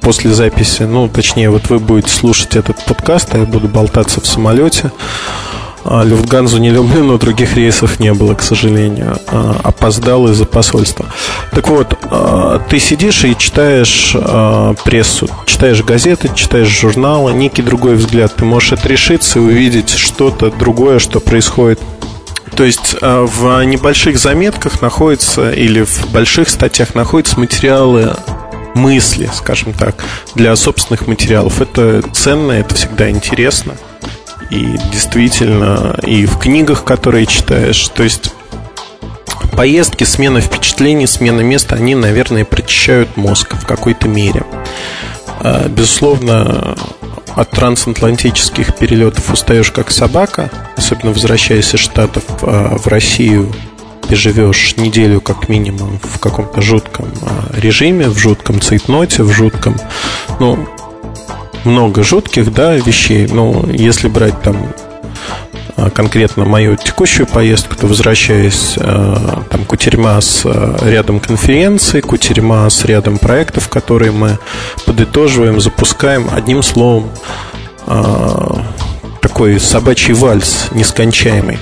после 0.00 0.32
записи, 0.32 0.82
ну, 0.82 1.08
точнее, 1.08 1.50
вот 1.50 1.68
вы 1.68 1.78
будете 1.78 2.10
слушать 2.10 2.56
этот 2.56 2.84
подкаст, 2.84 3.34
а 3.34 3.38
я 3.38 3.44
буду 3.44 3.68
болтаться 3.68 4.20
в 4.20 4.26
самолете. 4.26 4.92
А, 5.88 6.02
Люфтганзу 6.02 6.58
не 6.58 6.70
люблю, 6.70 7.04
но 7.04 7.18
других 7.18 7.54
рейсов 7.56 8.00
не 8.00 8.12
было, 8.12 8.34
к 8.34 8.42
сожалению. 8.42 9.18
А, 9.28 9.60
опоздал 9.62 10.28
из-за 10.28 10.44
посольства. 10.44 11.06
Так 11.52 11.68
вот, 11.68 11.96
а, 12.10 12.60
ты 12.68 12.78
сидишь 12.78 13.24
и 13.24 13.36
читаешь 13.36 14.16
прессу, 14.84 15.28
читаешь 15.46 15.82
газеты, 15.82 16.30
читаешь 16.34 16.68
журналы, 16.68 17.32
некий 17.32 17.62
другой 17.62 17.94
взгляд. 17.94 18.34
Ты 18.36 18.44
можешь 18.44 18.72
отрешиться 18.72 19.38
и 19.38 19.42
увидеть 19.42 19.90
что-то 19.90 20.50
другое, 20.50 20.98
что 20.98 21.20
происходит 21.20 21.80
то 22.56 22.64
есть 22.64 22.96
в 23.02 23.64
небольших 23.64 24.18
заметках 24.18 24.80
находятся 24.80 25.50
или 25.50 25.82
в 25.82 26.10
больших 26.10 26.48
статьях 26.48 26.94
находятся 26.94 27.38
материалы 27.38 28.14
мысли, 28.74 29.28
скажем 29.34 29.74
так, 29.74 30.02
для 30.34 30.56
собственных 30.56 31.06
материалов. 31.06 31.60
Это 31.60 32.02
ценно, 32.12 32.52
это 32.52 32.74
всегда 32.74 33.10
интересно. 33.10 33.74
И 34.50 34.78
действительно, 34.92 35.98
и 36.02 36.26
в 36.26 36.38
книгах, 36.38 36.84
которые 36.84 37.26
читаешь, 37.26 37.88
то 37.88 38.02
есть 38.02 38.32
поездки, 39.56 40.04
смена 40.04 40.40
впечатлений, 40.40 41.06
смена 41.06 41.40
места, 41.40 41.76
они, 41.76 41.94
наверное, 41.94 42.44
прочищают 42.44 43.16
мозг 43.16 43.54
в 43.54 43.66
какой-то 43.66 44.08
мере. 44.08 44.44
А, 45.40 45.68
безусловно, 45.68 46.76
от 47.34 47.50
трансатлантических 47.50 48.76
перелетов 48.76 49.32
устаешь 49.32 49.70
как 49.70 49.90
собака, 49.90 50.50
особенно 50.76 51.12
возвращаясь 51.12 51.74
из 51.74 51.80
Штатов 51.80 52.24
а, 52.42 52.76
в 52.78 52.86
Россию, 52.86 53.52
ты 54.08 54.14
живешь 54.14 54.76
неделю 54.76 55.20
как 55.20 55.48
минимум 55.48 55.98
в 56.02 56.18
каком-то 56.18 56.62
жутком 56.62 57.08
а, 57.22 57.58
режиме, 57.58 58.08
в 58.08 58.18
жутком 58.18 58.60
цейтноте, 58.60 59.22
в 59.22 59.30
жутком, 59.32 59.76
ну, 60.38 60.68
много 61.66 62.02
жутких, 62.02 62.52
да, 62.52 62.74
вещей. 62.74 63.26
Но 63.26 63.66
если 63.68 64.08
брать 64.08 64.40
там 64.42 64.72
а, 65.76 65.90
конкретно 65.90 66.46
мою 66.46 66.76
текущую 66.76 67.26
поездку, 67.26 67.76
то 67.76 67.86
возвращаясь 67.86 68.74
а, 68.78 69.42
там 69.50 69.64
кутерьма 69.64 70.18
с 70.20 70.42
а, 70.44 70.78
рядом 70.82 71.20
конференций, 71.20 72.00
кутерьма 72.00 72.68
с 72.70 72.84
рядом 72.86 73.18
проектов, 73.18 73.68
которые 73.68 74.10
мы 74.10 74.38
подытоживаем, 74.86 75.60
запускаем, 75.60 76.28
одним 76.32 76.62
словом, 76.62 77.10
такой 79.20 79.60
собачий 79.60 80.14
вальс 80.14 80.68
нескончаемый. 80.72 81.58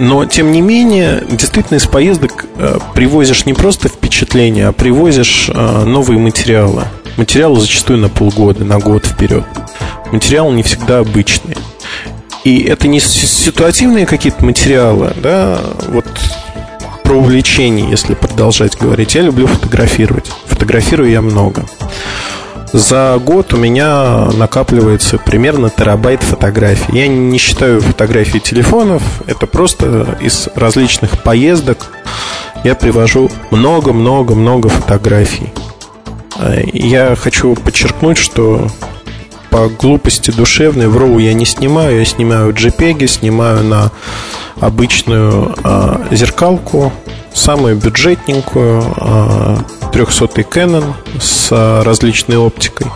Но, 0.00 0.24
тем 0.24 0.52
не 0.52 0.60
менее, 0.60 1.24
действительно 1.28 1.76
из 1.76 1.86
поездок 1.86 2.46
привозишь 2.94 3.46
не 3.46 3.54
просто 3.54 3.88
впечатления, 3.88 4.68
а 4.68 4.72
привозишь 4.72 5.48
новые 5.48 6.18
материалы– 6.18 6.84
Материалы 7.18 7.60
зачастую 7.60 7.98
на 7.98 8.08
полгода, 8.08 8.64
на 8.64 8.78
год 8.78 9.04
вперед. 9.04 9.44
Материалы 10.12 10.54
не 10.54 10.62
всегда 10.62 11.00
обычные. 11.00 11.56
И 12.44 12.62
это 12.62 12.86
не 12.86 13.00
ситуативные 13.00 14.06
какие-то 14.06 14.44
материалы, 14.44 15.12
да, 15.20 15.58
вот 15.88 16.06
про 17.02 17.16
увлечение, 17.16 17.90
если 17.90 18.14
продолжать 18.14 18.78
говорить. 18.78 19.16
Я 19.16 19.22
люблю 19.22 19.48
фотографировать. 19.48 20.30
Фотографирую 20.46 21.10
я 21.10 21.20
много. 21.20 21.66
За 22.72 23.20
год 23.20 23.52
у 23.52 23.56
меня 23.56 24.26
накапливается 24.34 25.18
примерно 25.18 25.70
терабайт 25.70 26.22
фотографий. 26.22 26.96
Я 26.96 27.08
не 27.08 27.38
считаю 27.38 27.80
фотографии 27.80 28.38
телефонов, 28.38 29.02
это 29.26 29.48
просто 29.48 30.16
из 30.20 30.48
различных 30.54 31.20
поездок 31.24 31.90
я 32.62 32.76
привожу 32.76 33.28
много-много-много 33.50 34.68
фотографий. 34.68 35.52
Я 36.72 37.16
хочу 37.16 37.54
подчеркнуть, 37.54 38.18
что 38.18 38.68
по 39.50 39.68
глупости 39.68 40.30
душевной 40.30 40.88
в 40.88 40.96
RAW 40.96 41.20
я 41.20 41.32
не 41.32 41.44
снимаю, 41.44 41.98
я 41.98 42.04
снимаю 42.04 42.52
JPEG, 42.52 43.06
снимаю 43.06 43.64
на 43.64 43.90
обычную 44.60 45.54
э, 45.64 46.06
зеркалку, 46.10 46.92
самую 47.32 47.76
бюджетненькую, 47.76 48.82
э, 48.96 49.56
300 49.92 50.26
Canon 50.42 50.94
с 51.20 51.48
э, 51.50 51.82
различной 51.82 52.36
оптикой. 52.36 52.88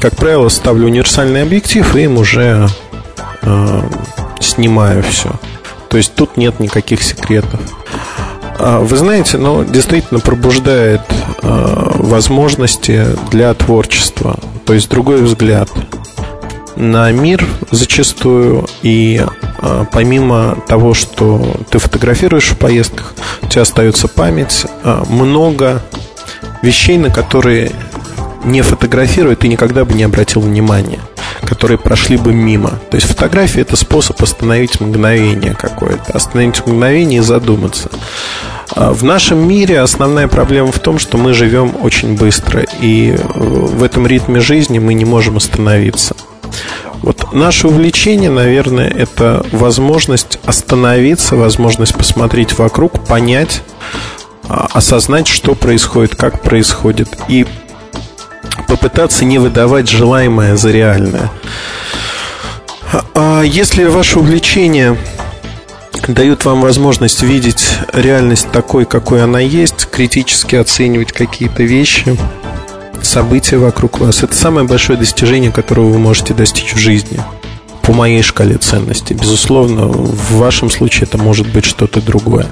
Как 0.00 0.16
правило, 0.16 0.48
ставлю 0.48 0.86
универсальный 0.86 1.42
объектив 1.42 1.94
и 1.96 2.02
им 2.02 2.18
уже 2.18 2.68
э, 3.42 3.82
снимаю 4.40 5.02
все. 5.02 5.30
То 5.88 5.96
есть 5.96 6.14
тут 6.14 6.36
нет 6.36 6.60
никаких 6.60 7.02
секретов. 7.02 7.60
А, 8.58 8.80
вы 8.80 8.96
знаете, 8.96 9.38
ну, 9.38 9.64
действительно 9.64 10.20
пробуждает 10.20 11.00
э, 11.42 11.90
возможности 11.96 13.06
для 13.30 13.52
творчества, 13.54 14.38
то 14.64 14.72
есть 14.72 14.88
другой 14.88 15.22
взгляд 15.22 15.68
на 16.76 17.10
мир 17.12 17.46
зачастую. 17.70 18.66
И 18.82 19.24
э, 19.60 19.84
помимо 19.92 20.58
того, 20.68 20.94
что 20.94 21.56
ты 21.70 21.78
фотографируешь 21.78 22.50
в 22.50 22.58
поездках, 22.58 23.14
у 23.42 23.46
тебя 23.46 23.62
остается 23.62 24.08
память, 24.08 24.66
э, 24.82 25.02
много 25.08 25.82
вещей, 26.62 26.96
на 26.98 27.10
которые 27.10 27.72
не 28.44 28.62
фотографируя, 28.62 29.36
ты 29.36 29.48
никогда 29.48 29.84
бы 29.84 29.94
не 29.94 30.04
обратил 30.04 30.40
внимания 30.40 31.00
которые 31.42 31.78
прошли 31.78 32.16
бы 32.16 32.32
мимо. 32.32 32.80
То 32.90 32.96
есть 32.96 33.06
фотография 33.06 33.62
это 33.62 33.76
способ 33.76 34.22
остановить 34.22 34.80
мгновение 34.80 35.54
какое-то, 35.54 36.12
остановить 36.12 36.66
мгновение 36.66 37.20
и 37.20 37.22
задуматься. 37.22 37.90
А 38.70 38.92
в 38.92 39.04
нашем 39.04 39.46
мире 39.46 39.80
основная 39.80 40.28
проблема 40.28 40.72
в 40.72 40.78
том, 40.78 40.98
что 40.98 41.18
мы 41.18 41.34
живем 41.34 41.74
очень 41.82 42.16
быстро, 42.16 42.64
и 42.80 43.16
э, 43.16 43.16
в 43.34 43.82
этом 43.82 44.06
ритме 44.06 44.40
жизни 44.40 44.78
мы 44.78 44.94
не 44.94 45.04
можем 45.04 45.36
остановиться. 45.36 46.16
Вот 47.02 47.34
наше 47.34 47.68
увлечение, 47.68 48.30
наверное, 48.30 48.88
это 48.88 49.44
возможность 49.52 50.38
остановиться, 50.46 51.36
возможность 51.36 51.94
посмотреть 51.94 52.58
вокруг, 52.58 53.04
понять, 53.04 53.62
а, 54.48 54.68
осознать, 54.72 55.26
что 55.26 55.54
происходит, 55.54 56.16
как 56.16 56.40
происходит, 56.40 57.08
и 57.28 57.46
попытаться 58.74 59.24
не 59.24 59.38
выдавать 59.38 59.88
желаемое 59.88 60.56
за 60.56 60.72
реальное. 60.72 61.30
А 63.14 63.42
если 63.42 63.84
ваше 63.84 64.18
увлечение 64.18 64.96
дают 66.08 66.44
вам 66.44 66.60
возможность 66.60 67.22
видеть 67.22 67.68
реальность 67.92 68.50
такой, 68.50 68.84
какой 68.84 69.22
она 69.22 69.38
есть, 69.38 69.86
критически 69.86 70.56
оценивать 70.56 71.12
какие-то 71.12 71.62
вещи, 71.62 72.18
события 73.00 73.58
вокруг 73.58 74.00
вас. 74.00 74.24
Это 74.24 74.34
самое 74.34 74.66
большое 74.66 74.98
достижение, 74.98 75.52
которого 75.52 75.90
вы 75.90 75.98
можете 76.00 76.34
достичь 76.34 76.74
в 76.74 76.78
жизни 76.78 77.20
по 77.82 77.92
моей 77.92 78.22
шкале 78.22 78.56
ценностей. 78.56 79.14
Безусловно, 79.14 79.86
в 79.86 80.32
вашем 80.32 80.68
случае 80.68 81.02
это 81.04 81.16
может 81.16 81.46
быть 81.46 81.64
что-то 81.64 82.00
другое. 82.00 82.46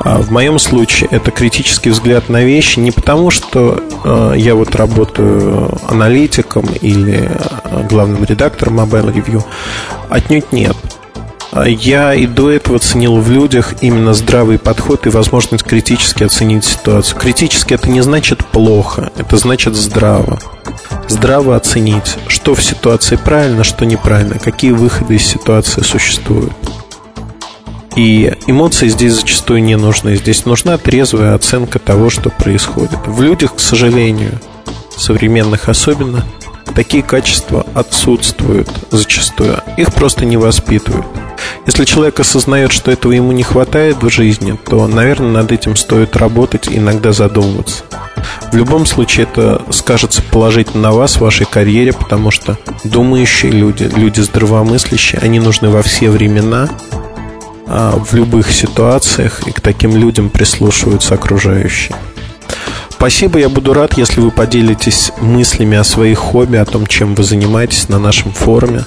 А 0.00 0.18
в 0.18 0.30
моем 0.30 0.58
случае 0.58 1.08
это 1.10 1.30
критический 1.30 1.90
взгляд 1.90 2.28
на 2.28 2.42
вещи 2.44 2.78
не 2.78 2.90
потому, 2.90 3.30
что 3.30 3.82
э, 4.04 4.34
я 4.36 4.54
вот 4.54 4.74
работаю 4.74 5.76
аналитиком 5.88 6.66
или 6.80 7.30
э, 7.30 7.86
главным 7.88 8.24
редактором 8.24 8.80
Mobile 8.80 9.12
Review. 9.12 9.44
Отнюдь 10.08 10.52
нет. 10.52 10.76
Я 11.64 12.12
и 12.14 12.26
до 12.26 12.50
этого 12.50 12.78
ценил 12.78 13.16
в 13.16 13.30
людях 13.30 13.74
именно 13.80 14.12
здравый 14.12 14.58
подход 14.58 15.06
и 15.06 15.10
возможность 15.10 15.64
критически 15.64 16.24
оценить 16.24 16.64
ситуацию. 16.64 17.18
Критически 17.18 17.74
это 17.74 17.88
не 17.88 18.02
значит 18.02 18.44
плохо, 18.44 19.10
это 19.16 19.36
значит 19.38 19.74
здраво. 19.74 20.38
Здраво 21.08 21.56
оценить, 21.56 22.16
что 22.28 22.54
в 22.54 22.62
ситуации 22.62 23.16
правильно, 23.16 23.64
что 23.64 23.86
неправильно, 23.86 24.38
какие 24.38 24.72
выходы 24.72 25.14
из 25.14 25.24
ситуации 25.24 25.82
существуют. 25.82 26.52
И 27.96 28.30
эмоции 28.46 28.88
здесь 28.88 29.14
зачастую 29.14 29.62
не 29.62 29.76
нужны. 29.76 30.16
Здесь 30.16 30.44
нужна 30.44 30.76
трезвая 30.76 31.34
оценка 31.34 31.78
того, 31.78 32.10
что 32.10 32.28
происходит. 32.28 32.98
В 33.06 33.22
людях, 33.22 33.56
к 33.56 33.60
сожалению, 33.60 34.38
современных 34.96 35.70
особенно, 35.70 36.24
такие 36.74 37.02
качества 37.02 37.66
отсутствуют 37.74 38.68
зачастую. 38.90 39.60
Их 39.78 39.94
просто 39.94 40.26
не 40.26 40.36
воспитывают. 40.36 41.06
Если 41.64 41.86
человек 41.86 42.20
осознает, 42.20 42.70
что 42.70 42.90
этого 42.90 43.12
ему 43.12 43.32
не 43.32 43.42
хватает 43.42 44.02
в 44.02 44.10
жизни, 44.10 44.58
то, 44.66 44.86
наверное, 44.86 45.30
над 45.30 45.50
этим 45.50 45.74
стоит 45.74 46.16
работать 46.16 46.68
и 46.68 46.76
иногда 46.76 47.12
задумываться. 47.12 47.82
В 48.52 48.56
любом 48.56 48.84
случае 48.84 49.24
это 49.24 49.62
скажется 49.70 50.22
положительно 50.22 50.82
на 50.82 50.92
вас, 50.92 51.16
в 51.16 51.22
вашей 51.22 51.46
карьере, 51.46 51.92
потому 51.94 52.30
что 52.30 52.58
думающие 52.84 53.50
люди, 53.50 53.90
люди 53.96 54.20
здравомыслящие, 54.20 55.20
они 55.22 55.40
нужны 55.40 55.70
во 55.70 55.82
все 55.82 56.10
времена, 56.10 56.68
в 57.66 58.14
любых 58.14 58.52
ситуациях, 58.52 59.46
и 59.46 59.52
к 59.52 59.60
таким 59.60 59.96
людям 59.96 60.30
прислушиваются 60.30 61.14
окружающие. 61.14 61.96
Спасибо, 62.90 63.38
я 63.38 63.48
буду 63.48 63.72
рад, 63.74 63.98
если 63.98 64.20
вы 64.20 64.30
поделитесь 64.30 65.12
мыслями 65.20 65.76
о 65.76 65.84
своих 65.84 66.18
хобби, 66.18 66.56
о 66.56 66.64
том, 66.64 66.86
чем 66.86 67.14
вы 67.14 67.24
занимаетесь 67.24 67.90
на 67.90 67.98
нашем 67.98 68.32
форуме. 68.32 68.84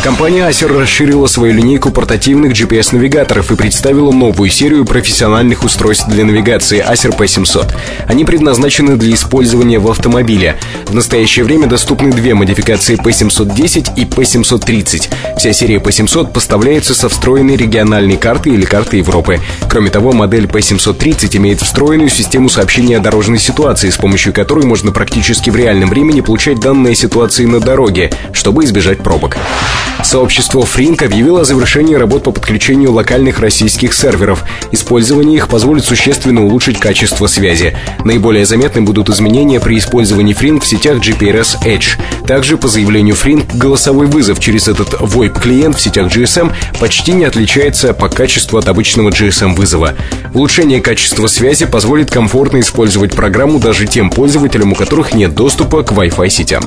Компания 0.04 0.46
Acer 0.46 0.66
расширила 0.66 1.26
свою 1.26 1.54
линейку 1.54 1.90
портативных 1.90 2.52
GPS-навигаторов 2.52 3.50
и 3.50 3.56
представила 3.56 4.12
новую 4.12 4.50
серию 4.50 4.84
профессиональных 4.84 5.64
устройств 5.64 6.06
для 6.08 6.26
навигации 6.26 6.84
Acer 6.86 7.16
P700. 7.16 7.74
Они 8.06 8.26
предназначены 8.26 8.96
для 8.96 9.14
использования 9.14 9.78
в 9.78 9.90
автомобиле. 9.90 10.56
В 10.84 10.94
настоящее 10.94 11.46
время 11.46 11.68
доступны 11.68 12.12
две 12.12 12.34
модификации 12.34 12.98
P710 13.02 13.94
и 13.96 14.04
P730. 14.04 15.38
Вся 15.38 15.52
серия 15.54 15.78
P700 15.78 16.32
поставляется 16.32 16.94
со 16.94 17.08
встроенной 17.08 17.56
региональной 17.56 18.18
картой 18.18 18.52
или 18.52 18.66
картой 18.66 18.98
Европы. 18.98 19.40
Кроме 19.70 19.88
того, 19.88 20.12
модель 20.12 20.44
P730 20.44 21.34
имеет 21.38 21.62
встроенную 21.62 22.10
систему 22.10 22.50
сообщения 22.50 22.98
о 22.98 23.00
дорожной 23.00 23.38
ситуации, 23.38 23.88
с 23.88 23.96
помощью 23.96 24.34
которой 24.34 24.66
можно 24.66 24.92
практически 24.92 25.48
в 25.48 25.56
реальном 25.56 25.88
времени 25.88 26.20
получать 26.20 26.60
данные 26.60 26.94
ситуации 26.94 27.46
на 27.46 27.58
дороге, 27.58 28.12
чтобы 28.34 28.64
избежать 28.64 28.98
пробок. 28.98 29.38
Сообщество 30.02 30.64
Фринк 30.64 31.02
объявило 31.02 31.42
о 31.42 31.44
завершении 31.44 31.94
работ 31.94 32.24
по 32.24 32.32
подключению 32.32 32.92
локальных 32.92 33.38
российских 33.38 33.94
серверов. 33.94 34.44
Использование 34.72 35.36
их 35.36 35.48
позволит 35.48 35.84
существенно 35.84 36.44
улучшить 36.44 36.78
качество 36.78 37.26
связи. 37.26 37.76
Наиболее 38.04 38.46
заметны 38.46 38.82
будут 38.82 39.08
изменения 39.08 39.60
при 39.60 39.78
использовании 39.78 40.34
Фринк 40.34 40.64
в 40.64 40.66
сетях 40.66 40.98
GPRS 40.98 41.62
Edge. 41.64 41.98
Также, 42.26 42.56
по 42.56 42.68
заявлению 42.68 43.14
Фринк, 43.14 43.54
голосовой 43.54 44.06
вызов 44.06 44.40
через 44.40 44.68
этот 44.68 44.94
VoIP-клиент 44.94 45.76
в 45.76 45.80
сетях 45.80 46.14
GSM 46.14 46.52
почти 46.80 47.12
не 47.12 47.24
отличается 47.24 47.92
по 47.94 48.08
качеству 48.08 48.58
от 48.58 48.68
обычного 48.68 49.10
GSM-вызова. 49.10 49.94
Улучшение 50.32 50.80
качества 50.80 51.26
связи 51.26 51.66
позволит 51.66 52.10
комфортно 52.10 52.60
использовать 52.60 53.14
программу 53.14 53.58
даже 53.58 53.86
тем 53.86 54.10
пользователям, 54.10 54.72
у 54.72 54.74
которых 54.74 55.14
нет 55.14 55.34
доступа 55.34 55.82
к 55.82 55.92
Wi-Fi 55.92 56.28
сетям. 56.28 56.64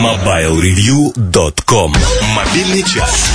MobileReview.com 0.00 1.94
Мобильный 2.34 2.84
час. 2.84 3.28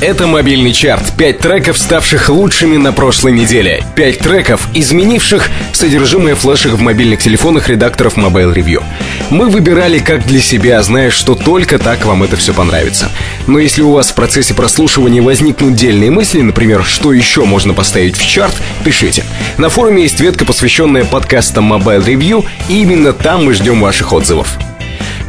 Это 0.00 0.28
мобильный 0.28 0.72
чарт. 0.72 1.12
Пять 1.16 1.40
треков, 1.40 1.76
ставших 1.76 2.28
лучшими 2.28 2.76
на 2.76 2.92
прошлой 2.92 3.32
неделе. 3.32 3.82
Пять 3.96 4.18
треков, 4.18 4.68
изменивших 4.72 5.50
содержимое 5.72 6.36
флешек 6.36 6.72
в 6.72 6.80
мобильных 6.80 7.20
телефонах 7.20 7.68
редакторов 7.68 8.16
Mobile 8.16 8.54
Review. 8.54 8.84
Мы 9.30 9.48
выбирали 9.48 9.98
как 9.98 10.24
для 10.24 10.40
себя, 10.40 10.80
зная, 10.82 11.10
что 11.10 11.34
только 11.34 11.80
так 11.80 12.04
вам 12.04 12.22
это 12.22 12.36
все 12.36 12.54
понравится. 12.54 13.10
Но 13.48 13.58
если 13.58 13.82
у 13.82 13.90
вас 13.90 14.10
в 14.10 14.14
процессе 14.14 14.54
прослушивания 14.54 15.22
возникнут 15.22 15.74
дельные 15.74 16.12
мысли, 16.12 16.42
например, 16.42 16.84
что 16.84 17.12
еще 17.12 17.44
можно 17.44 17.74
поставить 17.74 18.16
в 18.16 18.24
чарт, 18.24 18.54
пишите. 18.84 19.24
На 19.58 19.68
форуме 19.68 20.02
есть 20.02 20.20
ветка, 20.20 20.44
посвященная 20.44 21.04
подкастам 21.04 21.72
Mobile 21.72 22.04
Review, 22.04 22.44
и 22.68 22.82
именно 22.82 23.12
там 23.12 23.46
мы 23.46 23.54
ждем 23.54 23.80
ваших 23.80 24.12
отзывов. 24.12 24.56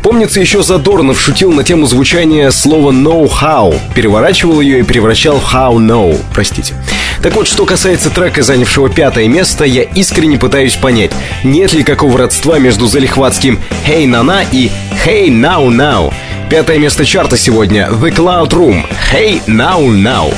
Помнится, 0.03 0.40
еще 0.40 0.64
Задорнов 0.64 1.19
шутил 1.19 1.52
на 1.52 1.64
тему 1.64 1.86
звучания 1.86 2.49
слова 2.52 2.91
know-how, 2.91 3.78
переворачивал 3.95 4.61
ее 4.61 4.80
и 4.80 4.84
превращал 4.84 5.40
в 5.40 5.53
how 5.53 5.76
know, 5.76 6.19
простите. 6.34 6.76
Так 7.22 7.36
вот, 7.36 7.48
что 7.48 7.65
касается 7.65 8.10
трека, 8.10 8.44
занявшего 8.44 8.90
пятое 8.90 9.28
место, 9.28 9.65
я 9.65 9.82
искренне 9.82 10.38
пытаюсь 10.38 10.76
понять, 10.76 11.11
нет 11.44 11.74
ли 11.74 11.84
какого 11.84 12.18
родства 12.18 12.60
между 12.60 12.88
залихватским 12.88 13.60
«Hey 13.86 14.06
Nana» 14.06 14.45
и 14.52 14.72
«Hey 15.06 15.28
Now 15.28 15.68
Now». 15.68 16.14
Пятое 16.49 16.78
место 16.78 17.03
чарта 17.03 17.36
сегодня 17.38 17.90
«The 17.91 18.15
Cloud 18.15 18.49
Room» 18.52 18.86
«Hey 19.11 19.41
Now 19.48 19.86
Now». 19.88 20.34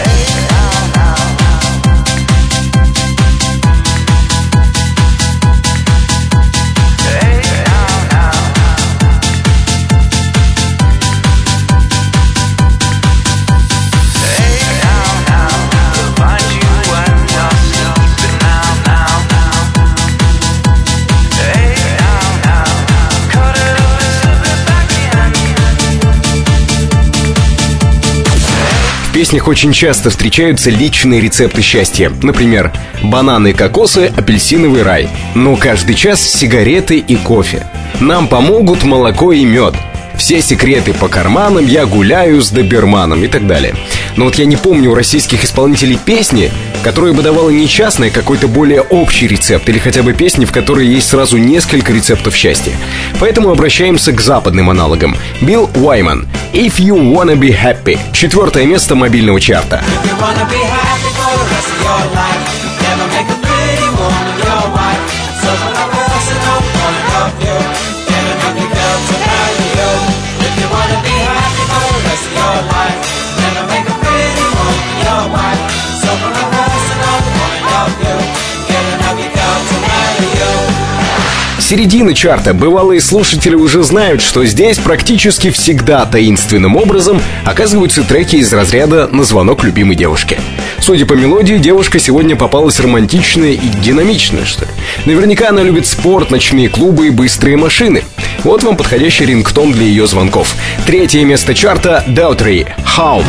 Песнях 29.19 29.49
очень 29.49 29.73
часто 29.73 30.11
встречаются 30.11 30.69
личные 30.69 31.19
рецепты 31.19 31.61
счастья. 31.61 32.09
Например, 32.23 32.71
бананы, 33.03 33.51
кокосы, 33.51 34.13
апельсиновый 34.15 34.81
рай. 34.81 35.09
Но 35.35 35.57
каждый 35.57 35.95
час 35.95 36.21
сигареты 36.21 36.99
и 36.99 37.17
кофе. 37.17 37.67
Нам 37.99 38.29
помогут 38.29 38.85
молоко 38.85 39.33
и 39.33 39.43
мед. 39.43 39.75
Все 40.17 40.41
секреты 40.41 40.93
по 40.93 41.09
карманам, 41.09 41.67
я 41.67 41.85
гуляю 41.85 42.41
с 42.41 42.49
доберманом 42.49 43.21
и 43.21 43.27
так 43.27 43.45
далее. 43.45 43.75
Но 44.15 44.23
вот 44.23 44.35
я 44.35 44.45
не 44.45 44.55
помню 44.55 44.91
у 44.91 44.95
российских 44.95 45.43
исполнителей 45.43 45.97
песни, 45.97 46.49
которая 46.81 47.11
бы 47.11 47.21
давала 47.21 47.49
не 47.49 47.67
частный, 47.67 48.07
а 48.07 48.11
какой-то 48.11 48.47
более 48.47 48.79
общий 48.79 49.27
рецепт, 49.27 49.67
или 49.67 49.79
хотя 49.79 50.01
бы 50.01 50.13
песни, 50.13 50.45
в 50.45 50.53
которой 50.53 50.87
есть 50.87 51.09
сразу 51.09 51.35
несколько 51.35 51.91
рецептов 51.91 52.33
счастья. 52.33 52.71
Поэтому 53.19 53.51
обращаемся 53.51 54.13
к 54.13 54.21
западным 54.21 54.69
аналогам. 54.69 55.17
Билл 55.41 55.69
Уайман. 55.75 56.25
If 56.53 56.79
you 56.79 56.95
wanna 56.95 57.35
be 57.35 57.51
happy. 57.51 57.97
Четвертое 58.11 58.65
место 58.65 58.95
мобильного 58.95 59.39
чарта. 59.39 59.83
Середина 81.69 82.15
чарта. 82.15 82.55
Бывалые 82.55 82.99
слушатели 82.99 83.53
уже 83.53 83.83
знают, 83.83 84.23
что 84.23 84.43
здесь 84.43 84.79
практически 84.79 85.51
всегда 85.51 86.03
таинственным 86.07 86.75
образом 86.75 87.21
оказываются 87.45 88.01
треки 88.01 88.37
из 88.37 88.51
разряда 88.51 89.07
«На 89.11 89.23
звонок 89.23 89.63
любимой 89.63 89.95
девушки». 89.95 90.39
Судя 90.79 91.05
по 91.05 91.13
мелодии, 91.13 91.59
девушка 91.59 91.99
сегодня 91.99 92.35
попалась 92.35 92.79
романтичная 92.79 93.51
и 93.51 93.69
динамичная, 93.83 94.45
что 94.45 94.65
ли. 94.65 94.71
Наверняка 95.05 95.49
она 95.49 95.61
любит 95.61 95.85
спорт, 95.85 96.31
ночные 96.31 96.69
клубы 96.69 97.05
и 97.05 97.11
быстрые 97.11 97.55
машины. 97.55 98.03
Вот 98.43 98.63
вам 98.63 98.75
подходящий 98.75 99.27
рингтон 99.27 99.71
для 99.71 99.83
ее 99.83 100.07
звонков. 100.07 100.55
Третье 100.87 101.23
место 101.23 101.53
чарта 101.53 102.03
Daughtry 102.07 102.67
«Home». 102.97 103.25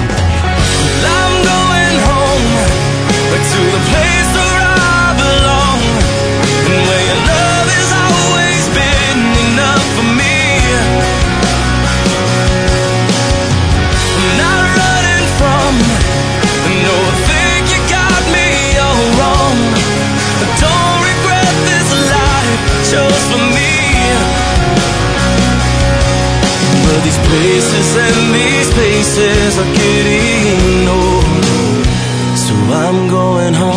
Places 27.31 27.89
and 28.07 28.19
these 28.35 28.69
places 28.77 29.59
are 29.63 29.73
getting 29.83 30.89
old. 30.99 31.85
So 32.45 32.55
I'm 32.83 33.09
going 33.09 33.55
home. 33.55 33.70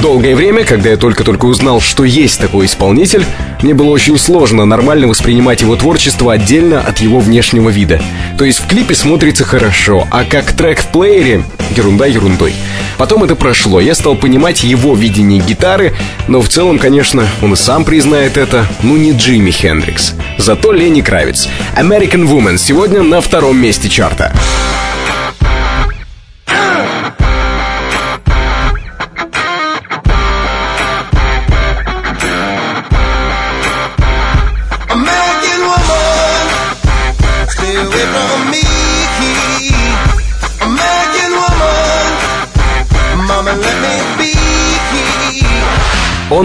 Долгое 0.00 0.34
время, 0.34 0.64
когда 0.64 0.90
я 0.90 0.96
только-только 0.96 1.46
узнал, 1.46 1.80
что 1.80 2.04
есть 2.04 2.40
такой 2.40 2.66
исполнитель, 2.66 3.24
мне 3.62 3.72
было 3.72 3.88
очень 3.90 4.18
сложно 4.18 4.64
нормально 4.64 5.08
воспринимать 5.08 5.62
его 5.62 5.74
творчество 5.76 6.32
отдельно 6.32 6.80
от 6.80 6.98
его 6.98 7.18
внешнего 7.18 7.70
вида. 7.70 8.00
То 8.38 8.44
есть 8.44 8.60
в 8.60 8.66
клипе 8.66 8.94
смотрится 8.94 9.44
хорошо, 9.44 10.06
а 10.10 10.24
как 10.24 10.52
трек 10.52 10.80
в 10.80 10.86
плеере— 10.88 11.44
ерунда 11.76 12.06
ерундой. 12.06 12.52
Потом 12.98 13.24
это 13.24 13.36
прошло, 13.36 13.80
я 13.80 13.94
стал 13.94 14.16
понимать 14.16 14.64
его 14.64 14.94
видение 14.94 15.40
гитары, 15.40 15.94
но 16.28 16.40
в 16.40 16.48
целом, 16.48 16.78
конечно, 16.78 17.26
он 17.42 17.54
и 17.54 17.56
сам 17.56 17.84
признает 17.84 18.36
это, 18.36 18.66
ну 18.82 18.96
не 18.96 19.12
Джимми 19.12 19.50
Хендрикс. 19.50 20.14
Зато 20.38 20.72
Лени 20.72 21.00
Кравиц. 21.00 21.48
American 21.76 22.26
Woman 22.28 22.58
сегодня 22.58 23.02
на 23.02 23.20
втором 23.20 23.58
месте 23.58 23.88
чарта. 23.88 24.32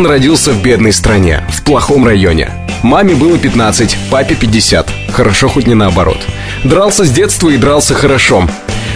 Он 0.01 0.07
родился 0.07 0.51
в 0.51 0.63
бедной 0.63 0.93
стране, 0.93 1.43
в 1.51 1.61
плохом 1.61 2.07
районе. 2.07 2.49
Маме 2.81 3.13
было 3.13 3.37
15, 3.37 3.95
папе 4.09 4.33
50. 4.33 4.89
Хорошо 5.11 5.47
хоть 5.47 5.67
не 5.67 5.75
наоборот. 5.75 6.17
Дрался 6.63 7.05
с 7.05 7.11
детства 7.11 7.49
и 7.49 7.57
дрался 7.57 7.93
хорошо. 7.93 8.49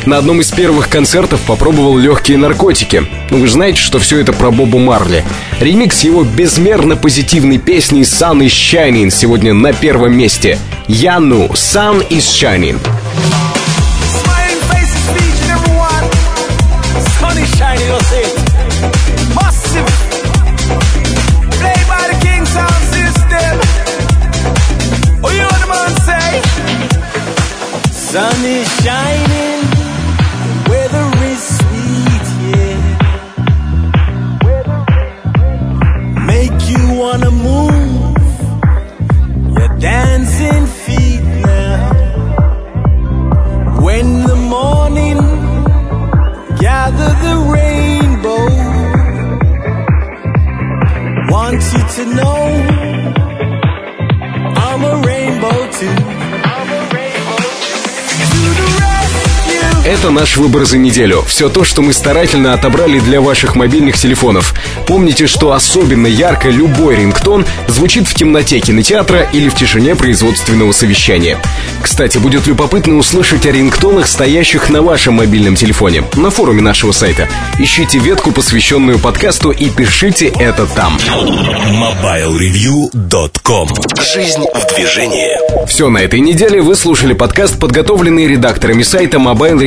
На 0.08 0.18
одном 0.18 0.42
из 0.42 0.50
первых 0.50 0.90
концертов 0.90 1.42
попробовал 1.42 1.96
легкие 2.00 2.40
наркотики. 2.40 3.04
Ну, 3.30 3.38
вы 3.38 3.46
же 3.46 3.54
знаете, 3.54 3.78
что 3.78 4.00
все 4.00 4.18
это 4.18 4.34
про 4.34 4.50
Бобу 4.50 4.80
Марли. 4.80 5.24
Ремикс 5.60 6.04
его 6.04 6.24
безмерно 6.24 6.96
позитивной 6.96 7.60
песни 7.60 8.02
«Sun 8.02 8.40
is 8.40 8.48
Shining» 8.48 9.12
сегодня 9.12 9.54
на 9.54 9.74
первом 9.74 10.18
месте. 10.18 10.58
Яну 10.88 11.46
«Sun 11.54 12.10
is 12.10 12.22
Shining». 12.22 12.80
Sun 28.16 28.46
is 28.46 28.68
shining. 28.82 29.62
the 30.46 30.56
Weather 30.70 31.08
is 31.32 31.42
sweet, 31.58 32.28
yeah. 32.48 32.80
Make 36.26 36.60
you 36.72 36.84
wanna 37.02 37.32
move. 37.32 38.16
Your 39.58 39.72
dancing 39.80 40.66
feet 40.84 41.24
now. 41.52 41.92
When 43.82 44.08
the 44.24 44.38
morning 44.56 45.20
gather 46.58 47.12
the 47.26 47.36
rainbow, 47.56 48.46
want 51.34 51.62
you 51.74 51.84
to 51.96 52.04
know 52.16 52.75
Это 59.86 60.10
наш 60.10 60.38
выбор 60.38 60.66
за 60.66 60.80
неделю. 60.80 61.24
Все 61.28 61.48
то, 61.48 61.64
что 61.64 61.84
мы 61.84 61.94
старательно 61.94 62.54
отобрали 62.54 63.00
для 63.00 63.22
ваших 63.22 63.56
мобильных 63.56 64.00
телефонов. 64.00 64.56
Помните, 64.88 65.28
что 65.28 65.52
особенно 65.52 66.08
ярко 66.08 66.50
любой 66.50 66.96
рингтон 66.96 67.46
звучит 67.68 68.08
в 68.08 68.16
темноте 68.16 68.60
кинотеатра 68.60 69.30
или 69.32 69.48
в 69.48 69.54
тишине 69.54 69.96
производственного 69.96 70.72
совещания. 70.72 71.38
Кстати, 71.84 72.18
будет 72.18 72.48
любопытно 72.48 72.98
услышать 72.98 73.46
о 73.46 73.52
рингтонах, 73.52 74.08
стоящих 74.08 74.72
на 74.72 74.82
вашем 74.82 75.14
мобильном 75.16 75.56
телефоне, 75.56 76.04
на 76.16 76.32
форуме 76.32 76.64
нашего 76.64 76.92
сайта. 76.92 77.30
Ищите 77.60 78.00
ветку, 78.00 78.32
посвященную 78.32 78.98
подкасту, 78.98 79.52
и 79.52 79.70
пишите 79.70 80.34
это 80.40 80.66
там. 80.66 80.98
MobileReview.com 80.98 83.70
Жизнь 84.02 84.46
в 84.52 84.76
движении. 84.76 85.68
Все 85.68 85.90
на 85.90 86.00
этой 86.00 86.22
неделе 86.22 86.60
вы 86.62 86.76
слушали 86.76 87.14
подкаст, 87.14 87.60
подготовленный 87.60 88.26
редакторами 88.28 88.82
сайта 88.82 89.20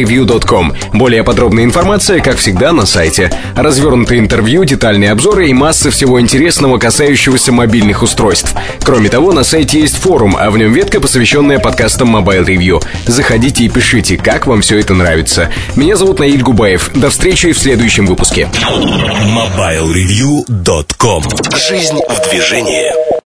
mobilereview.com. 0.08 0.72
Более 0.94 1.22
подробная 1.22 1.64
информация, 1.64 2.20
как 2.20 2.38
всегда, 2.38 2.72
на 2.72 2.86
сайте. 2.86 3.30
Развернутые 3.54 4.20
интервью, 4.20 4.64
детальные 4.64 5.12
обзоры 5.12 5.48
и 5.48 5.54
масса 5.54 5.90
всего 5.90 6.18
интересного, 6.20 6.78
касающегося 6.78 7.52
мобильных 7.52 8.02
устройств. 8.02 8.54
Кроме 8.82 9.08
того, 9.08 9.32
на 9.32 9.44
сайте 9.44 9.80
есть 9.80 9.96
форум, 9.96 10.36
а 10.38 10.50
в 10.50 10.58
нем 10.58 10.72
ветка, 10.72 11.00
посвященная 11.00 11.58
подкастам 11.58 12.14
Mobile 12.16 12.46
Review. 12.46 12.82
Заходите 13.06 13.64
и 13.64 13.68
пишите, 13.68 14.16
как 14.16 14.46
вам 14.46 14.62
все 14.62 14.78
это 14.78 14.94
нравится. 14.94 15.50
Меня 15.76 15.96
зовут 15.96 16.18
Наиль 16.18 16.42
Губаев. 16.42 16.90
До 16.94 17.10
встречи 17.10 17.52
в 17.52 17.58
следующем 17.58 18.06
выпуске. 18.06 18.48
MobileReview.com 18.54 21.24
Жизнь 21.68 21.98
в 22.08 22.30
движении. 22.30 23.18